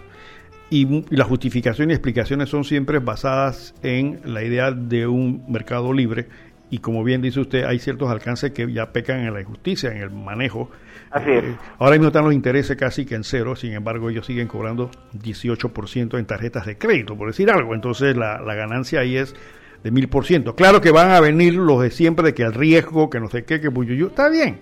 y, 0.69 1.05
las 1.15 1.27
justificaciones 1.27 1.93
y 1.93 1.95
explicaciones 1.95 2.49
son 2.49 2.63
siempre 2.63 2.99
basadas 2.99 3.73
en 3.81 4.19
la 4.23 4.43
idea 4.43 4.71
de 4.71 5.07
un 5.07 5.43
mercado 5.47 5.93
libre 5.93 6.27
y 6.69 6.79
como 6.79 7.03
bien 7.03 7.21
dice 7.21 7.39
usted, 7.39 7.63
hay 7.63 7.79
ciertos 7.79 8.09
alcances 8.09 8.51
que 8.51 8.71
ya 8.71 8.91
pecan 8.91 9.21
en 9.21 9.33
la 9.33 9.41
injusticia, 9.41 9.91
en 9.91 9.97
el 9.97 10.09
manejo. 10.11 10.69
Así 11.11 11.31
es. 11.31 11.43
Eh, 11.43 11.55
ahora 11.79 11.93
mismo 11.93 12.07
están 12.07 12.25
los 12.25 12.33
intereses 12.33 12.77
casi 12.77 13.05
que 13.05 13.15
en 13.15 13.23
cero, 13.23 13.55
sin 13.55 13.73
embargo 13.73 14.09
ellos 14.09 14.25
siguen 14.25 14.47
cobrando 14.47 14.91
18% 15.13 16.19
en 16.19 16.25
tarjetas 16.25 16.65
de 16.65 16.77
crédito, 16.77 17.17
por 17.17 17.27
decir 17.27 17.49
algo. 17.49 17.73
Entonces 17.73 18.15
la, 18.15 18.39
la 18.39 18.53
ganancia 18.53 18.99
ahí 18.99 19.17
es 19.17 19.35
de 19.83 19.91
mil 19.91 20.07
por 20.09 20.25
ciento. 20.25 20.55
Claro 20.55 20.81
que 20.81 20.91
van 20.91 21.11
a 21.11 21.19
venir 21.19 21.55
los 21.55 21.81
de 21.81 21.91
siempre 21.91 22.25
de 22.25 22.33
que 22.33 22.43
el 22.43 22.53
riesgo, 22.53 23.09
que 23.09 23.19
no 23.19 23.29
sé 23.29 23.43
qué, 23.43 23.59
que 23.59 23.69
yo 23.97 24.07
está 24.07 24.29
bien, 24.29 24.59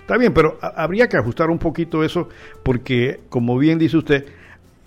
está 0.00 0.16
bien, 0.16 0.32
pero 0.32 0.58
habría 0.60 1.08
que 1.08 1.16
ajustar 1.16 1.50
un 1.50 1.58
poquito 1.58 2.04
eso 2.04 2.28
porque, 2.62 3.20
como 3.28 3.58
bien 3.58 3.78
dice 3.78 3.96
usted, 3.96 4.26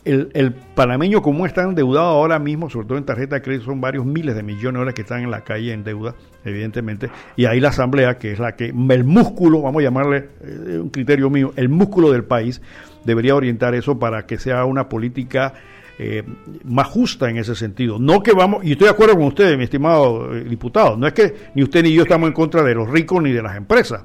el, 0.06 0.30
el, 0.34 0.53
panameño 0.53 1.22
como 1.22 1.45
está 1.45 1.64
endeudado 1.64 2.07
ahora 2.07 2.40
mismo, 2.40 2.69
sobre 2.69 2.88
todo 2.88 2.98
en 2.98 3.06
tarjeta 3.06 3.36
de 3.36 3.41
crédito, 3.41 3.65
son 3.65 3.82
varios 3.82 4.06
miles 4.06 4.36
de 4.36 4.44
millones 4.44 4.73
de 4.73 4.80
dólares 4.80 4.95
que 4.95 5.02
están 5.02 5.23
en 5.23 5.32
la 5.32 5.41
calle 5.41 5.73
en 5.73 5.84
deuda, 5.84 6.15
evidentemente, 6.44 7.10
y 7.36 7.45
ahí 7.45 7.60
la 7.60 7.69
asamblea, 7.69 8.18
que 8.18 8.32
es 8.32 8.40
la 8.40 8.56
que, 8.56 8.68
el 8.68 9.03
músculo, 9.03 9.61
vamos 9.61 9.82
a 9.82 9.84
llamarle 9.84 10.30
eh, 10.41 10.80
un 10.82 10.90
criterio 10.90 11.30
mío, 11.30 11.53
el 11.56 11.69
músculo 11.69 12.11
del 12.11 12.23
país, 12.23 12.61
debería 13.06 13.36
orientar 13.36 13.76
eso 13.76 13.99
para 13.99 14.26
que 14.26 14.38
sea 14.38 14.65
una 14.65 14.90
política 14.90 15.53
eh, 15.99 16.23
más 16.64 16.88
justa 16.88 17.30
en 17.30 17.38
ese 17.38 17.53
sentido. 17.53 17.99
No 17.99 18.23
que 18.23 18.34
vamos, 18.34 18.64
y 18.64 18.72
estoy 18.72 18.86
de 18.86 18.91
acuerdo 18.91 19.15
con 19.15 19.26
usted, 19.26 19.56
mi 19.57 19.65
estimado 19.65 20.36
eh, 20.36 20.44
diputado, 20.44 20.98
no 20.98 21.06
es 21.06 21.14
que 21.14 21.34
ni 21.53 21.64
usted 21.64 21.84
ni 21.84 21.94
yo 21.94 22.03
estamos 22.03 22.28
en 22.28 22.34
contra 22.34 22.64
de 22.64 22.73
los 22.73 22.90
ricos 22.90 23.22
ni 23.22 23.32
de 23.32 23.44
las 23.44 23.56
empresas, 23.56 24.03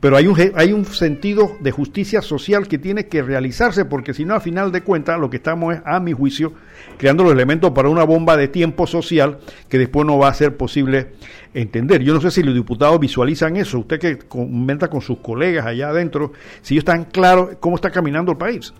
pero 0.00 0.16
hay 0.16 0.26
un, 0.26 0.36
hay 0.54 0.72
un 0.72 0.84
sentido 0.84 1.56
de 1.60 1.70
justicia 1.70 2.20
social 2.22 2.68
que 2.68 2.78
tiene 2.78 3.06
que 3.06 3.22
realizarse, 3.22 3.84
porque 3.84 4.12
si 4.12 4.24
no, 4.24 4.34
a 4.34 4.40
final 4.40 4.70
de 4.72 4.82
cuentas, 4.82 5.18
lo 5.18 5.30
que 5.30 5.38
estamos 5.38 5.74
es, 5.74 5.82
a 5.84 6.00
mi 6.00 6.12
juicio, 6.12 6.52
creando 6.98 7.24
los 7.24 7.32
elementos 7.32 7.70
para 7.70 7.88
una 7.88 8.04
bomba 8.04 8.36
de 8.36 8.48
tiempo 8.48 8.86
social 8.86 9.38
que 9.68 9.78
después 9.78 10.06
no 10.06 10.18
va 10.18 10.28
a 10.28 10.34
ser 10.34 10.56
posible 10.56 11.08
entender. 11.54 12.02
Yo 12.02 12.12
no 12.12 12.20
sé 12.20 12.30
si 12.30 12.42
los 12.42 12.54
diputados 12.54 13.00
visualizan 13.00 13.56
eso, 13.56 13.78
usted 13.78 13.98
que 13.98 14.18
comenta 14.18 14.88
con 14.88 15.00
sus 15.00 15.18
colegas 15.18 15.66
allá 15.66 15.88
adentro, 15.88 16.32
si 16.60 16.74
ellos 16.74 16.82
están 16.82 17.04
claros 17.04 17.56
cómo 17.60 17.76
está 17.76 17.90
caminando 17.90 18.32
el 18.32 18.38
país. 18.38 18.74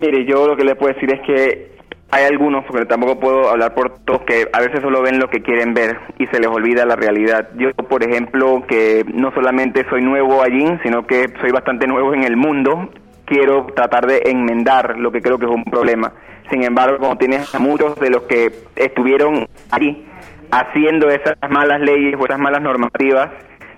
Mire, 0.00 0.24
yo 0.26 0.46
lo 0.46 0.56
que 0.56 0.64
le 0.64 0.76
puedo 0.76 0.94
decir 0.94 1.10
es 1.12 1.20
que 1.26 1.73
hay 2.14 2.26
algunos, 2.26 2.64
porque 2.64 2.86
tampoco 2.86 3.18
puedo 3.18 3.50
hablar 3.50 3.74
por 3.74 3.98
todos, 4.04 4.22
que 4.22 4.46
a 4.52 4.60
veces 4.60 4.80
solo 4.82 5.02
ven 5.02 5.18
lo 5.18 5.28
que 5.28 5.42
quieren 5.42 5.74
ver 5.74 5.98
y 6.16 6.28
se 6.28 6.38
les 6.38 6.46
olvida 6.46 6.86
la 6.86 6.94
realidad. 6.94 7.48
Yo, 7.56 7.72
por 7.72 8.04
ejemplo, 8.04 8.62
que 8.68 9.04
no 9.12 9.32
solamente 9.32 9.84
soy 9.90 10.00
nuevo 10.00 10.40
allí, 10.40 10.64
sino 10.84 11.08
que 11.08 11.26
soy 11.40 11.50
bastante 11.50 11.88
nuevo 11.88 12.14
en 12.14 12.22
el 12.22 12.36
mundo, 12.36 12.88
quiero 13.24 13.66
tratar 13.74 14.06
de 14.06 14.22
enmendar 14.26 14.96
lo 14.96 15.10
que 15.10 15.20
creo 15.20 15.40
que 15.40 15.46
es 15.46 15.50
un 15.50 15.64
problema. 15.64 16.12
Sin 16.52 16.62
embargo, 16.62 16.98
como 16.98 17.18
tienes 17.18 17.52
a 17.52 17.58
muchos 17.58 17.96
de 17.96 18.10
los 18.10 18.22
que 18.22 18.52
estuvieron 18.76 19.48
allí 19.72 20.06
haciendo 20.52 21.08
esas 21.08 21.34
malas 21.50 21.80
leyes 21.80 22.14
o 22.16 22.24
esas 22.26 22.38
malas 22.38 22.62
normativas, 22.62 23.30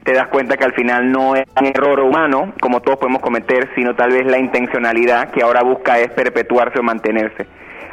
te 0.05 0.13
das 0.13 0.29
cuenta 0.29 0.59
que 0.59 0.65
al 0.65 0.75
final 0.75 1.11
no 1.11 1.37
es 1.37 1.45
un 1.59 1.67
error 1.69 2.01
humano, 2.01 2.53
como 2.61 2.83
todos 2.83 2.99
podemos 2.99 3.23
cometer, 3.23 3.71
sino 3.75 3.97
tal 3.97 4.13
vez 4.13 4.27
la 4.27 4.39
intencionalidad 4.39 5.31
que 5.31 5.43
ahora 5.43 5.63
busca 5.63 5.99
es 5.99 6.11
perpetuarse 6.11 6.79
o 6.79 6.83
mantenerse. 6.83 7.47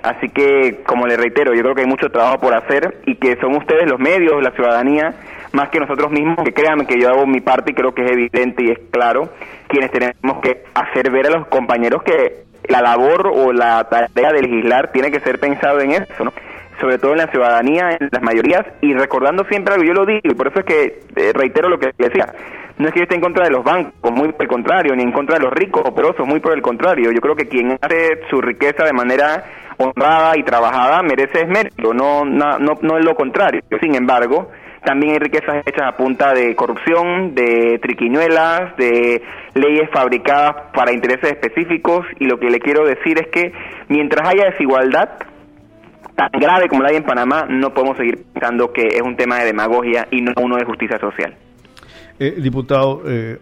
Así 0.04 0.30
que, 0.30 0.82
como 0.86 1.08
le 1.08 1.16
reitero, 1.16 1.54
yo 1.54 1.62
creo 1.62 1.76
que 1.76 1.82
hay 1.82 1.88
mucho 1.88 2.10
trabajo 2.10 2.40
por 2.40 2.54
hacer 2.54 3.00
y 3.06 3.16
que 3.16 3.38
son 3.38 3.56
ustedes 3.56 3.90
los 3.90 4.00
medios, 4.00 4.44
la 4.44 4.52
ciudadanía, 4.52 5.14
más 5.54 5.70
que 5.70 5.80
nosotros 5.80 6.12
mismos, 6.12 6.44
que 6.44 6.54
créanme 6.54 6.86
que 6.86 7.00
yo 7.00 7.10
hago 7.10 7.26
mi 7.26 7.40
parte 7.40 7.72
y 7.72 7.74
creo 7.74 7.94
que 7.94 8.04
es 8.04 8.12
evidente 8.12 8.64
y 8.64 8.72
es 8.72 8.80
claro, 8.92 9.30
quienes 9.68 9.92
tenemos 9.92 10.42
que 10.42 10.66
hacer 10.74 11.10
ver 11.10 11.28
a 11.28 11.30
los 11.30 11.48
compañeros 11.48 12.04
que 12.04 12.44
la 12.68 12.82
labor 12.82 13.32
o 13.34 13.54
la 13.54 13.88
tarea 13.90 14.34
de 14.34 14.42
legislar 14.42 14.92
tiene 14.92 15.10
que 15.10 15.22
ser 15.22 15.40
pensado 15.40 15.80
en 15.80 15.92
eso, 15.92 16.26
¿no? 16.26 16.34
sobre 16.82 16.98
todo 16.98 17.12
en 17.12 17.20
la 17.20 17.28
ciudadanía, 17.28 17.92
en 17.98 18.10
las 18.12 18.22
mayorías, 18.22 18.66
y 18.82 18.94
recordando 18.94 19.46
siempre 19.46 19.74
algo, 19.74 19.86
yo 19.86 19.94
lo 19.94 20.06
digo, 20.06 20.22
y 20.24 20.34
por 20.34 20.48
eso 20.48 20.60
es 20.60 20.66
que 20.66 21.00
eh, 21.16 21.32
reitero 21.34 21.70
lo 21.70 21.80
que 21.80 21.92
decía, 21.98 22.34
no 22.78 22.88
es 22.88 22.94
que 22.94 23.00
yo 23.00 23.04
esté 23.04 23.16
en 23.16 23.22
contra 23.22 23.46
de 23.46 23.52
los 23.52 23.64
bancos, 23.64 24.12
muy 24.12 24.32
por 24.34 24.42
el 24.42 24.48
contrario, 24.48 24.96
ni 24.96 25.04
en 25.04 25.12
contra 25.12 25.38
de 25.38 25.44
los 25.44 25.54
ricos 25.54 25.84
o 25.86 25.94
perosos, 25.94 26.28
muy 26.28 26.40
por 26.40 26.54
el 26.54 26.62
contrario, 26.62 27.12
yo 27.12 27.22
creo 27.22 27.36
que 27.36 27.48
quien 27.48 27.78
hace 27.80 28.22
su 28.30 28.42
riqueza 28.42 28.84
de 28.84 28.94
manera 28.94 29.44
honrada 29.84 30.38
y 30.38 30.44
trabajada 30.44 31.02
merece 31.04 31.46
mérito, 31.46 31.94
no, 31.94 32.26
no, 32.26 32.58
no, 32.60 32.74
no 32.82 32.98
es 32.98 33.06
lo 33.06 33.16
contrario. 33.16 33.62
Sin 33.82 33.96
embargo, 33.96 34.50
también 34.84 35.14
hay 35.14 35.20
riquezas 35.20 35.66
hechas 35.66 35.88
a 35.88 35.98
punta 35.98 36.34
de 36.34 36.56
corrupción, 36.56 37.34
de 37.34 37.80
triquiñuelas, 37.82 38.76
de 38.78 39.22
leyes 39.54 39.90
fabricadas 39.94 40.72
para 40.74 40.92
intereses 40.92 41.32
específicos 41.32 42.06
y 42.20 42.26
lo 42.26 42.40
que 42.40 42.50
le 42.50 42.60
quiero 42.60 42.86
decir 42.86 43.18
es 43.18 43.28
que 43.28 43.54
mientras 43.88 44.28
haya 44.28 44.52
desigualdad 44.52 45.10
tan 46.16 46.30
grave 46.34 46.68
como 46.68 46.84
la 46.84 46.90
hay 46.90 46.98
en 46.98 47.04
Panamá, 47.04 47.46
no 47.50 47.74
podemos 47.74 47.98
seguir 47.98 48.24
pensando 48.34 48.72
que 48.72 48.88
es 48.88 49.02
un 49.02 49.16
tema 49.16 49.40
de 49.40 49.46
demagogia 49.46 50.08
y 50.12 50.22
no 50.22 50.34
uno 50.42 50.58
de 50.58 50.66
justicia 50.66 51.00
social. 51.00 51.34
Eh, 52.20 52.36
diputado, 52.38 53.02
eh, 53.08 53.40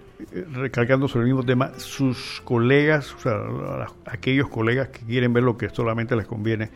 recalcando 0.53 1.07
sobre 1.07 1.25
el 1.25 1.33
mismo 1.33 1.45
tema, 1.45 1.71
sus 1.77 2.41
colegas, 2.43 3.13
o 3.13 3.19
sea, 3.19 3.87
aquellos 4.05 4.49
colegas 4.49 4.89
que 4.89 5.05
quieren 5.05 5.33
ver 5.33 5.43
lo 5.43 5.57
que 5.57 5.69
solamente 5.69 6.15
les 6.15 6.25
conviene, 6.25 6.69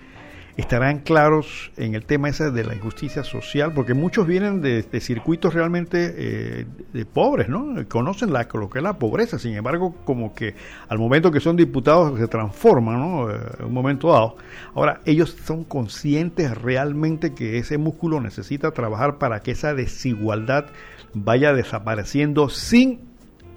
estarán 0.58 1.00
claros 1.00 1.72
en 1.76 1.96
el 1.96 2.06
tema 2.06 2.30
ese 2.30 2.50
de 2.52 2.64
la 2.64 2.76
injusticia 2.76 3.24
social, 3.24 3.74
porque 3.74 3.94
muchos 3.94 4.26
vienen 4.26 4.62
de, 4.62 4.84
circuitos 5.02 5.54
realmente 5.54 6.14
eh, 6.18 6.66
de 6.94 7.06
pobres, 7.06 7.50
¿no? 7.50 7.76
Conocen 7.90 8.32
la, 8.32 8.48
lo 8.54 8.70
que 8.70 8.80
es 8.80 8.84
la 8.84 8.98
pobreza, 8.98 9.38
sin 9.38 9.56
embargo, 9.56 9.96
como 10.06 10.34
que 10.34 10.56
al 10.88 10.98
momento 10.98 11.32
que 11.32 11.42
son 11.42 11.58
diputados 11.58 12.18
se 12.18 12.28
transforman, 12.28 13.00
¿no? 13.00 13.32
Eh, 13.32 13.38
un 13.66 13.74
momento 13.74 14.14
dado. 14.14 14.38
Ahora, 14.74 15.02
ellos 15.06 15.36
son 15.46 15.66
conscientes 15.66 16.58
realmente 16.58 17.34
que 17.34 17.58
ese 17.58 17.78
músculo 17.78 18.22
necesita 18.22 18.72
trabajar 18.72 19.18
para 19.18 19.42
que 19.42 19.52
esa 19.52 19.74
desigualdad 19.74 20.68
vaya 21.14 21.54
desapareciendo 21.54 22.48
sin, 22.48 23.02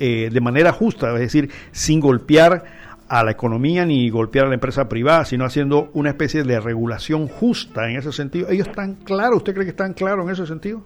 eh, 0.01 0.31
de 0.33 0.41
manera 0.41 0.73
justa, 0.73 1.13
es 1.15 1.21
decir, 1.21 1.51
sin 1.73 2.01
golpear 2.01 2.65
a 3.09 3.25
la 3.25 3.31
economía 3.31 3.87
ni 3.87 4.11
golpear 4.11 4.47
a 4.47 4.49
la 4.49 4.55
empresa 4.55 4.89
privada, 4.89 5.25
sino 5.25 5.45
haciendo 5.45 5.91
una 5.95 6.11
especie 6.11 6.43
de 6.43 6.61
regulación 6.61 7.27
justa 7.27 7.89
en 7.89 7.97
ese 7.97 8.13
sentido. 8.13 8.49
¿Ellos 8.51 8.69
están 8.69 8.97
claros? 8.97 9.39
¿Usted 9.39 9.55
cree 9.55 9.65
que 9.65 9.71
están 9.71 9.95
claros 9.95 10.27
en 10.27 10.33
ese 10.33 10.47
sentido? 10.47 10.83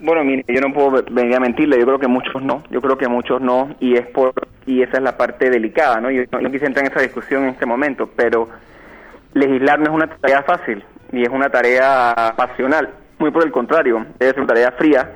Bueno, 0.00 0.24
mire, 0.24 0.44
yo 0.48 0.60
no 0.60 0.74
puedo 0.74 1.04
venir 1.12 1.36
a 1.36 1.40
mentirle, 1.40 1.78
yo 1.78 1.86
creo 1.86 1.98
que 2.00 2.08
muchos 2.08 2.42
no, 2.42 2.64
yo 2.70 2.80
creo 2.80 2.98
que 2.98 3.06
muchos 3.06 3.40
no, 3.40 3.76
y 3.78 3.94
es 3.94 4.04
por 4.08 4.32
y 4.66 4.82
esa 4.82 4.96
es 4.96 5.02
la 5.02 5.16
parte 5.16 5.48
delicada, 5.48 6.00
¿no? 6.00 6.10
Yo 6.10 6.22
no 6.40 6.50
quise 6.50 6.66
entrar 6.66 6.84
en 6.84 6.90
esa 6.90 7.00
discusión 7.00 7.44
en 7.44 7.50
este 7.50 7.66
momento, 7.66 8.10
pero 8.16 8.48
legislar 9.34 9.78
no 9.78 9.84
es 9.84 9.90
una 9.90 10.06
tarea 10.08 10.42
fácil, 10.42 10.82
y 11.12 11.22
es 11.22 11.28
una 11.28 11.50
tarea 11.50 12.34
pasional, 12.36 12.90
muy 13.18 13.30
por 13.30 13.44
el 13.44 13.52
contrario, 13.52 14.04
debe 14.18 14.32
ser 14.32 14.40
una 14.40 14.48
tarea 14.48 14.72
fría, 14.72 15.08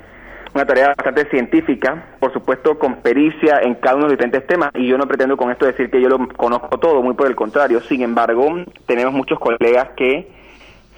una 0.57 0.65
tarea 0.65 0.89
bastante 0.89 1.29
científica, 1.29 2.03
por 2.19 2.33
supuesto 2.33 2.79
con 2.79 2.97
pericia 2.97 3.61
en 3.61 3.75
cada 3.75 3.97
uno 3.97 4.07
de 4.07 4.13
los 4.13 4.19
diferentes 4.19 4.47
temas, 4.47 4.71
y 4.75 4.87
yo 4.87 4.97
no 4.97 5.07
pretendo 5.07 5.37
con 5.37 5.51
esto 5.51 5.67
decir 5.67 5.91
que 5.91 6.01
yo 6.01 6.09
lo 6.09 6.29
conozco 6.29 6.79
todo, 6.79 7.03
muy 7.03 7.15
por 7.15 7.27
el 7.27 7.37
contrario, 7.37 7.81
sin 7.83 8.01
embargo, 8.01 8.65
tenemos 8.87 9.13
muchos 9.13 9.39
colegas 9.39 9.91
que 9.97 10.29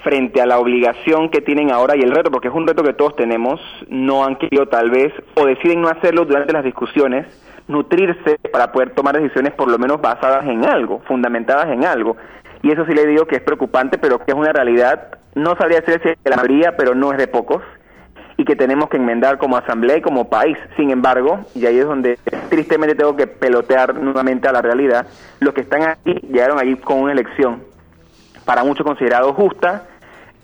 frente 0.05 0.41
a 0.41 0.47
la 0.47 0.61
obligación 0.61 1.29
que 1.29 1.41
tienen 1.41 1.73
ahora 1.73 1.97
y 1.97 2.03
el 2.03 2.13
reto, 2.13 2.31
porque 2.31 2.47
es 2.47 2.55
un 2.55 2.69
reto 2.69 2.85
que 2.85 2.93
todos 2.93 3.17
tenemos, 3.17 3.61
no 3.89 4.25
han 4.25 4.37
querido 4.37 4.67
tal 4.69 4.91
vez, 4.91 5.13
o 5.35 5.45
deciden 5.45 5.83
no 5.83 5.89
hacerlo 5.89 6.25
durante 6.25 6.53
las 6.53 6.63
discusiones, 6.63 7.27
nutrirse 7.67 8.39
para 8.53 8.71
poder 8.71 8.91
tomar 8.91 9.21
decisiones 9.21 9.55
por 9.55 9.69
lo 9.69 9.77
menos 9.77 10.01
basadas 10.01 10.47
en 10.47 10.65
algo, 10.65 11.03
fundamentadas 11.09 11.67
en 11.67 11.85
algo. 11.85 12.17
Y 12.63 12.71
eso 12.71 12.87
sí 12.87 12.95
le 12.95 13.07
digo 13.07 13.27
que 13.27 13.37
es 13.37 13.43
preocupante, 13.43 13.99
pero 13.99 14.19
que 14.19 14.31
es 14.31 14.39
una 14.39 14.53
realidad, 14.53 15.19
no 15.35 15.57
sabría 15.57 15.81
decir 15.81 16.01
si 16.03 16.11
es 16.11 16.17
la 16.25 16.37
mayoría, 16.37 16.77
pero 16.77 16.95
no 16.95 17.11
es 17.11 17.19
de 17.19 17.27
pocos 17.27 17.61
y 18.39 18.45
que 18.45 18.55
tenemos 18.55 18.89
que 18.89 18.97
enmendar 18.97 19.37
como 19.37 19.57
asamblea 19.57 19.99
y 19.99 20.01
como 20.01 20.31
país. 20.31 20.57
Sin 20.77 20.91
embargo, 20.91 21.41
y 21.57 21.67
ahí 21.67 21.77
es 21.77 21.85
donde 21.85 22.19
tristemente 22.49 22.95
tengo 22.95 23.17
que 23.17 23.27
pelotear 23.27 23.97
nuevamente 23.97 24.47
a 24.49 24.53
la 24.53 24.63
realidad, 24.63 25.07
los 25.41 25.53
que 25.53 25.63
están 25.63 25.83
aquí 25.83 26.15
llegaron 26.31 26.59
allí 26.59 26.77
con 26.77 27.01
una 27.01 27.13
elección 27.13 27.65
para 28.45 28.63
muchos 28.63 28.87
considerado 28.87 29.35
justa, 29.35 29.89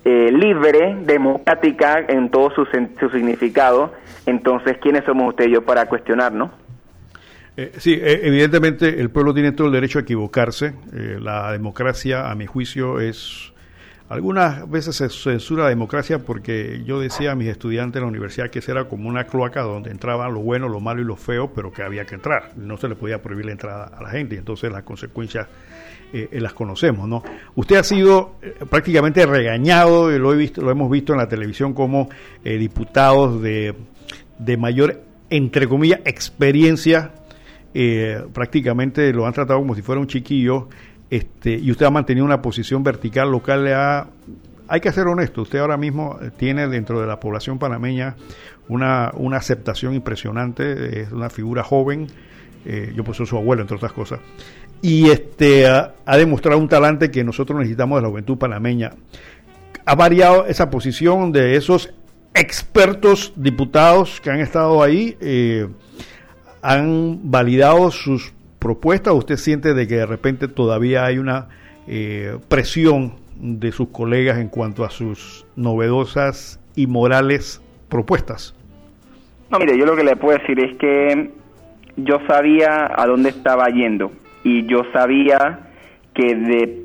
eh, 0.03 0.29
libre, 0.31 0.97
democrática 1.05 2.05
en 2.07 2.29
todo 2.29 2.51
su, 2.51 2.65
su 2.65 3.09
significado. 3.09 3.93
Entonces, 4.25 4.77
¿quiénes 4.79 5.05
somos 5.05 5.29
usted 5.29 5.47
y 5.47 5.53
yo 5.53 5.63
para 5.63 5.87
cuestionar, 5.87 6.33
no? 6.33 6.51
Eh, 7.55 7.71
sí, 7.77 7.93
eh, 7.93 8.19
evidentemente 8.23 8.99
el 8.99 9.09
pueblo 9.09 9.33
tiene 9.33 9.53
todo 9.53 9.67
el 9.67 9.73
derecho 9.73 9.99
a 9.99 10.01
equivocarse. 10.01 10.75
la 10.91 11.53
democracia, 11.53 12.29
a 12.29 12.35
mi 12.35 12.45
juicio, 12.45 12.99
es 12.99 13.54
algunas 14.07 14.69
veces 14.69 14.95
se 14.95 15.09
censura 15.09 15.63
la 15.63 15.69
democracia 15.69 16.19
porque 16.19 16.83
yo 16.85 16.99
decía 16.99 17.31
a 17.31 17.35
mis 17.35 17.47
estudiantes 17.47 17.99
en 17.99 18.03
la 18.03 18.09
universidad 18.09 18.49
que 18.49 18.59
esa 18.59 18.73
era 18.73 18.87
como 18.87 19.09
una 19.09 19.25
cloaca 19.25 19.61
donde 19.63 19.89
entraban 19.89 20.33
lo 20.33 20.41
bueno, 20.41 20.69
lo 20.69 20.79
malo 20.79 21.01
y 21.01 21.05
lo 21.05 21.15
feo, 21.15 21.51
pero 21.53 21.71
que 21.71 21.81
había 21.81 22.05
que 22.05 22.15
entrar. 22.15 22.51
No 22.55 22.77
se 22.77 22.87
le 22.87 22.95
podía 22.95 23.21
prohibir 23.21 23.45
la 23.45 23.53
entrada 23.53 23.85
a 23.85 24.03
la 24.03 24.09
gente, 24.09 24.37
entonces 24.37 24.71
las 24.71 24.83
consecuencias 24.83 25.47
eh, 26.13 26.29
eh, 26.31 26.39
las 26.39 26.53
conocemos, 26.53 27.09
¿no? 27.09 27.23
Usted 27.55 27.77
ha 27.77 27.83
sido 27.83 28.35
eh, 28.41 28.53
prácticamente 28.69 29.25
regañado, 29.25 30.11
lo, 30.11 30.33
he 30.33 30.37
visto, 30.37 30.61
lo 30.61 30.69
hemos 30.69 30.89
visto 30.89 31.13
en 31.13 31.19
la 31.19 31.27
televisión 31.27 31.73
como 31.73 32.09
diputados 32.43 33.41
de, 33.41 33.73
de 34.37 34.57
mayor, 34.57 35.01
entre 35.31 35.67
comillas, 35.67 36.01
experiencia, 36.05 37.11
prácticamente 38.33 39.11
lo 39.11 39.25
han 39.25 39.33
tratado 39.33 39.59
como 39.59 39.75
si 39.75 39.81
fuera 39.81 39.99
un 39.99 40.07
chiquillo 40.07 40.69
este, 41.09 41.51
y 41.51 41.71
usted 41.71 41.85
ha 41.85 41.91
mantenido 41.91 42.25
una 42.25 42.41
posición 42.41 42.83
vertical 42.83 43.31
local, 43.31 43.67
ha, 43.67 44.07
hay 44.67 44.79
que 44.79 44.91
ser 44.91 45.07
honesto, 45.07 45.43
usted 45.43 45.59
ahora 45.59 45.77
mismo 45.77 46.17
tiene 46.37 46.67
dentro 46.67 46.99
de 46.99 47.07
la 47.07 47.19
población 47.19 47.59
panameña 47.59 48.15
una, 48.67 49.11
una 49.15 49.37
aceptación 49.37 49.93
impresionante, 49.93 51.01
es 51.01 51.11
una 51.11 51.29
figura 51.29 51.63
joven, 51.63 52.07
eh, 52.65 52.93
yo 52.95 53.03
pues 53.03 53.17
soy 53.17 53.27
su 53.27 53.37
abuelo 53.37 53.61
entre 53.61 53.77
otras 53.77 53.93
cosas, 53.93 54.19
y 54.81 55.09
este 55.09 55.67
ha, 55.67 55.93
demostrado 56.17 56.59
un 56.59 56.67
talante 56.67 57.09
que 57.09 57.23
nosotros 57.23 57.57
necesitamos 57.57 57.97
de 57.97 58.03
la 58.03 58.09
juventud 58.09 58.37
panameña. 58.37 58.91
Ha 59.85 59.95
variado 59.95 60.45
esa 60.45 60.69
posición 60.69 61.31
de 61.31 61.55
esos 61.55 61.91
expertos 62.35 63.33
diputados 63.35 64.21
que 64.21 64.29
han 64.29 64.41
estado 64.41 64.83
ahí, 64.83 65.17
eh, 65.21 65.67
han 66.61 67.31
validado 67.31 67.89
sus 67.89 68.34
propuesta 68.65 69.13
o 69.13 69.17
usted 69.17 69.35
siente 69.35 69.75
de 69.75 69.87
que 69.87 69.93
de 69.93 70.07
repente 70.07 70.47
todavía 70.47 71.05
hay 71.05 71.19
una 71.19 71.49
eh, 71.87 72.39
presión 72.49 73.13
de 73.39 73.71
sus 73.71 73.89
colegas 73.89 74.39
en 74.39 74.49
cuanto 74.49 74.83
a 74.83 74.89
sus 74.89 75.45
novedosas 75.55 76.59
y 76.75 76.87
morales 76.87 77.61
propuestas? 77.89 78.55
No, 79.51 79.59
mire, 79.59 79.77
yo 79.77 79.85
lo 79.85 79.95
que 79.95 80.03
le 80.03 80.15
puedo 80.15 80.39
decir 80.39 80.59
es 80.59 80.75
que 80.77 81.29
yo 81.97 82.17
sabía 82.27 82.89
a 82.91 83.05
dónde 83.05 83.29
estaba 83.29 83.67
yendo 83.67 84.11
y 84.43 84.65
yo 84.65 84.81
sabía 84.91 85.59
que 86.15 86.33
de, 86.33 86.81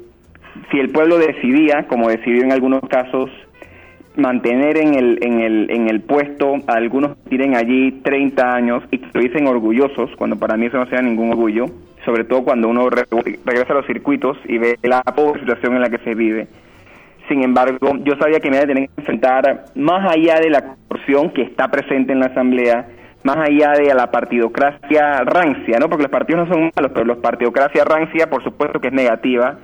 si 0.70 0.80
el 0.80 0.90
pueblo 0.90 1.16
decidía, 1.16 1.86
como 1.88 2.10
decidió 2.10 2.42
en 2.42 2.52
algunos 2.52 2.82
casos, 2.90 3.30
mantener 4.16 4.76
en 4.76 4.94
el, 4.94 5.18
en 5.22 5.40
el, 5.40 5.70
en 5.70 5.88
el 5.88 6.00
puesto 6.00 6.56
a 6.66 6.74
algunos 6.74 7.16
que 7.16 7.30
tienen 7.30 7.56
allí 7.56 7.92
30 8.02 8.54
años 8.54 8.82
y 8.90 8.98
que 8.98 9.08
lo 9.12 9.20
dicen 9.20 9.46
orgullosos, 9.46 10.10
cuando 10.16 10.36
para 10.36 10.56
mí 10.56 10.66
eso 10.66 10.78
no 10.78 10.86
sea 10.86 11.00
ningún 11.02 11.30
orgullo, 11.30 11.66
sobre 12.04 12.24
todo 12.24 12.44
cuando 12.44 12.68
uno 12.68 12.88
regresa 12.90 13.72
a 13.72 13.76
los 13.76 13.86
circuitos 13.86 14.36
y 14.46 14.58
ve 14.58 14.76
la 14.82 15.02
pobre 15.02 15.40
situación 15.40 15.74
en 15.74 15.82
la 15.82 15.90
que 15.90 15.98
se 15.98 16.14
vive. 16.14 16.48
Sin 17.28 17.44
embargo, 17.44 17.96
yo 18.02 18.16
sabía 18.16 18.40
que 18.40 18.50
me 18.50 18.56
iba 18.56 18.64
a 18.64 18.66
tener 18.66 18.88
que 18.88 19.00
enfrentar, 19.00 19.66
más 19.76 20.10
allá 20.10 20.40
de 20.40 20.50
la 20.50 20.74
corrupción 20.88 21.30
que 21.30 21.42
está 21.42 21.68
presente 21.68 22.12
en 22.12 22.18
la 22.18 22.26
Asamblea, 22.26 22.88
más 23.22 23.36
allá 23.36 23.72
de 23.72 23.94
la 23.94 24.10
partidocracia 24.10 25.22
rancia, 25.24 25.78
¿no? 25.78 25.88
Porque 25.88 26.04
los 26.04 26.10
partidos 26.10 26.48
no 26.48 26.54
son 26.54 26.70
malos, 26.74 26.90
pero 26.92 27.06
la 27.06 27.16
partidocracia 27.16 27.84
rancia, 27.84 28.28
por 28.28 28.42
supuesto 28.42 28.80
que 28.80 28.88
es 28.88 28.94
negativa, 28.94 29.58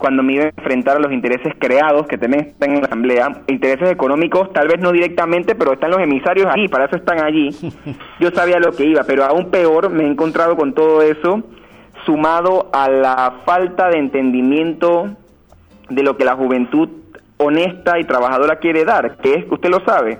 cuando 0.00 0.22
me 0.22 0.32
iba 0.32 0.44
a 0.44 0.48
enfrentar 0.48 0.96
a 0.96 1.00
los 1.00 1.12
intereses 1.12 1.52
creados 1.58 2.06
que 2.08 2.16
también 2.16 2.46
están 2.46 2.70
en 2.70 2.80
la 2.80 2.86
Asamblea, 2.86 3.42
intereses 3.48 3.92
económicos, 3.92 4.50
tal 4.52 4.66
vez 4.66 4.80
no 4.80 4.92
directamente, 4.92 5.54
pero 5.54 5.74
están 5.74 5.90
los 5.90 6.00
emisarios 6.00 6.46
ahí, 6.50 6.68
para 6.68 6.86
eso 6.86 6.96
están 6.96 7.22
allí. 7.22 7.50
Yo 8.18 8.30
sabía 8.30 8.58
lo 8.58 8.72
que 8.72 8.86
iba, 8.86 9.04
pero 9.04 9.24
aún 9.24 9.50
peor 9.50 9.90
me 9.90 10.04
he 10.04 10.06
encontrado 10.06 10.56
con 10.56 10.72
todo 10.72 11.02
eso, 11.02 11.42
sumado 12.06 12.70
a 12.72 12.88
la 12.88 13.34
falta 13.44 13.90
de 13.90 13.98
entendimiento 13.98 15.10
de 15.90 16.02
lo 16.02 16.16
que 16.16 16.24
la 16.24 16.34
juventud 16.34 16.88
honesta 17.36 17.98
y 17.98 18.04
trabajadora 18.04 18.56
quiere 18.56 18.86
dar, 18.86 19.18
que 19.18 19.34
es, 19.34 19.44
usted 19.50 19.68
lo 19.68 19.84
sabe, 19.84 20.18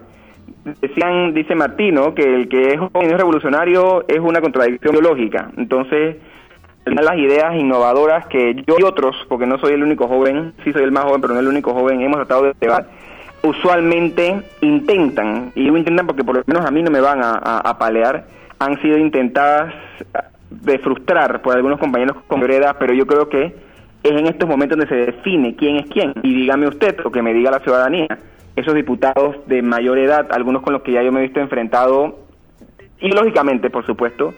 decían, 0.82 1.32
dice 1.32 1.54
Martino, 1.54 2.14
que 2.14 2.22
el 2.22 2.48
que 2.48 2.74
es 2.74 2.78
joven 2.78 3.10
es 3.10 3.16
revolucionario 3.16 4.04
es 4.08 4.18
una 4.18 4.42
contradicción 4.42 4.92
biológica. 4.92 5.50
Entonces, 5.56 6.16
las 6.94 7.16
ideas 7.16 7.54
innovadoras 7.54 8.26
que 8.26 8.54
yo 8.66 8.76
y 8.78 8.82
otros, 8.82 9.16
porque 9.28 9.46
no 9.46 9.58
soy 9.58 9.72
el 9.74 9.82
único 9.82 10.08
joven, 10.08 10.54
sí 10.64 10.72
soy 10.72 10.82
el 10.82 10.92
más 10.92 11.04
joven, 11.04 11.20
pero 11.20 11.34
no 11.34 11.40
el 11.40 11.48
único 11.48 11.72
joven, 11.72 12.00
hemos 12.00 12.16
tratado 12.16 12.44
de 12.44 12.54
llevar, 12.60 12.86
usualmente 13.42 14.42
intentan, 14.60 15.52
y 15.54 15.64
digo 15.64 15.76
intentan 15.76 16.06
porque 16.06 16.24
por 16.24 16.36
lo 16.36 16.42
menos 16.46 16.64
a 16.64 16.70
mí 16.70 16.82
no 16.82 16.90
me 16.90 17.00
van 17.00 17.22
a, 17.22 17.32
a, 17.58 17.78
palear, 17.78 18.26
han 18.58 18.80
sido 18.82 18.98
intentadas 18.98 19.72
de 20.50 20.78
frustrar 20.78 21.40
por 21.42 21.54
algunos 21.54 21.78
compañeros 21.78 22.16
con 22.26 22.40
vereda, 22.40 22.76
pero 22.78 22.92
yo 22.92 23.06
creo 23.06 23.28
que 23.28 23.54
es 24.02 24.10
en 24.10 24.26
estos 24.26 24.48
momentos 24.48 24.78
donde 24.78 24.88
se 24.88 25.12
define 25.12 25.54
quién 25.56 25.76
es 25.76 25.86
quién. 25.88 26.12
Y 26.22 26.34
dígame 26.34 26.68
usted, 26.68 26.96
o 27.04 27.10
que 27.10 27.22
me 27.22 27.32
diga 27.32 27.50
la 27.50 27.60
ciudadanía, 27.60 28.08
esos 28.56 28.74
diputados 28.74 29.36
de 29.46 29.62
mayor 29.62 29.98
edad, 29.98 30.26
algunos 30.30 30.62
con 30.62 30.72
los 30.72 30.82
que 30.82 30.92
ya 30.92 31.02
yo 31.02 31.12
me 31.12 31.20
he 31.20 31.24
visto 31.24 31.40
enfrentado, 31.40 32.18
y 33.00 33.10
lógicamente, 33.10 33.70
por 33.70 33.86
supuesto, 33.86 34.34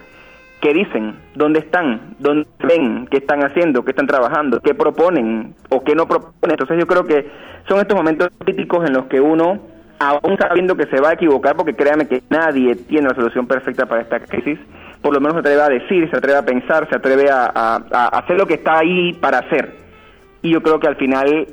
¿Qué 0.62 0.72
dicen? 0.72 1.16
¿Dónde 1.34 1.59
están? 1.59 2.14
¿Dónde 2.20 2.47
ven? 2.60 3.09
¿Qué 3.10 3.16
están 3.16 3.43
haciendo? 3.43 3.84
¿Qué 3.84 3.90
están 3.90 4.06
trabajando? 4.06 4.60
¿Qué 4.60 4.74
proponen? 4.74 5.56
¿O 5.70 5.82
qué 5.82 5.97
no 5.97 6.06
proponen? 6.06 6.52
Entonces 6.52 6.78
yo 6.78 6.86
creo 6.86 7.05
que 7.05 7.28
son 7.68 7.80
estos 7.80 7.97
momentos 7.97 8.28
críticos 8.39 8.86
en 8.86 8.93
los 8.93 9.06
que 9.06 9.20
uno, 9.20 9.59
aún 9.98 10.39
sabiendo 10.39 10.76
que 10.76 10.86
se 10.86 11.01
va 11.01 11.10
a 11.10 11.12
equivocar, 11.14 11.56
porque 11.56 11.74
créame 11.74 12.06
que 12.06 12.22
nadie 12.30 12.76
tiene 12.76 13.09
la 13.09 13.14
solución 13.16 13.48
perfecta 13.48 13.86
para 13.86 14.02
esta 14.02 14.20
crisis, 14.20 14.56
por 15.02 15.12
lo 15.12 15.20
menos 15.20 15.32
se 15.34 15.40
atreve 15.40 15.62
a 15.62 15.68
decir, 15.68 16.09
se 16.09 16.16
atreve 16.16 16.39
a 16.39 16.44
pensar, 16.44 16.89
se 16.89 16.94
atreve 16.94 17.28
a, 17.28 17.76
hacer 18.12 18.39
lo 18.39 18.47
que 18.47 18.55
está 18.55 18.78
ahí 18.78 19.14
para 19.14 19.39
hacer. 19.39 19.74
Y 20.43 20.52
yo 20.52 20.62
creo 20.62 20.78
que 20.78 20.86
al 20.86 20.97
final 20.97 21.44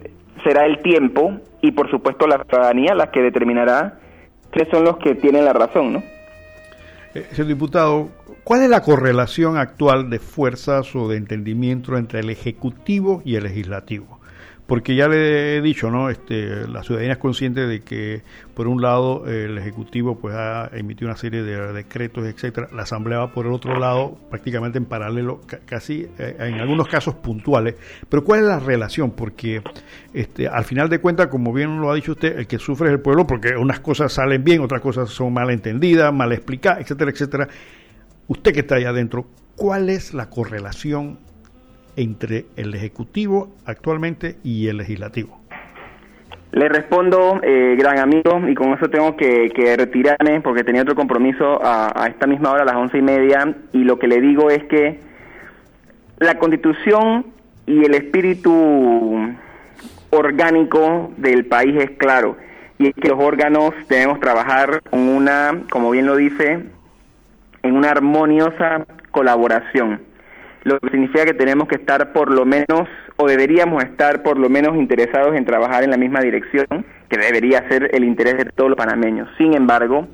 será 0.43 0.67
el 0.67 0.83
tiempo 0.83 1.33
y 1.61 1.71
por 1.71 1.89
supuesto 1.89 2.27
la 2.27 2.43
ciudadanía 2.47 2.93
la 2.93 3.09
que 3.09 3.23
determinará 3.23 3.97
qué 4.51 4.67
son 4.69 4.83
los 4.83 4.97
que 4.97 5.15
tienen 5.15 5.45
la 5.45 5.53
razón, 5.53 5.93
¿no? 5.93 6.03
Eh, 7.15 7.43
diputado, 7.43 8.09
¿cuál 8.49 8.63
es 8.63 8.69
la 8.71 8.81
correlación 8.81 9.57
actual 9.57 10.09
de 10.09 10.17
fuerzas 10.17 10.95
o 10.95 11.07
de 11.07 11.17
entendimiento 11.17 11.95
entre 11.95 12.21
el 12.21 12.31
Ejecutivo 12.31 13.21
y 13.23 13.35
el 13.35 13.43
Legislativo? 13.43 14.19
porque 14.69 14.95
ya 14.95 15.07
le 15.07 15.57
he 15.57 15.61
dicho, 15.63 15.89
¿no? 15.89 16.11
Este, 16.11 16.67
la 16.67 16.83
ciudadanía 16.83 17.13
es 17.13 17.17
consciente 17.17 17.65
de 17.65 17.81
que, 17.81 18.21
por 18.53 18.67
un 18.67 18.83
lado, 18.83 19.25
el 19.25 19.57
Ejecutivo 19.57 20.19
pues 20.19 20.35
ha 20.35 20.69
emitido 20.71 21.09
una 21.09 21.17
serie 21.17 21.41
de 21.41 21.73
decretos, 21.73 22.23
etcétera. 22.27 22.67
La 22.71 22.83
Asamblea 22.83 23.17
va 23.17 23.33
por 23.33 23.47
el 23.47 23.51
otro 23.51 23.79
lado, 23.79 24.15
prácticamente 24.29 24.77
en 24.77 24.85
paralelo, 24.85 25.41
casi 25.65 26.07
eh, 26.19 26.35
en 26.37 26.59
algunos 26.59 26.87
casos 26.87 27.15
puntuales. 27.15 27.77
Pero 28.07 28.23
¿cuál 28.23 28.41
es 28.41 28.45
la 28.45 28.59
relación? 28.59 29.09
Porque 29.09 29.63
este, 30.13 30.47
al 30.47 30.65
final 30.65 30.87
de 30.87 30.99
cuentas, 30.99 31.29
como 31.29 31.51
bien 31.51 31.81
lo 31.81 31.89
ha 31.89 31.95
dicho 31.95 32.11
usted, 32.11 32.37
el 32.37 32.45
que 32.45 32.59
sufre 32.59 32.89
es 32.89 32.93
el 32.93 32.99
pueblo, 32.99 33.25
porque 33.25 33.57
unas 33.57 33.79
cosas 33.79 34.13
salen 34.13 34.43
bien, 34.43 34.61
otras 34.61 34.81
cosas 34.81 35.09
son 35.09 35.33
mal 35.33 35.49
entendidas, 35.49 36.13
mal 36.13 36.31
explicadas, 36.31 36.81
etcétera, 36.81 37.09
etcétera. 37.09 37.49
Usted 38.29 38.53
que 38.53 38.59
está 38.59 38.75
allá 38.75 38.89
adentro, 38.89 39.25
¿cuál 39.55 39.89
es 39.89 40.13
la 40.13 40.29
correlación 40.29 41.17
entre 41.95 42.45
el 42.57 42.75
Ejecutivo 42.75 43.55
actualmente 43.65 44.35
y 44.43 44.67
el 44.67 44.77
Legislativo? 44.77 45.39
Le 46.51 46.69
respondo, 46.69 47.39
eh, 47.41 47.75
gran 47.75 47.97
amigo, 47.97 48.47
y 48.47 48.53
con 48.53 48.71
eso 48.73 48.87
tengo 48.87 49.17
que, 49.17 49.51
retirarme 49.75 50.41
porque 50.41 50.63
tenía 50.63 50.83
otro 50.83 50.93
compromiso 50.93 51.59
a, 51.63 52.07
esta 52.07 52.27
misma 52.27 52.51
hora, 52.51 52.61
a 52.61 52.65
las 52.65 52.75
once 52.75 52.99
y 52.99 53.01
media, 53.01 53.55
y 53.73 53.79
lo 53.79 53.97
que 53.97 54.07
le 54.07 54.21
digo 54.21 54.51
es 54.51 54.63
que 54.65 54.99
la 56.19 56.37
constitución 56.37 57.25
y 57.65 57.83
el 57.83 57.95
espíritu 57.95 59.33
orgánico 60.11 61.11
del 61.17 61.47
país 61.47 61.75
es 61.77 61.91
claro, 61.97 62.37
y 62.77 62.89
es 62.89 62.93
que 62.93 63.09
los 63.09 63.19
órganos 63.19 63.73
debemos 63.89 64.19
trabajar 64.19 64.83
con 64.87 64.99
una, 64.99 65.63
como 65.71 65.89
bien 65.89 66.05
lo 66.05 66.15
dice, 66.15 66.77
en 67.63 67.75
una 67.75 67.91
armoniosa 67.91 68.85
colaboración 69.11 70.09
lo 70.63 70.79
que 70.79 70.89
significa 70.89 71.25
que 71.25 71.33
tenemos 71.33 71.67
que 71.67 71.75
estar 71.75 72.11
por 72.11 72.33
lo 72.33 72.45
menos, 72.45 72.87
o 73.15 73.27
deberíamos 73.27 73.83
estar 73.83 74.23
por 74.23 74.37
lo 74.37 74.49
menos 74.49 74.75
interesados 74.75 75.35
en 75.35 75.45
trabajar 75.45 75.83
en 75.83 75.91
la 75.91 75.97
misma 75.97 76.19
dirección, 76.19 76.67
que 77.09 77.17
debería 77.17 77.67
ser 77.69 77.89
el 77.93 78.03
interés 78.03 78.37
de 78.37 78.45
todos 78.45 78.69
los 78.69 78.77
panameños. 78.77 79.29
Sin 79.37 79.53
embargo, 79.53 80.07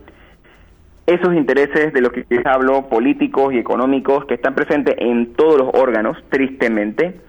esos 1.08 1.34
intereses 1.34 1.94
de 1.94 2.02
los 2.02 2.12
que 2.12 2.26
les 2.30 2.46
hablo, 2.46 2.88
políticos 2.90 3.54
y 3.54 3.58
económicos, 3.58 4.26
que 4.26 4.36
están 4.36 4.56
presentes 4.56 4.96
en 4.98 5.34
todos 5.34 5.58
los 5.58 5.70
órganos, 5.74 6.18
tristemente, 6.30 7.20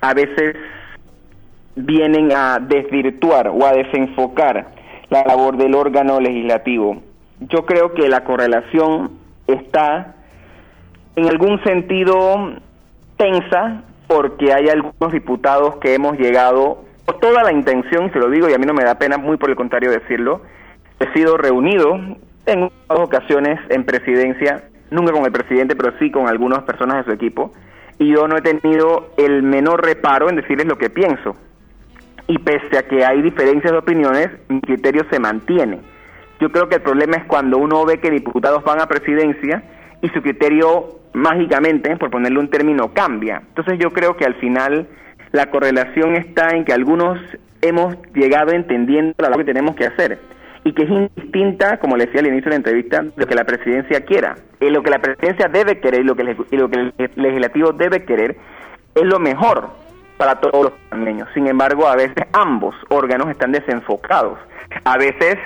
a 0.00 0.14
veces 0.14 0.56
vienen 1.76 2.32
a 2.32 2.58
desvirtuar 2.60 3.48
o 3.48 3.66
a 3.66 3.72
desenfocar 3.72 4.68
la 5.10 5.24
labor 5.24 5.56
del 5.56 5.74
órgano 5.74 6.20
legislativo. 6.20 7.02
Yo 7.40 7.66
creo 7.66 7.94
que 7.94 8.08
la 8.08 8.24
correlación 8.24 9.19
está 9.52 10.14
en 11.16 11.28
algún 11.28 11.62
sentido 11.62 12.54
tensa 13.16 13.82
porque 14.06 14.52
hay 14.52 14.68
algunos 14.68 15.12
diputados 15.12 15.76
que 15.76 15.94
hemos 15.94 16.18
llegado, 16.18 16.84
por 17.04 17.20
toda 17.20 17.44
la 17.44 17.52
intención, 17.52 18.12
se 18.12 18.18
lo 18.18 18.28
digo 18.28 18.48
y 18.48 18.54
a 18.54 18.58
mí 18.58 18.66
no 18.66 18.74
me 18.74 18.84
da 18.84 18.96
pena, 18.96 19.18
muy 19.18 19.36
por 19.36 19.50
el 19.50 19.56
contrario 19.56 19.90
decirlo, 19.90 20.42
he 20.98 21.12
sido 21.12 21.36
reunido 21.36 21.94
en 22.46 22.60
dos 22.60 22.98
ocasiones 22.98 23.60
en 23.68 23.84
presidencia, 23.84 24.64
nunca 24.90 25.12
con 25.12 25.24
el 25.24 25.32
presidente, 25.32 25.76
pero 25.76 25.92
sí 25.98 26.10
con 26.10 26.28
algunas 26.28 26.62
personas 26.64 26.98
de 26.98 27.04
su 27.04 27.12
equipo, 27.12 27.52
y 27.98 28.12
yo 28.12 28.26
no 28.26 28.36
he 28.36 28.42
tenido 28.42 29.10
el 29.16 29.42
menor 29.42 29.84
reparo 29.84 30.28
en 30.28 30.36
decirles 30.36 30.66
lo 30.66 30.78
que 30.78 30.90
pienso. 30.90 31.36
Y 32.26 32.38
pese 32.38 32.78
a 32.78 32.82
que 32.82 33.04
hay 33.04 33.22
diferencias 33.22 33.72
de 33.72 33.78
opiniones, 33.78 34.30
mi 34.48 34.60
criterio 34.60 35.04
se 35.10 35.20
mantiene. 35.20 35.80
Yo 36.40 36.50
creo 36.50 36.68
que 36.68 36.76
el 36.76 36.82
problema 36.82 37.16
es 37.16 37.24
cuando 37.24 37.58
uno 37.58 37.84
ve 37.84 38.00
que 38.00 38.10
diputados 38.10 38.64
van 38.64 38.80
a 38.80 38.86
presidencia 38.86 39.62
y 40.00 40.08
su 40.08 40.22
criterio 40.22 41.00
mágicamente, 41.12 41.96
por 41.96 42.10
ponerle 42.10 42.38
un 42.38 42.48
término, 42.48 42.92
cambia. 42.94 43.42
Entonces 43.48 43.78
yo 43.78 43.90
creo 43.90 44.16
que 44.16 44.24
al 44.24 44.34
final 44.36 44.88
la 45.32 45.50
correlación 45.50 46.16
está 46.16 46.50
en 46.56 46.64
que 46.64 46.72
algunos 46.72 47.18
hemos 47.60 47.96
llegado 48.14 48.52
entendiendo 48.52 49.14
labor 49.18 49.38
que 49.38 49.44
tenemos 49.44 49.76
que 49.76 49.86
hacer 49.86 50.18
y 50.64 50.72
que 50.72 50.82
es 50.82 50.90
indistinta, 50.90 51.78
como 51.78 51.96
le 51.96 52.06
decía 52.06 52.20
al 52.20 52.28
inicio 52.28 52.44
de 52.44 52.50
la 52.50 52.56
entrevista, 52.56 53.02
de 53.02 53.12
lo 53.16 53.26
que 53.26 53.34
la 53.34 53.44
presidencia 53.44 54.04
quiera. 54.04 54.36
Y 54.60 54.70
lo 54.70 54.82
que 54.82 54.90
la 54.90 54.98
presidencia 54.98 55.48
debe 55.48 55.80
querer 55.80 56.00
y 56.00 56.04
lo 56.04 56.14
que, 56.14 56.36
lo 56.50 56.68
que 56.68 56.76
el 56.80 56.92
legislativo 57.16 57.72
debe 57.72 58.04
querer 58.04 58.36
es 58.94 59.04
lo 59.04 59.18
mejor 59.18 59.70
para 60.16 60.36
todos 60.36 60.64
los 60.64 60.72
panameños. 60.90 61.28
Sin 61.32 61.46
embargo, 61.46 61.86
a 61.86 61.96
veces 61.96 62.26
ambos 62.32 62.74
órganos 62.88 63.30
están 63.30 63.52
desenfocados. 63.52 64.38
A 64.84 64.98
veces 64.98 65.38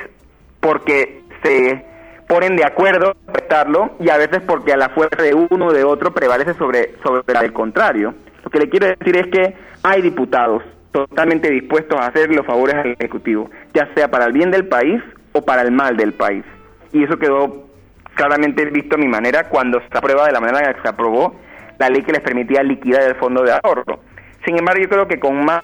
porque 0.65 1.21
se 1.43 1.85
ponen 2.27 2.57
de 2.57 2.65
acuerdo 2.65 3.11
a 3.11 3.33
prestarlo 3.33 3.97
y 4.01 4.09
a 4.09 4.17
veces 4.17 4.41
porque 4.47 4.73
a 4.73 4.79
la 4.79 4.89
fuerza 4.89 5.23
de 5.23 5.35
uno 5.35 5.67
o 5.67 5.73
de 5.75 5.85
otro 5.85 6.15
prevalece 6.15 6.55
sobre, 6.55 6.95
sobre 7.03 7.35
la 7.35 7.47
contrario. 7.53 8.15
Lo 8.43 8.51
que 8.51 8.61
le 8.61 8.71
quiero 8.71 8.87
decir 8.87 9.15
es 9.15 9.27
que 9.27 9.55
hay 9.83 10.01
diputados 10.01 10.63
totalmente 10.91 11.51
dispuestos 11.51 12.01
a 12.01 12.07
hacer 12.07 12.35
los 12.35 12.47
favores 12.47 12.77
al 12.77 12.93
Ejecutivo, 12.93 13.51
ya 13.75 13.93
sea 13.95 14.11
para 14.11 14.25
el 14.25 14.33
bien 14.33 14.51
del 14.51 14.67
país 14.67 15.03
o 15.33 15.43
para 15.45 15.61
el 15.61 15.71
mal 15.71 15.99
del 15.99 16.15
país. 16.15 16.45
Y 16.93 17.05
eso 17.05 17.19
quedó 17.19 17.67
claramente 18.15 18.65
visto 18.71 18.95
a 18.95 18.99
mi 18.99 19.09
manera 19.09 19.51
cuando 19.51 19.81
se 19.81 19.99
aprueba 19.99 20.25
de 20.25 20.33
la 20.33 20.41
manera 20.41 20.69
en 20.69 20.75
que 20.77 20.81
se 20.81 20.89
aprobó 20.89 21.35
la 21.79 21.91
ley 21.91 22.03
que 22.03 22.13
les 22.13 22.23
permitía 22.23 22.63
liquidar 22.63 23.03
el 23.03 23.17
fondo 23.17 23.43
de 23.43 23.53
ahorro. 23.53 24.01
Sin 24.47 24.59
embargo, 24.59 24.81
yo 24.81 24.89
creo 24.89 25.09
que 25.09 25.21
con 25.21 25.45
más, 25.45 25.63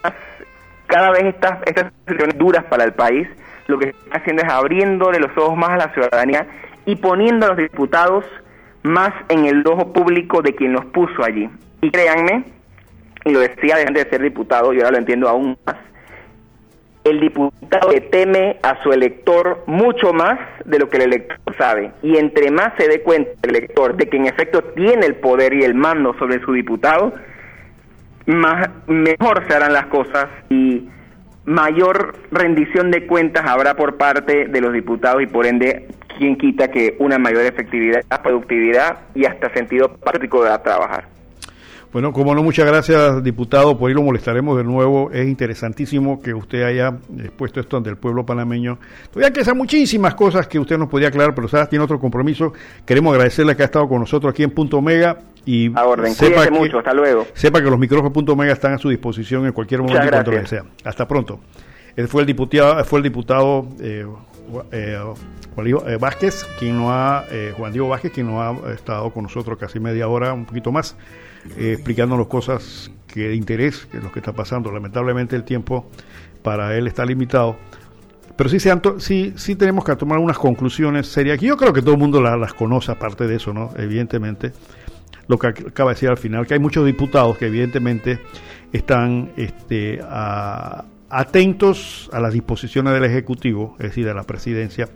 cada 0.87 1.11
vez 1.11 1.25
estas, 1.25 1.63
estas 1.65 1.91
situaciones 2.01 2.37
duras 2.37 2.65
para 2.65 2.85
el 2.85 2.93
país, 2.93 3.27
lo 3.71 3.79
que 3.79 3.91
está 3.91 4.19
haciendo 4.19 4.43
es 4.43 4.53
abriéndole 4.53 5.19
los 5.19 5.37
ojos 5.37 5.57
más 5.57 5.71
a 5.71 5.77
la 5.77 5.95
ciudadanía 5.95 6.47
y 6.87 6.97
poniendo 6.97 7.47
a 7.47 7.51
los 7.51 7.59
diputados 7.59 8.25
más 8.83 9.13
en 9.29 9.47
el 9.47 9.67
ojo 9.67 9.93
público 9.93 10.43
de 10.43 10.55
quien 10.55 10.73
los 10.73 10.85
puso 10.87 11.25
allí. 11.25 11.49
Y 11.83 11.91
créanme, 11.91 12.45
y 13.25 13.31
lo 13.31 13.41
decía 13.41 13.77
de 13.77 13.85
de 13.85 14.11
ser 14.11 14.23
diputado, 14.23 14.73
y 14.73 14.79
ahora 14.79 14.93
lo 14.93 14.99
entiendo 14.99 15.29
aún 15.29 15.57
más, 15.67 15.77
el 17.05 17.21
diputado 17.21 17.91
le 17.91 18.01
teme 18.03 18.59
a 18.63 18.83
su 18.83 18.93
elector 18.93 19.63
mucho 19.67 20.13
más 20.13 20.39
de 20.65 20.79
lo 20.79 20.89
que 20.89 20.99
el 20.99 21.05
elector 21.05 21.39
sabe. 21.57 21.93
Y 22.03 22.17
entre 22.19 22.51
más 22.51 22.73
se 22.79 22.89
dé 22.89 23.03
cuenta 23.03 23.31
el 23.43 23.57
elector 23.57 23.97
de 23.97 24.09
que 24.09 24.17
en 24.17 24.27
efecto 24.27 24.63
tiene 24.63 25.07
el 25.07 25.17
poder 25.17 25.55
y 25.55 25.63
el 25.63 25.75
mando 25.75 26.15
sobre 26.19 26.41
su 26.41 26.53
diputado, 26.53 27.15
más, 28.27 28.69
mejor 28.87 29.45
se 29.49 29.55
harán 29.55 29.73
las 29.73 29.87
cosas 29.87 30.27
y 30.51 30.89
mayor 31.45 32.17
rendición 32.31 32.91
de 32.91 33.07
cuentas 33.07 33.45
habrá 33.47 33.75
por 33.75 33.97
parte 33.97 34.47
de 34.47 34.61
los 34.61 34.73
diputados 34.73 35.23
y 35.23 35.27
por 35.27 35.47
ende 35.47 35.89
quien 36.19 36.37
quita 36.37 36.69
que 36.69 36.97
una 36.99 37.19
mayor 37.19 37.45
efectividad, 37.45 38.03
productividad 38.23 38.99
y 39.15 39.25
hasta 39.25 39.53
sentido 39.55 39.95
práctico 39.95 40.45
de 40.45 40.59
trabajar. 40.59 41.21
Bueno, 41.93 42.13
como 42.13 42.37
no, 42.37 42.43
muchas 42.45 42.67
gracias, 42.67 43.21
diputado. 43.25 43.77
Por 43.77 43.89
ahí 43.89 43.95
lo 43.95 44.03
molestaremos 44.03 44.57
de 44.57 44.63
nuevo. 44.63 45.11
Es 45.11 45.27
interesantísimo 45.27 46.23
que 46.23 46.33
usted 46.33 46.63
haya 46.63 46.97
expuesto 47.19 47.59
esto 47.59 47.77
ante 47.79 47.91
el 47.91 47.97
pueblo 47.97 48.25
panameño. 48.25 48.79
Todavía 49.13 49.33
que 49.33 49.55
muchísimas 49.55 50.15
cosas 50.15 50.47
que 50.47 50.61
usted 50.61 50.79
nos 50.79 50.89
podía 50.89 51.09
aclarar, 51.09 51.35
pero 51.35 51.49
sabes, 51.49 51.69
tiene 51.69 51.85
otro 51.85 51.99
compromiso. 51.99 52.53
Queremos 52.87 53.13
agradecerle 53.13 53.57
que 53.57 53.63
ha 53.63 53.65
estado 53.65 53.89
con 53.89 53.99
nosotros 53.99 54.31
aquí 54.31 54.45
en 54.45 54.53
Punto 54.53 54.81
Mega. 54.81 55.19
Y 55.45 55.77
a 55.77 55.87
orden, 55.87 56.15
sepa 56.15 56.45
que, 56.45 56.51
mucho, 56.51 56.79
hasta 56.79 56.93
luego. 56.93 57.27
Sepa 57.35 57.61
que 57.61 57.71
los 57.71 57.79
micrófonos 57.79 58.13
Punto 58.13 58.37
Mega 58.37 58.53
están 58.53 58.75
a 58.75 58.79
su 58.79 58.91
disposición 58.91 59.47
en 59.47 59.53
cualquier 59.53 59.81
momento 59.81 60.07
y 60.07 60.11
cuando 60.11 60.31
desea. 60.33 60.65
Hasta 60.85 61.09
pronto. 61.09 61.41
Él 61.97 62.09
fue 62.09 62.23
el 62.23 62.27
diputado, 62.27 62.85
fue 62.85 62.99
el 62.99 63.03
diputado 63.03 63.67
eh, 63.81 64.07
eh, 64.73 64.99
Juan 65.55 65.65
Diego 65.65 65.89
eh, 65.89 65.97
Vázquez, 65.97 66.45
quien 66.59 66.77
no 66.77 66.93
ha, 66.93 67.25
Juan 67.57 67.73
Diego 67.73 67.89
Vázquez, 67.89 68.13
quien 68.13 68.27
no 68.27 68.43
ha 68.43 68.73
estado 68.73 69.11
con 69.11 69.25
nosotros 69.25 69.59
casi 69.59 69.81
media 69.81 70.09
hora, 70.09 70.33
un 70.33 70.45
poquito 70.45 70.71
más 70.71 70.97
eh, 71.59 71.73
explicándonos 71.73 72.27
cosas 72.27 72.91
que 73.07 73.29
de 73.29 73.35
interés, 73.35 73.87
que 73.87 73.99
es 73.99 74.05
lo 74.05 74.13
que 74.13 74.19
está 74.19 74.33
pasando. 74.33 74.71
Lamentablemente 74.71 75.37
el 75.37 75.45
tiempo 75.45 75.87
para 76.43 76.77
él 76.77 76.87
está 76.87 77.05
limitado. 77.05 77.57
Pero 78.37 78.49
sí, 78.49 78.61
se 78.61 78.73
sí, 78.99 79.35
sí 79.37 79.57
tenemos 79.57 79.85
que 79.85 79.95
tomar 79.97 80.19
unas 80.19 80.39
conclusiones 80.39 81.07
serias. 81.07 81.37
Aquí 81.37 81.47
yo 81.47 81.57
creo 81.57 81.73
que 81.73 81.83
todo 81.83 81.93
el 81.93 82.01
mundo 82.01 82.21
las 82.21 82.55
conoce, 82.55 82.93
aparte 82.93 83.27
de 83.27 83.37
eso, 83.37 83.53
¿no? 83.53 83.71
Evidentemente, 83.77 84.53
lo 85.31 85.39
que 85.39 85.47
acaba 85.47 85.91
de 85.91 85.95
decir 85.95 86.09
al 86.09 86.17
final, 86.17 86.45
que 86.45 86.55
hay 86.55 86.61
muchos 86.61 86.85
diputados 86.85 87.39
que 87.39 87.47
evidentemente 87.47 88.19
están 88.73 89.31
este, 89.37 90.01
atentos 91.09 92.11
a 92.13 92.19
las 92.19 92.33
disposiciones 92.33 92.93
del 92.95 93.05
Ejecutivo, 93.05 93.77
es 93.79 93.91
decir, 93.91 94.05
de 94.05 94.13
la 94.13 94.25
presidencia, 94.25 94.89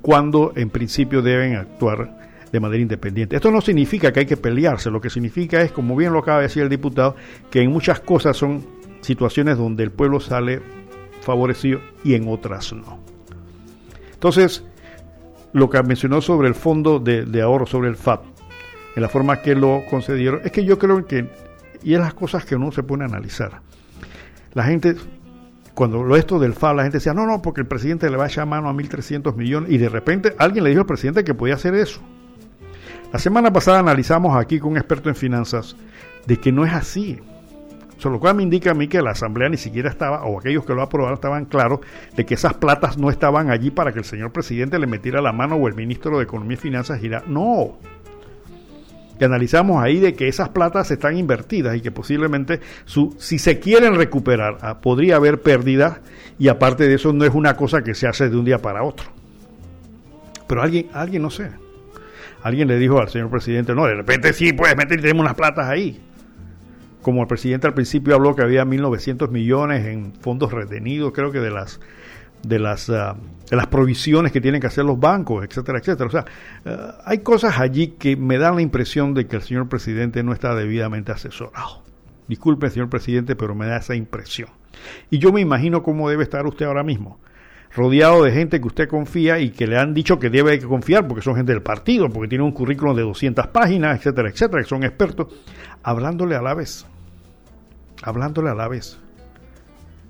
cuando 0.00 0.54
en 0.56 0.70
principio 0.70 1.20
deben 1.20 1.56
actuar 1.56 2.30
de 2.50 2.58
manera 2.58 2.80
independiente. 2.80 3.36
Esto 3.36 3.50
no 3.50 3.60
significa 3.60 4.14
que 4.14 4.20
hay 4.20 4.26
que 4.26 4.38
pelearse, 4.38 4.90
lo 4.90 4.98
que 4.98 5.10
significa 5.10 5.60
es, 5.60 5.72
como 5.72 5.94
bien 5.94 6.14
lo 6.14 6.20
acaba 6.20 6.38
de 6.38 6.44
decir 6.44 6.62
el 6.62 6.70
diputado, 6.70 7.14
que 7.50 7.60
en 7.60 7.70
muchas 7.70 8.00
cosas 8.00 8.34
son 8.34 8.64
situaciones 9.02 9.58
donde 9.58 9.84
el 9.84 9.90
pueblo 9.90 10.20
sale 10.20 10.62
favorecido 11.20 11.80
y 12.02 12.14
en 12.14 12.28
otras 12.28 12.72
no. 12.72 12.98
Entonces, 14.14 14.64
lo 15.52 15.68
que 15.68 15.82
mencionó 15.82 16.22
sobre 16.22 16.48
el 16.48 16.54
fondo 16.54 16.98
de, 16.98 17.42
ahorro, 17.42 17.66
sobre 17.66 17.90
el 17.90 17.96
FAP, 17.96 18.31
en 18.94 19.02
la 19.02 19.08
forma 19.08 19.40
que 19.42 19.54
lo 19.54 19.82
concedieron, 19.88 20.40
es 20.44 20.52
que 20.52 20.64
yo 20.64 20.78
creo 20.78 21.06
que, 21.06 21.28
y 21.82 21.94
es 21.94 22.00
las 22.00 22.14
cosas 22.14 22.44
que 22.44 22.56
uno 22.56 22.72
se 22.72 22.82
pone 22.82 23.04
a 23.04 23.06
analizar. 23.06 23.60
La 24.54 24.64
gente, 24.64 24.96
cuando 25.74 26.02
lo 26.02 26.16
esto 26.16 26.38
del 26.38 26.52
FAP, 26.52 26.76
la 26.76 26.82
gente 26.82 26.98
decía, 26.98 27.14
no, 27.14 27.26
no, 27.26 27.40
porque 27.40 27.62
el 27.62 27.66
presidente 27.66 28.10
le 28.10 28.16
va 28.16 28.24
a 28.24 28.28
echar 28.28 28.46
mano 28.46 28.68
a 28.68 28.72
1.300 28.72 29.34
millones, 29.34 29.70
y 29.70 29.78
de 29.78 29.88
repente 29.88 30.34
alguien 30.38 30.64
le 30.64 30.70
dijo 30.70 30.82
al 30.82 30.86
presidente 30.86 31.24
que 31.24 31.34
podía 31.34 31.54
hacer 31.54 31.74
eso. 31.74 32.00
La 33.12 33.18
semana 33.18 33.52
pasada 33.52 33.78
analizamos 33.78 34.36
aquí 34.36 34.58
con 34.58 34.72
un 34.72 34.78
experto 34.78 35.08
en 35.08 35.14
finanzas 35.14 35.76
de 36.26 36.38
que 36.38 36.50
no 36.50 36.64
es 36.64 36.72
así. 36.72 37.20
Eso 37.98 38.10
lo 38.10 38.18
cual 38.18 38.34
me 38.34 38.42
indica 38.42 38.72
a 38.72 38.74
mí 38.74 38.88
que 38.88 39.00
la 39.00 39.10
asamblea 39.10 39.48
ni 39.48 39.56
siquiera 39.58 39.88
estaba, 39.88 40.24
o 40.24 40.38
aquellos 40.38 40.64
que 40.64 40.74
lo 40.74 40.82
aprobaron 40.82 41.14
estaban 41.14 41.44
claros 41.44 41.80
de 42.16 42.26
que 42.26 42.34
esas 42.34 42.54
platas 42.54 42.98
no 42.98 43.10
estaban 43.10 43.50
allí 43.50 43.70
para 43.70 43.92
que 43.92 44.00
el 44.00 44.04
señor 44.04 44.32
presidente 44.32 44.78
le 44.78 44.86
metiera 44.86 45.20
la 45.20 45.32
mano 45.32 45.56
o 45.56 45.68
el 45.68 45.74
ministro 45.74 46.16
de 46.18 46.24
Economía 46.24 46.54
y 46.54 46.60
Finanzas 46.60 46.98
girara. 46.98 47.24
No. 47.28 47.78
Que 49.22 49.26
analizamos 49.26 49.80
ahí 49.80 50.00
de 50.00 50.14
que 50.14 50.26
esas 50.26 50.48
platas 50.48 50.90
están 50.90 51.16
invertidas 51.16 51.76
y 51.76 51.80
que 51.80 51.92
posiblemente 51.92 52.58
su, 52.86 53.14
si 53.20 53.38
se 53.38 53.60
quieren 53.60 53.94
recuperar 53.94 54.58
ah, 54.62 54.80
podría 54.80 55.14
haber 55.14 55.42
pérdidas 55.42 56.00
y 56.40 56.48
aparte 56.48 56.88
de 56.88 56.94
eso 56.94 57.12
no 57.12 57.24
es 57.24 57.32
una 57.32 57.54
cosa 57.54 57.84
que 57.84 57.94
se 57.94 58.08
hace 58.08 58.28
de 58.28 58.36
un 58.36 58.44
día 58.44 58.58
para 58.58 58.82
otro. 58.82 59.06
Pero 60.48 60.60
alguien, 60.60 60.88
alguien 60.92 61.22
no 61.22 61.30
sé, 61.30 61.52
alguien 62.42 62.66
le 62.66 62.76
dijo 62.78 62.98
al 62.98 63.10
señor 63.10 63.30
presidente, 63.30 63.76
no, 63.76 63.86
de 63.86 63.94
repente 63.94 64.32
sí 64.32 64.52
puedes 64.52 64.76
meter 64.76 64.98
y 64.98 65.02
tenemos 65.02 65.20
unas 65.20 65.36
platas 65.36 65.68
ahí. 65.68 66.00
Como 67.00 67.20
el 67.20 67.28
presidente 67.28 67.68
al 67.68 67.74
principio 67.74 68.16
habló 68.16 68.34
que 68.34 68.42
había 68.42 68.64
1.900 68.64 69.30
millones 69.30 69.86
en 69.86 70.14
fondos 70.14 70.50
retenidos, 70.50 71.12
creo 71.12 71.30
que 71.30 71.38
de 71.38 71.52
las 71.52 71.78
de 72.42 72.58
las 72.58 72.90
ah, 72.90 73.16
de 73.50 73.56
las 73.56 73.66
provisiones 73.66 74.32
que 74.32 74.40
tienen 74.40 74.60
que 74.60 74.66
hacer 74.66 74.84
los 74.84 74.98
bancos, 74.98 75.44
etcétera, 75.44 75.78
etcétera. 75.78 76.06
O 76.06 76.10
sea, 76.10 76.24
ah, 76.66 76.98
hay 77.04 77.18
cosas 77.18 77.58
allí 77.58 77.88
que 77.98 78.16
me 78.16 78.38
dan 78.38 78.56
la 78.56 78.62
impresión 78.62 79.14
de 79.14 79.26
que 79.26 79.36
el 79.36 79.42
señor 79.42 79.68
presidente 79.68 80.22
no 80.22 80.32
está 80.32 80.54
debidamente 80.54 81.12
asesorado. 81.12 81.82
Disculpe, 82.28 82.70
señor 82.70 82.88
presidente, 82.88 83.36
pero 83.36 83.54
me 83.54 83.66
da 83.66 83.78
esa 83.78 83.94
impresión. 83.94 84.48
Y 85.10 85.18
yo 85.18 85.32
me 85.32 85.40
imagino 85.40 85.82
cómo 85.82 86.08
debe 86.08 86.22
estar 86.22 86.46
usted 86.46 86.66
ahora 86.66 86.82
mismo 86.82 87.18
rodeado 87.74 88.24
de 88.24 88.32
gente 88.32 88.60
que 88.60 88.66
usted 88.66 88.88
confía 88.88 89.38
y 89.38 89.50
que 89.50 89.66
le 89.66 89.78
han 89.78 89.94
dicho 89.94 90.18
que 90.18 90.30
debe 90.30 90.60
confiar 90.60 91.06
porque 91.06 91.22
son 91.22 91.36
gente 91.36 91.52
del 91.52 91.62
partido, 91.62 92.08
porque 92.08 92.28
tiene 92.28 92.44
un 92.44 92.52
currículum 92.52 92.94
de 92.94 93.02
200 93.02 93.46
páginas, 93.48 93.98
etcétera, 93.98 94.28
etcétera, 94.28 94.62
que 94.62 94.68
son 94.68 94.84
expertos, 94.84 95.28
hablándole 95.82 96.36
a 96.36 96.42
la 96.42 96.54
vez, 96.54 96.86
hablándole 98.02 98.50
a 98.50 98.54
la 98.54 98.68
vez. 98.68 98.98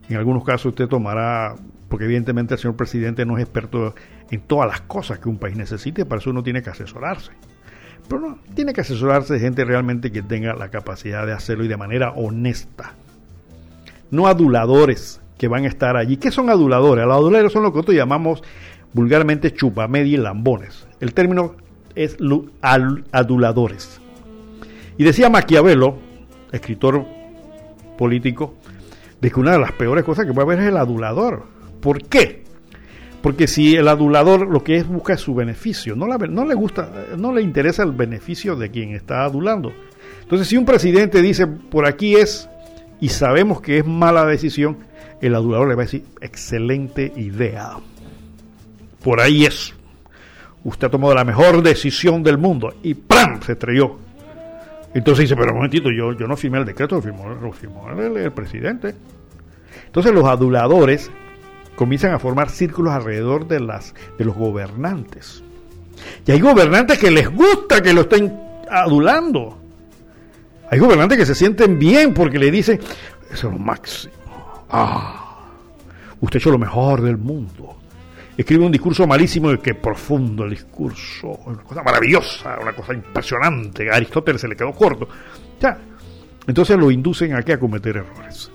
En 0.09 0.17
algunos 0.17 0.45
casos 0.45 0.67
usted 0.67 0.89
tomará, 0.89 1.55
porque 1.93 2.07
evidentemente 2.07 2.55
el 2.55 2.59
señor 2.59 2.75
presidente 2.75 3.27
no 3.27 3.37
es 3.37 3.43
experto 3.43 3.95
en 4.31 4.41
todas 4.41 4.67
las 4.67 4.81
cosas 4.81 5.19
que 5.19 5.29
un 5.29 5.37
país 5.37 5.59
necesite, 5.59 6.07
para 6.07 6.23
eso 6.23 6.31
uno 6.31 6.43
tiene 6.43 6.63
que 6.63 6.71
asesorarse. 6.71 7.33
Pero 8.09 8.19
no, 8.19 8.39
tiene 8.55 8.73
que 8.73 8.81
asesorarse 8.81 9.39
gente 9.39 9.63
realmente 9.63 10.11
que 10.11 10.23
tenga 10.23 10.55
la 10.55 10.71
capacidad 10.71 11.27
de 11.27 11.35
hacerlo 11.35 11.65
y 11.65 11.69
de 11.69 11.77
manera 11.77 12.13
honesta. 12.13 12.95
No 14.11 14.27
aduladores, 14.27 15.21
que 15.37 15.49
van 15.49 15.65
a 15.65 15.69
estar 15.69 15.99
allí. 15.99 16.17
¿Qué 16.17 16.31
son 16.31 16.49
aduladores? 16.49 17.05
Los 17.05 17.15
aduladores 17.15 17.53
son 17.53 17.63
lo 17.63 17.73
que 17.73 17.77
nosotros 17.77 17.99
llamamos 17.99 18.43
vulgarmente 18.95 19.53
chupamedia 19.53 20.15
y 20.15 20.17
lambones. 20.17 20.87
El 20.99 21.13
término 21.13 21.57
es 21.95 22.17
aduladores. 23.13 24.01
Y 24.97 25.05
decía 25.05 25.29
Maquiavelo, 25.29 25.99
escritor 26.53 27.05
político, 27.99 28.55
de 29.21 29.31
que 29.31 29.39
una 29.39 29.53
de 29.53 29.59
las 29.59 29.73
peores 29.73 30.05
cosas 30.05 30.25
que 30.25 30.33
puede 30.33 30.47
haber 30.47 30.61
es 30.61 30.69
el 30.71 30.79
adulador. 30.79 31.52
¿Por 31.83 32.05
qué? 32.05 32.45
Porque 33.23 33.47
si 33.47 33.77
el 33.77 33.89
adulador 33.89 34.49
lo 34.49 34.65
que 34.65 34.77
es 34.77 34.87
busca 34.87 35.15
es 35.15 35.21
su 35.21 35.35
beneficio, 35.35 35.95
no, 35.95 36.07
le 36.07 36.55
gusta, 36.55 36.91
no 37.19 37.33
le 37.33 37.43
interesa 37.43 37.83
el 37.83 37.93
beneficio 37.93 38.57
de 38.57 38.71
quien 38.71 38.95
está 38.95 39.25
adulando. 39.25 39.73
Entonces, 40.23 40.49
si 40.49 40.57
un 40.57 40.65
presidente 40.65 41.21
dice 41.21 41.47
por 41.47 41.87
aquí 41.87 42.15
es 42.15 42.49
y 43.01 43.09
sabemos 43.11 43.61
que 43.61 43.79
es 43.79 43.87
mala 43.87 44.25
decisión, 44.25 44.79
el 45.21 45.35
adulador 45.35 45.69
le 45.69 45.75
va 45.75 45.83
a 45.83 45.85
decir, 45.87 46.05
excelente 46.21 47.13
idea. 47.17 47.73
Por 49.05 49.21
ahí 49.21 49.45
es. 49.45 49.75
Usted 50.65 50.87
ha 50.87 50.91
tomado 50.91 51.15
la 51.15 51.25
mejor 51.25 51.63
decisión 51.63 52.23
del 52.23 52.39
mundo 52.39 52.75
y 52.83 52.95
¡pram! 52.95 53.43
se 53.43 53.53
estrelló. 53.53 53.99
Entonces 54.95 55.23
dice, 55.23 55.37
pero 55.37 55.51
un 55.51 55.57
momentito, 55.57 55.91
yo, 55.91 56.13
yo 56.13 56.29
no 56.29 56.37
firmé 56.37 56.59
el 56.59 56.65
decreto, 56.65 56.97
lo 56.97 57.03
firmó, 57.03 57.29
lo 57.29 57.53
firmó 57.53 57.91
el, 57.91 58.17
el 58.17 58.33
presidente. 58.33 58.95
Entonces 59.87 60.13
los 60.13 60.25
aduladores 60.25 61.11
comienzan 61.77 62.13
a 62.13 62.19
formar 62.19 62.51
círculos 62.51 62.93
alrededor 62.93 63.47
de, 63.47 63.61
las, 63.61 63.95
de 64.19 64.25
los 64.25 64.35
gobernantes. 64.35 65.43
Y 66.27 66.33
hay 66.33 66.41
gobernantes 66.41 66.99
que 66.99 67.11
les 67.11 67.29
gusta 67.29 67.83
que 67.83 67.93
lo 67.93 68.03
estén 68.03 68.33
adulando. 68.71 69.59
Hay 70.71 70.79
gobernantes 70.79 71.19
que 71.19 71.27
se 71.27 71.35
sienten 71.35 71.79
bien 71.79 72.15
porque 72.15 72.39
le 72.39 72.51
dicen, 72.51 72.81
eso 73.31 73.49
es 73.49 73.53
lo 73.53 73.59
máximo. 73.59 74.13
Ah, 74.71 75.45
usted 76.21 76.39
ha 76.39 76.41
hecho 76.41 76.51
lo 76.51 76.59
mejor 76.59 77.03
del 77.03 77.19
mundo. 77.19 77.77
Escribe 78.37 78.65
un 78.65 78.73
discurso 78.73 79.07
malísimo 79.07 79.53
y 79.53 79.59
que 79.59 79.75
profundo 79.75 80.45
el 80.45 80.51
discurso, 80.51 81.29
una 81.45 81.63
cosa 81.63 81.83
maravillosa, 81.83 82.59
una 82.61 82.73
cosa 82.73 82.95
impresionante. 82.95 83.91
A 83.91 83.97
Aristóteles 83.97 84.41
se 84.41 84.49
le 84.49 84.57
quedó 84.57 84.73
corto. 84.73 85.09
Ya. 85.61 85.79
Entonces 86.47 86.79
lo 86.79 86.91
inducen 86.91 87.35
a 87.35 87.43
que 87.43 87.53
a 87.53 87.61
cometer 87.61 87.99
errores. 87.99 88.51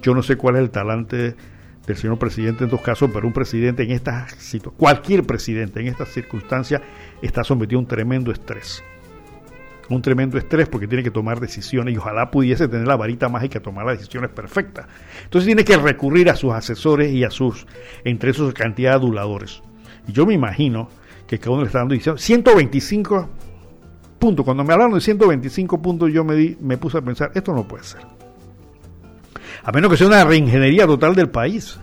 Yo 0.00 0.14
no 0.14 0.22
sé 0.22 0.36
cuál 0.36 0.56
es 0.56 0.62
el 0.62 0.70
talante 0.70 1.34
del 1.86 1.96
señor 1.96 2.18
presidente 2.18 2.64
en 2.64 2.70
dos 2.70 2.80
casos, 2.80 3.10
pero 3.12 3.26
un 3.26 3.32
presidente 3.32 3.82
en 3.82 3.90
esta 3.90 4.28
situación, 4.28 4.74
cualquier 4.76 5.24
presidente 5.24 5.80
en 5.80 5.88
estas 5.88 6.08
circunstancias 6.08 6.80
está 7.20 7.44
sometido 7.44 7.78
a 7.78 7.82
un 7.82 7.88
tremendo 7.88 8.30
estrés 8.30 8.82
un 9.94 10.02
tremendo 10.02 10.38
estrés 10.38 10.68
porque 10.68 10.86
tiene 10.86 11.02
que 11.02 11.10
tomar 11.10 11.40
decisiones 11.40 11.94
y 11.94 11.98
ojalá 11.98 12.30
pudiese 12.30 12.68
tener 12.68 12.86
la 12.86 12.96
varita 12.96 13.28
mágica 13.28 13.58
a 13.58 13.62
tomar 13.62 13.84
las 13.86 13.98
decisiones 13.98 14.30
perfectas. 14.30 14.86
Entonces 15.24 15.46
tiene 15.46 15.64
que 15.64 15.76
recurrir 15.76 16.30
a 16.30 16.36
sus 16.36 16.52
asesores 16.52 17.12
y 17.12 17.24
a 17.24 17.30
sus, 17.30 17.66
entre 18.04 18.30
esos, 18.30 18.52
cantidad 18.54 18.92
de 18.92 18.96
aduladores. 18.96 19.62
Y 20.06 20.12
yo 20.12 20.26
me 20.26 20.34
imagino 20.34 20.88
que 21.26 21.38
cada 21.38 21.52
uno 21.52 21.62
le 21.62 21.66
está 21.66 21.78
dando 21.78 21.94
125 21.94 23.28
puntos. 24.18 24.44
Cuando 24.44 24.64
me 24.64 24.72
hablaron 24.72 24.94
de 24.94 25.00
125 25.00 25.82
puntos 25.82 26.12
yo 26.12 26.24
me, 26.24 26.34
di, 26.34 26.56
me 26.60 26.78
puse 26.78 26.98
a 26.98 27.02
pensar, 27.02 27.32
esto 27.34 27.54
no 27.54 27.66
puede 27.66 27.84
ser. 27.84 28.00
A 29.64 29.72
menos 29.72 29.90
que 29.90 29.96
sea 29.96 30.08
una 30.08 30.24
reingeniería 30.24 30.86
total 30.86 31.14
del 31.14 31.28
país. 31.28 31.78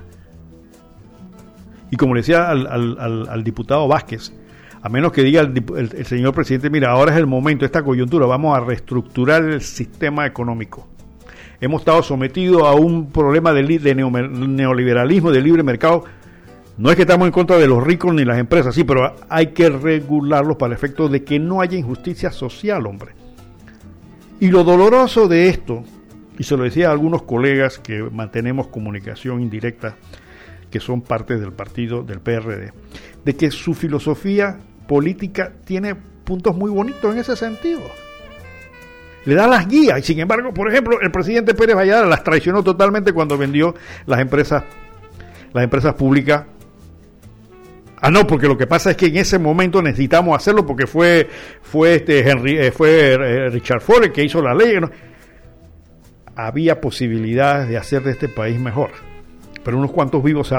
Y 1.92 1.96
como 1.96 2.14
le 2.14 2.22
decía 2.22 2.50
al, 2.50 3.44
diputado 3.44 3.88
Vázquez, 3.88 4.34
a 4.82 4.90
menos 4.90 5.12
que 5.12 5.24
diga 5.24 5.42
el, 5.42 6.06
señor 6.06 6.34
presidente, 6.34 6.70
mira, 6.70 6.92
ahora 6.92 7.14
es 7.14 7.18
el 7.18 7.26
momento, 7.26 7.66
esta 7.66 7.84
coyuntura, 7.84 8.26
vamos 8.26 8.56
a 8.56 8.62
reestructurar 8.62 9.44
el 9.44 9.62
sistema 9.62 10.26
económico. 10.26 10.88
Hemos 11.62 11.82
estado 11.82 12.04
sometidos 12.04 12.64
a 12.64 12.74
un 12.74 13.12
problema 13.12 13.52
de, 13.54 13.64
de 13.80 13.96
neoliberalismo, 13.96 15.32
de 15.32 15.42
libre 15.42 15.64
mercado. 15.64 16.06
No 16.78 16.90
es 16.90 16.96
que 16.96 17.02
estamos 17.02 17.26
en 17.26 17.34
contra 17.34 17.58
de 17.58 17.68
los 17.68 17.84
ricos 17.84 18.14
ni 18.14 18.24
las 18.24 18.38
empresas, 18.38 18.74
sí, 18.74 18.86
pero 18.86 19.16
hay 19.28 19.48
que 19.48 19.70
regularlos 19.70 20.56
para 20.56 20.72
el 20.72 20.78
efecto 20.78 21.10
de 21.10 21.24
que 21.26 21.40
no 21.40 21.60
haya 21.60 21.78
injusticia 21.78 22.32
social, 22.32 22.86
hombre. 22.86 23.12
Y 24.40 24.48
lo 24.48 24.64
doloroso 24.64 25.28
de 25.28 25.50
esto, 25.50 25.84
y 26.40 26.46
se 26.46 26.58
lo 26.58 26.64
decía 26.64 26.88
a 26.88 26.92
algunos 26.92 27.24
colegas 27.24 27.78
que 27.78 28.02
mantenemos 28.02 28.68
comunicación 28.68 29.42
indirecta, 29.42 29.98
que 30.72 30.80
son 30.80 31.02
parte 31.02 31.38
del 31.38 31.52
partido 31.52 32.02
del 32.02 32.22
PRD, 32.22 32.72
de 33.26 33.36
que 33.36 33.52
su 33.52 33.74
filosofía 33.74 34.58
política 34.88 35.52
tiene 35.66 35.96
puntos 35.96 36.56
muy 36.56 36.72
bonitos 36.72 37.14
en 37.14 37.20
ese 37.20 37.36
sentido. 37.36 37.82
Le 39.26 39.36
da 39.36 39.48
las 39.48 39.68
guías 39.68 40.00
y 40.00 40.04
sin 40.04 40.20
embargo, 40.22 40.54
por 40.54 40.72
ejemplo, 40.72 41.02
el 41.02 41.12
presidente 41.12 41.54
Pérez 41.54 41.76
Vallada 41.76 42.06
las 42.06 42.24
traicionó 42.24 42.64
totalmente 42.64 43.12
cuando 43.12 43.38
vendió 43.38 43.76
las 44.06 44.22
empresas 44.22 44.64
las 45.52 45.64
empresas 45.64 45.94
públicas. 45.96 46.46
Ah, 48.02 48.10
no, 48.10 48.26
porque 48.26 48.48
lo 48.48 48.58
que 48.58 48.66
pasa 48.66 48.92
es 48.92 48.98
que 48.98 49.08
en 49.08 49.18
ese 49.18 49.40
momento 49.40 49.82
necesitamos 49.82 50.38
hacerlo 50.38 50.66
porque 50.66 50.88
fue 50.88 51.28
fue 51.62 51.96
este 51.96 52.20
Henry, 52.20 52.58
eh, 52.58 52.72
fue 52.72 53.12
eh, 53.14 53.50
Richard 53.50 53.82
Ford 53.82 54.12
que 54.12 54.24
hizo 54.24 54.42
la 54.42 54.54
ley. 54.54 54.80
Había 56.48 56.80
posibilidades 56.80 57.70
de 57.70 57.78
hacer 57.78 58.04
de 58.04 58.12
este 58.12 58.30
país 58.30 58.60
mejor 58.60 58.92
pero 59.64 59.78
unos 59.78 59.92
cuantos 59.92 60.24
vivos 60.24 60.48
se, 60.48 60.56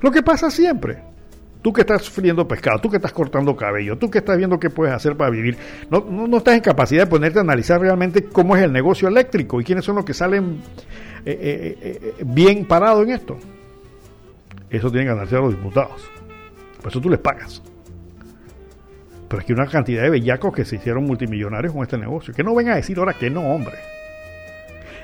Lo 0.00 0.10
que 0.10 0.22
pasa 0.22 0.50
siempre. 0.50 0.98
Tú 1.60 1.72
que 1.72 1.82
estás 1.82 2.10
friendo 2.10 2.46
pescado, 2.46 2.80
tú 2.80 2.90
que 2.90 2.96
estás 2.96 3.12
cortando 3.12 3.56
cabello, 3.56 3.96
tú 3.96 4.10
que 4.10 4.18
estás 4.18 4.36
viendo 4.36 4.58
qué 4.58 4.68
puedes 4.68 4.92
hacer 4.92 5.16
para 5.16 5.30
vivir, 5.30 5.56
no, 5.90 6.04
no, 6.08 6.36
estás 6.38 6.54
en 6.54 6.60
capacidad 6.60 7.02
de 7.02 7.06
ponerte 7.06 7.38
a 7.38 7.42
analizar 7.42 7.80
realmente 7.80 8.24
cómo 8.24 8.56
es 8.56 8.62
el 8.62 8.72
negocio 8.72 9.06
eléctrico 9.06 9.60
y 9.60 9.64
quiénes 9.64 9.84
son 9.84 9.94
los 9.94 10.04
que 10.04 10.12
salen 10.12 10.60
eh, 11.24 11.76
eh, 11.82 12.00
eh, 12.18 12.24
bien 12.24 12.64
parados 12.64 13.04
en 13.04 13.10
esto. 13.14 13.38
Eso 14.70 14.90
tienen 14.90 15.06
que 15.06 15.12
analizar 15.12 15.40
los 15.40 15.56
diputados. 15.56 16.02
Por 16.80 16.90
eso 16.90 17.00
tú 17.00 17.08
les 17.08 17.20
pagas. 17.20 17.62
Pero 19.28 19.40
es 19.40 19.46
que 19.46 19.52
una 19.52 19.66
cantidad 19.66 20.02
de 20.02 20.10
bellacos 20.10 20.52
que 20.52 20.64
se 20.64 20.76
hicieron 20.76 21.04
multimillonarios 21.04 21.72
con 21.72 21.82
este 21.82 21.96
negocio. 21.96 22.34
Que 22.34 22.42
no 22.42 22.54
vengan 22.54 22.74
a 22.74 22.76
decir 22.76 22.98
ahora 22.98 23.14
que 23.14 23.30
no, 23.30 23.40
hombre 23.40 23.91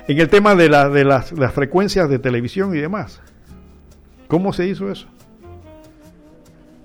en 0.09 0.19
el 0.19 0.29
tema 0.29 0.55
de, 0.55 0.69
la, 0.71 0.89
de 0.89 1.05
las, 1.05 1.33
frecuencias 1.53 2.09
de 2.09 2.19
televisión 2.19 2.75
y 2.75 2.81
demás. 2.81 3.21
¿Cómo 4.27 4.53
se 4.53 4.67
hizo 4.67 4.91
eso? 4.91 5.07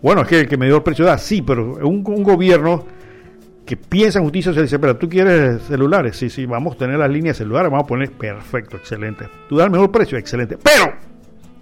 Bueno, 0.01 0.21
es 0.21 0.27
que 0.27 0.41
el 0.41 0.47
que 0.47 0.57
me 0.57 0.65
dio 0.65 0.75
el 0.75 0.83
precio 0.83 1.05
da, 1.05 1.17
sí, 1.17 1.41
pero 1.41 1.75
un, 1.87 2.03
un 2.05 2.23
gobierno 2.23 2.85
que 3.65 3.77
piensa 3.77 4.19
en 4.19 4.25
justicia 4.25 4.53
se 4.53 4.61
dice, 4.61 4.77
pero 4.77 4.97
tú 4.97 5.07
quieres 5.07 5.61
celulares, 5.63 6.17
sí, 6.17 6.29
sí, 6.29 6.45
vamos 6.45 6.75
a 6.75 6.79
tener 6.79 6.99
las 6.99 7.09
líneas 7.09 7.37
celulares, 7.37 7.71
vamos 7.71 7.85
a 7.85 7.87
poner 7.87 8.11
perfecto, 8.11 8.75
excelente. 8.75 9.29
Tú 9.47 9.55
das 9.55 9.67
el 9.67 9.71
mejor 9.71 9.89
precio, 9.89 10.17
excelente. 10.17 10.57
Pero, 10.61 10.93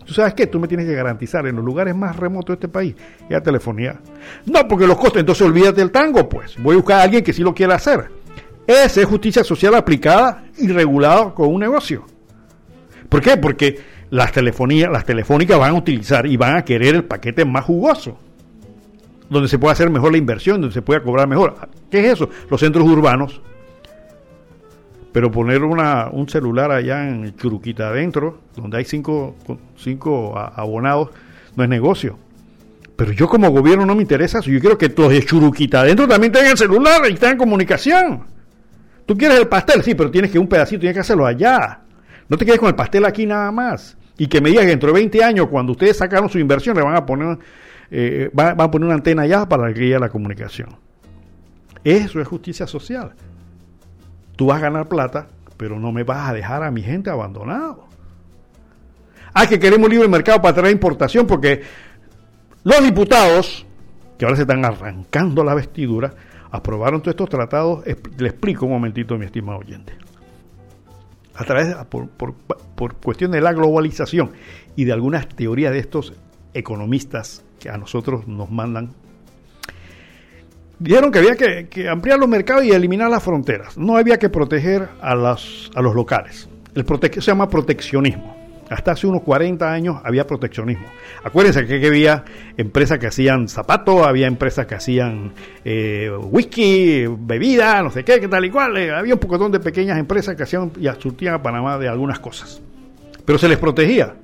¿tú 0.03 0.13
sabes 0.15 0.33
qué? 0.33 0.47
Tú 0.47 0.59
me 0.59 0.67
tienes 0.67 0.88
que 0.88 0.95
garantizar 0.95 1.45
en 1.45 1.55
los 1.57 1.63
lugares 1.63 1.95
más 1.95 2.15
remotos 2.15 2.47
de 2.47 2.53
este 2.53 2.67
país 2.67 2.95
la 3.29 3.41
telefonía. 3.41 3.99
No, 4.47 4.67
porque 4.67 4.88
los 4.88 4.97
costos, 4.97 5.19
entonces 5.19 5.45
olvídate 5.45 5.81
del 5.81 5.91
tango, 5.91 6.27
pues. 6.27 6.55
Voy 6.57 6.73
a 6.73 6.77
buscar 6.77 7.01
a 7.01 7.03
alguien 7.03 7.23
que 7.23 7.33
sí 7.33 7.43
lo 7.43 7.53
quiera 7.53 7.75
hacer. 7.75 8.20
Esa 8.67 9.01
es 9.01 9.05
justicia 9.05 9.43
social 9.43 9.75
aplicada 9.75 10.45
y 10.57 10.67
regulada 10.67 11.33
con 11.33 11.53
un 11.53 11.59
negocio. 11.59 12.05
¿Por 13.09 13.21
qué? 13.21 13.38
Porque 13.38 13.79
las 14.09 14.31
telefonías, 14.31 14.91
las 14.91 15.05
telefónicas 15.05 15.57
van 15.57 15.71
a 15.71 15.77
utilizar 15.77 16.25
y 16.25 16.38
van 16.38 16.57
a 16.57 16.65
querer 16.65 16.95
el 16.95 17.03
paquete 17.05 17.43
más 17.45 17.65
jugoso, 17.65 18.17
donde 19.29 19.49
se 19.49 19.57
puede 19.57 19.73
hacer 19.73 19.89
mejor 19.89 20.11
la 20.11 20.17
inversión, 20.17 20.61
donde 20.61 20.73
se 20.73 20.81
pueda 20.81 21.01
cobrar 21.01 21.27
mejor. 21.27 21.55
¿Qué 21.89 21.99
es 21.99 22.13
eso? 22.13 22.29
Los 22.49 22.59
centros 22.59 22.88
urbanos. 22.88 23.41
Pero 25.11 25.29
poner 25.29 25.63
una, 25.63 26.09
un 26.09 26.29
celular 26.29 26.71
allá 26.71 27.09
en 27.09 27.35
Churuquita 27.35 27.89
adentro, 27.89 28.39
donde 28.55 28.77
hay 28.77 28.85
cinco, 28.85 29.35
cinco 29.75 30.38
abonados, 30.38 31.09
no 31.57 31.63
es 31.63 31.69
negocio. 31.69 32.17
Pero 32.95 33.11
yo 33.11 33.27
como 33.27 33.49
gobierno 33.49 33.85
no 33.85 33.95
me 33.95 34.03
interesa 34.03 34.39
eso. 34.39 34.51
Yo 34.51 34.59
quiero 34.59 34.77
que 34.77 34.88
los 34.88 35.09
de 35.09 35.25
Churuquita 35.25 35.81
adentro 35.81 36.07
también 36.07 36.31
tengan 36.31 36.55
celular 36.55 37.01
y 37.09 37.15
tengan 37.15 37.38
comunicación. 37.38 38.31
Tú 39.06 39.18
quieres 39.18 39.40
el 39.40 39.48
pastel, 39.48 39.84
sí, 39.84 39.95
pero 39.95 40.11
tienes 40.11 40.32
que 40.32 40.40
un 40.40 40.48
pedacito, 40.48 40.80
tienes 40.80 40.95
que 40.95 41.02
hacerlo 41.02 41.26
allá. 41.26 41.82
No 42.30 42.38
te 42.38 42.45
quedes 42.45 42.60
con 42.60 42.69
el 42.69 42.76
pastel 42.76 43.06
aquí 43.06 43.26
nada 43.26 43.52
más. 43.52 43.98
Y 44.18 44.28
que 44.28 44.40
me 44.40 44.49
digas 44.49 44.64
que 44.64 44.69
dentro 44.69 44.88
de 44.88 44.94
20 44.94 45.23
años, 45.23 45.48
cuando 45.48 45.72
ustedes 45.73 45.98
sacaron 45.98 46.30
su 46.30 46.40
inversión, 46.40 46.76
le 46.76 46.84
van 46.84 46.95
a 46.95 47.06
poner, 47.06 47.38
eh, 47.90 48.30
van, 48.34 48.60
a 48.60 48.72
poner 48.72 48.86
una 48.86 48.95
antena 48.95 49.23
allá 49.23 49.48
para 49.49 49.73
que 49.73 49.84
haya 49.84 49.99
la 49.99 50.10
comunicación. 50.10 50.69
Eso 51.84 52.22
es 52.22 52.28
justicia 52.28 52.68
social. 52.68 53.14
Tú 54.36 54.48
vas 54.48 54.60
a 54.60 54.61
ganar 54.61 54.88
plata, 54.88 55.28
pero 55.57 55.80
no 55.80 55.91
me 55.91 56.03
vas 56.03 56.30
a 56.30 56.34
dejar 56.34 56.64
a 56.64 56.72
mi 56.72 56.84
gente 56.84 57.10
abandonado. 57.10 57.88
Ah, 59.34 59.48
que 59.48 59.60
queremos 59.60 59.90
libre 59.90 60.07
mercado 60.07 60.41
para 60.41 60.56
traer 60.56 60.73
importación, 60.73 61.26
porque 61.26 61.64
los 62.64 62.84
diputados, 62.84 63.65
que 64.18 64.26
ahora 64.26 64.36
se 64.36 64.44
están 64.44 64.64
arrancando 64.64 65.44
la 65.44 65.56
vestidura, 65.56 66.14
aprobaron 66.52 67.02
todos 67.02 67.14
estos 67.14 67.30
tratados, 67.30 67.84
le 67.86 68.28
explico 68.28 68.65
un 68.65 68.73
momentito, 68.73 69.18
mi 69.18 69.26
estimado 69.26 69.60
oyente. 69.60 69.94
A 71.34 71.45
través, 71.45 71.73
por, 71.86 72.10
por, 72.10 72.95
cuestión 72.95 73.32
de 73.32 73.41
la 73.41 73.53
globalización 73.53 74.32
y 74.76 74.84
de 74.84 74.91
algunas 74.91 75.28
teorías 75.30 75.72
de 75.72 75.80
estos 75.80 76.14
economistas 76.53 77.44
que 77.60 77.69
a 77.69 77.78
nosotros 77.78 78.28
nos 78.28 78.52
mandan, 78.52 78.91
dijeron 80.78 81.11
que 81.11 81.19
había 81.19 81.36
que, 81.36 81.90
ampliar 81.90 82.19
los 82.19 82.28
mercados 82.28 82.65
y 82.65 82.72
eliminar 82.72 83.10
las 83.10 83.23
fronteras. 83.23 83.78
No 83.78 83.95
había 83.95 84.19
que 84.19 84.30
proteger 84.30 84.90
a, 85.02 85.15
las, 85.15 85.72
a 85.73 85.82
los 85.82 85.95
locales. 85.95 86.49
El 86.76 86.86
se 86.86 87.22
llama 87.22 87.49
proteccionismo 87.49 88.40
hasta 88.72 88.93
hace 88.93 89.06
unos 89.06 89.22
40 89.23 89.69
años 89.69 89.98
había 90.02 90.26
proteccionismo. 90.26 90.88
Acuérdense 91.23 91.65
que 91.65 91.85
había 91.85 92.23
empresas 92.56 92.99
que 92.99 93.07
hacían 93.07 93.49
zapatos, 93.49 94.07
había 94.07 94.27
empresas 94.27 94.65
que 94.65 94.76
hacían 94.76 95.34
eh, 95.65 96.10
whisky, 96.10 97.06
bebida, 97.06 97.84
no 97.84 97.91
sé 97.91 98.06
qué, 98.06 98.22
qué 98.22 98.30
tal 98.30 98.45
y 98.45 98.49
cual. 98.49 98.77
Eh, 98.77 98.91
había 98.91 99.14
un 99.14 99.19
poco 99.19 99.49
de 99.49 99.60
pequeñas 99.60 99.99
empresas 99.99 100.35
que 100.35 100.43
hacían 100.43 100.72
y 100.80 100.88
surtían 101.02 101.34
a 101.34 101.43
Panamá 101.43 101.77
de 101.77 101.89
algunas 101.89 102.19
cosas. 102.19 102.61
Pero 103.26 103.38
se 103.38 103.49
les 103.49 103.57
protegía. 103.57 104.15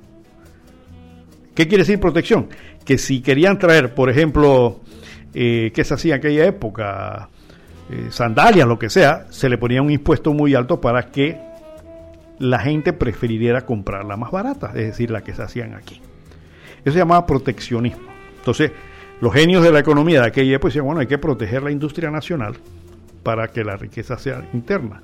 ¿Qué 1.54 1.68
quiere 1.68 1.82
decir 1.82 2.00
protección? 2.00 2.48
Que 2.86 2.96
si 2.96 3.20
querían 3.20 3.58
traer, 3.58 3.94
por 3.94 4.08
ejemplo, 4.08 4.80
eh, 5.34 5.70
¿qué 5.74 5.84
se 5.84 5.92
hacía 5.92 6.14
en 6.14 6.20
aquella 6.20 6.46
época? 6.46 7.28
sandalias, 8.10 8.68
lo 8.68 8.78
que 8.78 8.90
sea, 8.90 9.28
se 9.30 9.48
le 9.48 9.56
ponía 9.56 9.80
un 9.80 9.90
impuesto 9.90 10.34
muy 10.34 10.54
alto 10.54 10.78
para 10.78 11.10
que 11.10 11.47
la 12.38 12.58
gente 12.60 12.92
preferiría 12.92 13.66
comprar 13.66 14.04
la 14.04 14.16
más 14.16 14.30
barata, 14.30 14.68
es 14.68 14.86
decir, 14.86 15.10
la 15.10 15.22
que 15.22 15.34
se 15.34 15.42
hacían 15.42 15.74
aquí. 15.74 16.00
Eso 16.84 16.92
se 16.92 16.98
llamaba 16.98 17.26
proteccionismo. 17.26 18.08
Entonces, 18.36 18.72
los 19.20 19.32
genios 19.32 19.62
de 19.62 19.72
la 19.72 19.80
economía 19.80 20.20
de 20.20 20.28
aquella 20.28 20.56
época 20.56 20.68
decían, 20.68 20.84
bueno, 20.84 21.00
hay 21.00 21.06
que 21.06 21.18
proteger 21.18 21.62
la 21.62 21.70
industria 21.70 22.10
nacional 22.10 22.54
para 23.22 23.48
que 23.48 23.64
la 23.64 23.76
riqueza 23.76 24.16
sea 24.16 24.48
interna. 24.52 25.02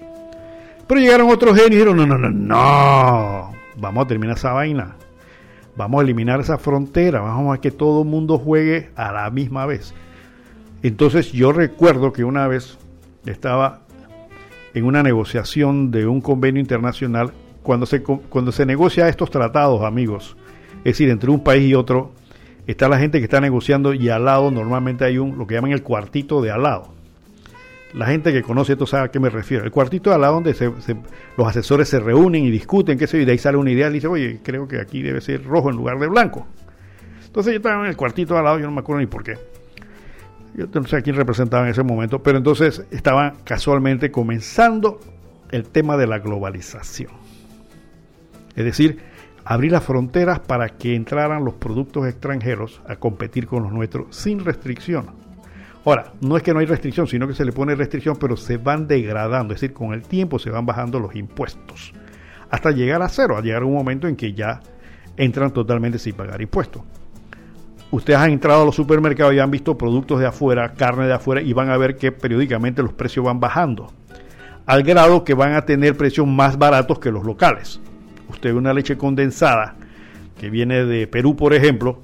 Pero 0.86 1.01
llegaron 1.01 1.31
otros 1.31 1.55
genios 1.55 1.70
y 1.70 1.74
dijeron, 1.74 1.97
no, 1.97 2.06
no, 2.06 2.19
no, 2.19 2.31
no, 2.31 3.52
vamos 3.77 4.05
a 4.05 4.06
terminar 4.06 4.36
esa 4.36 4.52
vaina. 4.52 4.97
Vamos 5.77 6.01
a 6.01 6.05
eliminar 6.05 6.39
esa 6.39 6.56
frontera, 6.56 7.20
vamos 7.20 7.56
a 7.56 7.61
que 7.61 7.73
todo 7.73 8.02
el 8.02 8.09
mundo 8.09 8.39
juegue 8.39 8.90
a 8.94 9.11
la 9.11 9.28
misma 9.31 9.66
vez. 9.66 9.93
Entonces 10.85 11.32
yo 11.32 11.51
recuerdo 11.51 12.12
que 12.12 12.23
una 12.23 12.47
vez 12.47 12.78
estaba 13.27 13.81
en 14.75 14.85
una 14.85 15.03
negociación 15.03 15.91
de 15.91 16.07
un 16.07 16.21
convenio 16.21 16.61
internacional, 16.61 17.33
cuando 17.63 17.87
se, 17.87 18.03
cuando 18.03 18.53
se 18.53 18.67
negocia 18.67 19.09
estos 19.09 19.31
tratados, 19.31 19.83
amigos, 19.83 20.37
es 20.79 20.85
decir, 20.85 21.09
entre 21.09 21.31
un 21.31 21.43
país 21.43 21.71
y 21.71 21.75
otro, 21.75 22.13
está 22.67 22.89
la 22.89 22.99
gente 22.99 23.19
que 23.19 23.25
está 23.25 23.41
negociando 23.41 23.95
y 23.95 24.09
al 24.09 24.25
lado 24.25 24.51
normalmente 24.51 25.05
hay 25.05 25.19
un, 25.19 25.39
lo 25.39 25.47
que 25.47 25.55
llaman 25.55 25.73
el 25.73 25.83
cuartito 25.83 26.43
de 26.43 26.51
al 26.51 26.65
lado. 26.65 26.93
La 27.95 28.07
gente 28.07 28.33
que 28.33 28.43
conoce 28.43 28.73
esto 28.73 28.87
sabe 28.87 29.05
a 29.05 29.09
qué 29.09 29.21
me 29.21 29.31
refiero. 29.31 29.65
El 29.65 29.71
cuartito 29.71 30.11
de 30.11 30.17
al 30.17 30.23
lado 30.23 30.35
donde 30.35 30.73
los 31.39 31.49
asesores 31.49 31.89
se 31.89 32.01
reúnen 32.01 32.45
y 32.45 32.51
discuten, 32.51 32.99
qué 32.99 33.07
sé 33.07 33.19
y 33.19 33.25
de 33.25 33.33
ahí 33.33 33.39
sale 33.39 33.57
una 33.57 33.71
idea 33.71 33.89
y 33.89 33.93
dice, 33.93 34.09
oye, 34.09 34.41
creo 34.43 34.67
que 34.67 34.81
aquí 34.81 35.01
debe 35.01 35.21
ser 35.21 35.45
rojo 35.45 35.71
en 35.71 35.77
lugar 35.77 35.99
de 36.01 36.09
blanco. 36.09 36.47
Entonces 37.25 37.53
yo 37.53 37.59
estaba 37.59 37.85
en 37.85 37.91
el 37.91 37.97
cuartito 37.97 38.35
de 38.35 38.41
al 38.41 38.45
lado, 38.45 38.59
yo 38.59 38.67
no 38.67 38.73
me 38.73 38.81
acuerdo 38.81 39.01
ni 39.01 39.07
por 39.07 39.23
qué 39.23 39.54
yo 40.55 40.67
no 40.73 40.87
sé 40.87 40.97
a 40.97 41.03
quién 41.03 41.17
representaba 41.17 41.65
en 41.65 41.71
ese 41.71 41.83
momento, 41.83 42.23
pero 42.23 42.39
entonces 42.39 42.85
estaba 42.91 43.35
casualmente 43.45 44.11
comenzando 44.11 45.01
el 45.51 45.69
tema 45.69 45.97
de 45.97 46.07
la 46.07 46.19
globalización. 46.19 47.11
Es 48.57 48.65
decir, 48.65 48.99
abrir 49.45 49.73
las 49.73 49.85
fronteras 49.85 50.41
para 50.41 50.69
que 50.69 50.95
entraran 50.95 51.45
los 51.45 51.55
productos 51.55 52.07
extranjeros 52.07 52.81
a 52.87 52.97
competir 52.97 53.47
con 53.47 53.65
los 53.65 53.73
nuestros 53.73 54.15
sin 54.15 54.45
restricción. 54.45 55.07
Ahora, 55.85 56.13
no 56.21 56.37
es 56.37 56.43
que 56.43 56.55
no 56.55 56.61
hay 56.61 56.67
restricción, 56.67 57.07
sino 57.07 57.29
que 57.29 57.35
se 57.35 57.45
le 57.45 57.53
pone 57.53 57.75
restricción, 57.75 58.17
pero 58.19 58.37
se 58.37 58.57
van 58.57 58.87
degradando, 58.87 59.53
es 59.53 59.61
decir, 59.61 59.75
con 59.75 59.93
el 59.93 60.03
tiempo 60.03 60.39
se 60.39 60.51
van 60.51 60.65
bajando 60.65 60.99
los 60.99 61.15
impuestos 61.15 61.93
hasta 62.55 62.71
llegar 62.71 63.03
a 63.03 63.09
cero, 63.09 63.37
a 63.37 63.43
llegar 63.43 63.63
a 63.63 63.67
un 63.67 63.75
momento 63.75 64.07
en 64.07 64.15
que 64.15 64.33
ya 64.33 64.61
entran 65.17 65.53
totalmente 65.53 65.99
sin 65.99 66.15
pagar 66.15 66.41
impuestos. 66.41 66.83
Ustedes 67.95 68.19
han 68.19 68.33
entrado 68.33 68.62
a 68.62 68.65
los 68.65 68.75
supermercados 68.75 69.35
y 69.35 69.39
han 69.39 69.53
visto 69.53 69.79
productos 69.79 70.19
de 70.19 70.27
afuera, 70.27 70.75
carne 70.75 71.07
de 71.07 71.12
afuera, 71.12 71.41
y 71.41 71.53
van 71.53 71.71
a 71.71 71.77
ver 71.77 71.97
que 71.97 72.11
periódicamente 72.11 72.83
los 72.83 72.93
precios 72.93 73.25
van 73.25 73.39
bajando, 73.39 73.93
al 74.66 74.83
grado 74.83 75.23
que 75.23 75.33
van 75.33 75.55
a 75.55 75.65
tener 75.65 75.97
precios 75.97 76.27
más 76.27 76.59
baratos 76.59 76.99
que 76.99 77.12
los 77.12 77.23
locales. 77.23 77.81
Usted 78.29 78.53
ve 78.53 78.59
una 78.59 78.75
leche 78.75 78.99
condensada 78.99 79.77
que 80.37 80.51
viene 80.51 80.85
de 80.85 81.07
Perú, 81.07 81.37
por 81.37 81.55
ejemplo, 81.55 82.03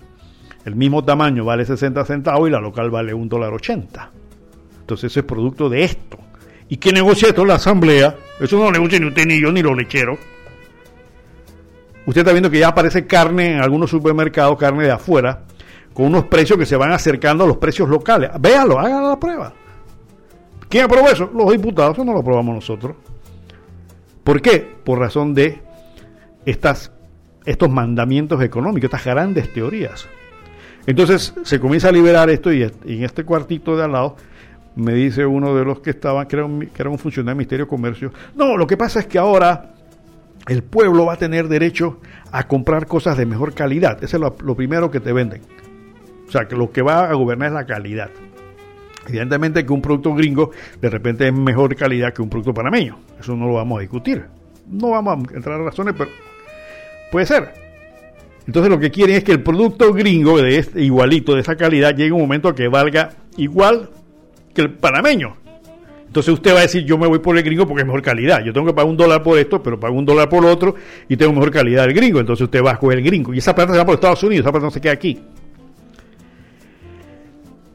el 0.65 0.77
mismo 0.77 1.05
tamaño 1.05 1.45
vale 1.45 1.65
60 1.65 2.05
centavos 2.05 2.49
y 2.49 2.53
la 2.53 2.61
local 2.61 2.89
vale 2.89 3.13
un 3.13 3.29
dólar 3.29 3.53
80. 3.53 4.11
Entonces 4.83 5.11
eso 5.11 5.19
es 5.19 5.27
producto 5.27 5.69
de 5.69 5.83
esto. 5.83 6.19
¿Y 6.69 6.77
qué 6.77 6.93
negocia 6.93 7.31
esto 7.31 7.45
la 7.45 7.55
asamblea? 7.55 8.15
Eso 8.39 8.59
no 8.59 8.71
negocia 8.71 9.01
ni 9.01 9.07
usted, 9.07 9.27
ni 9.27 9.41
yo, 9.41 9.51
ni 9.51 9.61
los 9.61 9.77
lecheros. 9.77 10.21
Usted 12.07 12.21
está 12.21 12.31
viendo 12.31 12.49
que 12.49 12.61
ya 12.61 12.69
aparece 12.69 13.09
carne 13.09 13.55
en 13.55 13.61
algunos 13.61 13.91
supermercados, 13.91 14.57
carne 14.57 14.85
de 14.85 14.93
afuera, 14.93 15.47
con 15.93 16.07
unos 16.07 16.25
precios 16.25 16.59
que 16.59 16.67
se 16.67 16.77
van 16.77 16.93
acercando 16.93 17.45
a 17.45 17.47
los 17.47 17.57
precios 17.57 17.89
locales. 17.89 18.31
Véalo, 18.41 18.79
hagan 18.79 19.09
la 19.09 19.19
prueba. 19.19 19.53
¿Quién 20.69 20.85
aprobó 20.85 21.09
eso? 21.09 21.31
Los 21.35 21.51
diputados, 21.51 21.95
eso 21.97 22.05
no 22.05 22.13
lo 22.13 22.21
aprobamos 22.21 22.55
nosotros. 22.55 22.97
¿Por 24.23 24.41
qué? 24.41 24.67
Por 24.85 24.99
razón 24.99 25.35
de 25.35 25.61
estas, 26.47 26.93
estos 27.45 27.71
mandamientos 27.71 28.41
económicos, 28.43 28.85
estas 28.85 29.05
grandes 29.05 29.53
teorías. 29.53 30.07
Entonces 30.87 31.35
se 31.43 31.61
comienza 31.61 31.89
a 31.89 31.93
liberar 31.93 32.31
esto 32.31 32.53
y 32.53 32.63
en 32.63 33.05
este 33.05 33.25
cuartito 33.25 33.77
de 33.77 33.85
al 33.85 33.93
lado 33.93 34.17
me 34.77 34.95
dice 34.95 35.27
uno 35.27 35.55
de 35.55 35.65
los 35.65 35.81
que 35.81 35.91
estaban, 35.91 36.27
que 36.27 36.37
era 36.37 36.45
un, 36.45 36.61
que 36.61 36.83
era 36.83 36.91
un 36.91 36.99
funcionario 36.99 37.31
del 37.31 37.37
Ministerio 37.37 37.65
de 37.67 37.69
Comercio, 37.69 38.13
no, 38.37 38.57
lo 38.57 38.67
que 38.67 38.77
pasa 38.77 39.01
es 39.01 39.07
que 39.07 39.19
ahora 39.19 39.75
el 40.49 40.63
pueblo 40.63 41.07
va 41.07 41.15
a 41.15 41.17
tener 41.17 41.49
derecho 41.49 42.01
a 42.33 42.47
comprar 42.47 42.87
cosas 42.87 43.17
de 43.19 43.27
mejor 43.27 43.53
calidad. 43.53 44.03
Eso 44.03 44.17
es 44.17 44.21
lo, 44.21 44.37
lo 44.43 44.55
primero 44.55 44.91
que 44.91 45.01
te 45.01 45.13
venden. 45.13 45.43
O 46.31 46.33
sea, 46.33 46.47
que 46.47 46.55
lo 46.55 46.71
que 46.71 46.81
va 46.81 47.11
a 47.11 47.15
gobernar 47.15 47.49
es 47.49 47.55
la 47.55 47.67
calidad. 47.67 48.09
Evidentemente 49.09 49.67
que 49.67 49.73
un 49.73 49.83
producto 49.83 50.15
gringo 50.15 50.53
de 50.81 50.89
repente 50.89 51.27
es 51.27 51.35
mejor 51.35 51.75
calidad 51.75 52.15
que 52.15 52.23
un 52.23 52.31
producto 52.31 52.55
panameño. 52.55 52.97
Eso 53.19 53.35
no 53.35 53.49
lo 53.49 53.55
vamos 53.55 53.79
a 53.79 53.81
discutir. 53.81 54.27
No 54.71 54.91
vamos 54.91 55.29
a 55.29 55.35
entrar 55.35 55.61
a 55.61 55.65
razones, 55.65 55.93
pero 55.99 56.09
puede 57.11 57.27
ser. 57.27 57.53
Entonces 58.47 58.71
lo 58.71 58.79
que 58.79 58.93
quieren 58.93 59.17
es 59.17 59.25
que 59.25 59.33
el 59.33 59.43
producto 59.43 59.93
gringo 59.93 60.41
de 60.41 60.59
este 60.59 60.85
igualito, 60.85 61.35
de 61.35 61.41
esa 61.41 61.57
calidad, 61.57 61.97
llegue 61.97 62.13
un 62.13 62.21
momento 62.21 62.55
que 62.55 62.69
valga 62.69 63.11
igual 63.37 63.91
que 64.55 64.63
el 64.63 64.71
panameño. 64.71 65.35
Entonces 66.07 66.33
usted 66.33 66.55
va 66.55 66.59
a 66.61 66.63
decir, 66.63 66.85
yo 66.85 66.97
me 66.97 67.09
voy 67.09 67.19
por 67.19 67.37
el 67.37 67.43
gringo 67.43 67.67
porque 67.67 67.81
es 67.81 67.87
mejor 67.87 68.03
calidad. 68.03 68.45
Yo 68.45 68.53
tengo 68.53 68.69
que 68.69 68.73
pagar 68.73 68.89
un 68.89 68.97
dólar 68.97 69.25
por 69.25 69.37
esto, 69.37 69.61
pero 69.61 69.81
pago 69.81 69.99
un 69.99 70.05
dólar 70.05 70.29
por 70.29 70.47
otro 70.47 70.77
y 71.09 71.17
tengo 71.17 71.33
mejor 71.33 71.51
calidad 71.51 71.87
del 71.87 71.95
gringo. 71.95 72.21
Entonces 72.21 72.45
usted 72.45 72.63
va 72.63 72.71
a 72.71 72.77
coger 72.77 72.99
el 72.99 73.05
gringo. 73.05 73.35
Y 73.35 73.39
esa 73.39 73.53
plata 73.53 73.73
se 73.73 73.79
va 73.79 73.85
por 73.85 73.97
Estados 73.97 74.23
Unidos, 74.23 74.45
esa 74.45 74.53
plata 74.53 74.67
no 74.67 74.71
se 74.71 74.81
queda 74.81 74.93
aquí. 74.93 75.19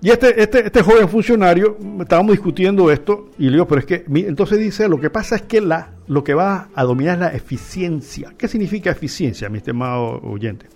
Y 0.06 0.12
este, 0.12 0.40
este, 0.40 0.68
este 0.68 0.84
joven 0.84 1.10
funcionario, 1.10 1.80
estábamos 2.00 2.34
discutiendo 2.34 2.92
esto 2.92 3.32
y 3.40 3.46
le 3.46 3.54
digo, 3.54 3.68
pero 3.68 3.80
es 3.80 3.88
que, 3.88 4.06
entonces 4.08 4.60
dice, 4.60 4.88
lo 4.88 5.00
que 5.00 5.10
pasa 5.10 5.36
es 5.36 5.42
que 5.42 5.62
la, 5.62 5.94
lo 6.06 6.24
que 6.24 6.36
va 6.36 6.70
a 6.76 6.84
dominar 6.84 7.16
es 7.16 7.20
la 7.22 7.34
eficiencia. 7.34 8.32
¿Qué 8.38 8.48
significa 8.48 8.92
eficiencia, 8.92 9.50
mi 9.50 9.58
estimado 9.58 10.22
oyente? 10.22 10.68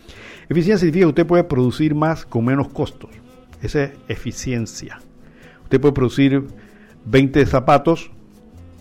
Eficiencia 0.49 0.79
significa 0.79 1.03
que 1.03 1.09
usted 1.09 1.27
puede 1.27 1.43
producir 1.43 1.93
más 1.93 2.25
con 2.25 2.43
menos 2.43 2.69
costos. 2.69 3.11
Esa 3.61 3.83
es 3.83 3.91
eficiencia. 4.07 4.99
Usted 5.61 5.79
puede 5.79 5.93
producir 5.93 6.47
20 7.05 7.45
zapatos 7.45 8.09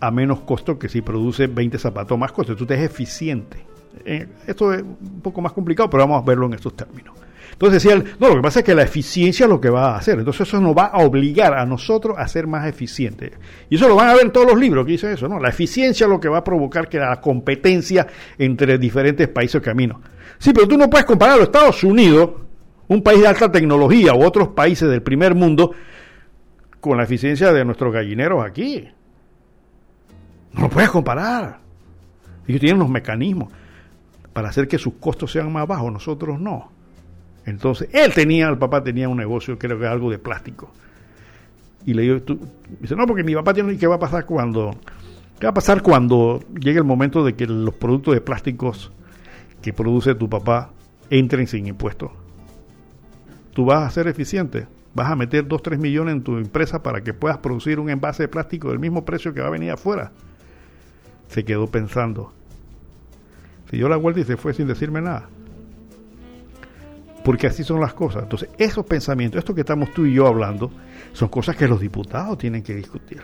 a 0.01 0.11
menos 0.11 0.41
costo 0.41 0.79
que 0.79 0.89
si 0.89 1.03
produce 1.03 1.47
20 1.47 1.79
zapatos 1.79 2.19
más 2.19 2.33
costo. 2.33 2.53
Entonces 2.53 2.79
es 2.79 2.87
eficiente. 2.87 3.67
Eh, 4.03 4.27
esto 4.47 4.73
es 4.73 4.81
un 4.81 5.21
poco 5.21 5.43
más 5.43 5.53
complicado, 5.53 5.91
pero 5.91 6.05
vamos 6.05 6.23
a 6.23 6.27
verlo 6.27 6.47
en 6.47 6.55
estos 6.55 6.75
términos. 6.75 7.15
Entonces 7.59 7.83
decía 7.83 7.97
él, 7.97 8.05
no, 8.21 8.29
lo 8.29 8.37
que 8.37 8.43
pasa 8.43 8.61
es 8.61 8.65
que 8.65 8.75
la 8.75 8.85
eficiencia 8.85 9.43
es 9.43 9.51
lo 9.51 9.61
que 9.61 9.69
va 9.69 9.95
a 9.95 9.97
hacer. 9.97 10.17
Entonces 10.17 10.47
eso 10.47 10.61
nos 10.61 10.77
va 10.77 10.85
a 10.85 10.99
obligar 10.99 11.55
a 11.55 11.67
nosotros 11.67 12.17
a 12.17 12.29
ser 12.29 12.47
más 12.47 12.69
eficientes. 12.69 13.33
Y 13.69 13.75
eso 13.75 13.89
lo 13.89 13.97
van 13.97 14.11
a 14.11 14.15
ver 14.15 14.27
en 14.27 14.31
todos 14.31 14.47
los 14.47 14.61
libros 14.61 14.87
que 14.87 14.93
dice 14.93 15.13
eso, 15.13 15.27
¿no? 15.27 15.41
La 15.41 15.49
eficiencia 15.49 16.05
es 16.05 16.11
lo 16.11 16.21
que 16.21 16.29
va 16.29 16.39
a 16.39 16.45
provocar 16.45 16.89
que 16.89 17.01
la 17.01 17.21
competencia 17.21 18.07
entre 18.39 18.79
diferentes 18.79 19.27
países 19.27 19.61
camino. 19.61 20.01
Sí, 20.39 20.53
pero 20.53 20.69
tú 20.69 20.79
no 20.79 20.89
puedes 20.89 21.05
comparar 21.05 21.35
a 21.35 21.39
los 21.39 21.47
Estados 21.47 21.83
Unidos, 21.83 22.31
un 22.87 23.03
país 23.03 23.23
de 23.23 23.27
alta 23.27 23.51
tecnología, 23.51 24.15
u 24.15 24.23
otros 24.23 24.51
países 24.51 24.89
del 24.89 25.03
primer 25.03 25.35
mundo, 25.35 25.73
con 26.79 26.97
la 26.97 27.03
eficiencia 27.03 27.53
de 27.53 27.65
nuestros 27.65 27.93
gallineros 27.93 28.47
aquí. 28.47 28.89
No 30.53 30.61
lo 30.61 30.71
puedes 30.71 30.91
comparar. 30.91 31.59
Ellos 32.47 32.61
tienen 32.61 32.79
los 32.79 32.89
mecanismos 32.89 33.53
para 34.33 34.51
hacer 34.51 34.69
que 34.69 34.79
sus 34.79 34.95
costos 35.01 35.33
sean 35.33 35.53
más 35.53 35.67
bajos, 35.67 35.93
nosotros 35.93 36.39
no. 36.39 36.78
Entonces, 37.49 37.89
él 37.95 38.13
tenía, 38.13 38.47
el 38.51 38.59
papá 38.59 38.85
tenía 38.85 39.09
un 39.09 39.17
negocio, 39.17 39.59
creo 39.59 39.79
que 39.79 39.87
algo 39.87 40.11
de 40.11 40.19
plástico. 40.19 40.71
Y 41.87 41.95
le 41.95 42.03
digo, 42.03 42.21
tú, 42.21 42.39
dice, 42.79 42.95
no, 42.95 43.07
porque 43.07 43.25
mi 43.25 43.35
papá 43.35 43.55
tiene, 43.55 43.79
¿qué 43.79 43.87
va 43.87 43.95
a 43.95 43.99
pasar 43.99 44.27
cuando, 44.27 44.77
qué 45.41 45.47
va 45.47 45.51
a 45.51 45.55
pasar 45.55 45.83
cuando 45.83 46.41
llegue 46.61 46.77
el 46.77 46.85
momento 46.85 47.25
de 47.25 47.35
que 47.35 47.47
los 47.47 47.73
productos 47.75 48.13
de 48.13 48.21
plásticos 48.21 48.93
que 49.63 49.73
produce 49.73 50.15
tu 50.15 50.29
papá 50.29 50.73
entren 51.09 51.47
sin 51.47 51.67
impuestos? 51.67 52.11
Tú 53.55 53.65
vas 53.65 53.87
a 53.87 53.91
ser 53.91 54.09
eficiente, 54.09 54.67
vas 54.95 55.11
a 55.11 55.17
meter 55.17 55.49
2, 55.49 55.63
3 55.63 55.79
millones 55.79 56.17
en 56.17 56.23
tu 56.23 56.37
empresa 56.37 56.83
para 56.83 57.01
que 57.01 57.15
puedas 57.15 57.39
producir 57.39 57.81
un 57.81 57.89
envase 57.89 58.25
de 58.25 58.29
plástico 58.29 58.69
del 58.69 58.79
mismo 58.79 59.07
precio 59.07 59.33
que 59.33 59.41
va 59.41 59.47
a 59.47 59.53
venir 59.53 59.71
afuera. 59.71 60.13
Se 61.29 61.47
quedó 61.47 61.67
pensando. 61.67 62.31
Se 63.71 63.77
dio 63.77 63.89
la 63.89 63.97
vuelta 63.97 64.21
y 64.21 64.25
se 64.25 64.37
fue 64.37 64.53
sin 64.53 64.67
decirme 64.67 65.01
nada 65.01 65.31
porque 67.25 67.47
así 67.47 67.65
son 67.65 67.81
las 67.81 67.95
cosas. 67.95 68.23
Entonces, 68.23 68.49
esos 68.59 68.85
pensamientos, 68.87 69.39
esto 69.39 69.55
que 69.55 69.63
estamos 69.63 69.93
tú 69.93 70.07
y 70.07 70.15
yo 70.15 70.27
hablando, 70.27 70.71
son 71.13 71.29
cosas 71.29 71.57
que 71.57 71.69
los 71.69 71.81
diputados 71.81 72.39
tienen 72.39 72.63
que 72.63 72.75
discutir. 72.75 73.21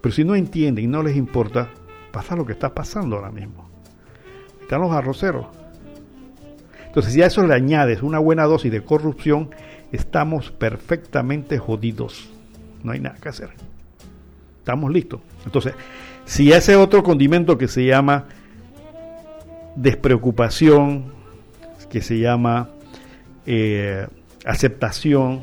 Pero 0.00 0.14
si 0.14 0.24
no 0.24 0.34
entienden 0.34 0.84
y 0.84 0.88
no 0.88 1.02
les 1.02 1.16
importa, 1.16 1.68
pasa 2.10 2.34
lo 2.34 2.44
que 2.44 2.52
está 2.52 2.74
pasando 2.74 3.16
ahora 3.16 3.30
mismo. 3.30 3.68
Están 4.60 4.80
los 4.80 4.92
arroceros. 4.92 5.46
Entonces, 6.86 7.12
si 7.12 7.22
a 7.22 7.26
eso 7.26 7.46
le 7.46 7.54
añades 7.54 8.02
una 8.02 8.18
buena 8.18 8.44
dosis 8.44 8.70
de 8.70 8.82
corrupción, 8.82 9.50
estamos 9.92 10.50
perfectamente 10.50 11.58
jodidos. 11.58 12.28
No 12.82 12.92
hay 12.92 13.00
nada 13.00 13.16
que 13.20 13.28
hacer. 13.28 13.50
Estamos 14.58 14.92
listos. 14.92 15.20
Entonces, 15.44 15.74
si 16.24 16.52
ese 16.52 16.76
otro 16.76 17.02
condimento 17.02 17.56
que 17.56 17.68
se 17.68 17.84
llama 17.84 18.26
despreocupación, 19.76 21.12
que 21.92 22.00
se 22.00 22.18
llama 22.18 22.70
eh, 23.44 24.06
aceptación 24.46 25.42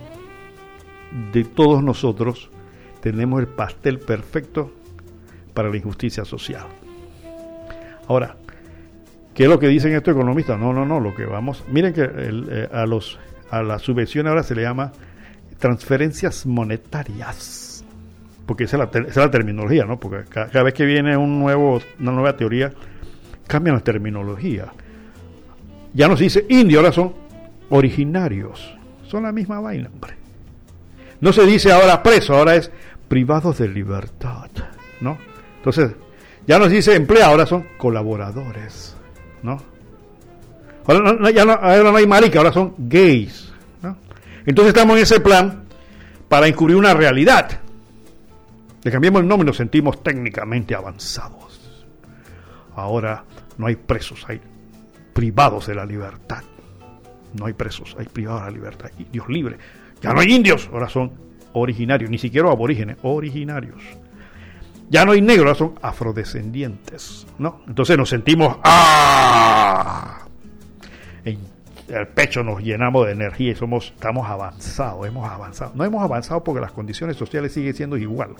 de 1.32 1.44
todos 1.44 1.84
nosotros, 1.84 2.50
tenemos 3.02 3.40
el 3.40 3.48
pastel 3.48 4.00
perfecto 4.00 4.74
para 5.54 5.70
la 5.70 5.78
injusticia 5.78 6.26
social. 6.26 6.66
Ahora, 8.08 8.36
¿qué 9.36 9.44
es 9.44 9.50
lo 9.50 9.60
que 9.60 9.68
dicen 9.68 9.94
estos 9.94 10.16
economistas? 10.16 10.60
No, 10.60 10.74
no, 10.74 10.88
no, 10.88 11.00
lo 11.00 11.14
que 11.14 11.26
vamos, 11.26 11.64
miren 11.72 11.94
que 11.94 12.10
eh, 12.12 12.68
a 12.72 12.88
los 12.88 13.20
a 13.52 13.62
la 13.62 13.78
subvención 13.78 14.26
ahora 14.26 14.42
se 14.42 14.56
le 14.56 14.64
llama 14.64 14.92
transferencias 15.60 16.48
monetarias, 16.48 17.86
porque 18.48 18.64
esa 18.64 18.90
es 18.92 19.16
la, 19.16 19.30
terminología, 19.30 19.86
¿no? 19.86 20.00
Porque 20.00 20.28
cada, 20.28 20.48
cada, 20.48 20.64
vez 20.64 20.74
que 20.74 20.86
viene 20.86 21.16
un 21.16 21.38
nuevo, 21.38 21.80
una 22.00 22.12
nueva 22.12 22.36
teoría, 22.36 22.74
cambian 23.46 23.76
la 23.76 23.84
terminología. 23.84 24.72
Ya 25.94 26.08
no 26.08 26.16
se 26.16 26.26
dice 26.26 26.46
indio, 26.50 26.80
ahora 26.80 26.92
son 26.92 27.14
originarios. 27.70 28.76
Son 29.08 29.24
la 29.24 29.32
misma 29.32 29.60
vaina, 29.60 29.90
hombre. 29.92 30.14
No 31.22 31.34
se 31.34 31.46
dice 31.46 31.72
ahora 31.72 32.04
preso, 32.04 32.36
ahora 32.36 32.56
es 32.56 32.72
privados 33.08 33.58
de 33.58 33.68
libertad, 33.68 34.50
¿no? 35.02 35.18
Entonces, 35.58 35.92
ya 36.48 36.60
no 36.60 36.66
se 36.66 36.76
dice 36.76 36.96
empleado, 36.96 37.32
ahora 37.32 37.46
son 37.46 37.66
colaboradores, 37.78 38.96
¿no? 39.44 39.62
Ahora 40.86 41.14
no, 41.14 41.30
ya 41.30 41.46
no 41.46 41.96
hay 41.96 42.08
marica, 42.08 42.40
ahora 42.40 42.54
son 42.54 42.74
gays, 42.78 43.52
¿no? 43.82 43.98
Entonces 44.46 44.74
estamos 44.74 44.96
en 44.98 45.04
ese 45.04 45.20
plan 45.20 45.64
para 46.30 46.48
encubrir 46.48 46.78
una 46.78 46.94
realidad. 46.94 47.60
Le 48.84 48.92
cambiamos 48.92 49.22
el 49.22 49.28
nombre 49.28 49.46
y 49.46 49.48
nos 49.48 49.58
sentimos 49.58 50.02
técnicamente 50.02 50.74
avanzados. 50.74 51.60
Ahora 52.76 53.26
no 53.58 53.68
hay 53.68 53.76
presos, 53.76 54.26
hay 54.28 54.40
privados 55.20 55.68
de 55.68 55.76
la 55.76 55.86
libertad. 55.86 56.44
No 57.34 57.48
hay 57.48 57.52
presos, 57.52 57.94
hay 58.00 58.06
privados 58.06 58.44
de 58.44 58.52
la 58.52 58.56
libertad. 58.56 58.90
Indios 58.98 59.28
libres. 59.28 59.60
Ya 60.02 60.14
no 60.14 60.22
hay 60.22 60.32
indios, 60.32 60.70
ahora 60.72 60.88
son 60.88 61.12
originarios, 61.52 62.10
ni 62.10 62.18
siquiera 62.18 62.50
aborígenes, 62.50 62.96
originarios. 63.04 63.84
Ya 64.90 65.04
no 65.04 65.12
hay 65.12 65.22
negros, 65.22 65.48
ahora 65.48 65.56
son 65.56 65.74
afrodescendientes. 65.82 67.28
¿no? 67.38 67.64
Entonces 67.68 67.98
nos 67.98 68.08
sentimos 68.08 68.60
¡ah! 68.64 70.26
En 71.26 71.40
el 71.90 72.08
pecho 72.08 72.42
nos 72.42 72.64
llenamos 72.64 73.06
de 73.06 73.12
energía 73.12 73.52
y 73.52 73.56
somos, 73.56 73.92
estamos 73.94 74.26
avanzados, 74.26 75.06
hemos 75.06 75.30
avanzado. 75.30 75.74
No 75.76 75.84
hemos 75.84 76.02
avanzado 76.02 76.46
porque 76.46 76.62
las 76.62 76.72
condiciones 76.72 77.18
sociales 77.18 77.52
siguen 77.52 77.74
siendo 77.74 77.98
igual. 77.98 78.36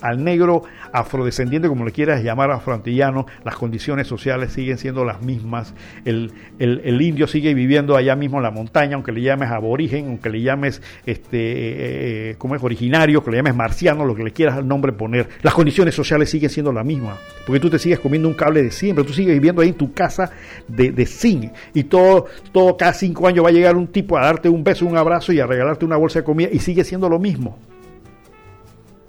Al 0.00 0.22
negro 0.24 0.62
afrodescendiente, 0.92 1.68
como 1.68 1.84
le 1.84 1.92
quieras 1.92 2.22
llamar 2.22 2.50
afroantillano, 2.50 3.26
las 3.44 3.56
condiciones 3.56 4.06
sociales 4.06 4.52
siguen 4.52 4.78
siendo 4.78 5.04
las 5.04 5.22
mismas. 5.22 5.74
El, 6.04 6.32
el, 6.58 7.00
indio 7.00 7.26
sigue 7.26 7.54
viviendo 7.54 7.96
allá 7.96 8.16
mismo 8.16 8.38
en 8.38 8.42
la 8.42 8.50
montaña, 8.50 8.94
aunque 8.94 9.12
le 9.12 9.22
llames 9.22 9.50
aborigen, 9.50 10.06
aunque 10.06 10.30
le 10.30 10.42
llames, 10.42 10.82
este, 11.06 12.30
eh, 12.30 12.34
como 12.38 12.54
es 12.54 12.62
originario, 12.62 13.22
que 13.22 13.30
le 13.30 13.38
llames 13.38 13.54
marciano, 13.54 14.04
lo 14.04 14.14
que 14.14 14.24
le 14.24 14.32
quieras 14.32 14.58
el 14.58 14.68
nombre 14.68 14.92
poner. 14.92 15.28
Las 15.42 15.54
condiciones 15.54 15.94
sociales 15.94 16.30
siguen 16.30 16.50
siendo 16.50 16.72
las 16.72 16.84
mismas, 16.84 17.18
porque 17.46 17.60
tú 17.60 17.70
te 17.70 17.78
sigues 17.78 18.00
comiendo 18.00 18.28
un 18.28 18.34
cable 18.34 18.62
de 18.62 18.70
siempre, 18.70 19.04
tú 19.04 19.12
sigues 19.12 19.34
viviendo 19.34 19.62
ahí 19.62 19.68
en 19.68 19.74
tu 19.74 19.92
casa 19.92 20.30
de, 20.68 20.92
de 20.92 21.06
zinc 21.06 21.52
y 21.74 21.84
todo, 21.84 22.26
todo 22.52 22.76
cada 22.76 22.92
cinco 22.92 23.26
años 23.26 23.44
va 23.44 23.48
a 23.48 23.52
llegar 23.52 23.76
un 23.76 23.86
tipo 23.86 24.16
a 24.16 24.22
darte 24.22 24.48
un 24.48 24.64
beso, 24.64 24.86
un 24.86 24.96
abrazo 24.96 25.32
y 25.32 25.40
a 25.40 25.46
regalarte 25.46 25.84
una 25.84 25.96
bolsa 25.96 26.20
de 26.20 26.24
comida 26.24 26.48
y 26.52 26.58
sigue 26.58 26.84
siendo 26.84 27.08
lo 27.08 27.18
mismo. 27.18 27.58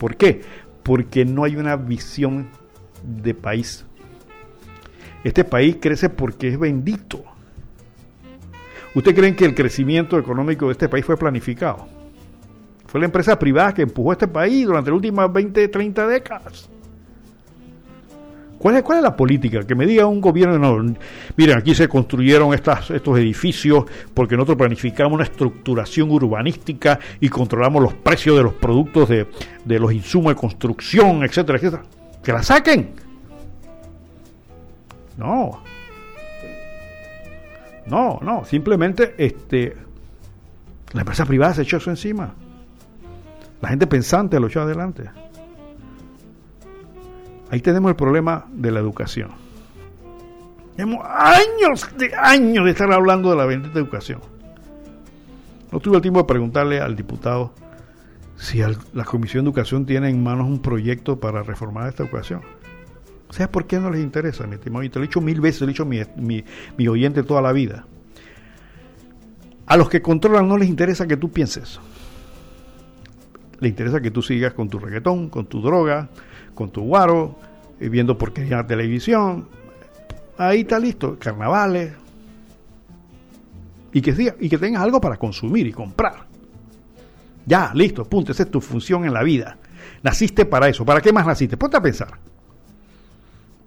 ¿Por 0.01 0.15
qué? 0.15 0.41
Porque 0.83 1.25
no 1.25 1.43
hay 1.43 1.55
una 1.55 1.75
visión 1.75 2.49
de 3.03 3.33
país. 3.33 3.85
Este 5.23 5.43
país 5.43 5.77
crece 5.79 6.09
porque 6.09 6.47
es 6.47 6.59
bendito. 6.59 7.23
¿Usted 8.93 9.15
creen 9.15 9.35
que 9.35 9.45
el 9.45 9.55
crecimiento 9.55 10.17
económico 10.17 10.65
de 10.65 10.73
este 10.73 10.89
país 10.89 11.05
fue 11.05 11.15
planificado? 11.15 11.87
Fue 12.87 12.99
la 12.99 13.05
empresa 13.05 13.39
privada 13.39 13.73
que 13.73 13.83
empujó 13.83 14.09
a 14.11 14.13
este 14.13 14.27
país 14.27 14.65
durante 14.65 14.89
las 14.89 14.95
últimas 14.95 15.31
20, 15.31 15.67
30 15.69 16.07
décadas. 16.07 16.69
¿Cuál 18.61 18.75
es, 18.75 18.83
¿Cuál 18.83 18.99
es 18.99 19.03
la 19.03 19.15
política? 19.15 19.63
Que 19.63 19.73
me 19.73 19.87
diga 19.87 20.05
un 20.05 20.21
gobierno, 20.21 20.59
no, 20.59 20.93
miren, 21.35 21.57
aquí 21.57 21.73
se 21.73 21.87
construyeron 21.87 22.53
estas, 22.53 22.91
estos 22.91 23.17
edificios 23.17 23.85
porque 24.13 24.35
nosotros 24.35 24.59
planificamos 24.59 25.13
una 25.13 25.23
estructuración 25.23 26.11
urbanística 26.11 26.99
y 27.19 27.27
controlamos 27.27 27.81
los 27.81 27.95
precios 27.95 28.37
de 28.37 28.43
los 28.43 28.53
productos 28.53 29.09
de, 29.09 29.25
de 29.65 29.79
los 29.79 29.91
insumos 29.91 30.35
de 30.35 30.39
construcción, 30.39 31.23
etcétera, 31.23 31.57
etcétera. 31.57 31.83
Que 32.23 32.31
la 32.31 32.43
saquen. 32.43 32.91
No. 35.17 35.63
No, 37.87 38.19
no, 38.21 38.45
simplemente 38.45 39.15
este, 39.17 39.75
la 40.91 41.01
empresa 41.01 41.25
privada 41.25 41.55
se 41.55 41.63
echó 41.63 41.77
eso 41.77 41.89
encima. 41.89 42.35
La 43.59 43.69
gente 43.69 43.87
pensante 43.87 44.39
lo 44.39 44.45
echó 44.45 44.61
adelante. 44.61 45.09
Ahí 47.51 47.59
tenemos 47.59 47.89
el 47.89 47.97
problema 47.97 48.45
de 48.49 48.71
la 48.71 48.79
educación. 48.79 49.31
Tenemos 50.77 51.05
años 51.05 51.89
de 51.97 52.15
años 52.15 52.63
de 52.63 52.71
estar 52.71 52.91
hablando 52.93 53.29
de 53.29 53.35
la 53.35 53.45
bendita 53.45 53.77
educación. 53.77 54.21
No 55.69 55.81
tuve 55.81 55.97
el 55.97 56.01
tiempo 56.01 56.21
de 56.21 56.25
preguntarle 56.25 56.79
al 56.79 56.95
diputado 56.95 57.53
si 58.37 58.59
la 58.93 59.03
Comisión 59.03 59.43
de 59.43 59.49
Educación 59.49 59.85
tiene 59.85 60.09
en 60.09 60.23
manos 60.23 60.47
un 60.47 60.61
proyecto 60.61 61.19
para 61.19 61.43
reformar 61.43 61.89
esta 61.89 62.03
educación. 62.03 62.41
¿Sabes 63.29 63.49
por 63.49 63.67
qué 63.67 63.79
no 63.79 63.89
les 63.89 64.01
interesa, 64.01 64.47
mi 64.47 64.55
estimado? 64.55 64.83
Y 64.83 64.89
te 64.89 64.99
lo 64.99 65.03
he 65.03 65.07
dicho 65.07 65.21
mil 65.21 65.41
veces, 65.41 65.61
lo 65.61 65.67
he 65.67 65.69
dicho 65.69 65.85
mi, 65.85 66.01
mi, 66.15 66.43
mi 66.77 66.87
oyente 66.87 67.21
toda 67.23 67.41
la 67.41 67.51
vida. 67.51 67.85
A 69.65 69.75
los 69.75 69.89
que 69.89 70.01
controlan 70.01 70.47
no 70.47 70.57
les 70.57 70.69
interesa 70.69 71.05
que 71.05 71.17
tú 71.17 71.31
pienses. 71.31 71.81
Le 73.59 73.67
interesa 73.67 74.01
que 74.01 74.11
tú 74.11 74.21
sigas 74.21 74.53
con 74.53 74.69
tu 74.69 74.79
reggaetón, 74.79 75.29
con 75.29 75.45
tu 75.45 75.61
droga, 75.61 76.09
con 76.53 76.69
tu 76.71 76.81
guaro, 76.81 77.35
eh, 77.79 77.89
viendo 77.89 78.17
porquería 78.17 78.51
en 78.53 78.57
la 78.57 78.67
televisión. 78.67 79.47
Ahí 80.37 80.61
está 80.61 80.79
listo, 80.79 81.17
carnavales. 81.19 81.93
Y 83.93 84.01
que, 84.01 84.35
y 84.39 84.49
que 84.49 84.57
tengas 84.57 84.81
algo 84.81 85.01
para 85.01 85.17
consumir 85.17 85.67
y 85.67 85.71
comprar. 85.71 86.25
Ya, 87.45 87.71
listo, 87.73 88.05
punto. 88.05 88.31
Esa 88.31 88.43
es 88.43 88.51
tu 88.51 88.61
función 88.61 89.05
en 89.05 89.13
la 89.13 89.23
vida. 89.23 89.57
Naciste 90.03 90.45
para 90.45 90.69
eso. 90.69 90.85
¿Para 90.85 91.01
qué 91.01 91.11
más 91.11 91.25
naciste? 91.25 91.57
Ponte 91.57 91.77
a 91.77 91.81
pensar. 91.81 92.09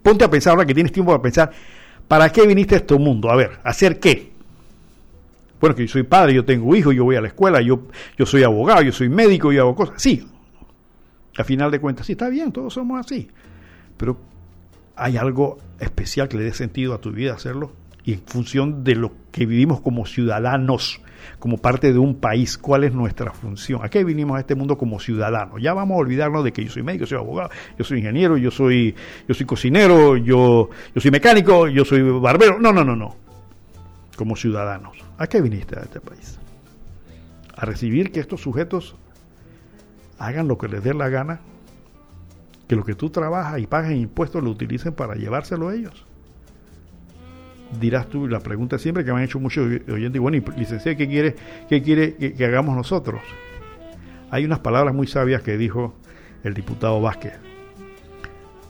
Ponte 0.02 0.24
a 0.24 0.30
pensar 0.30 0.52
ahora 0.52 0.66
que 0.66 0.74
tienes 0.74 0.92
tiempo 0.92 1.12
para 1.12 1.22
pensar. 1.22 1.50
¿Para 2.08 2.30
qué 2.30 2.46
viniste 2.46 2.74
a 2.74 2.78
este 2.78 2.98
mundo? 2.98 3.30
A 3.30 3.36
ver, 3.36 3.58
¿hacer 3.64 3.98
qué? 3.98 4.32
Bueno, 5.60 5.74
que 5.74 5.86
yo 5.86 5.92
soy 5.92 6.02
padre, 6.02 6.34
yo 6.34 6.44
tengo 6.44 6.74
hijos, 6.76 6.94
yo 6.94 7.04
voy 7.04 7.16
a 7.16 7.20
la 7.22 7.28
escuela, 7.28 7.60
yo, 7.62 7.82
yo 8.18 8.26
soy 8.26 8.42
abogado, 8.42 8.82
yo 8.82 8.92
soy 8.92 9.08
médico, 9.08 9.50
yo 9.52 9.62
hago 9.62 9.74
cosas. 9.74 9.94
Sí, 9.96 10.26
a 11.36 11.44
final 11.44 11.70
de 11.70 11.80
cuentas, 11.80 12.06
sí, 12.06 12.12
está 12.12 12.28
bien, 12.28 12.52
todos 12.52 12.74
somos 12.74 13.04
así. 13.04 13.28
Pero 13.96 14.18
hay 14.96 15.16
algo 15.16 15.58
especial 15.80 16.28
que 16.28 16.36
le 16.36 16.44
dé 16.44 16.52
sentido 16.52 16.94
a 16.94 16.98
tu 16.98 17.10
vida 17.10 17.34
hacerlo. 17.34 17.72
Y 18.04 18.12
en 18.12 18.20
función 18.26 18.84
de 18.84 18.96
lo 18.96 19.12
que 19.32 19.46
vivimos 19.46 19.80
como 19.80 20.04
ciudadanos, 20.04 21.00
como 21.38 21.56
parte 21.56 21.92
de 21.92 21.98
un 21.98 22.16
país, 22.16 22.58
cuál 22.58 22.84
es 22.84 22.92
nuestra 22.92 23.32
función. 23.32 23.80
¿A 23.82 23.88
qué 23.88 24.04
vinimos 24.04 24.36
a 24.36 24.40
este 24.40 24.54
mundo 24.54 24.76
como 24.76 25.00
ciudadanos? 25.00 25.60
Ya 25.62 25.72
vamos 25.72 25.96
a 25.96 25.98
olvidarnos 25.98 26.44
de 26.44 26.52
que 26.52 26.62
yo 26.62 26.70
soy 26.70 26.82
médico, 26.82 27.04
yo 27.04 27.08
soy 27.08 27.18
abogado, 27.18 27.50
yo 27.78 27.84
soy 27.84 27.98
ingeniero, 27.98 28.36
yo 28.36 28.50
soy, 28.50 28.94
yo 29.26 29.34
soy 29.34 29.46
cocinero, 29.46 30.18
yo, 30.18 30.68
yo 30.94 31.00
soy 31.00 31.10
mecánico, 31.10 31.66
yo 31.68 31.84
soy 31.84 32.02
barbero. 32.02 32.60
No, 32.60 32.72
no, 32.72 32.84
no, 32.84 32.94
no. 32.94 33.16
Como 34.16 34.36
ciudadanos. 34.36 34.98
¿A 35.16 35.26
qué 35.26 35.40
viniste 35.40 35.78
a 35.78 35.82
este 35.82 36.00
país? 36.00 36.38
A 37.56 37.64
recibir 37.64 38.12
que 38.12 38.20
estos 38.20 38.42
sujetos 38.42 38.96
hagan 40.18 40.48
lo 40.48 40.58
que 40.58 40.68
les 40.68 40.82
dé 40.82 40.94
la 40.94 41.08
gana, 41.08 41.40
que 42.68 42.76
lo 42.76 42.84
que 42.84 42.94
tú 42.94 43.10
trabajas 43.10 43.60
y 43.60 43.66
pagas 43.66 43.92
impuestos 43.92 44.42
lo 44.42 44.50
utilicen 44.50 44.92
para 44.92 45.14
llevárselo 45.14 45.68
a 45.68 45.74
ellos. 45.74 46.06
Dirás 47.80 48.08
tú, 48.08 48.28
la 48.28 48.40
pregunta 48.40 48.78
siempre 48.78 49.04
que 49.04 49.12
me 49.12 49.18
han 49.18 49.24
hecho 49.24 49.40
muchos 49.40 49.66
oyentes, 49.88 50.20
bueno, 50.20 50.36
y 50.36 50.58
licenciado, 50.58 50.96
¿qué 50.96 51.08
quiere, 51.08 51.34
qué 51.68 51.82
quiere 51.82 52.14
que, 52.14 52.44
hagamos 52.44 52.76
nosotros? 52.76 53.20
Hay 54.30 54.44
unas 54.44 54.60
palabras 54.60 54.94
muy 54.94 55.06
sabias 55.06 55.42
que 55.42 55.56
dijo 55.56 55.94
el 56.44 56.54
diputado 56.54 57.00
Vázquez. 57.00 57.34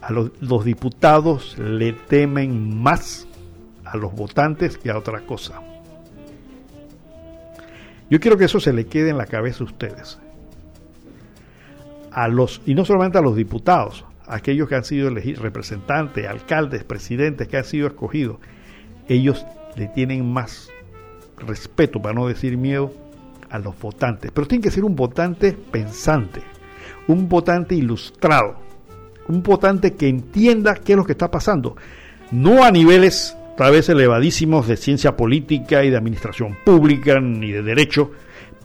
A 0.01 0.11
los, 0.11 0.31
los 0.41 0.65
diputados 0.65 1.57
le 1.57 1.93
temen 1.93 2.81
más 2.81 3.27
a 3.83 3.97
los 3.97 4.13
votantes 4.13 4.77
que 4.77 4.91
a 4.91 4.97
otra 4.97 5.21
cosa. 5.21 5.61
Yo 8.09 8.19
quiero 8.19 8.37
que 8.37 8.45
eso 8.45 8.59
se 8.59 8.73
le 8.73 8.85
quede 8.85 9.09
en 9.09 9.17
la 9.17 9.25
cabeza 9.25 9.63
a 9.63 9.67
ustedes 9.67 10.19
a 12.15 12.29
los, 12.29 12.61
y 12.65 12.75
no 12.75 12.85
solamente 12.85 13.17
a 13.17 13.21
los 13.21 13.35
diputados, 13.35 14.05
aquellos 14.25 14.69
que 14.69 14.75
han 14.75 14.85
sido 14.85 15.09
elegidos, 15.09 15.41
representantes, 15.41 16.25
alcaldes, 16.25 16.85
presidentes 16.85 17.49
que 17.49 17.57
han 17.57 17.65
sido 17.65 17.87
escogidos, 17.87 18.37
ellos 19.09 19.45
le 19.75 19.89
tienen 19.89 20.31
más 20.31 20.69
respeto, 21.45 22.01
para 22.01 22.15
no 22.15 22.27
decir 22.27 22.57
miedo, 22.57 22.93
a 23.49 23.59
los 23.59 23.77
votantes. 23.77 24.31
Pero 24.33 24.47
tiene 24.47 24.63
que 24.63 24.71
ser 24.71 24.85
un 24.85 24.95
votante 24.95 25.51
pensante, 25.51 26.41
un 27.09 27.27
votante 27.27 27.75
ilustrado, 27.75 28.55
un 29.27 29.43
votante 29.43 29.95
que 29.95 30.07
entienda 30.07 30.75
qué 30.75 30.93
es 30.93 30.97
lo 30.97 31.03
que 31.03 31.11
está 31.11 31.29
pasando. 31.29 31.75
No 32.31 32.63
a 32.63 32.71
niveles 32.71 33.35
tal 33.57 33.73
vez 33.73 33.89
elevadísimos 33.89 34.69
de 34.69 34.77
ciencia 34.77 35.17
política 35.17 35.83
y 35.83 35.89
de 35.89 35.97
administración 35.97 36.55
pública 36.63 37.19
ni 37.19 37.51
de 37.51 37.61
derecho, 37.61 38.11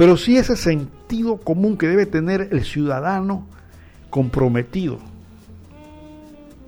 pero 0.00 0.16
sí 0.16 0.38
ese 0.38 0.56
sentido 0.56 1.36
común 1.36 1.76
que 1.76 1.86
debe 1.86 2.06
tener 2.06 2.48
el 2.52 2.64
ciudadano 2.64 3.46
comprometido 4.08 4.98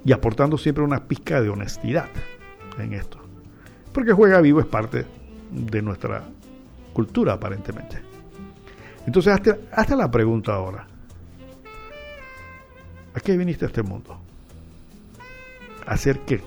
y 0.04 0.12
aportando 0.12 0.58
siempre 0.58 0.84
una 0.84 1.04
pizca 1.04 1.40
de 1.40 1.48
honestidad 1.48 2.10
en 2.78 2.92
esto. 2.92 3.16
Porque 3.90 4.12
juega 4.12 4.38
vivo 4.42 4.60
es 4.60 4.66
parte 4.66 5.06
de 5.50 5.80
nuestra 5.80 6.24
cultura 6.92 7.32
aparentemente. 7.32 8.02
Entonces, 9.06 9.32
hazte, 9.32 9.96
la 9.96 10.10
pregunta 10.10 10.52
ahora. 10.52 10.86
¿A 13.14 13.20
qué 13.20 13.38
viniste 13.38 13.64
a 13.64 13.68
este 13.68 13.82
mundo? 13.82 14.20
¿A 15.86 15.92
hacer 15.92 16.20
qué? 16.26 16.42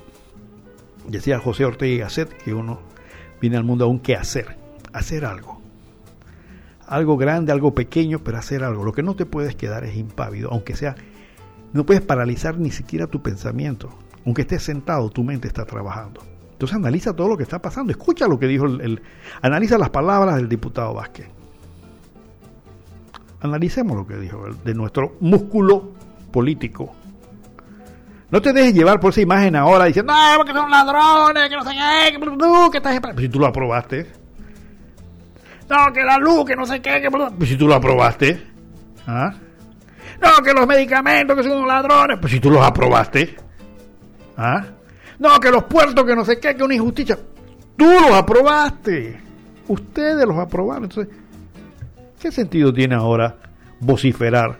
Decía 1.07 1.40
José 1.40 1.66
Ortega 1.66 1.91
y 1.91 1.98
Gasset 1.98 2.30
que 2.44 2.53
uno 2.53 2.80
viene 3.41 3.57
al 3.57 3.64
mundo 3.64 3.86
a 3.86 3.88
un 3.88 3.98
qué 3.98 4.16
hacer, 4.16 4.56
hacer 4.94 5.26
algo 5.26 5.64
algo 6.88 7.18
grande, 7.18 7.52
algo 7.52 7.74
pequeño, 7.74 8.20
pero 8.20 8.38
hacer 8.38 8.64
algo. 8.64 8.84
Lo 8.84 8.94
que 8.94 9.03
no 9.03 9.16
te 9.16 9.26
puedes 9.26 9.56
quedar 9.56 9.84
es 9.84 9.95
impávido, 9.95 10.49
aunque 10.52 10.76
sea, 10.76 10.95
no 11.74 11.86
puedes 11.86 12.02
paralizar 12.02 12.57
ni 12.57 12.72
siquiera 12.72 13.07
tu 13.07 13.22
pensamiento. 13.22 13.90
Aunque 14.26 14.41
estés 14.41 14.64
sentado, 14.64 15.10
tu 15.10 15.24
mente 15.24 15.48
está 15.48 15.66
trabajando. 15.66 16.22
Entonces 16.52 16.78
analiza 16.78 17.14
todo 17.14 17.28
lo 17.28 17.38
que 17.38 17.44
está 17.44 17.60
pasando, 17.60 17.91
escucha 17.91 18.28
lo 18.28 18.40
que 18.40 18.48
dijo 18.48 18.66
el, 18.66 19.02
analiza 19.41 19.78
las 19.78 19.90
palabras 19.90 20.38
del 20.38 20.48
diputado 20.48 20.94
Vázquez. 20.94 21.28
Analicemos 23.41 23.98
lo 23.98 24.07
que 24.07 24.16
dijo 24.16 24.45
de 24.64 24.74
nuestro 24.74 25.18
músculo 25.20 25.91
político. 26.32 26.95
No 28.32 28.41
te 28.41 28.53
dejes 28.53 28.74
llevar 28.74 28.99
por 28.99 29.12
esa 29.12 29.22
imagen 29.22 29.56
ahora 29.56 29.86
diciendo, 29.86 30.14
no, 30.14 30.38
porque 30.38 30.53
son 30.53 30.72
ladrones, 30.72 31.49
que 31.49 31.56
no 31.56 31.64
sé 31.64 31.72
qué, 31.72 32.18
que, 32.18 32.72
que 32.72 32.78
estás... 32.78 33.16
Si 33.18 33.30
tú 33.30 33.40
lo 33.40 33.48
aprobaste, 33.48 34.24
no, 35.69 35.93
que 35.93 36.03
la 36.03 36.17
luz, 36.17 36.45
que 36.45 36.55
no 36.55 36.65
sé 36.65 36.81
qué, 36.81 37.01
que... 37.01 37.09
Pues 37.09 37.49
si 37.49 37.57
tú 37.57 37.67
lo 37.67 37.75
aprobaste. 37.75 38.41
¿Ah? 39.07 39.33
No, 40.21 40.43
que 40.43 40.53
los 40.53 40.67
medicamentos, 40.67 41.35
que 41.35 41.43
son 41.43 41.67
ladrones. 41.67 42.17
Pues 42.19 42.31
si 42.31 42.39
tú 42.39 42.49
los 42.49 42.61
aprobaste. 42.61 43.35
¿Ah? 44.37 44.65
No, 45.19 45.39
que 45.39 45.51
los 45.51 45.63
puertos, 45.63 46.05
que 46.05 46.15
no 46.15 46.23
sé 46.23 46.39
qué, 46.39 46.55
que 46.55 46.63
una 46.63 46.75
injusticia. 46.75 47.17
Tú 47.75 47.85
los 47.85 48.11
aprobaste. 48.11 49.19
Ustedes 49.67 50.25
los 50.27 50.37
aprobaron. 50.37 50.83
Entonces, 50.85 51.13
¿qué 52.19 52.31
sentido 52.31 52.73
tiene 52.73 52.95
ahora 52.95 53.35
vociferar? 53.79 54.59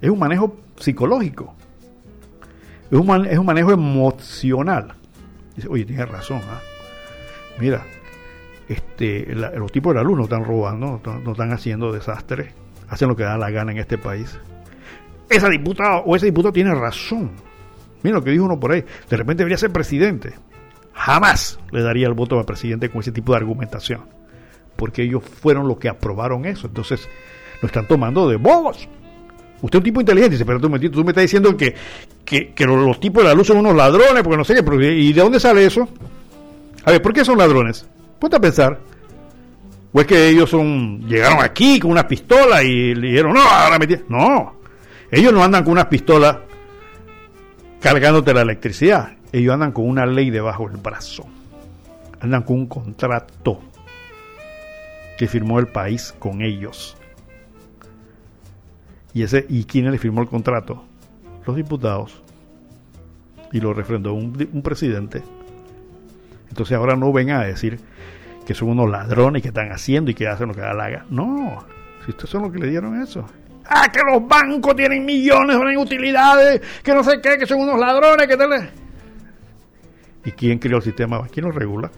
Es 0.00 0.10
un 0.10 0.18
manejo 0.18 0.56
psicológico. 0.76 1.54
Es 2.90 2.98
un, 2.98 3.26
es 3.26 3.38
un 3.38 3.46
manejo 3.46 3.72
emocional. 3.72 4.94
Dice, 5.54 5.68
oye, 5.68 5.84
tienes 5.84 6.08
razón. 6.08 6.40
¿ah? 6.50 6.60
Mira, 7.58 7.84
este, 8.68 9.26
los 9.34 9.70
tipos 9.72 9.92
de 9.92 10.00
la 10.00 10.04
luz 10.04 10.16
no 10.16 10.24
están 10.24 10.44
robando, 10.44 11.00
no, 11.04 11.32
están 11.32 11.52
haciendo 11.52 11.92
desastres, 11.92 12.52
hacen 12.88 13.08
lo 13.08 13.16
que 13.16 13.24
da 13.24 13.36
la 13.36 13.50
gana 13.50 13.72
en 13.72 13.78
este 13.78 13.98
país. 13.98 14.38
Esa 15.28 15.48
diputada 15.48 15.98
o 15.98 16.16
ese 16.16 16.26
diputado 16.26 16.52
tiene 16.52 16.74
razón. 16.74 17.30
Mira 18.02 18.16
lo 18.16 18.24
que 18.24 18.30
dijo 18.30 18.44
uno 18.44 18.60
por 18.60 18.72
ahí. 18.72 18.84
De 19.08 19.16
repente 19.16 19.42
debería 19.42 19.56
ser 19.56 19.70
presidente. 19.70 20.34
Jamás 20.92 21.58
le 21.72 21.82
daría 21.82 22.06
el 22.06 22.12
voto 22.12 22.38
al 22.38 22.44
presidente 22.44 22.90
con 22.90 23.00
ese 23.00 23.12
tipo 23.12 23.32
de 23.32 23.38
argumentación. 23.38 24.02
Porque 24.76 25.02
ellos 25.02 25.24
fueron 25.24 25.66
los 25.66 25.78
que 25.78 25.88
aprobaron 25.88 26.44
eso. 26.44 26.66
Entonces, 26.66 27.08
lo 27.62 27.66
están 27.66 27.88
tomando 27.88 28.28
de 28.28 28.36
bobos. 28.36 28.88
Usted 29.62 29.78
es 29.78 29.80
un 29.80 29.84
tipo 29.84 30.00
inteligente, 30.00 30.32
dice, 30.32 30.44
pero 30.44 30.60
tú, 30.60 30.68
me 30.68 30.76
estás 30.78 31.22
diciendo 31.22 31.56
que, 31.56 31.74
que, 32.24 32.66
los, 32.66 33.00
tipos 33.00 33.22
de 33.22 33.30
la 33.30 33.34
luz 33.34 33.46
son 33.46 33.56
unos 33.56 33.74
ladrones, 33.74 34.22
porque 34.22 34.36
no 34.36 34.44
sé 34.44 34.54
qué, 34.54 34.92
¿y 34.92 35.12
de 35.14 35.20
dónde 35.22 35.40
sale 35.40 35.64
eso? 35.64 35.88
A 36.84 36.90
ver, 36.90 37.00
¿por 37.00 37.14
qué 37.14 37.24
son 37.24 37.38
ladrones? 37.38 37.86
Ponte 38.18 38.36
a 38.36 38.40
pensar. 38.40 38.78
¿O 39.92 40.00
es 40.00 40.06
que 40.06 40.28
ellos 40.28 40.50
son 40.50 41.06
llegaron 41.06 41.40
aquí 41.40 41.78
con 41.78 41.92
una 41.92 42.08
pistola 42.08 42.62
y 42.64 42.94
le 42.96 43.08
dijeron, 43.08 43.32
no, 43.32 43.42
ahora 43.42 43.78
me 43.78 43.86
No, 44.08 44.54
ellos 45.10 45.32
no 45.32 45.44
andan 45.44 45.62
con 45.62 45.72
una 45.72 45.88
pistola 45.88 46.42
cargándote 47.80 48.34
la 48.34 48.42
electricidad. 48.42 49.12
Ellos 49.30 49.54
andan 49.54 49.70
con 49.70 49.88
una 49.88 50.04
ley 50.04 50.30
debajo 50.30 50.68
del 50.68 50.78
brazo. 50.78 51.24
Andan 52.20 52.42
con 52.42 52.56
un 52.56 52.66
contrato 52.66 53.60
que 55.16 55.28
firmó 55.28 55.60
el 55.60 55.68
país 55.68 56.12
con 56.18 56.42
ellos. 56.42 56.96
¿Y, 59.12 59.22
ese, 59.22 59.46
¿Y 59.48 59.64
quién 59.64 59.88
le 59.90 59.98
firmó 59.98 60.22
el 60.22 60.28
contrato? 60.28 60.82
Los 61.46 61.54
diputados. 61.54 62.20
Y 63.52 63.60
lo 63.60 63.74
refrendó 63.74 64.14
un, 64.14 64.48
un 64.52 64.62
presidente. 64.62 65.22
Entonces 66.48 66.76
ahora 66.76 66.96
no 66.96 67.12
vengan 67.12 67.40
a 67.40 67.44
decir 67.44 67.78
que 68.46 68.54
son 68.54 68.70
unos 68.70 68.90
ladrones 68.90 69.42
que 69.42 69.48
están 69.48 69.72
haciendo 69.72 70.10
y 70.10 70.14
que 70.14 70.28
hacen 70.28 70.48
lo 70.48 70.54
que 70.54 70.60
la 70.60 70.74
gana. 70.74 71.06
No, 71.10 71.64
si 72.04 72.10
ustedes 72.10 72.30
son 72.30 72.42
los 72.42 72.52
que 72.52 72.58
le 72.58 72.68
dieron 72.68 73.00
eso. 73.00 73.24
Ah, 73.66 73.88
que 73.90 74.00
los 74.02 74.26
bancos 74.28 74.76
tienen 74.76 75.04
millones 75.04 75.58
de 75.58 75.76
utilidades, 75.78 76.60
que 76.82 76.92
no 76.92 77.02
sé 77.02 77.20
qué, 77.22 77.38
que 77.38 77.46
son 77.46 77.60
unos 77.60 77.78
ladrones, 77.78 78.26
que 78.26 78.36
tal. 78.36 78.70
¿Y 80.24 80.30
quién 80.32 80.58
creó 80.58 80.78
el 80.78 80.82
sistema? 80.82 81.26
¿Quién 81.32 81.46
lo 81.46 81.52
regula? 81.52 81.90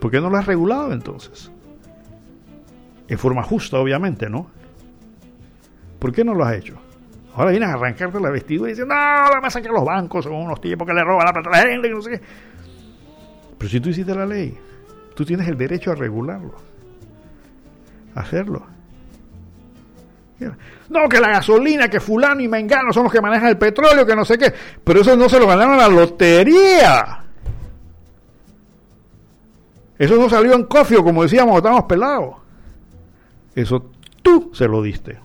¿Por 0.00 0.10
qué 0.10 0.20
no 0.20 0.30
lo 0.30 0.36
has 0.36 0.46
regulado 0.46 0.92
entonces? 0.92 1.50
En 3.08 3.18
forma 3.18 3.42
justa, 3.42 3.78
obviamente, 3.78 4.28
¿no? 4.28 4.50
¿Por 5.98 6.12
qué 6.12 6.24
no 6.24 6.34
lo 6.34 6.44
has 6.44 6.56
hecho? 6.56 6.80
Ahora 7.34 7.50
vienes 7.50 7.68
a 7.68 7.74
arrancarte 7.74 8.20
la 8.20 8.30
vestidura 8.30 8.70
y 8.70 8.72
dices, 8.72 8.86
no, 8.86 8.94
la 8.94 9.40
pasa 9.40 9.62
que 9.62 9.68
los 9.68 9.84
bancos 9.84 10.24
son 10.24 10.34
unos 10.34 10.60
tipos 10.60 10.86
que 10.86 10.92
le 10.92 11.02
roban 11.02 11.26
la 11.26 11.32
plata 11.32 11.48
a 11.50 11.52
la 11.52 11.70
gente, 11.70 11.88
que 11.88 11.94
no 11.94 12.02
sé 12.02 12.10
qué. 12.10 12.20
Pero 13.58 13.70
si 13.70 13.80
tú 13.80 13.90
hiciste 13.90 14.14
la 14.14 14.26
ley, 14.26 14.58
tú 15.14 15.24
tienes 15.24 15.48
el 15.48 15.56
derecho 15.56 15.92
a 15.92 15.94
regularlo, 15.94 16.54
hacerlo. 18.14 18.66
No, 20.88 21.08
que 21.08 21.20
la 21.20 21.28
gasolina, 21.28 21.88
que 21.88 22.00
fulano 22.00 22.40
y 22.40 22.48
mengano 22.48 22.92
son 22.92 23.04
los 23.04 23.12
que 23.12 23.20
manejan 23.20 23.48
el 23.48 23.58
petróleo, 23.58 24.04
que 24.04 24.16
no 24.16 24.24
sé 24.24 24.36
qué. 24.36 24.52
Pero 24.82 25.00
eso 25.00 25.16
no 25.16 25.28
se 25.28 25.38
lo 25.38 25.46
ganaron 25.46 25.74
a 25.74 25.88
la 25.88 25.88
lotería. 25.88 27.24
Eso 29.98 30.16
no 30.16 30.28
salió 30.28 30.54
en 30.54 30.64
cofio, 30.64 31.04
como 31.04 31.22
decíamos, 31.22 31.56
estábamos 31.56 31.84
pelados. 31.84 32.34
Eso 33.54 33.90
tú 34.22 34.50
se 34.52 34.66
lo 34.66 34.82
diste. 34.82 35.18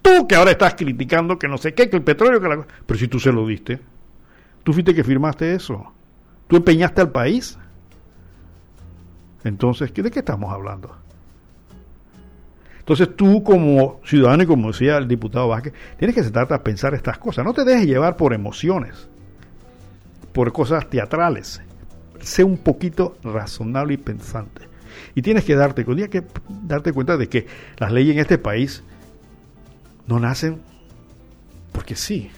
Tú 0.00 0.28
que 0.28 0.36
ahora 0.36 0.52
estás 0.52 0.74
criticando 0.74 1.38
que 1.38 1.48
no 1.48 1.58
sé 1.58 1.74
qué, 1.74 1.88
que 1.88 1.96
el 1.96 2.02
petróleo, 2.02 2.40
que 2.40 2.48
la... 2.48 2.66
Pero 2.86 3.00
si 3.00 3.08
tú 3.08 3.18
se 3.18 3.32
lo 3.32 3.46
diste, 3.46 3.80
tú 4.62 4.72
fuiste 4.72 4.94
que 4.94 5.02
firmaste 5.02 5.54
eso. 5.54 5.92
Tú 6.46 6.56
empeñaste 6.56 7.00
al 7.00 7.10
país. 7.10 7.58
Entonces, 9.44 9.92
¿de 9.92 10.10
qué 10.10 10.18
estamos 10.20 10.52
hablando? 10.52 10.96
Entonces 12.78 13.16
tú 13.16 13.42
como 13.42 14.00
ciudadano 14.04 14.42
y 14.42 14.46
como 14.46 14.70
decía 14.70 14.98
el 14.98 15.08
diputado 15.08 15.48
Vázquez, 15.48 15.72
tienes 15.98 16.14
que 16.14 16.22
sentarte 16.22 16.52
a 16.52 16.62
pensar 16.62 16.92
estas 16.94 17.16
cosas. 17.16 17.44
No 17.44 17.54
te 17.54 17.64
dejes 17.64 17.86
llevar 17.86 18.16
por 18.16 18.34
emociones, 18.34 19.08
por 20.32 20.52
cosas 20.52 20.88
teatrales. 20.90 21.62
Sé 22.20 22.44
un 22.44 22.58
poquito 22.58 23.16
razonable 23.22 23.94
y 23.94 23.96
pensante. 23.96 24.68
Y 25.14 25.22
tienes 25.22 25.44
que 25.44 25.54
darte, 25.54 25.84
tienes 25.84 26.10
que 26.10 26.24
darte 26.48 26.92
cuenta 26.92 27.16
de 27.16 27.28
que 27.28 27.46
las 27.78 27.90
leyes 27.90 28.14
en 28.14 28.20
este 28.20 28.36
país 28.36 28.82
no 30.06 30.20
nacen 30.20 30.60
porque 31.72 31.96
sí. 31.96 32.30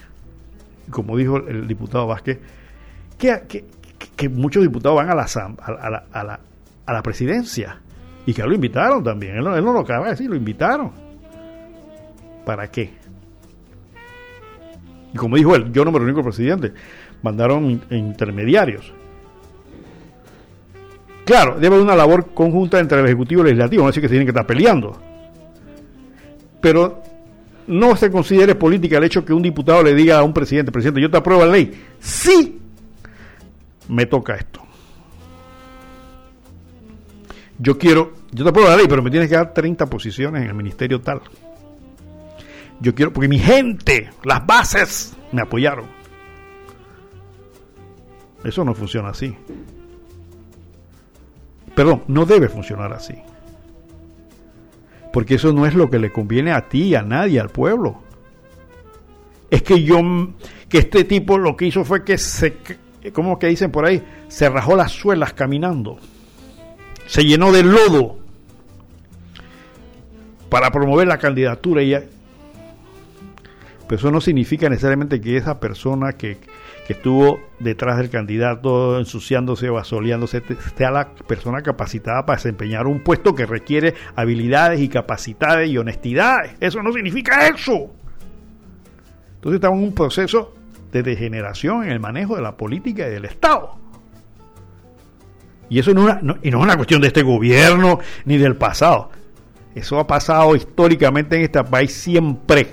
Como 0.90 1.16
dijo 1.16 1.38
el 1.38 1.66
diputado 1.66 2.06
Vázquez, 2.06 2.38
que, 3.18 4.28
muchos 4.28 4.62
diputados 4.62 4.96
van 4.96 5.10
a 5.10 5.14
la, 5.16 5.22
a, 5.24 6.04
a, 6.12 6.24
la, 6.24 6.40
a 6.86 6.92
la 6.92 7.02
presidencia 7.02 7.80
y 8.24 8.32
que 8.32 8.42
lo 8.42 8.54
invitaron 8.54 9.02
también. 9.02 9.36
Él, 9.36 9.44
no 9.44 9.72
lo 9.72 9.80
acaba 9.80 10.06
de 10.06 10.10
decir, 10.12 10.30
lo 10.30 10.36
invitaron. 10.36 10.92
¿Para 12.44 12.70
qué? 12.70 12.90
Y 15.12 15.16
como 15.16 15.36
dijo 15.36 15.54
él, 15.54 15.72
yo 15.72 15.84
no 15.84 15.92
me 15.92 15.98
reuní 15.98 16.12
con 16.12 16.20
el 16.20 16.26
presidente. 16.26 16.72
Mandaron 17.22 17.80
intermediarios. 17.90 18.92
Claro, 21.24 21.54
debe 21.54 21.74
haber 21.74 21.80
una 21.80 21.96
labor 21.96 22.32
conjunta 22.34 22.78
entre 22.78 23.00
el 23.00 23.06
Ejecutivo 23.06 23.40
y 23.40 23.42
el 23.42 23.46
Legislativo, 23.48 23.82
no 23.82 23.88
es 23.88 23.94
decir 23.94 24.02
que 24.02 24.08
se 24.08 24.12
tienen 24.12 24.26
que 24.26 24.30
estar 24.30 24.46
peleando. 24.46 24.96
Pero 26.60 27.02
no 27.66 27.96
se 27.96 28.10
considere 28.10 28.54
política 28.54 28.98
el 28.98 29.04
hecho 29.04 29.24
que 29.24 29.32
un 29.32 29.42
diputado 29.42 29.82
le 29.82 29.94
diga 29.94 30.18
a 30.18 30.22
un 30.22 30.32
presidente, 30.32 30.70
presidente, 30.70 31.00
yo 31.00 31.10
te 31.10 31.16
apruebo 31.16 31.44
la 31.44 31.50
ley. 31.50 31.72
Sí, 31.98 32.60
me 33.88 34.06
toca 34.06 34.36
esto. 34.36 34.65
Yo 37.58 37.78
quiero, 37.78 38.12
yo 38.32 38.44
te 38.44 38.50
apruebo 38.50 38.70
la 38.70 38.76
ley, 38.76 38.86
pero 38.88 39.02
me 39.02 39.10
tienes 39.10 39.28
que 39.28 39.36
dar 39.36 39.54
30 39.54 39.86
posiciones 39.86 40.42
en 40.42 40.48
el 40.48 40.54
ministerio 40.54 41.00
tal. 41.00 41.22
Yo 42.80 42.94
quiero, 42.94 43.12
porque 43.12 43.28
mi 43.28 43.38
gente, 43.38 44.10
las 44.24 44.44
bases, 44.46 45.16
me 45.32 45.42
apoyaron. 45.42 45.86
Eso 48.44 48.64
no 48.64 48.74
funciona 48.74 49.08
así. 49.08 49.34
Perdón, 51.74 52.04
no 52.08 52.26
debe 52.26 52.48
funcionar 52.48 52.92
así. 52.92 53.14
Porque 55.12 55.36
eso 55.36 55.52
no 55.52 55.64
es 55.66 55.74
lo 55.74 55.90
que 55.90 55.98
le 55.98 56.12
conviene 56.12 56.52
a 56.52 56.68
ti, 56.68 56.94
a 56.94 57.02
nadie, 57.02 57.40
al 57.40 57.48
pueblo. 57.48 58.02
Es 59.50 59.62
que 59.62 59.82
yo, 59.82 59.98
que 60.68 60.78
este 60.78 61.04
tipo 61.04 61.38
lo 61.38 61.56
que 61.56 61.66
hizo 61.66 61.84
fue 61.84 62.04
que 62.04 62.18
se, 62.18 62.56
¿cómo 63.12 63.38
que 63.38 63.46
dicen 63.46 63.70
por 63.70 63.86
ahí? 63.86 64.02
Se 64.28 64.48
rajó 64.48 64.76
las 64.76 64.92
suelas 64.92 65.32
caminando. 65.32 65.98
Se 67.06 67.24
llenó 67.24 67.52
de 67.52 67.62
lodo 67.62 68.18
para 70.48 70.70
promover 70.70 71.06
la 71.06 71.18
candidatura 71.18 71.82
y 71.82 71.94
pero 73.86 73.98
eso 73.98 74.10
no 74.10 74.20
significa 74.20 74.68
necesariamente 74.68 75.20
que 75.20 75.36
esa 75.36 75.60
persona 75.60 76.14
que, 76.14 76.38
que 76.86 76.92
estuvo 76.92 77.40
detrás 77.60 77.98
del 77.98 78.10
candidato 78.10 78.98
ensuciándose 78.98 79.68
o 79.68 79.78
asoleándose 79.78 80.42
sea 80.76 80.90
la 80.90 81.14
persona 81.14 81.62
capacitada 81.62 82.26
para 82.26 82.36
desempeñar 82.36 82.86
un 82.86 83.00
puesto 83.00 83.34
que 83.34 83.46
requiere 83.46 83.94
habilidades 84.16 84.80
y 84.80 84.88
capacidades 84.88 85.70
y 85.70 85.78
honestidad. 85.78 86.36
Eso 86.58 86.82
no 86.82 86.92
significa 86.92 87.46
eso. 87.46 87.92
Entonces 89.36 89.56
estamos 89.56 89.78
en 89.78 89.84
un 89.84 89.94
proceso 89.94 90.54
de 90.90 91.02
degeneración 91.02 91.84
en 91.84 91.90
el 91.90 92.00
manejo 92.00 92.34
de 92.34 92.42
la 92.42 92.56
política 92.56 93.06
y 93.06 93.10
del 93.10 93.24
Estado. 93.24 93.78
Y 95.68 95.78
eso 95.78 95.93
no, 95.93 96.18
no, 96.22 96.36
y 96.43 96.51
no 96.51 96.59
es 96.59 96.64
una 96.64 96.76
cuestión 96.76 97.01
de 97.01 97.09
este 97.09 97.22
gobierno 97.22 97.98
ni 98.24 98.36
del 98.38 98.56
pasado. 98.56 99.10
Eso 99.74 99.98
ha 99.98 100.06
pasado 100.06 100.56
históricamente 100.56 101.36
en 101.36 101.43
este 101.43 101.62
país 101.64 101.93
siempre, 101.93 102.68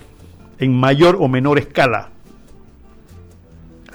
en 0.59 0.73
mayor 0.73 1.17
o 1.19 1.27
menor 1.27 1.59
escala. 1.59 2.09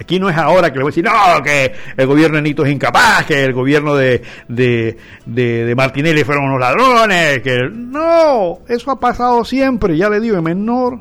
Aquí 0.01 0.21
no 0.21 0.29
es 0.29 0.37
ahora 0.37 0.71
que 0.71 0.79
le 0.79 0.85
voy 0.85 0.91
a 0.91 0.93
decir, 0.93 1.05
no, 1.05 1.43
que 1.43 1.73
el 1.97 2.07
gobierno 2.07 2.37
de 2.37 2.43
Nito 2.43 2.65
es 2.65 2.71
incapaz, 2.71 3.27
que 3.27 3.45
el 3.45 3.53
gobierno 3.53 3.97
de, 3.97 4.23
de, 4.47 4.97
de, 5.27 5.75
Martinelli 5.75 6.23
fueron 6.23 6.45
unos 6.45 6.61
ladrones, 6.61 7.43
que 7.43 7.69
no, 7.73 8.61
eso 8.69 8.93
ha 8.93 9.01
pasado 9.01 9.45
siempre, 9.45 9.97
ya 9.97 10.09
le 10.09 10.21
digo, 10.21 10.37
en 10.37 10.45
menor 10.45 11.01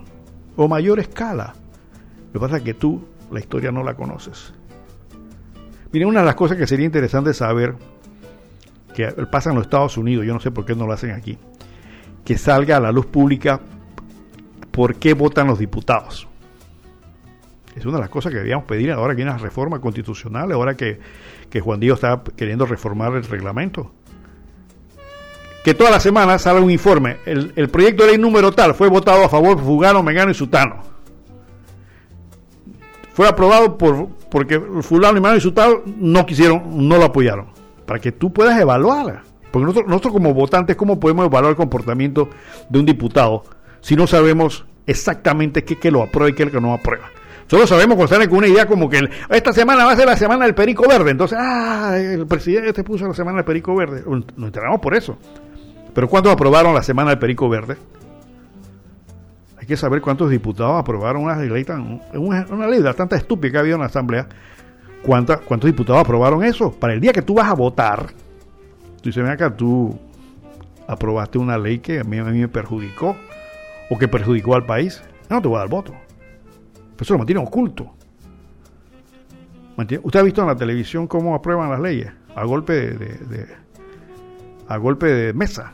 o 0.55 0.67
mayor 0.67 0.99
escala. 0.99 1.53
Lo 2.33 2.39
que 2.39 2.39
pasa 2.39 2.57
es 2.57 2.63
que 2.63 2.73
tú 2.73 3.07
la 3.31 3.39
historia 3.39 3.71
no 3.71 3.83
la 3.83 3.93
conoces. 3.93 4.53
Miren, 5.91 6.09
una 6.09 6.19
de 6.19 6.25
las 6.25 6.35
cosas 6.35 6.57
que 6.57 6.67
sería 6.67 6.85
interesante 6.85 7.33
saber, 7.33 7.75
que 8.93 9.07
pasa 9.31 9.49
en 9.49 9.55
los 9.55 9.65
Estados 9.65 9.97
Unidos, 9.97 10.25
yo 10.25 10.33
no 10.33 10.39
sé 10.39 10.51
por 10.51 10.65
qué 10.65 10.75
no 10.75 10.85
lo 10.85 10.93
hacen 10.93 11.11
aquí, 11.11 11.37
que 12.25 12.37
salga 12.37 12.77
a 12.77 12.79
la 12.79 12.91
luz 12.91 13.05
pública 13.05 13.61
por 14.71 14.95
qué 14.95 15.13
votan 15.13 15.47
los 15.47 15.59
diputados. 15.59 16.27
Es 17.75 17.85
una 17.85 17.97
de 17.97 18.01
las 18.01 18.09
cosas 18.09 18.31
que 18.31 18.39
debíamos 18.39 18.65
pedir 18.65 18.91
ahora 18.91 19.15
que 19.15 19.21
hay 19.21 19.27
una 19.27 19.37
reforma 19.37 19.79
constitucional, 19.79 20.51
ahora 20.51 20.75
que, 20.75 20.99
Juan 21.61 21.79
Diego 21.79 21.95
está 21.95 22.21
queriendo 22.35 22.65
reformar 22.65 23.13
el 23.13 23.23
reglamento. 23.23 23.91
Que 25.63 25.73
toda 25.73 25.91
la 25.91 25.99
semana 25.99 26.37
salga 26.39 26.61
un 26.61 26.71
informe. 26.71 27.17
El, 27.25 27.69
proyecto 27.69 28.03
de 28.03 28.11
ley 28.11 28.17
número 28.17 28.51
tal 28.51 28.73
fue 28.73 28.89
votado 28.89 29.23
a 29.23 29.29
favor 29.29 29.55
por 29.55 29.65
Fugano, 29.65 30.01
Megano 30.01 30.31
y 30.31 30.33
Sutano. 30.33 30.81
fue 33.13 33.27
aprobado 33.27 33.77
por 33.77 34.09
porque 34.29 34.59
fulano 34.81 35.17
y 35.17 35.21
mano 35.21 35.37
y 35.37 35.41
su 35.41 35.51
tal 35.51 35.81
no 35.85 36.25
quisieron, 36.25 36.87
no 36.87 36.97
lo 36.97 37.05
apoyaron. 37.05 37.47
Para 37.85 37.99
que 37.99 38.11
tú 38.11 38.33
puedas 38.33 38.59
evaluar. 38.59 39.23
Porque 39.51 39.65
nosotros, 39.87 40.13
como 40.13 40.33
votantes, 40.33 40.75
¿cómo 40.75 40.99
podemos 40.99 41.25
evaluar 41.25 41.51
el 41.51 41.55
comportamiento 41.55 42.29
de 42.69 42.79
un 42.79 42.85
diputado 42.85 43.43
si 43.79 43.95
no 43.95 44.05
sabemos 44.07 44.65
exactamente 44.85 45.63
qué 45.63 45.77
que 45.77 45.91
lo 45.91 46.03
aprueba 46.03 46.29
y 46.29 46.33
qué 46.33 46.49
que 46.51 46.59
no 46.59 46.73
aprueba? 46.73 47.09
Solo 47.47 47.65
sabemos 47.65 47.95
cuando 47.95 48.13
salen 48.13 48.29
con 48.29 48.39
una 48.39 48.47
idea 48.47 48.65
como 48.67 48.89
que 48.89 49.07
esta 49.29 49.53
semana 49.53 49.85
va 49.85 49.93
a 49.93 49.95
ser 49.95 50.05
la 50.05 50.17
semana 50.17 50.43
del 50.45 50.53
perico 50.53 50.85
verde. 50.87 51.11
Entonces, 51.11 51.37
ah, 51.39 51.97
el 51.97 52.27
presidente 52.27 52.73
te 52.73 52.83
puso 52.83 53.07
la 53.07 53.13
semana 53.13 53.37
del 53.37 53.45
perico 53.45 53.73
verde. 53.73 54.03
Nos 54.05 54.47
enteramos 54.47 54.81
por 54.81 54.93
eso. 54.95 55.17
Pero 55.93 56.09
¿cuántos 56.09 56.33
aprobaron 56.33 56.73
la 56.73 56.83
semana 56.83 57.11
del 57.11 57.19
perico 57.19 57.47
verde? 57.47 57.77
Hay 59.67 59.71
que 59.71 59.75
saber 59.75 59.99
cuántos 59.99 60.29
diputados 60.29 60.79
aprobaron 60.79 61.23
una 61.23 61.35
ley 61.35 61.65
tan, 61.65 62.01
una, 62.13 62.45
una 62.49 62.67
ley 62.67 62.81
bastante 62.81 63.17
estúpida 63.17 63.51
que 63.51 63.57
ha 63.57 63.59
habido 63.59 63.75
en 63.75 63.81
la 63.81 63.87
Asamblea. 63.87 64.25
¿Cuántos 65.03 65.65
diputados 65.65 65.99
aprobaron 65.99 66.41
eso? 66.45 66.71
Para 66.71 66.93
el 66.93 67.01
día 67.01 67.11
que 67.11 67.21
tú 67.21 67.33
vas 67.33 67.49
a 67.49 67.53
votar, 67.53 68.07
tú 69.01 69.09
dices, 69.09 69.21
ven 69.21 69.33
acá, 69.33 69.53
tú 69.53 69.99
aprobaste 70.87 71.37
una 71.37 71.57
ley 71.57 71.79
que 71.79 71.99
a 71.99 72.05
mí, 72.05 72.17
a 72.17 72.23
mí 72.23 72.39
me 72.39 72.47
perjudicó 72.47 73.17
o 73.89 73.97
que 73.97 74.07
perjudicó 74.07 74.55
al 74.55 74.65
país. 74.65 75.03
No 75.29 75.41
te 75.41 75.49
voy 75.49 75.57
a 75.57 75.59
dar 75.59 75.69
voto. 75.69 75.93
Eso 76.97 77.15
lo 77.15 77.17
mantienen 77.17 77.45
oculto. 77.45 77.93
¿Usted 79.75 80.19
ha 80.21 80.23
visto 80.23 80.39
en 80.43 80.47
la 80.47 80.55
televisión 80.55 81.07
cómo 81.07 81.35
aprueban 81.35 81.69
las 81.69 81.81
leyes? 81.81 82.09
A 82.37 82.45
golpe 82.45 82.73
de, 82.73 83.47
a 84.65 84.77
golpe 84.77 85.07
de 85.07 85.33
mesa. 85.33 85.73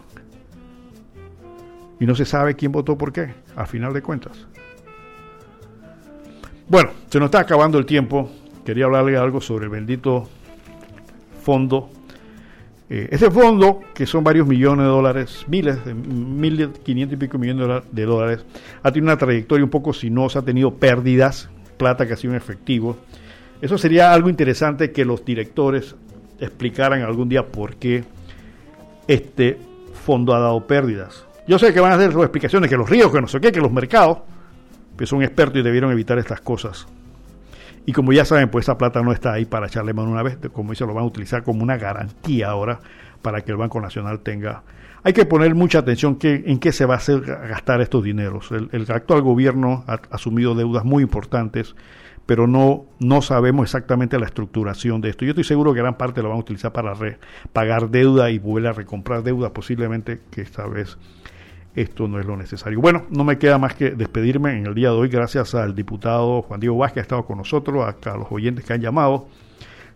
Y 2.04 2.06
no 2.06 2.16
se 2.16 2.26
sabe 2.26 2.58
quién 2.58 2.74
votó 2.74 2.98
por 2.98 3.14
qué, 3.14 3.34
al 3.56 3.66
final 3.66 3.94
de 3.94 4.02
cuentas. 4.02 4.46
Bueno, 6.68 6.90
se 7.10 7.18
nos 7.18 7.28
está 7.28 7.40
acabando 7.40 7.80
el 7.80 7.86
tiempo. 7.86 8.30
Quería 8.66 8.84
hablarle 8.84 9.16
algo 9.16 9.40
sobre 9.40 9.68
el 9.68 9.70
bendito 9.70 10.28
fondo. 11.42 11.90
Eh, 12.90 13.08
ese 13.10 13.32
fondo, 13.32 13.80
que 13.94 14.06
son 14.06 14.22
varios 14.22 14.46
millones 14.46 14.84
de 14.84 14.90
dólares, 14.90 15.46
miles, 15.48 15.86
de, 15.86 15.94
mil 15.94 16.74
quinientos 16.84 17.16
y 17.16 17.20
pico 17.22 17.38
millones 17.38 17.84
de 17.90 18.04
dólares, 18.04 18.46
ha 18.82 18.92
tenido 18.92 19.10
una 19.10 19.18
trayectoria 19.18 19.64
un 19.64 19.72
poco 19.72 19.94
sinuosa, 19.94 20.40
ha 20.40 20.44
tenido 20.44 20.74
pérdidas, 20.74 21.50
plata 21.78 22.06
que 22.06 22.16
ha 22.16 22.18
sido 22.18 22.34
en 22.34 22.38
efectivo. 22.38 22.98
Eso 23.62 23.78
sería 23.78 24.12
algo 24.12 24.28
interesante 24.28 24.92
que 24.92 25.06
los 25.06 25.24
directores 25.24 25.96
explicaran 26.42 27.02
algún 27.02 27.30
día 27.30 27.48
por 27.48 27.78
qué 27.78 28.04
este 29.08 29.58
fondo 30.06 30.36
ha 30.36 30.40
dado 30.40 30.68
pérdidas. 30.68 31.28
Yo 31.48 31.60
sé 31.60 31.74
que 31.74 31.80
van 31.80 31.92
a 31.92 31.96
hacer 31.96 32.12
sus 32.14 32.22
explicaciones, 32.22 32.70
que 32.70 32.78
los 32.78 32.90
ríos, 32.90 33.12
que 33.12 33.20
no 33.20 33.28
sé 33.28 33.42
qué, 33.42 33.52
que 33.52 33.60
los 33.60 33.72
mercados, 33.72 34.20
que 34.98 35.06
son 35.06 35.22
expertos 35.24 35.60
y 35.60 35.64
debieron 35.64 35.92
evitar 35.92 36.18
estas 36.18 36.40
cosas. 36.40 36.88
Y 37.86 37.92
como 37.92 38.14
ya 38.14 38.24
saben, 38.24 38.50
pues 38.50 38.66
esa 38.66 38.78
plata 38.78 39.02
no 39.02 39.12
está 39.12 39.34
ahí 39.34 39.46
para 39.46 39.68
echarle 39.68 39.94
mano 39.94 40.10
una 40.10 40.24
vez, 40.24 40.38
como 40.54 40.72
dice, 40.72 40.86
lo 40.86 40.94
van 40.94 41.04
a 41.04 41.08
utilizar 41.08 41.44
como 41.44 41.64
una 41.64 41.78
garantía 41.78 42.50
ahora 42.50 42.80
para 43.22 43.42
que 43.42 43.52
el 43.52 43.58
Banco 43.58 43.82
Nacional 43.82 44.22
tenga... 44.22 44.64
Hay 45.06 45.12
que 45.12 45.26
poner 45.26 45.54
mucha 45.54 45.80
atención 45.80 46.18
en 46.22 46.60
qué 46.60 46.72
se 46.72 46.86
va 46.86 46.94
a 46.94 46.98
hacer 46.98 47.20
gastar 47.22 47.82
estos 47.82 48.06
dineros. 48.06 48.52
El, 48.52 48.86
actual 48.90 49.22
gobierno 49.22 49.84
ha 49.86 50.00
asumido 50.12 50.56
deudas 50.56 50.86
muy 50.86 51.04
importantes, 51.04 51.76
pero 52.26 52.48
no, 52.48 52.86
no 53.00 53.22
sabemos 53.22 53.66
exactamente 53.66 54.18
la 54.18 54.28
estructuración 54.28 55.02
de 55.02 55.10
esto. 55.10 55.26
Yo 55.26 55.32
estoy 55.32 55.44
seguro 55.44 55.74
que 55.74 55.82
gran 55.82 55.98
parte 55.98 56.22
lo 56.22 56.30
van 56.30 56.38
a 56.38 56.40
utilizar 56.40 56.72
para 56.72 56.94
pagar 57.52 57.90
deuda 57.90 58.32
y 58.32 58.40
volver 58.40 58.70
a 58.70 58.74
recomprar 58.74 59.24
deuda, 59.24 59.52
posiblemente 59.52 60.22
que 60.32 60.42
esta 60.42 60.66
vez 60.68 60.98
esto 61.76 62.08
no 62.08 62.20
es 62.20 62.26
lo 62.26 62.38
necesario. 62.38 62.80
Bueno, 62.80 63.06
no 63.10 63.24
me 63.24 63.38
queda 63.38 63.58
más 63.58 63.76
que 63.76 63.92
despedirme 63.92 64.58
en 64.58 64.68
el 64.68 64.76
día 64.76 64.90
de 64.90 64.96
hoy, 64.96 65.10
gracias 65.10 65.56
al 65.56 65.76
diputado 65.76 66.44
Juan 66.44 66.60
Diego 66.60 66.78
Vázquez 66.78 66.94
que 66.94 67.00
ha 67.00 67.04
estado 67.04 67.26
con 67.26 67.38
nosotros, 67.38 67.84
a 67.84 68.18
los 68.18 68.28
oyentes 68.32 68.64
que 68.66 68.74
han 68.74 68.82
llamado. 68.82 69.28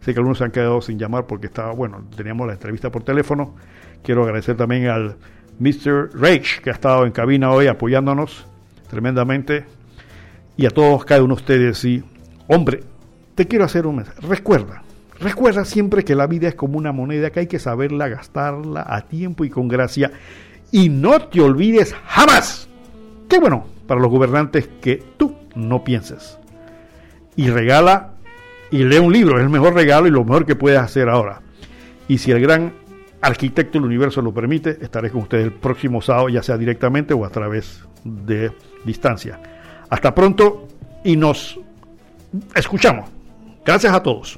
Sé 0.02 0.14
que 0.14 0.20
algunos 0.20 0.38
se 0.38 0.44
han 0.44 0.52
quedado 0.52 0.82
sin 0.82 0.98
llamar 0.98 1.26
porque 1.28 1.48
estaba, 1.48 1.72
bueno, 1.74 2.04
teníamos 2.16 2.48
la 2.48 2.54
entrevista 2.54 2.92
por 2.92 3.04
teléfono. 3.04 3.56
Quiero 4.04 4.24
agradecer 4.24 4.56
también 4.56 4.88
al 4.88 5.18
Mr. 5.60 6.12
Rage, 6.14 6.62
que 6.64 6.70
ha 6.70 6.74
estado 6.74 7.06
en 7.06 7.12
cabina 7.12 7.52
hoy 7.52 7.68
apoyándonos 7.68 8.46
tremendamente. 8.90 9.66
Y 10.56 10.66
a 10.66 10.70
todos, 10.70 11.06
cada 11.06 11.24
uno 11.24 11.36
de 11.36 11.42
ustedes. 11.42 11.84
Y, 11.86 12.04
hombre, 12.48 12.84
te 13.36 13.48
quiero 13.48 13.66
hacer 13.66 13.86
un. 13.86 14.04
Recuerda, 14.22 14.82
recuerda 15.20 15.66
siempre 15.66 16.04
que 16.04 16.16
la 16.16 16.26
vida 16.26 16.48
es 16.48 16.56
como 16.56 16.78
una 16.78 16.92
moneda 16.92 17.30
que 17.30 17.42
hay 17.42 17.48
que 17.48 17.60
saberla 17.60 18.08
gastarla 18.08 18.86
a 18.88 19.02
tiempo 19.02 19.46
y 19.46 19.50
con 19.50 19.68
gracia 19.68 20.12
y 20.72 20.90
no 20.90 21.20
te 21.20 21.42
olvides 21.42 21.96
jamás. 22.06 22.68
Qué 23.30 23.40
bueno 23.40 23.66
para 23.88 24.02
los 24.02 24.12
gobernantes 24.12 24.70
que 24.82 25.04
tú 25.18 25.36
no 25.56 25.84
pienses. 25.84 26.38
Y 27.36 27.50
regala 27.50 28.14
y 28.72 28.84
lee 28.84 28.98
un 28.98 29.14
libro, 29.14 29.38
es 29.38 29.44
el 29.44 29.50
mejor 29.50 29.74
regalo 29.74 30.08
y 30.08 30.12
lo 30.12 30.24
mejor 30.24 30.46
que 30.46 30.56
puedes 30.56 30.80
hacer 30.80 31.10
ahora. 31.10 31.42
Y 32.08 32.18
si 32.18 32.32
el 32.32 32.42
gran 32.42 32.74
arquitecto 33.22 33.78
del 33.78 33.86
universo 33.86 34.22
lo 34.22 34.34
permite, 34.34 34.78
estaré 34.82 35.10
con 35.10 35.22
ustedes 35.22 35.46
el 35.46 35.54
próximo 35.54 36.02
sábado, 36.02 36.30
ya 36.30 36.44
sea 36.44 36.58
directamente 36.58 37.14
o 37.14 37.26
a 37.26 37.30
través 37.30 37.84
de 38.04 38.52
distancia. 38.86 39.40
Hasta 39.90 40.14
pronto 40.14 40.68
y 41.04 41.16
nos 41.16 41.60
escuchamos. 42.56 43.10
Gracias 43.66 43.94
a 43.94 44.04
todos. 44.04 44.38